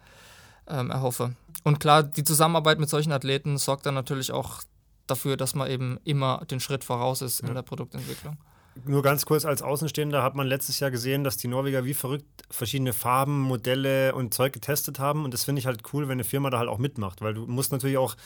ähm, 0.69 0.91
erhoffe. 0.91 1.35
Und 1.65 1.81
klar, 1.81 2.05
die 2.05 2.25
Zusammenarbeit 2.25 2.79
mit 2.79 2.89
solchen 2.89 3.13
Athleten 3.13 3.59
sorgt 3.59 3.87
dann 3.87 3.95
natürlich 3.95 4.31
auch 4.31 4.63
dafür, 5.09 5.37
dass 5.37 5.55
man 5.57 5.69
eben 5.69 5.99
immer 6.05 6.45
den 6.49 6.61
Schritt 6.61 6.85
voraus 6.85 7.23
ist 7.23 7.41
in 7.41 7.55
der 7.55 7.63
Produktentwicklung. 7.63 8.39
Nur 8.85 9.03
ganz 9.03 9.25
kurz 9.27 9.45
als 9.45 9.63
Außenstehender 9.63 10.23
hat 10.23 10.35
man 10.35 10.47
letztes 10.47 10.81
Jahr 10.81 10.91
gesehen, 10.91 11.25
dass 11.25 11.37
die 11.37 11.49
Norweger 11.49 11.85
wie 11.85 11.95
verrückt 11.95 12.45
verschiedene 12.51 12.93
Farben, 12.93 13.41
Modelle 13.41 14.15
und 14.15 14.35
Zeug 14.35 14.53
getestet 14.53 14.99
haben. 14.99 15.25
Und 15.25 15.33
das 15.33 15.45
finde 15.45 15.61
ich 15.61 15.67
halt 15.67 15.83
cool, 15.93 16.09
wenn 16.09 16.13
eine 16.13 16.25
Firma 16.25 16.51
da 16.51 16.59
halt 16.59 16.69
auch 16.69 16.79
mitmacht, 16.79 17.23
weil 17.23 17.35
du 17.35 17.47
musst 17.47 17.73
natürlich 17.73 17.99
auch 17.99 18.17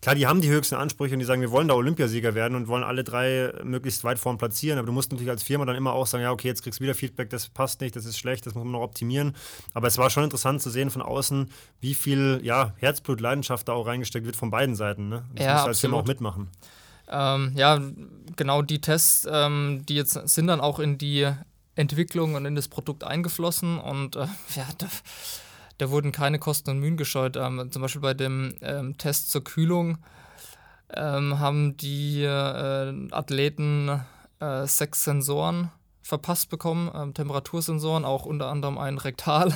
Klar, 0.00 0.14
die 0.14 0.28
haben 0.28 0.40
die 0.40 0.48
höchsten 0.48 0.76
Ansprüche 0.76 1.14
und 1.14 1.18
die 1.18 1.24
sagen, 1.24 1.40
wir 1.40 1.50
wollen 1.50 1.66
da 1.66 1.74
Olympiasieger 1.74 2.34
werden 2.34 2.54
und 2.54 2.68
wollen 2.68 2.84
alle 2.84 3.02
drei 3.02 3.52
möglichst 3.64 4.04
weit 4.04 4.18
vorn 4.18 4.38
platzieren. 4.38 4.78
Aber 4.78 4.86
du 4.86 4.92
musst 4.92 5.10
natürlich 5.10 5.30
als 5.30 5.42
Firma 5.42 5.64
dann 5.64 5.74
immer 5.74 5.92
auch 5.92 6.06
sagen, 6.06 6.22
ja, 6.22 6.30
okay, 6.30 6.46
jetzt 6.46 6.62
kriegst 6.62 6.78
du 6.78 6.84
wieder 6.84 6.94
Feedback, 6.94 7.30
das 7.30 7.48
passt 7.48 7.80
nicht, 7.80 7.96
das 7.96 8.04
ist 8.04 8.16
schlecht, 8.16 8.46
das 8.46 8.54
muss 8.54 8.62
man 8.62 8.72
noch 8.72 8.82
optimieren. 8.82 9.34
Aber 9.74 9.88
es 9.88 9.98
war 9.98 10.08
schon 10.10 10.22
interessant 10.22 10.62
zu 10.62 10.70
sehen 10.70 10.90
von 10.90 11.02
außen, 11.02 11.50
wie 11.80 11.94
viel 11.94 12.40
ja, 12.44 12.74
Herzblut, 12.76 13.20
Leidenschaft 13.20 13.66
da 13.66 13.72
auch 13.72 13.86
reingesteckt 13.88 14.24
wird 14.24 14.36
von 14.36 14.50
beiden 14.50 14.76
Seiten. 14.76 15.08
Ne? 15.08 15.24
Das 15.34 15.44
ja, 15.44 15.52
musst 15.52 15.64
du 15.64 15.68
als 15.68 15.80
Firma 15.80 15.96
auch 15.96 16.06
mitmachen. 16.06 16.48
Ähm, 17.10 17.52
ja, 17.54 17.80
genau 18.36 18.62
die 18.62 18.80
Tests, 18.80 19.26
ähm, 19.30 19.82
die 19.88 19.94
jetzt 19.94 20.12
sind 20.28 20.46
dann 20.46 20.60
auch 20.60 20.78
in 20.78 20.98
die 20.98 21.30
Entwicklung 21.74 22.34
und 22.34 22.44
in 22.44 22.54
das 22.54 22.68
Produkt 22.68 23.04
eingeflossen 23.04 23.78
und 23.78 24.16
äh, 24.16 24.26
ja, 24.54 24.66
da, 24.78 24.86
da 25.78 25.90
wurden 25.90 26.12
keine 26.12 26.38
Kosten 26.38 26.70
und 26.70 26.80
Mühen 26.80 26.96
gescheut. 26.96 27.36
Ähm, 27.36 27.70
zum 27.70 27.82
Beispiel 27.82 28.02
bei 28.02 28.14
dem 28.14 28.54
ähm, 28.60 28.98
Test 28.98 29.30
zur 29.30 29.44
Kühlung 29.44 29.98
ähm, 30.94 31.38
haben 31.38 31.76
die 31.76 32.22
äh, 32.22 33.08
Athleten 33.12 34.00
äh, 34.40 34.66
sechs 34.66 35.04
Sensoren 35.04 35.70
verpasst 36.02 36.48
bekommen, 36.50 36.90
ähm, 36.94 37.14
Temperatursensoren, 37.14 38.04
auch 38.04 38.24
unter 38.24 38.48
anderem 38.48 38.78
ein 38.78 38.98
Rektal. 38.98 39.52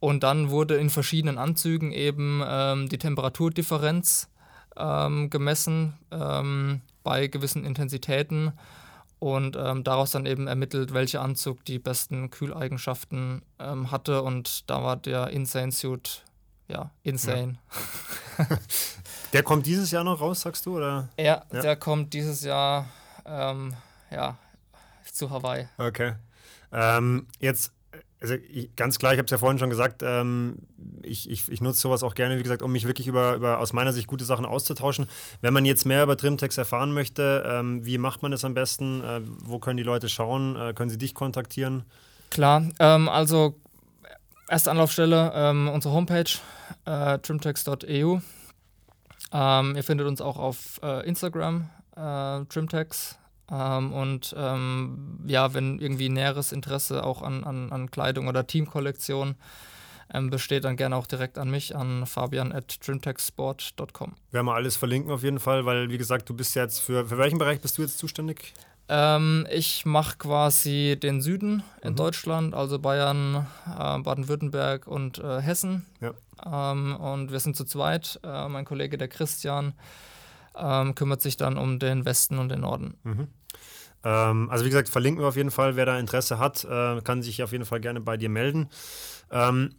Und 0.00 0.22
dann 0.22 0.50
wurde 0.50 0.76
in 0.76 0.90
verschiedenen 0.90 1.38
Anzügen 1.38 1.90
eben 1.90 2.40
die 2.88 2.98
Temperaturdifferenz 2.98 4.28
ähm, 4.78 5.30
gemessen 5.30 5.94
bei 7.02 7.26
gewissen 7.26 7.64
Intensitäten 7.64 8.52
und 9.18 9.56
ähm, 9.56 9.82
daraus 9.84 10.12
dann 10.12 10.26
eben 10.26 10.46
ermittelt, 10.46 10.94
welcher 10.94 11.22
Anzug 11.22 11.64
die 11.64 11.78
besten 11.78 12.30
Kühleigenschaften 12.30 13.42
ähm, 13.58 13.90
hatte 13.90 14.22
und 14.22 14.68
da 14.70 14.82
war 14.82 14.96
der 14.96 15.28
Insane 15.28 15.72
Suit 15.72 16.24
ja 16.68 16.90
insane. 17.02 17.58
Ja. 18.38 18.46
der 19.32 19.42
kommt 19.42 19.66
dieses 19.66 19.90
Jahr 19.90 20.04
noch 20.04 20.20
raus, 20.20 20.42
sagst 20.42 20.66
du 20.66 20.76
oder? 20.76 21.08
Ja, 21.18 21.44
ja. 21.52 21.60
der 21.60 21.76
kommt 21.76 22.12
dieses 22.14 22.42
Jahr 22.42 22.86
ähm, 23.24 23.74
ja 24.10 24.36
zu 25.10 25.30
Hawaii. 25.30 25.66
Okay. 25.78 26.14
Ähm, 26.70 27.26
jetzt 27.40 27.72
also 28.20 28.34
ich, 28.34 28.74
ganz 28.74 28.98
klar, 28.98 29.12
ich 29.12 29.18
habe 29.18 29.26
es 29.26 29.30
ja 29.30 29.38
vorhin 29.38 29.58
schon 29.58 29.70
gesagt, 29.70 30.02
ähm, 30.04 30.56
ich, 31.02 31.30
ich, 31.30 31.48
ich, 31.48 31.60
nutze 31.60 31.80
sowas 31.80 32.02
auch 32.02 32.14
gerne, 32.14 32.38
wie 32.38 32.42
gesagt, 32.42 32.62
um 32.62 32.72
mich 32.72 32.86
wirklich 32.86 33.06
über, 33.06 33.34
über 33.34 33.58
aus 33.60 33.72
meiner 33.72 33.92
Sicht 33.92 34.08
gute 34.08 34.24
Sachen 34.24 34.44
auszutauschen. 34.44 35.08
Wenn 35.40 35.54
man 35.54 35.64
jetzt 35.64 35.86
mehr 35.86 36.02
über 36.02 36.16
Trimtex 36.16 36.58
erfahren 36.58 36.92
möchte, 36.92 37.44
ähm, 37.46 37.84
wie 37.84 37.98
macht 37.98 38.22
man 38.22 38.32
das 38.32 38.44
am 38.44 38.54
besten? 38.54 39.02
Äh, 39.04 39.20
wo 39.44 39.58
können 39.58 39.76
die 39.76 39.84
Leute 39.84 40.08
schauen? 40.08 40.56
Äh, 40.56 40.74
können 40.74 40.90
sie 40.90 40.98
dich 40.98 41.14
kontaktieren? 41.14 41.84
Klar, 42.30 42.68
ähm, 42.80 43.08
also 43.08 43.54
erste 44.48 44.70
Anlaufstelle, 44.70 45.32
ähm, 45.34 45.68
unsere 45.68 45.94
Homepage, 45.94 46.30
äh, 46.86 47.18
trimtex.eu. 47.18 48.18
Ähm, 49.30 49.76
ihr 49.76 49.84
findet 49.84 50.06
uns 50.06 50.20
auch 50.20 50.38
auf 50.38 50.80
äh, 50.82 51.06
Instagram, 51.06 51.68
äh, 51.96 52.44
trimtex 52.46 53.18
ähm, 53.50 53.92
und 53.92 54.34
ähm, 54.36 55.20
ja, 55.26 55.54
wenn 55.54 55.78
irgendwie 55.78 56.08
näheres 56.08 56.52
Interesse 56.52 57.04
auch 57.04 57.22
an, 57.22 57.44
an, 57.44 57.72
an 57.72 57.90
Kleidung 57.90 58.28
oder 58.28 58.46
Teamkollektion 58.46 59.36
ähm, 60.12 60.30
besteht, 60.30 60.64
dann 60.64 60.76
gerne 60.76 60.96
auch 60.96 61.06
direkt 61.06 61.38
an 61.38 61.50
mich, 61.50 61.76
an 61.76 62.06
fabian 62.06 62.52
at 62.52 62.80
trimtechsport.com. 62.80 64.14
Werden 64.30 64.46
wir 64.46 64.54
alles 64.54 64.76
verlinken 64.76 65.10
auf 65.10 65.22
jeden 65.22 65.40
Fall, 65.40 65.66
weil 65.66 65.90
wie 65.90 65.98
gesagt, 65.98 66.28
du 66.28 66.34
bist 66.34 66.54
jetzt 66.54 66.80
für, 66.80 67.06
für 67.06 67.18
welchen 67.18 67.38
Bereich 67.38 67.60
bist 67.60 67.78
du 67.78 67.82
jetzt 67.82 67.98
zuständig? 67.98 68.54
Ähm, 68.90 69.46
ich 69.50 69.84
mache 69.84 70.16
quasi 70.16 70.98
den 71.00 71.20
Süden 71.20 71.62
in 71.82 71.90
mhm. 71.90 71.96
Deutschland, 71.96 72.54
also 72.54 72.78
Bayern, 72.78 73.46
äh, 73.66 73.98
Baden-Württemberg 73.98 74.86
und 74.86 75.18
äh, 75.18 75.40
Hessen. 75.42 75.84
Ja. 76.00 76.72
Ähm, 76.72 76.96
und 76.96 77.30
wir 77.30 77.40
sind 77.40 77.54
zu 77.54 77.64
zweit. 77.64 78.18
Äh, 78.22 78.48
mein 78.48 78.64
Kollege, 78.64 78.96
der 78.96 79.08
Christian, 79.08 79.74
ähm, 80.56 80.94
kümmert 80.94 81.20
sich 81.20 81.36
dann 81.36 81.58
um 81.58 81.78
den 81.78 82.06
Westen 82.06 82.38
und 82.38 82.48
den 82.48 82.60
Norden. 82.60 82.94
Mhm. 83.04 83.28
Ähm, 84.04 84.48
also 84.50 84.64
wie 84.64 84.70
gesagt, 84.70 84.88
verlinken 84.88 85.22
wir 85.22 85.28
auf 85.28 85.36
jeden 85.36 85.50
Fall. 85.50 85.76
Wer 85.76 85.86
da 85.86 85.98
Interesse 85.98 86.38
hat, 86.38 86.64
äh, 86.64 87.00
kann 87.02 87.22
sich 87.22 87.42
auf 87.42 87.52
jeden 87.52 87.64
Fall 87.64 87.80
gerne 87.80 88.00
bei 88.00 88.16
dir 88.16 88.28
melden. 88.28 88.68
Ähm, 89.30 89.74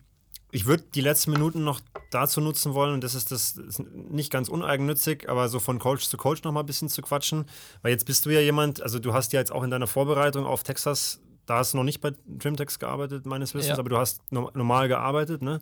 ich 0.51 0.65
würde 0.65 0.83
die 0.95 1.01
letzten 1.01 1.31
Minuten 1.31 1.63
noch 1.63 1.79
dazu 2.09 2.41
nutzen 2.41 2.73
wollen, 2.73 2.93
und 2.93 3.03
das 3.03 3.13
ist 3.13 3.31
das 3.31 3.51
ist 3.51 3.79
nicht 3.79 4.31
ganz 4.31 4.49
uneigennützig, 4.49 5.29
aber 5.29 5.47
so 5.47 5.59
von 5.59 5.77
Coach 5.77 6.07
zu 6.07 6.17
Coach 6.17 6.43
noch 6.43 6.51
mal 6.51 6.61
ein 6.61 6.65
bisschen 6.65 6.89
zu 6.89 7.01
quatschen. 7.01 7.45
Weil 7.81 7.91
jetzt 7.91 8.05
bist 8.05 8.25
du 8.25 8.31
ja 8.31 8.39
jemand, 8.39 8.81
also 8.81 8.99
du 8.99 9.13
hast 9.13 9.31
ja 9.33 9.39
jetzt 9.39 9.51
auch 9.51 9.63
in 9.63 9.69
deiner 9.69 9.87
Vorbereitung 9.87 10.45
auf 10.45 10.63
Texas, 10.63 11.21
da 11.45 11.57
hast 11.57 11.73
du 11.73 11.77
noch 11.77 11.83
nicht 11.83 12.01
bei 12.01 12.13
Trimtex 12.39 12.79
gearbeitet, 12.79 13.25
meines 13.25 13.53
Wissens, 13.53 13.77
ja. 13.77 13.79
aber 13.79 13.89
du 13.89 13.97
hast 13.97 14.21
no 14.31 14.49
normal 14.53 14.87
gearbeitet, 14.87 15.41
ne? 15.41 15.59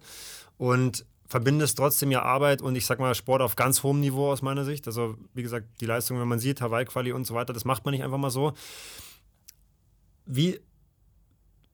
Und 0.57 1.05
verbindest 1.27 1.77
trotzdem 1.77 2.11
ja 2.11 2.21
Arbeit 2.21 2.61
und 2.61 2.75
ich 2.75 2.85
sag 2.85 2.99
mal 2.99 3.13
Sport 3.13 3.41
auf 3.41 3.55
ganz 3.55 3.83
hohem 3.83 3.99
Niveau 3.99 4.31
aus 4.31 4.41
meiner 4.41 4.63
Sicht. 4.63 4.87
Also, 4.87 5.17
wie 5.33 5.43
gesagt, 5.43 5.67
die 5.81 5.85
Leistung, 5.85 6.19
wenn 6.19 6.27
man 6.27 6.39
sieht, 6.39 6.61
Hawaii-Quali 6.61 7.11
und 7.11 7.25
so 7.27 7.35
weiter, 7.35 7.53
das 7.53 7.65
macht 7.65 7.85
man 7.85 7.93
nicht 7.93 8.03
einfach 8.03 8.17
mal 8.17 8.29
so. 8.29 8.53
Wie, 10.25 10.59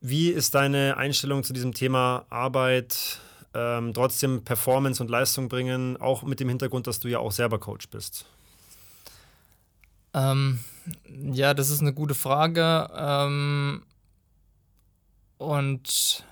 wie 0.01 0.30
ist 0.30 0.56
deine 0.56 0.97
Einstellung 0.97 1.43
zu 1.43 1.54
diesem 1.54 1.74
Thema 1.74 2.26
Arbeit, 2.30 3.20
ähm, 3.54 3.93
trotzdem 3.93 4.43
Performance 4.43 5.01
und 5.01 5.10
Leistung 5.10 5.49
bringen, 5.49 5.97
auch 5.97 6.24
mit 6.24 6.39
dem 6.39 6.49
Hintergrund, 6.49 6.88
dass 6.88 6.99
du 6.99 7.08
ja 7.08 7.20
auch 7.20 7.32
selber 7.32 7.60
Coach 7.60 7.89
bist? 7.89 8.26
Ähm, 10.14 10.60
ja, 11.32 11.54
das 11.54 11.70
ist 11.70 11.82
eine 11.82 11.93
gute 11.93 12.16
Frage. 12.16 12.89
Ähm, 12.95 13.84
und 15.38 16.24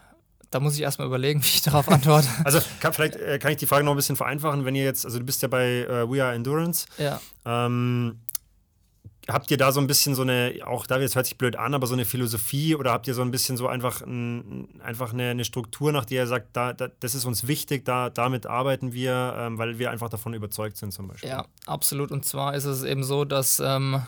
da 0.51 0.59
muss 0.59 0.75
ich 0.75 0.81
erstmal 0.81 1.07
überlegen, 1.07 1.41
wie 1.43 1.47
ich 1.47 1.61
darauf 1.61 1.89
antworte. 1.89 2.27
also 2.43 2.59
kann, 2.79 2.93
vielleicht 2.93 3.15
äh, 3.15 3.39
kann 3.39 3.51
ich 3.51 3.57
die 3.57 3.65
Frage 3.65 3.83
noch 3.83 3.93
ein 3.93 3.97
bisschen 3.97 4.15
vereinfachen, 4.15 4.65
wenn 4.65 4.75
ihr 4.75 4.83
jetzt, 4.83 5.05
also 5.05 5.19
du 5.19 5.25
bist 5.25 5.41
ja 5.41 5.47
bei 5.47 5.65
äh, 5.65 6.09
We 6.09 6.23
Are 6.23 6.33
Endurance. 6.33 6.85
Ja. 6.97 7.19
Ähm, 7.45 8.19
habt 9.27 9.51
ihr 9.51 9.57
da 9.57 9.71
so 9.71 9.79
ein 9.79 9.87
bisschen 9.87 10.15
so 10.15 10.23
eine, 10.23 10.55
auch 10.65 10.85
da 10.87 10.99
jetzt 10.99 11.15
hört 11.15 11.25
sich 11.25 11.37
blöd 11.37 11.55
an, 11.55 11.73
aber 11.73 11.87
so 11.87 11.93
eine 11.93 12.05
Philosophie 12.05 12.75
oder 12.75 12.91
habt 12.91 13.07
ihr 13.07 13.13
so 13.13 13.21
ein 13.21 13.31
bisschen 13.31 13.55
so 13.57 13.67
einfach, 13.67 14.01
ein, 14.01 14.67
einfach 14.83 15.13
eine, 15.13 15.29
eine, 15.29 15.45
Struktur, 15.45 15.91
nach 15.91 16.05
der 16.05 16.23
ihr 16.23 16.27
sagt, 16.27 16.49
da, 16.53 16.73
da, 16.73 16.89
das 16.99 17.15
ist 17.15 17.25
uns 17.25 17.47
wichtig, 17.47 17.85
da, 17.85 18.09
damit 18.09 18.45
arbeiten 18.45 18.93
wir, 18.93 19.35
ähm, 19.37 19.57
weil 19.57 19.79
wir 19.79 19.91
einfach 19.91 20.09
davon 20.09 20.33
überzeugt 20.33 20.77
sind 20.77 20.91
zum 20.91 21.07
Beispiel? 21.07 21.29
Ja, 21.29 21.45
absolut. 21.65 22.11
Und 22.11 22.25
zwar 22.25 22.55
ist 22.55 22.65
es 22.65 22.83
eben 22.83 23.03
so, 23.03 23.25
dass 23.25 23.59
ähm, 23.59 24.01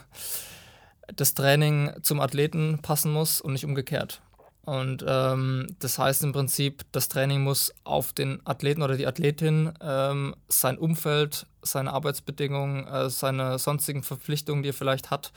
das 1.16 1.34
Training 1.34 1.92
zum 2.02 2.20
Athleten 2.20 2.80
passen 2.82 3.12
muss 3.12 3.40
und 3.40 3.54
nicht 3.54 3.66
umgekehrt. 3.66 4.22
Und 4.66 5.04
ähm, 5.06 5.76
das 5.80 6.00
heißt 6.00 6.24
im 6.24 6.32
Prinzip, 6.32 6.84
das 6.94 7.10
Training 7.10 7.42
muss 7.42 7.74
auf 7.84 8.14
den 8.14 8.40
Athleten 8.46 8.82
oder 8.82 8.96
die 8.96 9.08
Athletin 9.08 9.74
ähm, 9.82 10.36
sein 10.48 10.78
Umfeld, 10.78 11.48
seine 11.62 11.92
Arbeitsbedingungen, 11.92 12.88
äh, 12.88 13.10
seine 13.10 13.60
sonstigen 13.60 14.04
Verpflichtungen, 14.04 14.64
die 14.64 14.70
er 14.70 14.74
vielleicht 14.74 15.12
hat, 15.12 15.34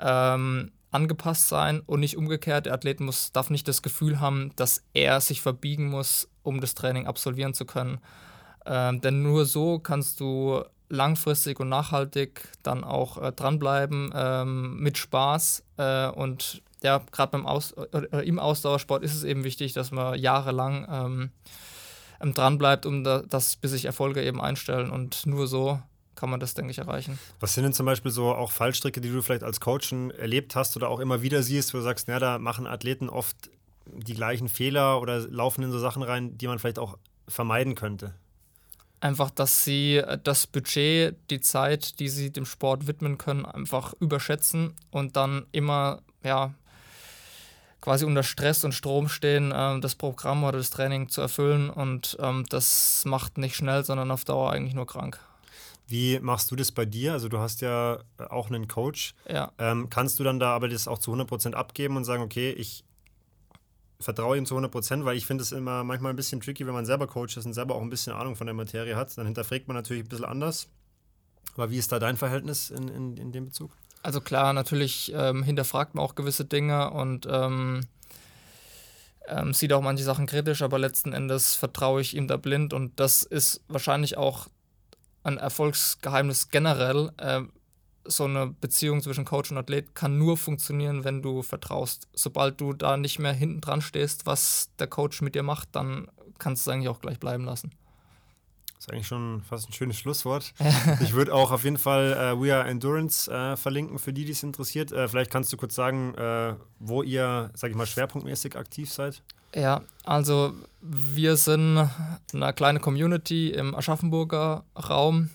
ähm, 0.00 0.70
angepasst 0.90 1.48
sein 1.48 1.80
und 1.86 2.00
nicht 2.00 2.18
umgekehrt. 2.18 2.66
Der 2.66 2.74
Athlet 2.74 3.00
muss, 3.00 3.32
darf 3.32 3.48
nicht 3.48 3.66
das 3.68 3.80
Gefühl 3.80 4.20
haben, 4.20 4.52
dass 4.56 4.84
er 4.92 5.22
sich 5.22 5.40
verbiegen 5.40 5.88
muss, 5.88 6.28
um 6.42 6.60
das 6.60 6.74
Training 6.74 7.06
absolvieren 7.06 7.54
zu 7.54 7.64
können. 7.64 8.00
Ähm, 8.66 9.00
denn 9.00 9.22
nur 9.22 9.46
so 9.46 9.78
kannst 9.78 10.20
du 10.20 10.62
langfristig 10.90 11.58
und 11.58 11.70
nachhaltig 11.70 12.48
dann 12.62 12.84
auch 12.84 13.16
äh, 13.16 13.32
dranbleiben 13.32 14.12
ähm, 14.14 14.76
mit 14.78 14.98
Spaß 14.98 15.64
äh, 15.78 16.08
und 16.08 16.62
ja, 16.82 17.02
gerade 17.10 17.32
beim 17.32 17.46
Aus 17.46 17.72
äh, 17.72 18.26
im 18.26 18.38
Ausdauersport 18.38 19.02
ist 19.02 19.14
es 19.14 19.24
eben 19.24 19.44
wichtig, 19.44 19.72
dass 19.72 19.90
man 19.90 20.18
jahrelang 20.18 20.86
ähm, 22.20 22.32
dran 22.32 22.58
bleibt, 22.58 22.86
um 22.86 23.04
da, 23.04 23.22
das, 23.22 23.56
bis 23.56 23.72
sich 23.72 23.84
Erfolge 23.84 24.22
eben 24.22 24.40
einstellen. 24.40 24.90
Und 24.90 25.26
nur 25.26 25.46
so 25.46 25.80
kann 26.14 26.30
man 26.30 26.40
das, 26.40 26.54
denke 26.54 26.70
ich, 26.70 26.78
erreichen. 26.78 27.18
Was 27.40 27.54
sind 27.54 27.64
denn 27.64 27.72
zum 27.72 27.86
Beispiel 27.86 28.10
so 28.10 28.32
auch 28.34 28.52
Fallstricke, 28.52 29.00
die 29.00 29.10
du 29.10 29.22
vielleicht 29.22 29.42
als 29.42 29.60
Coach 29.60 29.92
erlebt 29.92 30.54
hast 30.54 30.76
oder 30.76 30.88
auch 30.88 31.00
immer 31.00 31.22
wieder 31.22 31.42
siehst, 31.42 31.74
wo 31.74 31.78
du 31.78 31.84
sagst, 31.84 32.06
na, 32.08 32.18
da 32.18 32.38
machen 32.38 32.66
Athleten 32.66 33.08
oft 33.08 33.36
die 33.86 34.14
gleichen 34.14 34.48
Fehler 34.48 35.00
oder 35.00 35.18
laufen 35.18 35.62
in 35.64 35.72
so 35.72 35.78
Sachen 35.78 36.02
rein, 36.02 36.38
die 36.38 36.46
man 36.46 36.58
vielleicht 36.58 36.78
auch 36.78 36.98
vermeiden 37.26 37.74
könnte? 37.74 38.14
Einfach, 39.00 39.30
dass 39.30 39.64
sie 39.64 39.96
äh, 39.96 40.18
das 40.22 40.46
Budget, 40.46 41.16
die 41.30 41.40
Zeit, 41.40 41.98
die 41.98 42.08
sie 42.08 42.30
dem 42.30 42.46
Sport 42.46 42.86
widmen 42.86 43.18
können, 43.18 43.44
einfach 43.44 43.94
überschätzen 43.98 44.74
und 44.92 45.16
dann 45.16 45.46
immer 45.50 46.02
ja, 46.22 46.54
quasi 47.82 48.06
unter 48.06 48.22
Stress 48.22 48.64
und 48.64 48.72
Strom 48.72 49.10
stehen, 49.10 49.52
äh, 49.52 49.78
das 49.80 49.94
Programm 49.94 50.44
oder 50.44 50.56
das 50.56 50.70
Training 50.70 51.10
zu 51.10 51.20
erfüllen. 51.20 51.68
Und 51.68 52.16
ähm, 52.20 52.46
das 52.48 53.02
macht 53.04 53.36
nicht 53.36 53.56
schnell, 53.56 53.84
sondern 53.84 54.10
auf 54.10 54.24
Dauer 54.24 54.52
eigentlich 54.52 54.74
nur 54.74 54.86
krank. 54.86 55.20
Wie 55.88 56.18
machst 56.20 56.50
du 56.50 56.56
das 56.56 56.72
bei 56.72 56.86
dir? 56.86 57.12
Also 57.12 57.28
du 57.28 57.38
hast 57.38 57.60
ja 57.60 57.98
äh, 58.18 58.24
auch 58.30 58.48
einen 58.48 58.68
Coach. 58.68 59.14
Ja. 59.28 59.52
Ähm, 59.58 59.90
kannst 59.90 60.18
du 60.18 60.24
dann 60.24 60.40
da 60.40 60.54
aber 60.54 60.68
das 60.68 60.88
auch 60.88 60.98
zu 60.98 61.12
100% 61.12 61.52
abgeben 61.52 61.98
und 61.98 62.04
sagen, 62.04 62.22
okay, 62.22 62.52
ich 62.52 62.84
vertraue 64.00 64.38
ihm 64.38 64.46
zu 64.46 64.56
100%, 64.56 65.04
weil 65.04 65.16
ich 65.16 65.26
finde 65.26 65.42
es 65.42 65.52
immer 65.52 65.84
manchmal 65.84 66.12
ein 66.12 66.16
bisschen 66.16 66.40
tricky, 66.40 66.66
wenn 66.66 66.74
man 66.74 66.86
selber 66.86 67.06
Coach 67.06 67.36
ist 67.36 67.46
und 67.46 67.52
selber 67.52 67.74
auch 67.74 67.82
ein 67.82 67.90
bisschen 67.90 68.12
Ahnung 68.12 68.36
von 68.36 68.46
der 68.46 68.54
Materie 68.54 68.96
hat. 68.96 69.16
Dann 69.18 69.26
hinterfragt 69.26 69.68
man 69.68 69.76
natürlich 69.76 70.04
ein 70.04 70.08
bisschen 70.08 70.24
anders. 70.24 70.68
Aber 71.54 71.70
wie 71.70 71.78
ist 71.78 71.92
da 71.92 71.98
dein 71.98 72.16
Verhältnis 72.16 72.70
in, 72.70 72.88
in, 72.88 73.16
in 73.16 73.32
dem 73.32 73.44
Bezug? 73.44 73.76
Also 74.02 74.20
klar, 74.20 74.52
natürlich 74.52 75.12
ähm, 75.14 75.42
hinterfragt 75.42 75.94
man 75.94 76.04
auch 76.04 76.14
gewisse 76.14 76.44
Dinge 76.44 76.90
und 76.90 77.26
ähm, 77.30 77.82
ähm, 79.28 79.54
sieht 79.54 79.72
auch 79.72 79.82
manche 79.82 80.04
Sachen 80.04 80.26
kritisch, 80.26 80.62
aber 80.62 80.78
letzten 80.78 81.12
Endes 81.12 81.54
vertraue 81.54 82.00
ich 82.00 82.16
ihm 82.16 82.26
da 82.26 82.36
blind 82.36 82.74
und 82.74 82.98
das 82.98 83.22
ist 83.22 83.62
wahrscheinlich 83.68 84.16
auch 84.16 84.48
ein 85.22 85.38
Erfolgsgeheimnis 85.38 86.48
generell. 86.48 87.12
Äh, 87.18 87.42
so 88.04 88.24
eine 88.24 88.48
Beziehung 88.48 89.00
zwischen 89.00 89.24
Coach 89.24 89.52
und 89.52 89.58
Athlet 89.58 89.94
kann 89.94 90.18
nur 90.18 90.36
funktionieren, 90.36 91.04
wenn 91.04 91.22
du 91.22 91.42
vertraust. 91.42 92.08
Sobald 92.12 92.60
du 92.60 92.72
da 92.72 92.96
nicht 92.96 93.20
mehr 93.20 93.32
hinten 93.32 93.60
dran 93.60 93.80
stehst, 93.80 94.26
was 94.26 94.70
der 94.80 94.88
Coach 94.88 95.22
mit 95.22 95.36
dir 95.36 95.44
macht, 95.44 95.68
dann 95.72 96.08
kannst 96.38 96.66
du 96.66 96.70
es 96.70 96.74
eigentlich 96.74 96.88
auch 96.88 97.00
gleich 97.00 97.20
bleiben 97.20 97.44
lassen. 97.44 97.70
Das 98.82 98.88
ist 98.88 98.94
eigentlich 98.94 99.06
schon 99.06 99.42
fast 99.48 99.68
ein 99.68 99.72
schönes 99.72 99.96
Schlusswort. 99.96 100.54
ich 101.00 101.12
würde 101.12 101.32
auch 101.32 101.52
auf 101.52 101.62
jeden 101.62 101.78
Fall 101.78 102.14
äh, 102.14 102.40
We 102.40 102.52
Are 102.52 102.68
Endurance 102.68 103.30
äh, 103.30 103.56
verlinken, 103.56 104.00
für 104.00 104.12
die, 104.12 104.24
die 104.24 104.32
es 104.32 104.42
interessiert. 104.42 104.90
Äh, 104.90 105.06
vielleicht 105.06 105.30
kannst 105.30 105.52
du 105.52 105.56
kurz 105.56 105.76
sagen, 105.76 106.16
äh, 106.16 106.54
wo 106.80 107.04
ihr, 107.04 107.52
sag 107.54 107.70
ich 107.70 107.76
mal, 107.76 107.86
schwerpunktmäßig 107.86 108.56
aktiv 108.56 108.90
seid. 108.90 109.22
Ja, 109.54 109.82
also 110.02 110.54
wir 110.80 111.36
sind 111.36 111.88
eine 112.34 112.52
kleine 112.54 112.80
Community 112.80 113.50
im 113.50 113.72
Aschaffenburger 113.76 114.64
Raum. 114.88 115.30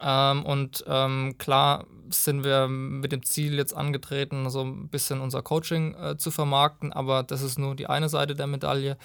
Ähm, 0.00 0.46
und 0.46 0.82
ähm, 0.88 1.34
klar 1.36 1.84
sind 2.08 2.42
wir 2.42 2.68
mit 2.68 3.12
dem 3.12 3.22
Ziel 3.22 3.58
jetzt 3.58 3.76
angetreten, 3.76 4.48
so 4.48 4.62
ein 4.62 4.88
bisschen 4.88 5.20
unser 5.20 5.42
Coaching 5.42 5.94
äh, 5.94 6.16
zu 6.16 6.30
vermarkten, 6.30 6.90
aber 6.90 7.22
das 7.22 7.42
ist 7.42 7.58
nur 7.58 7.74
die 7.74 7.86
eine 7.86 8.08
Seite 8.08 8.34
der 8.34 8.46
Medaille. 8.46 8.96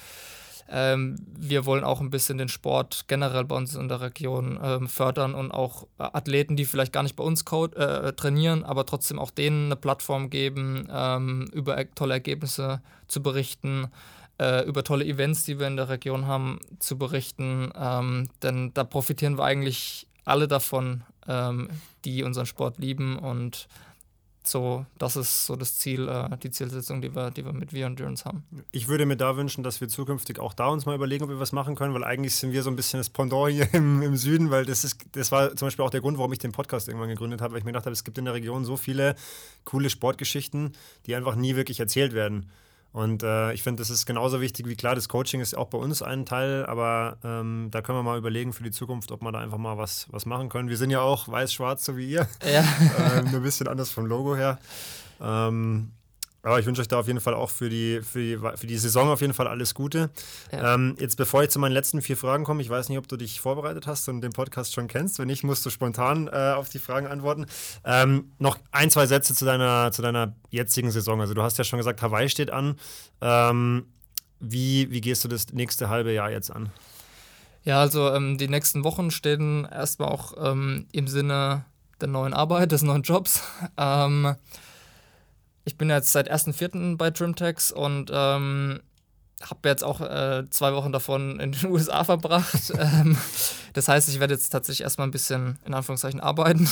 Ähm, 0.68 1.16
wir 1.38 1.64
wollen 1.64 1.84
auch 1.84 2.00
ein 2.00 2.10
bisschen 2.10 2.38
den 2.38 2.48
Sport 2.48 3.04
generell 3.06 3.44
bei 3.44 3.56
uns 3.56 3.74
in 3.74 3.88
der 3.88 4.00
Region 4.00 4.58
ähm, 4.62 4.88
fördern 4.88 5.34
und 5.34 5.52
auch 5.52 5.84
äh, 5.98 6.04
Athleten, 6.12 6.56
die 6.56 6.64
vielleicht 6.64 6.92
gar 6.92 7.02
nicht 7.02 7.16
bei 7.16 7.22
uns 7.24 7.44
Code, 7.44 7.76
äh, 7.76 8.12
trainieren, 8.14 8.64
aber 8.64 8.84
trotzdem 8.84 9.18
auch 9.18 9.30
denen 9.30 9.66
eine 9.66 9.76
Plattform 9.76 10.28
geben, 10.28 10.88
ähm, 10.90 11.48
über 11.52 11.76
tolle 11.94 12.14
Ergebnisse 12.14 12.82
zu 13.06 13.22
berichten, 13.22 13.88
äh, 14.40 14.64
über 14.66 14.82
tolle 14.82 15.04
Events, 15.04 15.44
die 15.44 15.58
wir 15.60 15.66
in 15.68 15.76
der 15.76 15.88
Region 15.88 16.26
haben, 16.26 16.58
zu 16.80 16.98
berichten. 16.98 17.70
Ähm, 17.78 18.28
denn 18.42 18.72
da 18.74 18.84
profitieren 18.84 19.38
wir 19.38 19.44
eigentlich 19.44 20.08
alle 20.24 20.48
davon, 20.48 21.04
ähm, 21.28 21.68
die 22.04 22.22
unseren 22.22 22.46
Sport 22.46 22.78
lieben 22.78 23.18
und 23.18 23.68
so, 24.48 24.86
das 24.98 25.16
ist 25.16 25.46
so 25.46 25.56
das 25.56 25.78
Ziel, 25.78 26.08
äh, 26.08 26.36
die 26.38 26.50
Zielsetzung, 26.50 27.00
die 27.00 27.14
wir, 27.14 27.30
die 27.30 27.44
wir 27.44 27.52
mit 27.52 27.72
Wir 27.72 27.86
Endurance 27.86 28.24
haben. 28.24 28.44
Ich 28.72 28.88
würde 28.88 29.06
mir 29.06 29.16
da 29.16 29.36
wünschen, 29.36 29.64
dass 29.64 29.80
wir 29.80 29.88
zukünftig 29.88 30.38
auch 30.38 30.54
da 30.54 30.68
uns 30.68 30.86
mal 30.86 30.94
überlegen, 30.94 31.24
ob 31.24 31.30
wir 31.30 31.40
was 31.40 31.52
machen 31.52 31.74
können, 31.74 31.94
weil 31.94 32.04
eigentlich 32.04 32.34
sind 32.34 32.52
wir 32.52 32.62
so 32.62 32.70
ein 32.70 32.76
bisschen 32.76 32.98
das 32.98 33.10
Pendant 33.10 33.52
hier 33.52 33.72
im, 33.74 34.02
im 34.02 34.16
Süden, 34.16 34.50
weil 34.50 34.64
das 34.64 34.84
ist, 34.84 35.04
das 35.12 35.32
war 35.32 35.54
zum 35.56 35.66
Beispiel 35.66 35.84
auch 35.84 35.90
der 35.90 36.00
Grund, 36.00 36.18
warum 36.18 36.32
ich 36.32 36.38
den 36.38 36.52
Podcast 36.52 36.88
irgendwann 36.88 37.08
gegründet 37.08 37.40
habe, 37.40 37.52
weil 37.52 37.58
ich 37.58 37.64
mir 37.64 37.72
gedacht 37.72 37.86
habe, 37.86 37.92
es 37.92 38.04
gibt 38.04 38.18
in 38.18 38.24
der 38.24 38.34
Region 38.34 38.64
so 38.64 38.76
viele 38.76 39.16
coole 39.64 39.90
Sportgeschichten, 39.90 40.72
die 41.06 41.14
einfach 41.14 41.36
nie 41.36 41.56
wirklich 41.56 41.80
erzählt 41.80 42.12
werden. 42.12 42.50
Und 42.96 43.22
äh, 43.22 43.52
ich 43.52 43.62
finde, 43.62 43.82
das 43.82 43.90
ist 43.90 44.06
genauso 44.06 44.40
wichtig 44.40 44.66
wie 44.66 44.74
klar, 44.74 44.94
das 44.94 45.10
Coaching 45.10 45.42
ist 45.42 45.54
auch 45.54 45.66
bei 45.66 45.76
uns 45.76 46.00
ein 46.00 46.24
Teil, 46.24 46.64
aber 46.64 47.18
ähm, 47.22 47.68
da 47.70 47.82
können 47.82 47.98
wir 47.98 48.02
mal 48.02 48.16
überlegen 48.16 48.54
für 48.54 48.62
die 48.62 48.70
Zukunft, 48.70 49.12
ob 49.12 49.20
wir 49.20 49.32
da 49.32 49.38
einfach 49.38 49.58
mal 49.58 49.76
was, 49.76 50.06
was 50.12 50.24
machen 50.24 50.48
können. 50.48 50.70
Wir 50.70 50.78
sind 50.78 50.88
ja 50.88 51.02
auch 51.02 51.28
weiß-schwarz, 51.28 51.84
so 51.84 51.98
wie 51.98 52.08
ihr. 52.08 52.26
Ja. 52.42 52.64
ähm, 53.18 53.26
nur 53.26 53.40
ein 53.40 53.42
bisschen 53.42 53.68
anders 53.68 53.90
vom 53.90 54.06
Logo 54.06 54.34
her. 54.34 54.58
Ähm, 55.20 55.90
aber 56.46 56.60
ich 56.60 56.66
wünsche 56.66 56.80
euch 56.80 56.88
da 56.88 56.98
auf 56.98 57.08
jeden 57.08 57.20
Fall 57.20 57.34
auch 57.34 57.50
für 57.50 57.68
die, 57.68 58.00
für 58.02 58.20
die, 58.20 58.36
für 58.36 58.66
die 58.66 58.78
Saison 58.78 59.08
auf 59.08 59.20
jeden 59.20 59.34
Fall 59.34 59.48
alles 59.48 59.74
Gute. 59.74 60.10
Ja. 60.52 60.74
Ähm, 60.74 60.94
jetzt, 61.00 61.16
bevor 61.16 61.42
ich 61.42 61.50
zu 61.50 61.58
meinen 61.58 61.72
letzten 61.72 62.00
vier 62.02 62.16
Fragen 62.16 62.44
komme, 62.44 62.62
ich 62.62 62.70
weiß 62.70 62.88
nicht, 62.88 62.98
ob 62.98 63.08
du 63.08 63.16
dich 63.16 63.40
vorbereitet 63.40 63.88
hast 63.88 64.08
und 64.08 64.20
den 64.20 64.32
Podcast 64.32 64.72
schon 64.72 64.86
kennst. 64.86 65.18
Wenn 65.18 65.26
nicht, 65.26 65.42
musst 65.42 65.66
du 65.66 65.70
spontan 65.70 66.28
äh, 66.28 66.52
auf 66.56 66.68
die 66.68 66.78
Fragen 66.78 67.08
antworten. 67.08 67.46
Ähm, 67.84 68.30
noch 68.38 68.58
ein, 68.70 68.90
zwei 68.90 69.06
Sätze 69.06 69.34
zu 69.34 69.44
deiner, 69.44 69.90
zu 69.90 70.02
deiner 70.02 70.36
jetzigen 70.50 70.92
Saison. 70.92 71.20
Also, 71.20 71.34
du 71.34 71.42
hast 71.42 71.58
ja 71.58 71.64
schon 71.64 71.78
gesagt, 71.78 72.00
Hawaii 72.00 72.28
steht 72.28 72.52
an. 72.52 72.76
Ähm, 73.20 73.86
wie, 74.38 74.90
wie 74.92 75.00
gehst 75.00 75.24
du 75.24 75.28
das 75.28 75.52
nächste 75.52 75.88
halbe 75.88 76.12
Jahr 76.12 76.30
jetzt 76.30 76.50
an? 76.50 76.70
Ja, 77.64 77.80
also 77.80 78.12
ähm, 78.12 78.38
die 78.38 78.46
nächsten 78.46 78.84
Wochen 78.84 79.10
stehen 79.10 79.64
erstmal 79.64 80.10
auch 80.10 80.34
ähm, 80.38 80.86
im 80.92 81.08
Sinne 81.08 81.64
der 82.00 82.06
neuen 82.06 82.34
Arbeit, 82.34 82.70
des 82.72 82.82
neuen 82.82 83.02
Jobs. 83.02 83.42
Ähm, 83.76 84.36
ich 85.66 85.76
bin 85.76 85.90
jetzt 85.90 86.12
seit 86.12 86.32
1.4. 86.32 86.96
bei 86.96 87.10
Trimtex 87.10 87.72
und 87.72 88.10
ähm, 88.14 88.80
habe 89.42 89.68
jetzt 89.68 89.84
auch 89.84 90.00
äh, 90.00 90.44
zwei 90.48 90.72
Wochen 90.74 90.92
davon 90.92 91.40
in 91.40 91.52
den 91.52 91.66
USA 91.70 92.04
verbracht. 92.04 92.72
ähm, 92.78 93.18
das 93.74 93.88
heißt, 93.88 94.08
ich 94.08 94.20
werde 94.20 94.32
jetzt 94.32 94.48
tatsächlich 94.50 94.84
erstmal 94.84 95.08
ein 95.08 95.10
bisschen 95.10 95.58
in 95.66 95.74
Anführungszeichen 95.74 96.20
arbeiten 96.20 96.70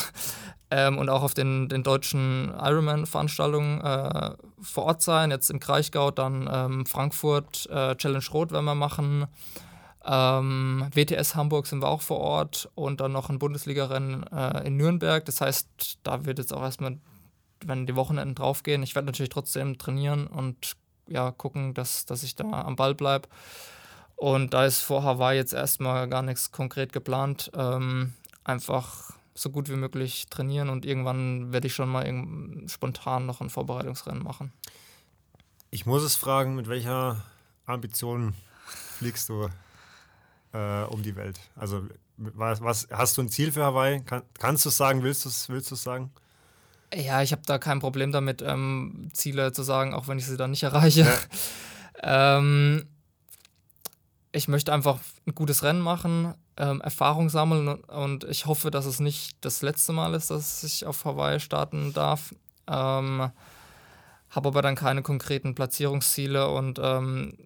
ähm, 0.71 0.97
und 0.97 1.11
auch 1.11 1.23
auf 1.23 1.35
den, 1.35 1.69
den 1.69 1.83
deutschen 1.83 2.55
Ironman-Veranstaltungen 2.57 3.81
äh, 3.81 4.31
vor 4.63 4.85
Ort 4.85 5.03
sein. 5.03 5.33
Jetzt 5.33 5.51
im 5.51 5.59
Kraichgau, 5.59 6.13
dann 6.13 6.49
ähm, 6.51 6.87
Frankfurt, 6.87 7.69
äh, 7.71 7.97
Challenge 7.97 8.25
Rot 8.33 8.53
werden 8.53 8.65
wir 8.65 8.77
machen. 8.77 9.27
Ähm, 10.07 10.87
WTS 10.95 11.35
Hamburg 11.35 11.67
sind 11.67 11.83
wir 11.83 11.89
auch 11.89 12.03
vor 12.03 12.19
Ort 12.21 12.71
und 12.77 13.01
dann 13.01 13.11
noch 13.11 13.29
ein 13.29 13.41
Bundesligarennen 13.41 14.25
äh, 14.29 14.67
in 14.67 14.77
Nürnberg. 14.77 15.25
Das 15.25 15.41
heißt, 15.41 15.99
da 16.05 16.25
wird 16.27 16.39
jetzt 16.39 16.55
auch 16.55 16.63
erstmal 16.63 16.99
wenn 17.67 17.87
die 17.87 17.97
Wochenenden 17.97 18.35
draufgehen. 18.35 18.83
Ich 18.83 18.95
werde 18.95 19.07
natürlich 19.07 19.31
trotzdem 19.31 19.79
trainieren 19.79 20.27
und 20.27 20.77
ja, 21.09 21.31
gucken, 21.31 21.75
dass, 21.75 22.07
dass 22.07 22.23
ich 22.23 22.35
da 22.35 22.63
am 22.63 22.77
Ball 22.77 22.95
bleibe. 22.95 23.29
Und 24.17 24.55
da 24.55 24.65
ist 24.65 24.81
vor 24.81 25.03
Hawaii 25.03 25.37
jetzt 25.37 25.53
erstmal 25.53 26.09
gar 26.09 26.23
nichts 26.23 26.53
konkret 26.53 26.93
geplant. 26.93 27.51
Ähm, 27.55 28.15
einfach 28.45 29.11
so 29.35 29.51
gut 29.51 29.69
wie 29.69 29.77
möglich 29.77 30.27
trainieren 30.31 30.69
und 30.69 30.87
irgendwann 30.87 31.53
werde 31.53 31.67
ich 31.67 31.75
schon 31.75 31.89
mal 31.89 32.07
spontan 32.69 33.27
noch 33.27 33.41
ein 33.41 33.51
Vorbereitungsrennen 33.51 34.23
machen. 34.23 34.53
Ich 35.71 35.87
muss 35.87 36.05
es 36.05 36.15
fragen, 36.15 36.55
mit 36.55 36.69
welcher 36.69 37.25
Ambition 37.67 38.35
fliegst 38.99 39.29
du 39.29 39.49
äh, 40.53 40.85
um 40.85 41.03
die 41.03 41.17
Welt? 41.17 41.41
Also 41.57 41.83
was, 42.17 42.61
was, 42.63 42.89
hast 42.93 43.19
du 43.19 43.23
ein 43.23 43.29
Ziel 43.29 43.51
für 43.51 43.65
Hawaii? 43.65 44.01
Kann, 44.03 44.23
kannst 44.39 44.65
du 44.65 44.69
es 44.69 44.77
sagen? 44.77 45.03
Willst 45.03 45.25
du 45.25 45.29
es 45.29 45.49
willst 45.49 45.75
sagen? 45.77 46.13
Ja, 46.95 47.23
ich 47.23 47.33
habe 47.33 47.43
da 47.47 47.59
kein 47.59 47.81
Problem 47.81 48.13
damit, 48.13 48.43
ähm, 48.43 49.09
Ziele 49.13 49.53
zu 49.53 49.63
sagen, 49.63 49.95
auch 49.95 50.09
wenn 50.09 50.19
ich 50.19 50.27
sie 50.27 50.37
dann 50.37 50.51
nicht 50.51 50.63
erreiche. 50.63 51.01
Ja. 52.03 52.39
ähm, 52.39 52.87
ich 54.33 54.49
möchte 54.49 54.73
einfach 54.73 55.01
ein 55.27 55.35
gutes 55.35 55.63
Rennen 55.63 55.81
machen, 55.81 56.35
ähm, 56.57 56.81
Erfahrung 56.81 57.31
sammeln 57.31 57.69
und 57.69 58.25
ich 58.25 58.47
hoffe, 58.47 58.71
dass 58.71 58.85
es 58.85 59.01
nicht 59.01 59.37
das 59.41 59.63
letzte 59.63 59.93
Mal 59.93 60.15
ist, 60.15 60.31
dass 60.31 60.63
ich 60.63 60.87
auf 60.87 61.05
Hawaii 61.05 61.41
starten 61.41 61.93
darf. 61.93 62.35
Ähm, 62.67 63.31
habe 64.31 64.49
aber 64.49 64.63
dann 64.63 64.75
keine 64.75 65.03
konkreten 65.03 65.55
Platzierungsziele 65.55 66.49
und 66.49 66.81
ähm, 66.83 67.37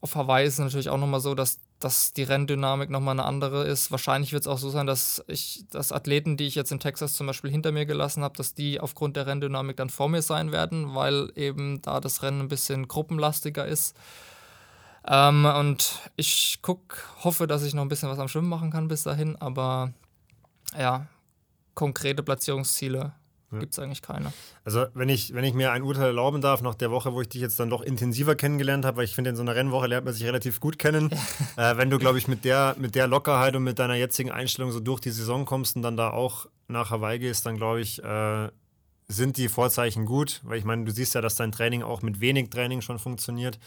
auf 0.00 0.14
Hawaii 0.14 0.46
ist 0.46 0.54
es 0.54 0.58
natürlich 0.58 0.90
auch 0.90 0.98
nochmal 0.98 1.20
so, 1.20 1.34
dass, 1.34 1.58
dass 1.84 2.14
die 2.14 2.22
Renndynamik 2.22 2.88
nochmal 2.88 3.12
eine 3.12 3.26
andere 3.26 3.64
ist. 3.64 3.90
Wahrscheinlich 3.90 4.32
wird 4.32 4.44
es 4.44 4.46
auch 4.46 4.56
so 4.56 4.70
sein, 4.70 4.86
dass 4.86 5.22
ich, 5.28 5.66
dass 5.70 5.92
Athleten, 5.92 6.38
die 6.38 6.46
ich 6.46 6.54
jetzt 6.54 6.72
in 6.72 6.80
Texas 6.80 7.14
zum 7.14 7.26
Beispiel 7.26 7.50
hinter 7.50 7.72
mir 7.72 7.84
gelassen 7.84 8.24
habe, 8.24 8.36
dass 8.36 8.54
die 8.54 8.80
aufgrund 8.80 9.16
der 9.16 9.26
Renndynamik 9.26 9.76
dann 9.76 9.90
vor 9.90 10.08
mir 10.08 10.22
sein 10.22 10.50
werden, 10.50 10.94
weil 10.94 11.30
eben 11.36 11.82
da 11.82 12.00
das 12.00 12.22
Rennen 12.22 12.40
ein 12.40 12.48
bisschen 12.48 12.88
gruppenlastiger 12.88 13.66
ist. 13.66 13.94
Ähm, 15.06 15.44
und 15.44 16.00
ich 16.16 16.60
guck, 16.62 17.06
hoffe, 17.22 17.46
dass 17.46 17.62
ich 17.62 17.74
noch 17.74 17.82
ein 17.82 17.88
bisschen 17.88 18.08
was 18.08 18.18
am 18.18 18.28
Schwimmen 18.28 18.48
machen 18.48 18.70
kann 18.70 18.88
bis 18.88 19.02
dahin, 19.02 19.36
aber 19.36 19.92
ja, 20.78 21.06
konkrete 21.74 22.22
Platzierungsziele 22.22 23.12
ja. 23.54 23.60
gibt 23.60 23.72
es 23.72 23.78
eigentlich 23.78 24.02
keine. 24.02 24.32
Also, 24.64 24.86
wenn 24.94 25.08
ich, 25.08 25.34
wenn 25.34 25.44
ich 25.44 25.54
mir 25.54 25.72
ein 25.72 25.82
Urteil 25.82 26.06
erlauben 26.06 26.40
darf, 26.40 26.62
nach 26.62 26.74
der 26.74 26.90
Woche, 26.90 27.12
wo 27.12 27.20
ich 27.20 27.28
dich 27.28 27.40
jetzt 27.40 27.58
dann 27.58 27.70
doch 27.70 27.82
intensiver 27.82 28.34
kennengelernt 28.34 28.84
habe, 28.84 28.98
weil 28.98 29.04
ich 29.04 29.14
finde, 29.14 29.30
in 29.30 29.36
so 29.36 29.42
einer 29.42 29.54
Rennwoche 29.54 29.86
lernt 29.86 30.04
man 30.04 30.14
sich 30.14 30.24
relativ 30.24 30.60
gut 30.60 30.78
kennen. 30.78 31.10
äh, 31.56 31.76
wenn 31.76 31.90
du, 31.90 31.98
glaube 31.98 32.18
ich, 32.18 32.28
mit 32.28 32.44
der, 32.44 32.76
mit 32.78 32.94
der 32.94 33.06
Lockerheit 33.06 33.56
und 33.56 33.64
mit 33.64 33.78
deiner 33.78 33.94
jetzigen 33.94 34.30
Einstellung 34.30 34.72
so 34.72 34.80
durch 34.80 35.00
die 35.00 35.10
Saison 35.10 35.44
kommst 35.44 35.76
und 35.76 35.82
dann 35.82 35.96
da 35.96 36.10
auch 36.10 36.46
nach 36.68 36.90
Hawaii 36.90 37.18
gehst, 37.18 37.46
dann 37.46 37.56
glaube 37.56 37.80
ich, 37.80 38.02
äh, 38.02 38.48
sind 39.08 39.36
die 39.36 39.48
Vorzeichen 39.48 40.06
gut, 40.06 40.40
weil 40.44 40.58
ich 40.58 40.64
meine, 40.64 40.84
du 40.84 40.92
siehst 40.92 41.14
ja, 41.14 41.20
dass 41.20 41.34
dein 41.34 41.52
Training 41.52 41.82
auch 41.82 42.02
mit 42.02 42.20
wenig 42.20 42.50
Training 42.50 42.80
schon 42.80 42.98
funktioniert. 42.98 43.58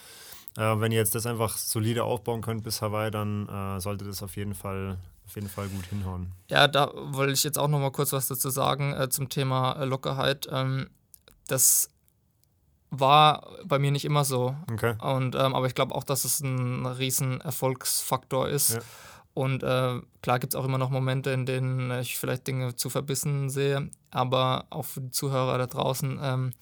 Äh, 0.57 0.79
wenn 0.79 0.91
ihr 0.91 0.97
jetzt 0.97 1.15
das 1.15 1.25
einfach 1.25 1.57
solide 1.57 2.03
aufbauen 2.03 2.41
könnt 2.41 2.63
bis 2.63 2.81
Hawaii, 2.81 3.11
dann 3.11 3.47
äh, 3.47 3.79
sollte 3.79 4.05
das 4.05 4.23
auf 4.23 4.35
jeden 4.35 4.55
Fall 4.55 4.97
auf 5.27 5.35
jeden 5.35 5.49
Fall 5.49 5.67
gut 5.67 5.85
hinhauen. 5.87 6.31
Ja, 6.49 6.67
da 6.67 6.91
wollte 6.95 7.33
ich 7.33 7.43
jetzt 7.43 7.59
auch 7.59 7.67
noch 7.67 7.79
mal 7.79 7.91
kurz 7.91 8.13
was 8.13 8.27
dazu 8.27 8.49
sagen 8.49 8.93
äh, 8.93 9.09
zum 9.09 9.27
Thema 9.27 9.73
äh, 9.73 9.85
Lockerheit. 9.85 10.47
Ähm, 10.49 10.89
das 11.47 11.89
war 12.89 13.45
bei 13.65 13.77
mir 13.77 13.91
nicht 13.91 14.05
immer 14.05 14.23
so. 14.23 14.55
Okay. 14.71 14.95
Und, 15.01 15.35
ähm, 15.35 15.53
aber 15.53 15.67
ich 15.67 15.75
glaube 15.75 15.93
auch, 15.93 16.05
dass 16.05 16.23
es 16.23 16.39
ein 16.39 16.85
riesen 16.85 17.41
Erfolgsfaktor 17.41 18.47
ist. 18.47 18.75
Ja. 18.75 18.79
Und 19.33 19.63
äh, 19.63 19.99
klar 20.21 20.39
gibt 20.39 20.53
es 20.53 20.59
auch 20.59 20.65
immer 20.65 20.77
noch 20.77 20.89
Momente, 20.89 21.31
in 21.31 21.45
denen 21.45 21.91
ich 21.99 22.17
vielleicht 22.17 22.47
Dinge 22.47 22.75
zu 22.75 22.89
verbissen 22.89 23.49
sehe. 23.49 23.89
Aber 24.09 24.65
auch 24.69 24.85
für 24.85 25.01
die 25.01 25.11
Zuhörer 25.11 25.57
da 25.57 25.67
draußen, 25.67 26.19
ähm, 26.23 26.53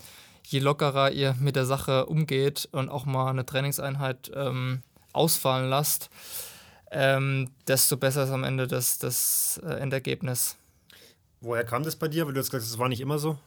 je 0.44 0.60
lockerer 0.60 1.12
ihr 1.12 1.36
mit 1.40 1.56
der 1.56 1.66
Sache 1.66 2.08
umgeht 2.08 2.68
und 2.72 2.90
auch 2.90 3.06
mal 3.06 3.30
eine 3.30 3.46
Trainingseinheit 3.46 4.32
ähm, 4.36 4.82
ausfallen 5.14 5.70
lasst, 5.70 6.10
ähm, 6.98 7.52
desto 7.68 7.98
besser 7.98 8.24
ist 8.24 8.30
am 8.30 8.46
Ende 8.46 8.68
das, 8.68 8.98
das 8.98 9.60
äh, 9.66 9.74
Endergebnis. 9.74 10.56
Woher 11.42 11.66
kam 11.66 11.84
das 11.84 11.98
bei 11.98 12.08
dir? 12.08 12.26
Weil 12.26 12.34
du 12.34 12.40
hast 12.40 12.50
gesagt, 12.50 12.72
das 12.72 12.80
war 12.80 12.88
nicht 12.88 13.02
immer 13.02 13.20
so. 13.20 13.38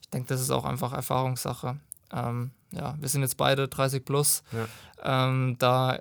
Ich 0.00 0.08
denke, 0.08 0.28
das 0.28 0.40
ist 0.40 0.50
auch 0.50 0.64
einfach 0.64 0.94
Erfahrungssache. 0.94 1.76
Ähm, 2.10 2.52
ja, 2.72 2.96
wir 2.98 3.08
sind 3.08 3.20
jetzt 3.20 3.36
beide 3.36 3.68
30 3.68 4.02
plus. 4.02 4.42
Ja. 4.50 5.28
Ähm, 5.28 5.56
da 5.58 6.00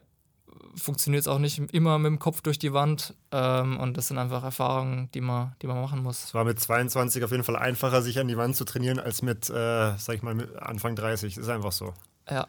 funktioniert 0.76 1.22
es 1.22 1.28
auch 1.28 1.38
nicht 1.38 1.60
immer 1.74 2.00
mit 2.00 2.12
dem 2.12 2.20
Kopf 2.20 2.40
durch 2.40 2.58
die 2.58 2.72
Wand. 2.72 3.14
Ähm, 3.34 3.78
und 3.78 3.98
das 3.98 4.08
sind 4.08 4.18
einfach 4.18 4.44
Erfahrungen, 4.44 5.12
die 5.14 5.22
man, 5.22 5.54
die 5.62 5.68
man 5.68 5.82
machen 5.82 6.02
muss. 6.02 6.24
Es 6.24 6.34
war 6.34 6.46
mit 6.46 6.62
22 6.62 7.26
auf 7.26 7.32
jeden 7.32 7.44
Fall 7.44 7.58
einfacher, 7.58 8.02
sich 8.02 8.20
an 8.20 8.30
die 8.30 8.38
Wand 8.38 8.56
zu 8.56 8.64
trainieren, 8.64 9.00
als 9.00 9.22
mit, 9.22 9.50
äh, 9.50 9.98
sag 9.98 10.16
ich 10.16 10.24
mal, 10.24 10.34
mit 10.34 10.56
Anfang 10.56 10.96
30. 10.96 11.38
Ist 11.38 11.50
einfach 11.50 11.74
so. 11.74 11.94
Ja. 12.30 12.48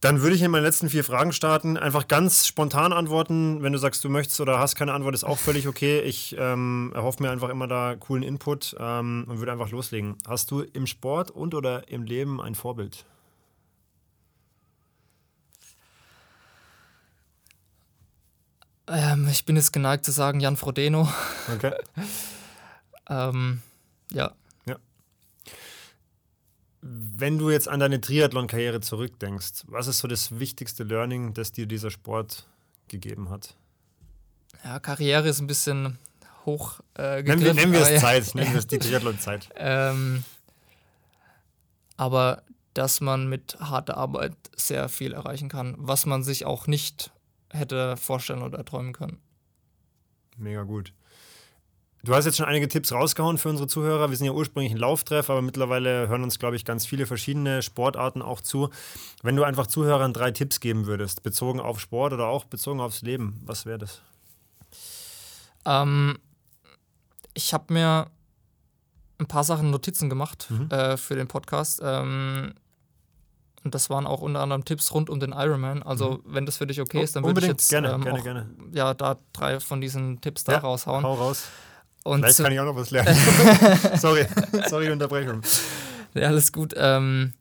Dann 0.00 0.20
würde 0.20 0.36
ich 0.36 0.42
in 0.42 0.50
meine 0.50 0.64
letzten 0.64 0.90
vier 0.90 1.04
Fragen 1.04 1.32
starten. 1.32 1.78
Einfach 1.78 2.06
ganz 2.06 2.46
spontan 2.46 2.92
antworten. 2.92 3.62
Wenn 3.62 3.72
du 3.72 3.78
sagst, 3.78 4.04
du 4.04 4.10
möchtest 4.10 4.40
oder 4.40 4.58
hast 4.58 4.74
keine 4.74 4.92
Antwort, 4.92 5.14
ist 5.14 5.24
auch 5.24 5.38
völlig 5.38 5.66
okay. 5.66 6.00
Ich 6.00 6.36
ähm, 6.38 6.92
erhoffe 6.94 7.22
mir 7.22 7.30
einfach 7.30 7.48
immer 7.48 7.66
da 7.66 7.96
coolen 7.96 8.22
Input 8.22 8.76
ähm, 8.78 9.24
und 9.26 9.38
würde 9.38 9.52
einfach 9.52 9.70
loslegen. 9.70 10.16
Hast 10.28 10.50
du 10.50 10.60
im 10.60 10.86
Sport 10.86 11.30
und 11.30 11.54
oder 11.54 11.88
im 11.88 12.04
Leben 12.04 12.42
ein 12.42 12.54
Vorbild? 12.54 13.06
Ähm, 18.88 19.28
ich 19.30 19.44
bin 19.44 19.56
jetzt 19.56 19.72
geneigt 19.72 20.04
zu 20.04 20.12
sagen 20.12 20.40
Jan 20.40 20.56
Frodeno. 20.56 21.08
Okay. 21.52 21.72
ähm, 23.08 23.62
ja. 24.12 24.32
Ja. 26.86 26.92
Wenn 27.18 27.38
du 27.38 27.50
jetzt 27.50 27.68
an 27.68 27.80
deine 27.80 28.00
Triathlon-Karriere 28.00 28.80
zurückdenkst, 28.80 29.64
was 29.66 29.86
ist 29.86 29.98
so 29.98 30.08
das 30.08 30.38
wichtigste 30.38 30.84
Learning, 30.84 31.34
das 31.34 31.52
dir 31.52 31.66
dieser 31.66 31.90
Sport 31.90 32.46
gegeben 32.88 33.30
hat? 33.30 33.56
Ja, 34.64 34.78
Karriere 34.78 35.28
ist 35.28 35.40
ein 35.40 35.46
bisschen 35.46 35.98
hoch 36.44 36.80
äh, 36.96 37.22
Nennen 37.22 37.42
wir, 37.42 37.54
nennen 37.54 37.72
wir 37.72 37.80
es 37.80 38.00
Zeit, 38.00 38.34
nennen 38.34 38.52
wir 38.52 38.58
es 38.58 38.66
die 38.66 38.78
Triathlon-Zeit. 38.80 39.48
ähm, 39.56 40.24
aber 41.96 42.42
dass 42.74 43.00
man 43.00 43.28
mit 43.28 43.56
harter 43.58 43.96
Arbeit 43.96 44.36
sehr 44.54 44.88
viel 44.88 45.14
erreichen 45.14 45.48
kann, 45.48 45.74
was 45.78 46.04
man 46.04 46.22
sich 46.22 46.44
auch 46.44 46.66
nicht 46.66 47.10
hätte 47.50 47.96
vorstellen 47.96 48.42
oder 48.42 48.64
träumen 48.64 48.92
können. 48.92 49.18
Mega 50.36 50.62
gut. 50.62 50.92
Du 52.06 52.14
hast 52.14 52.24
jetzt 52.24 52.36
schon 52.36 52.46
einige 52.46 52.68
Tipps 52.68 52.92
rausgehauen 52.92 53.36
für 53.36 53.48
unsere 53.48 53.66
Zuhörer. 53.66 54.10
Wir 54.10 54.16
sind 54.16 54.26
ja 54.26 54.32
ursprünglich 54.32 54.72
ein 54.72 54.78
Lauftreff, 54.78 55.28
aber 55.28 55.42
mittlerweile 55.42 56.06
hören 56.06 56.22
uns, 56.22 56.38
glaube 56.38 56.54
ich, 56.54 56.64
ganz 56.64 56.86
viele 56.86 57.04
verschiedene 57.04 57.62
Sportarten 57.62 58.22
auch 58.22 58.40
zu. 58.40 58.70
Wenn 59.24 59.34
du 59.34 59.42
einfach 59.42 59.66
Zuhörern 59.66 60.12
drei 60.12 60.30
Tipps 60.30 60.60
geben 60.60 60.86
würdest, 60.86 61.24
bezogen 61.24 61.58
auf 61.58 61.80
Sport 61.80 62.12
oder 62.12 62.28
auch 62.28 62.44
bezogen 62.44 62.78
aufs 62.78 63.02
Leben, 63.02 63.40
was 63.44 63.66
wäre 63.66 63.78
das? 63.78 64.02
Ähm, 65.64 66.16
ich 67.34 67.52
habe 67.52 67.74
mir 67.74 68.06
ein 69.18 69.26
paar 69.26 69.42
Sachen 69.42 69.72
Notizen 69.72 70.08
gemacht 70.08 70.46
mhm. 70.48 70.70
äh, 70.70 70.96
für 70.96 71.16
den 71.16 71.26
Podcast. 71.26 71.80
Ähm, 71.82 72.54
und 73.64 73.74
das 73.74 73.90
waren 73.90 74.06
auch 74.06 74.20
unter 74.20 74.42
anderem 74.42 74.64
Tipps 74.64 74.94
rund 74.94 75.10
um 75.10 75.18
den 75.18 75.32
Ironman. 75.32 75.82
Also, 75.82 76.20
mhm. 76.24 76.34
wenn 76.34 76.46
das 76.46 76.58
für 76.58 76.68
dich 76.68 76.80
okay 76.80 77.02
ist, 77.02 77.16
dann 77.16 77.24
würde 77.24 77.40
ich 77.40 77.48
jetzt 77.48 77.68
gerne, 77.68 77.90
ähm, 77.90 78.02
gerne, 78.02 78.20
auch, 78.20 78.22
gerne. 78.22 78.50
Ja, 78.70 78.94
da 78.94 79.16
drei 79.32 79.58
von 79.58 79.80
diesen 79.80 80.20
Tipps 80.20 80.44
da 80.44 80.52
ja, 80.52 80.58
raushauen. 80.58 81.02
Hau 81.02 81.14
raus. 81.14 81.48
Und 82.06 82.20
Vielleicht 82.20 82.38
kann 82.38 82.52
ich 82.52 82.60
auch 82.60 82.64
noch 82.64 82.76
was 82.76 82.90
lernen. 82.92 83.16
sorry, 83.96 84.26
sorry, 84.68 84.90
Unterbrechung. 84.90 85.42
Ja, 86.14 86.28
alles 86.28 86.52
gut. 86.52 86.72
Ähm, 86.76 87.32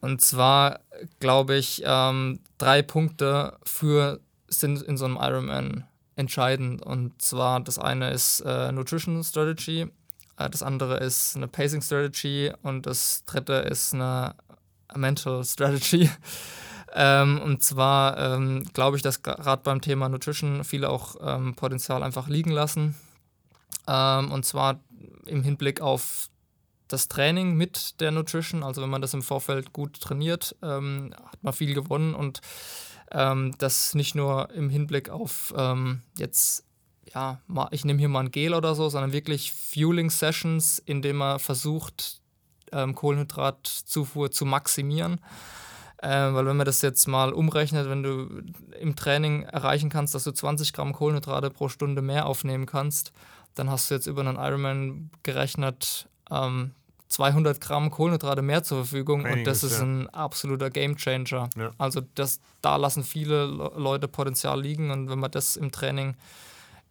und 0.00 0.20
zwar 0.20 0.80
glaube 1.20 1.56
ich, 1.56 1.82
ähm, 1.84 2.40
drei 2.58 2.82
Punkte 2.82 3.56
für 3.64 4.20
sind 4.48 4.82
in 4.82 4.96
so 4.96 5.04
einem 5.04 5.18
Ironman 5.20 5.84
entscheidend. 6.16 6.82
Und 6.82 7.20
zwar 7.22 7.60
das 7.60 7.78
eine 7.78 8.10
ist 8.10 8.40
äh, 8.40 8.72
Nutrition 8.72 9.22
Strategy, 9.22 9.86
äh, 10.36 10.50
das 10.50 10.62
andere 10.62 10.96
ist 10.98 11.36
eine 11.36 11.46
Pacing 11.46 11.82
Strategy 11.82 12.52
und 12.62 12.86
das 12.86 13.24
dritte 13.24 13.54
ist 13.54 13.94
eine 13.94 14.34
Mental 14.94 15.44
Strategy. 15.44 16.10
Ähm, 16.98 17.42
und 17.42 17.62
zwar 17.62 18.16
ähm, 18.16 18.64
glaube 18.72 18.96
ich, 18.96 19.02
dass 19.02 19.20
gerade 19.22 19.60
beim 19.62 19.82
Thema 19.82 20.08
Nutrition 20.08 20.64
viele 20.64 20.88
auch 20.88 21.16
ähm, 21.20 21.54
Potenzial 21.54 22.02
einfach 22.02 22.26
liegen 22.26 22.52
lassen. 22.52 22.94
Ähm, 23.86 24.32
und 24.32 24.44
zwar 24.44 24.80
im 25.26 25.42
Hinblick 25.42 25.80
auf 25.80 26.28
das 26.88 27.08
Training 27.08 27.54
mit 27.54 28.00
der 28.00 28.10
Nutrition. 28.10 28.62
Also 28.62 28.82
wenn 28.82 28.90
man 28.90 29.02
das 29.02 29.14
im 29.14 29.22
Vorfeld 29.22 29.72
gut 29.72 30.00
trainiert, 30.00 30.54
ähm, 30.62 31.14
hat 31.24 31.42
man 31.42 31.52
viel 31.52 31.74
gewonnen. 31.74 32.14
Und 32.14 32.40
ähm, 33.10 33.54
das 33.58 33.94
nicht 33.94 34.14
nur 34.14 34.50
im 34.50 34.70
Hinblick 34.70 35.10
auf 35.10 35.54
jetzt 36.18 36.66
ja, 37.14 37.40
ich 37.70 37.84
nehme 37.84 37.98
hier 37.98 38.08
mal 38.08 38.20
ein 38.20 38.30
Gel 38.30 38.52
oder 38.52 38.74
so, 38.74 38.88
sondern 38.88 39.12
wirklich 39.12 39.52
Fueling 39.52 40.10
Sessions, 40.10 40.78
in 40.78 41.02
denen 41.02 41.18
man 41.18 41.38
versucht, 41.38 42.20
ähm, 42.72 42.94
Kohlenhydratzufuhr 42.94 44.30
zu 44.30 44.44
maximieren. 44.44 45.20
Äh, 45.98 46.08
weil 46.08 46.44
wenn 46.46 46.56
man 46.56 46.66
das 46.66 46.82
jetzt 46.82 47.06
mal 47.08 47.32
umrechnet, 47.32 47.88
wenn 47.88 48.02
du 48.02 48.42
im 48.78 48.96
Training 48.96 49.44
erreichen 49.44 49.88
kannst, 49.88 50.14
dass 50.14 50.24
du 50.24 50.32
20 50.32 50.72
Gramm 50.72 50.92
Kohlenhydrate 50.92 51.50
pro 51.50 51.68
Stunde 51.68 52.02
mehr 52.02 52.26
aufnehmen 52.26 52.66
kannst, 52.66 53.12
dann 53.56 53.70
hast 53.70 53.90
du 53.90 53.94
jetzt 53.94 54.06
über 54.06 54.20
einen 54.20 54.36
Ironman 54.36 55.10
gerechnet 55.24 56.08
ähm, 56.30 56.72
200 57.08 57.60
Gramm 57.60 57.90
Kohlenhydrate 57.90 58.42
mehr 58.42 58.62
zur 58.62 58.78
Verfügung 58.78 59.24
Einiges, 59.24 59.38
und 59.38 59.44
das 59.44 59.64
ist 59.64 59.78
ja. 59.78 59.84
ein 59.84 60.08
absoluter 60.10 60.70
Gamechanger. 60.70 61.50
Ja. 61.56 61.70
Also 61.78 62.02
das, 62.14 62.40
da 62.62 62.76
lassen 62.76 63.04
viele 63.04 63.46
Leute 63.46 64.08
Potenzial 64.08 64.60
liegen 64.60 64.90
und 64.90 65.08
wenn 65.08 65.18
man 65.18 65.30
das 65.30 65.56
im 65.56 65.72
Training 65.72 66.14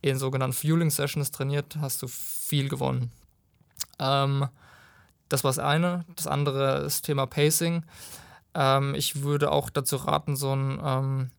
in 0.02 0.18
sogenannten 0.18 0.56
Fueling 0.56 0.90
Sessions 0.90 1.32
trainiert, 1.32 1.78
hast 1.82 2.02
du 2.02 2.08
viel 2.08 2.70
gewonnen. 2.70 3.12
Ähm, 4.00 4.48
das 5.30 5.44
war 5.44 5.50
das 5.50 5.60
eine. 5.60 6.06
Das 6.16 6.28
andere 6.28 6.78
ist 6.82 7.04
Thema 7.04 7.26
Pacing. 7.26 7.84
Ähm, 8.54 8.96
ich 8.96 9.22
würde 9.22 9.52
auch 9.52 9.70
dazu 9.70 9.98
raten, 9.98 10.36
so 10.36 10.56
ein 10.56 10.80
ähm, 10.84 11.32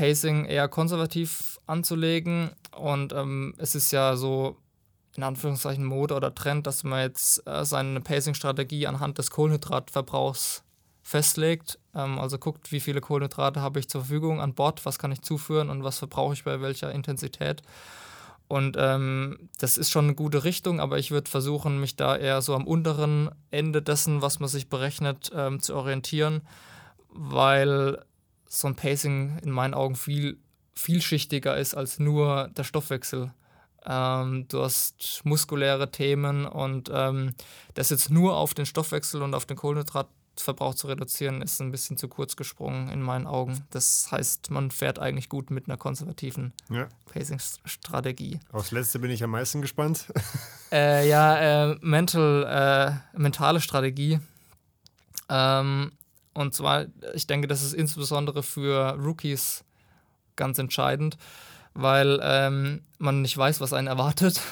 Pacing 0.00 0.46
eher 0.46 0.66
konservativ 0.66 1.58
anzulegen. 1.66 2.52
Und 2.74 3.12
ähm, 3.12 3.52
es 3.58 3.74
ist 3.74 3.90
ja 3.90 4.16
so, 4.16 4.56
in 5.14 5.22
Anführungszeichen, 5.22 5.84
Mode 5.84 6.14
oder 6.14 6.34
Trend, 6.34 6.66
dass 6.66 6.84
man 6.84 7.02
jetzt 7.02 7.46
äh, 7.46 7.66
seine 7.66 8.00
Pacing-Strategie 8.00 8.86
anhand 8.86 9.18
des 9.18 9.30
Kohlenhydratverbrauchs 9.30 10.62
festlegt. 11.02 11.78
Ähm, 11.94 12.18
also 12.18 12.38
guckt, 12.38 12.72
wie 12.72 12.80
viele 12.80 13.02
Kohlenhydrate 13.02 13.60
habe 13.60 13.78
ich 13.78 13.90
zur 13.90 14.00
Verfügung 14.00 14.40
an 14.40 14.54
Bord, 14.54 14.86
was 14.86 14.98
kann 14.98 15.12
ich 15.12 15.20
zuführen 15.20 15.68
und 15.68 15.84
was 15.84 15.98
verbrauche 15.98 16.32
ich 16.32 16.44
bei 16.44 16.62
welcher 16.62 16.90
Intensität. 16.92 17.60
Und 18.48 18.76
ähm, 18.78 19.50
das 19.58 19.76
ist 19.76 19.90
schon 19.90 20.06
eine 20.06 20.14
gute 20.14 20.44
Richtung, 20.44 20.80
aber 20.80 20.98
ich 20.98 21.10
würde 21.10 21.30
versuchen, 21.30 21.78
mich 21.78 21.96
da 21.96 22.16
eher 22.16 22.40
so 22.40 22.54
am 22.54 22.66
unteren 22.66 23.30
Ende 23.50 23.82
dessen, 23.82 24.22
was 24.22 24.40
man 24.40 24.48
sich 24.48 24.70
berechnet, 24.70 25.30
ähm, 25.34 25.60
zu 25.60 25.76
orientieren, 25.76 26.40
weil 27.10 28.02
so 28.52 28.66
ein 28.66 28.74
Pacing 28.74 29.38
in 29.42 29.50
meinen 29.50 29.74
Augen 29.74 29.94
viel 29.94 30.38
vielschichtiger 30.74 31.56
ist 31.56 31.74
als 31.74 31.98
nur 31.98 32.48
der 32.56 32.64
Stoffwechsel. 32.64 33.32
Ähm, 33.86 34.46
du 34.48 34.62
hast 34.62 35.20
muskuläre 35.24 35.90
Themen 35.90 36.46
und 36.46 36.90
ähm, 36.92 37.32
das 37.74 37.90
jetzt 37.90 38.10
nur 38.10 38.36
auf 38.36 38.52
den 38.54 38.66
Stoffwechsel 38.66 39.22
und 39.22 39.34
auf 39.34 39.46
den 39.46 39.56
Kohlenhydrat 39.56 40.08
Verbrauch 40.42 40.74
zu 40.74 40.86
reduzieren, 40.86 41.42
ist 41.42 41.60
ein 41.60 41.70
bisschen 41.70 41.98
zu 41.98 42.08
kurz 42.08 42.34
gesprungen 42.34 42.88
in 42.88 43.02
meinen 43.02 43.26
Augen. 43.26 43.62
Das 43.70 44.10
heißt, 44.10 44.50
man 44.50 44.70
fährt 44.70 44.98
eigentlich 44.98 45.28
gut 45.28 45.50
mit 45.50 45.68
einer 45.68 45.76
konservativen 45.76 46.54
ja. 46.70 46.88
Pacing-Strategie. 47.12 48.40
Aufs 48.50 48.70
letzte 48.70 48.98
bin 49.00 49.10
ich 49.10 49.22
am 49.22 49.30
meisten 49.30 49.60
gespannt. 49.60 50.06
Äh, 50.72 51.08
ja, 51.08 51.72
äh, 51.72 51.78
mental, 51.80 52.44
äh, 52.46 53.18
mentale 53.18 53.60
Strategie. 53.60 54.20
Ähm, 55.28 55.90
und 56.34 56.54
zwar, 56.54 56.86
ich 57.14 57.26
denke, 57.26 57.48
das 57.48 57.62
ist 57.62 57.74
insbesondere 57.74 58.42
für 58.42 58.96
Rookies 58.98 59.64
ganz 60.36 60.58
entscheidend, 60.58 61.16
weil 61.74 62.20
ähm, 62.22 62.82
man 62.98 63.22
nicht 63.22 63.36
weiß, 63.36 63.60
was 63.60 63.72
einen 63.72 63.88
erwartet. 63.88 64.40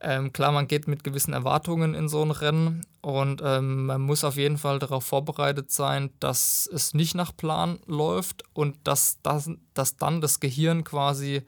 Ähm, 0.00 0.32
klar, 0.32 0.52
man 0.52 0.68
geht 0.68 0.86
mit 0.86 1.02
gewissen 1.02 1.32
Erwartungen 1.32 1.94
in 1.94 2.08
so 2.08 2.22
ein 2.22 2.30
Rennen 2.30 2.86
und 3.00 3.42
ähm, 3.44 3.86
man 3.86 4.00
muss 4.00 4.22
auf 4.22 4.36
jeden 4.36 4.56
Fall 4.56 4.78
darauf 4.78 5.04
vorbereitet 5.04 5.72
sein, 5.72 6.10
dass 6.20 6.70
es 6.72 6.94
nicht 6.94 7.16
nach 7.16 7.36
Plan 7.36 7.80
läuft 7.86 8.44
und 8.52 8.76
dass, 8.84 9.18
das, 9.24 9.50
dass 9.74 9.96
dann 9.96 10.20
das 10.20 10.38
Gehirn 10.38 10.84
quasi 10.84 11.42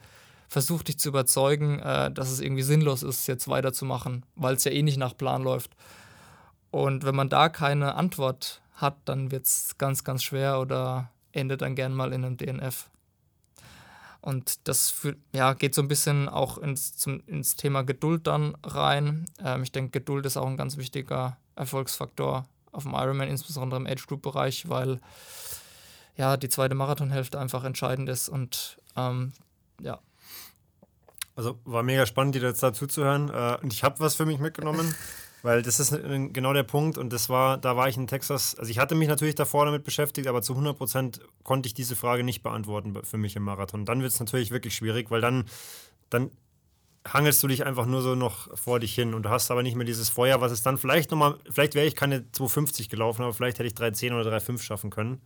versucht, 0.48 0.88
dich 0.88 0.98
zu 0.98 1.10
überzeugen, 1.10 1.78
äh, 1.78 2.10
dass 2.10 2.28
es 2.28 2.40
irgendwie 2.40 2.64
sinnlos 2.64 3.04
ist, 3.04 3.28
jetzt 3.28 3.46
weiterzumachen, 3.46 4.26
weil 4.34 4.56
es 4.56 4.64
ja 4.64 4.72
eh 4.72 4.82
nicht 4.82 4.98
nach 4.98 5.16
Plan 5.16 5.44
läuft. 5.44 5.70
Und 6.72 7.04
wenn 7.04 7.14
man 7.14 7.28
da 7.28 7.48
keine 7.48 7.94
Antwort 7.94 8.60
hat, 8.80 8.96
dann 9.04 9.30
wird 9.30 9.46
es 9.46 9.76
ganz, 9.78 10.04
ganz 10.04 10.22
schwer 10.22 10.60
oder 10.60 11.10
endet 11.32 11.62
dann 11.62 11.74
gern 11.74 11.94
mal 11.94 12.12
in 12.12 12.24
einem 12.24 12.36
DNF. 12.36 12.90
Und 14.22 14.68
das 14.68 14.90
für, 14.90 15.16
ja, 15.32 15.54
geht 15.54 15.74
so 15.74 15.80
ein 15.80 15.88
bisschen 15.88 16.28
auch 16.28 16.58
ins, 16.58 16.96
zum, 16.96 17.22
ins 17.26 17.56
Thema 17.56 17.82
Geduld 17.82 18.26
dann 18.26 18.54
rein. 18.64 19.24
Ähm, 19.42 19.62
ich 19.62 19.72
denke, 19.72 19.98
Geduld 20.00 20.26
ist 20.26 20.36
auch 20.36 20.46
ein 20.46 20.58
ganz 20.58 20.76
wichtiger 20.76 21.38
Erfolgsfaktor 21.56 22.46
auf 22.72 22.82
dem 22.82 22.92
Ironman, 22.92 23.28
insbesondere 23.28 23.80
im 23.80 23.86
Age 23.86 24.06
Group 24.06 24.22
Bereich, 24.22 24.68
weil 24.68 25.00
ja 26.16 26.36
die 26.36 26.48
zweite 26.50 26.74
Marathonhälfte 26.74 27.40
einfach 27.40 27.64
entscheidend 27.64 28.08
ist 28.08 28.28
und 28.28 28.78
ähm, 28.96 29.32
ja. 29.80 29.98
Also 31.34 31.58
war 31.64 31.82
mega 31.82 32.04
spannend, 32.04 32.34
dir 32.34 32.42
jetzt 32.42 32.62
dazu 32.62 32.86
zu 32.86 33.02
hören. 33.02 33.30
Äh, 33.30 33.56
und 33.62 33.72
ich 33.72 33.82
habe 33.82 34.00
was 34.00 34.14
für 34.14 34.26
mich 34.26 34.38
mitgenommen. 34.38 34.94
Weil 35.42 35.62
das 35.62 35.80
ist 35.80 35.90
genau 36.32 36.52
der 36.52 36.64
Punkt 36.64 36.98
und 36.98 37.12
das 37.12 37.28
war, 37.28 37.56
da 37.56 37.76
war 37.76 37.88
ich 37.88 37.96
in 37.96 38.06
Texas, 38.06 38.54
also 38.56 38.70
ich 38.70 38.78
hatte 38.78 38.94
mich 38.94 39.08
natürlich 39.08 39.34
davor 39.34 39.64
damit 39.64 39.84
beschäftigt, 39.84 40.26
aber 40.28 40.42
zu 40.42 40.52
100 40.52 40.76
Prozent 40.76 41.20
konnte 41.44 41.66
ich 41.66 41.74
diese 41.74 41.96
Frage 41.96 42.24
nicht 42.24 42.42
beantworten 42.42 42.94
für 43.04 43.16
mich 43.16 43.36
im 43.36 43.44
Marathon. 43.44 43.86
Dann 43.86 44.02
wird 44.02 44.12
es 44.12 44.20
natürlich 44.20 44.50
wirklich 44.50 44.74
schwierig, 44.74 45.10
weil 45.10 45.22
dann, 45.22 45.44
dann 46.10 46.30
hangelst 47.08 47.42
du 47.42 47.48
dich 47.48 47.64
einfach 47.64 47.86
nur 47.86 48.02
so 48.02 48.14
noch 48.14 48.56
vor 48.58 48.80
dich 48.80 48.94
hin 48.94 49.14
und 49.14 49.22
du 49.22 49.30
hast 49.30 49.50
aber 49.50 49.62
nicht 49.62 49.76
mehr 49.76 49.86
dieses 49.86 50.10
Feuer, 50.10 50.40
was 50.40 50.52
es 50.52 50.62
dann 50.62 50.76
vielleicht 50.76 51.10
nochmal, 51.10 51.36
vielleicht 51.50 51.74
wäre 51.74 51.86
ich 51.86 51.96
keine 51.96 52.30
250 52.32 52.90
gelaufen, 52.90 53.22
aber 53.22 53.32
vielleicht 53.32 53.58
hätte 53.58 53.66
ich 53.66 53.74
310 53.74 54.12
oder 54.12 54.30
3,5 54.30 54.60
schaffen 54.60 54.90
können. 54.90 55.22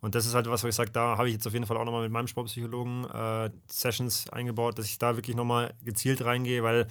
Und 0.00 0.16
das 0.16 0.26
ist 0.26 0.34
halt 0.34 0.50
was, 0.50 0.64
wo 0.64 0.68
ich 0.68 0.74
sage, 0.74 0.90
da 0.90 1.16
habe 1.16 1.28
ich 1.28 1.34
jetzt 1.34 1.46
auf 1.46 1.52
jeden 1.52 1.64
Fall 1.64 1.76
auch 1.76 1.84
nochmal 1.84 2.02
mit 2.02 2.10
meinem 2.10 2.26
Sportpsychologen 2.26 3.08
äh, 3.08 3.50
Sessions 3.68 4.28
eingebaut, 4.30 4.76
dass 4.76 4.86
ich 4.86 4.98
da 4.98 5.14
wirklich 5.14 5.36
nochmal 5.36 5.74
gezielt 5.84 6.24
reingehe, 6.24 6.64
weil 6.64 6.88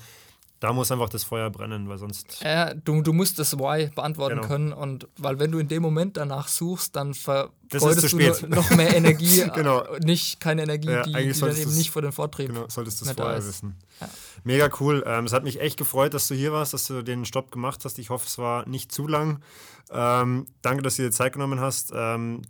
da 0.62 0.74
muss 0.74 0.91
einfach 0.91 1.09
das 1.09 1.24
Feuer 1.24 1.49
brennen, 1.49 1.89
weil 1.89 1.97
sonst. 1.97 2.39
Ja, 2.43 2.76
du, 2.76 3.01
du 3.01 3.14
musst 3.14 3.39
das 3.39 3.57
Why 3.57 3.89
beantworten 3.95 4.36
genau. 4.36 4.47
können. 4.47 4.74
Und 4.74 5.07
weil 5.18 5.39
wenn 5.39 5.51
du 5.51 5.57
in 5.57 5.68
dem 5.68 5.82
Moment 5.82 6.18
danach 6.18 6.47
suchst, 6.47 6.95
dann 6.95 7.16
vergeudest 7.16 8.14
du 8.14 8.47
noch 8.47 8.70
mehr 8.70 8.95
Energie. 8.95 9.43
genau. 9.55 9.84
Nicht 10.03 10.39
keine 10.39 10.62
Energie, 10.62 10.91
ja, 10.91 11.01
die, 11.01 11.14
die 11.14 11.39
dann 11.39 11.57
eben 11.57 11.76
nicht 11.76 11.89
vor 11.89 12.03
den 12.03 12.12
Vortrieb. 12.12 12.49
Genau, 12.49 12.66
solltest 12.70 13.01
du 13.01 13.05
das 13.05 13.16
vorher 13.16 13.43
wissen. 13.43 13.76
Ja. 13.99 14.09
Mega 14.43 14.70
cool. 14.80 15.03
Ähm, 15.07 15.26
es 15.26 15.34
hat 15.34 15.43
mich 15.43 15.59
echt 15.59 15.78
gefreut, 15.78 16.14
dass 16.14 16.28
du 16.28 16.36
hier 16.36 16.53
warst, 16.53 16.76
dass 16.76 16.86
du 16.86 17.01
den 17.01 17.26
Stopp 17.26 17.51
gemacht 17.51 17.84
hast. 17.84 17.97
Ich 17.97 18.12
hoffe, 18.12 18.28
es 18.28 18.38
war 18.38 18.70
nicht 18.70 18.91
zu 18.91 19.07
lang. 19.07 19.41
Ähm, 19.89 20.45
danke, 20.62 20.84
dass 20.84 20.95
du 20.97 21.01
dir 21.01 21.12
Zeit 21.12 21.34
genommen 21.34 21.59
hast. 21.59 21.91
Ähm, 21.95 22.43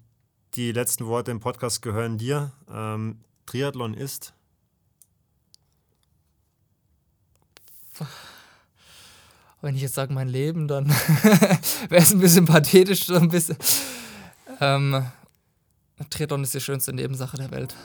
die 0.56 0.74
letzten 0.74 1.06
Worte 1.06 1.32
im 1.32 1.40
Podcast 1.40 1.82
gehören 1.82 2.18
dir. 2.18 2.52
Ähm, 2.70 3.22
Triathlon 3.46 3.94
ist. 3.94 4.34
wenn 9.62 9.76
ich 9.76 9.82
jetzt 9.82 9.96
sage 9.96 10.14
mein 10.14 10.30
Leben, 10.30 10.68
dann 10.68 10.90
wäre 11.90 12.04
es 12.04 12.12
ein 12.12 12.20
bisschen 12.20 12.46
pathetisch, 12.46 13.06
so 13.06 13.16
ein 13.16 13.30
bisschen. 13.30 13.58
Ähm, 14.60 15.06
Triathlon 16.10 16.44
ist 16.44 16.54
die 16.54 16.62
schönste 16.62 16.94
Nebensache 16.94 17.38
der 17.38 17.52
Welt. 17.52 17.76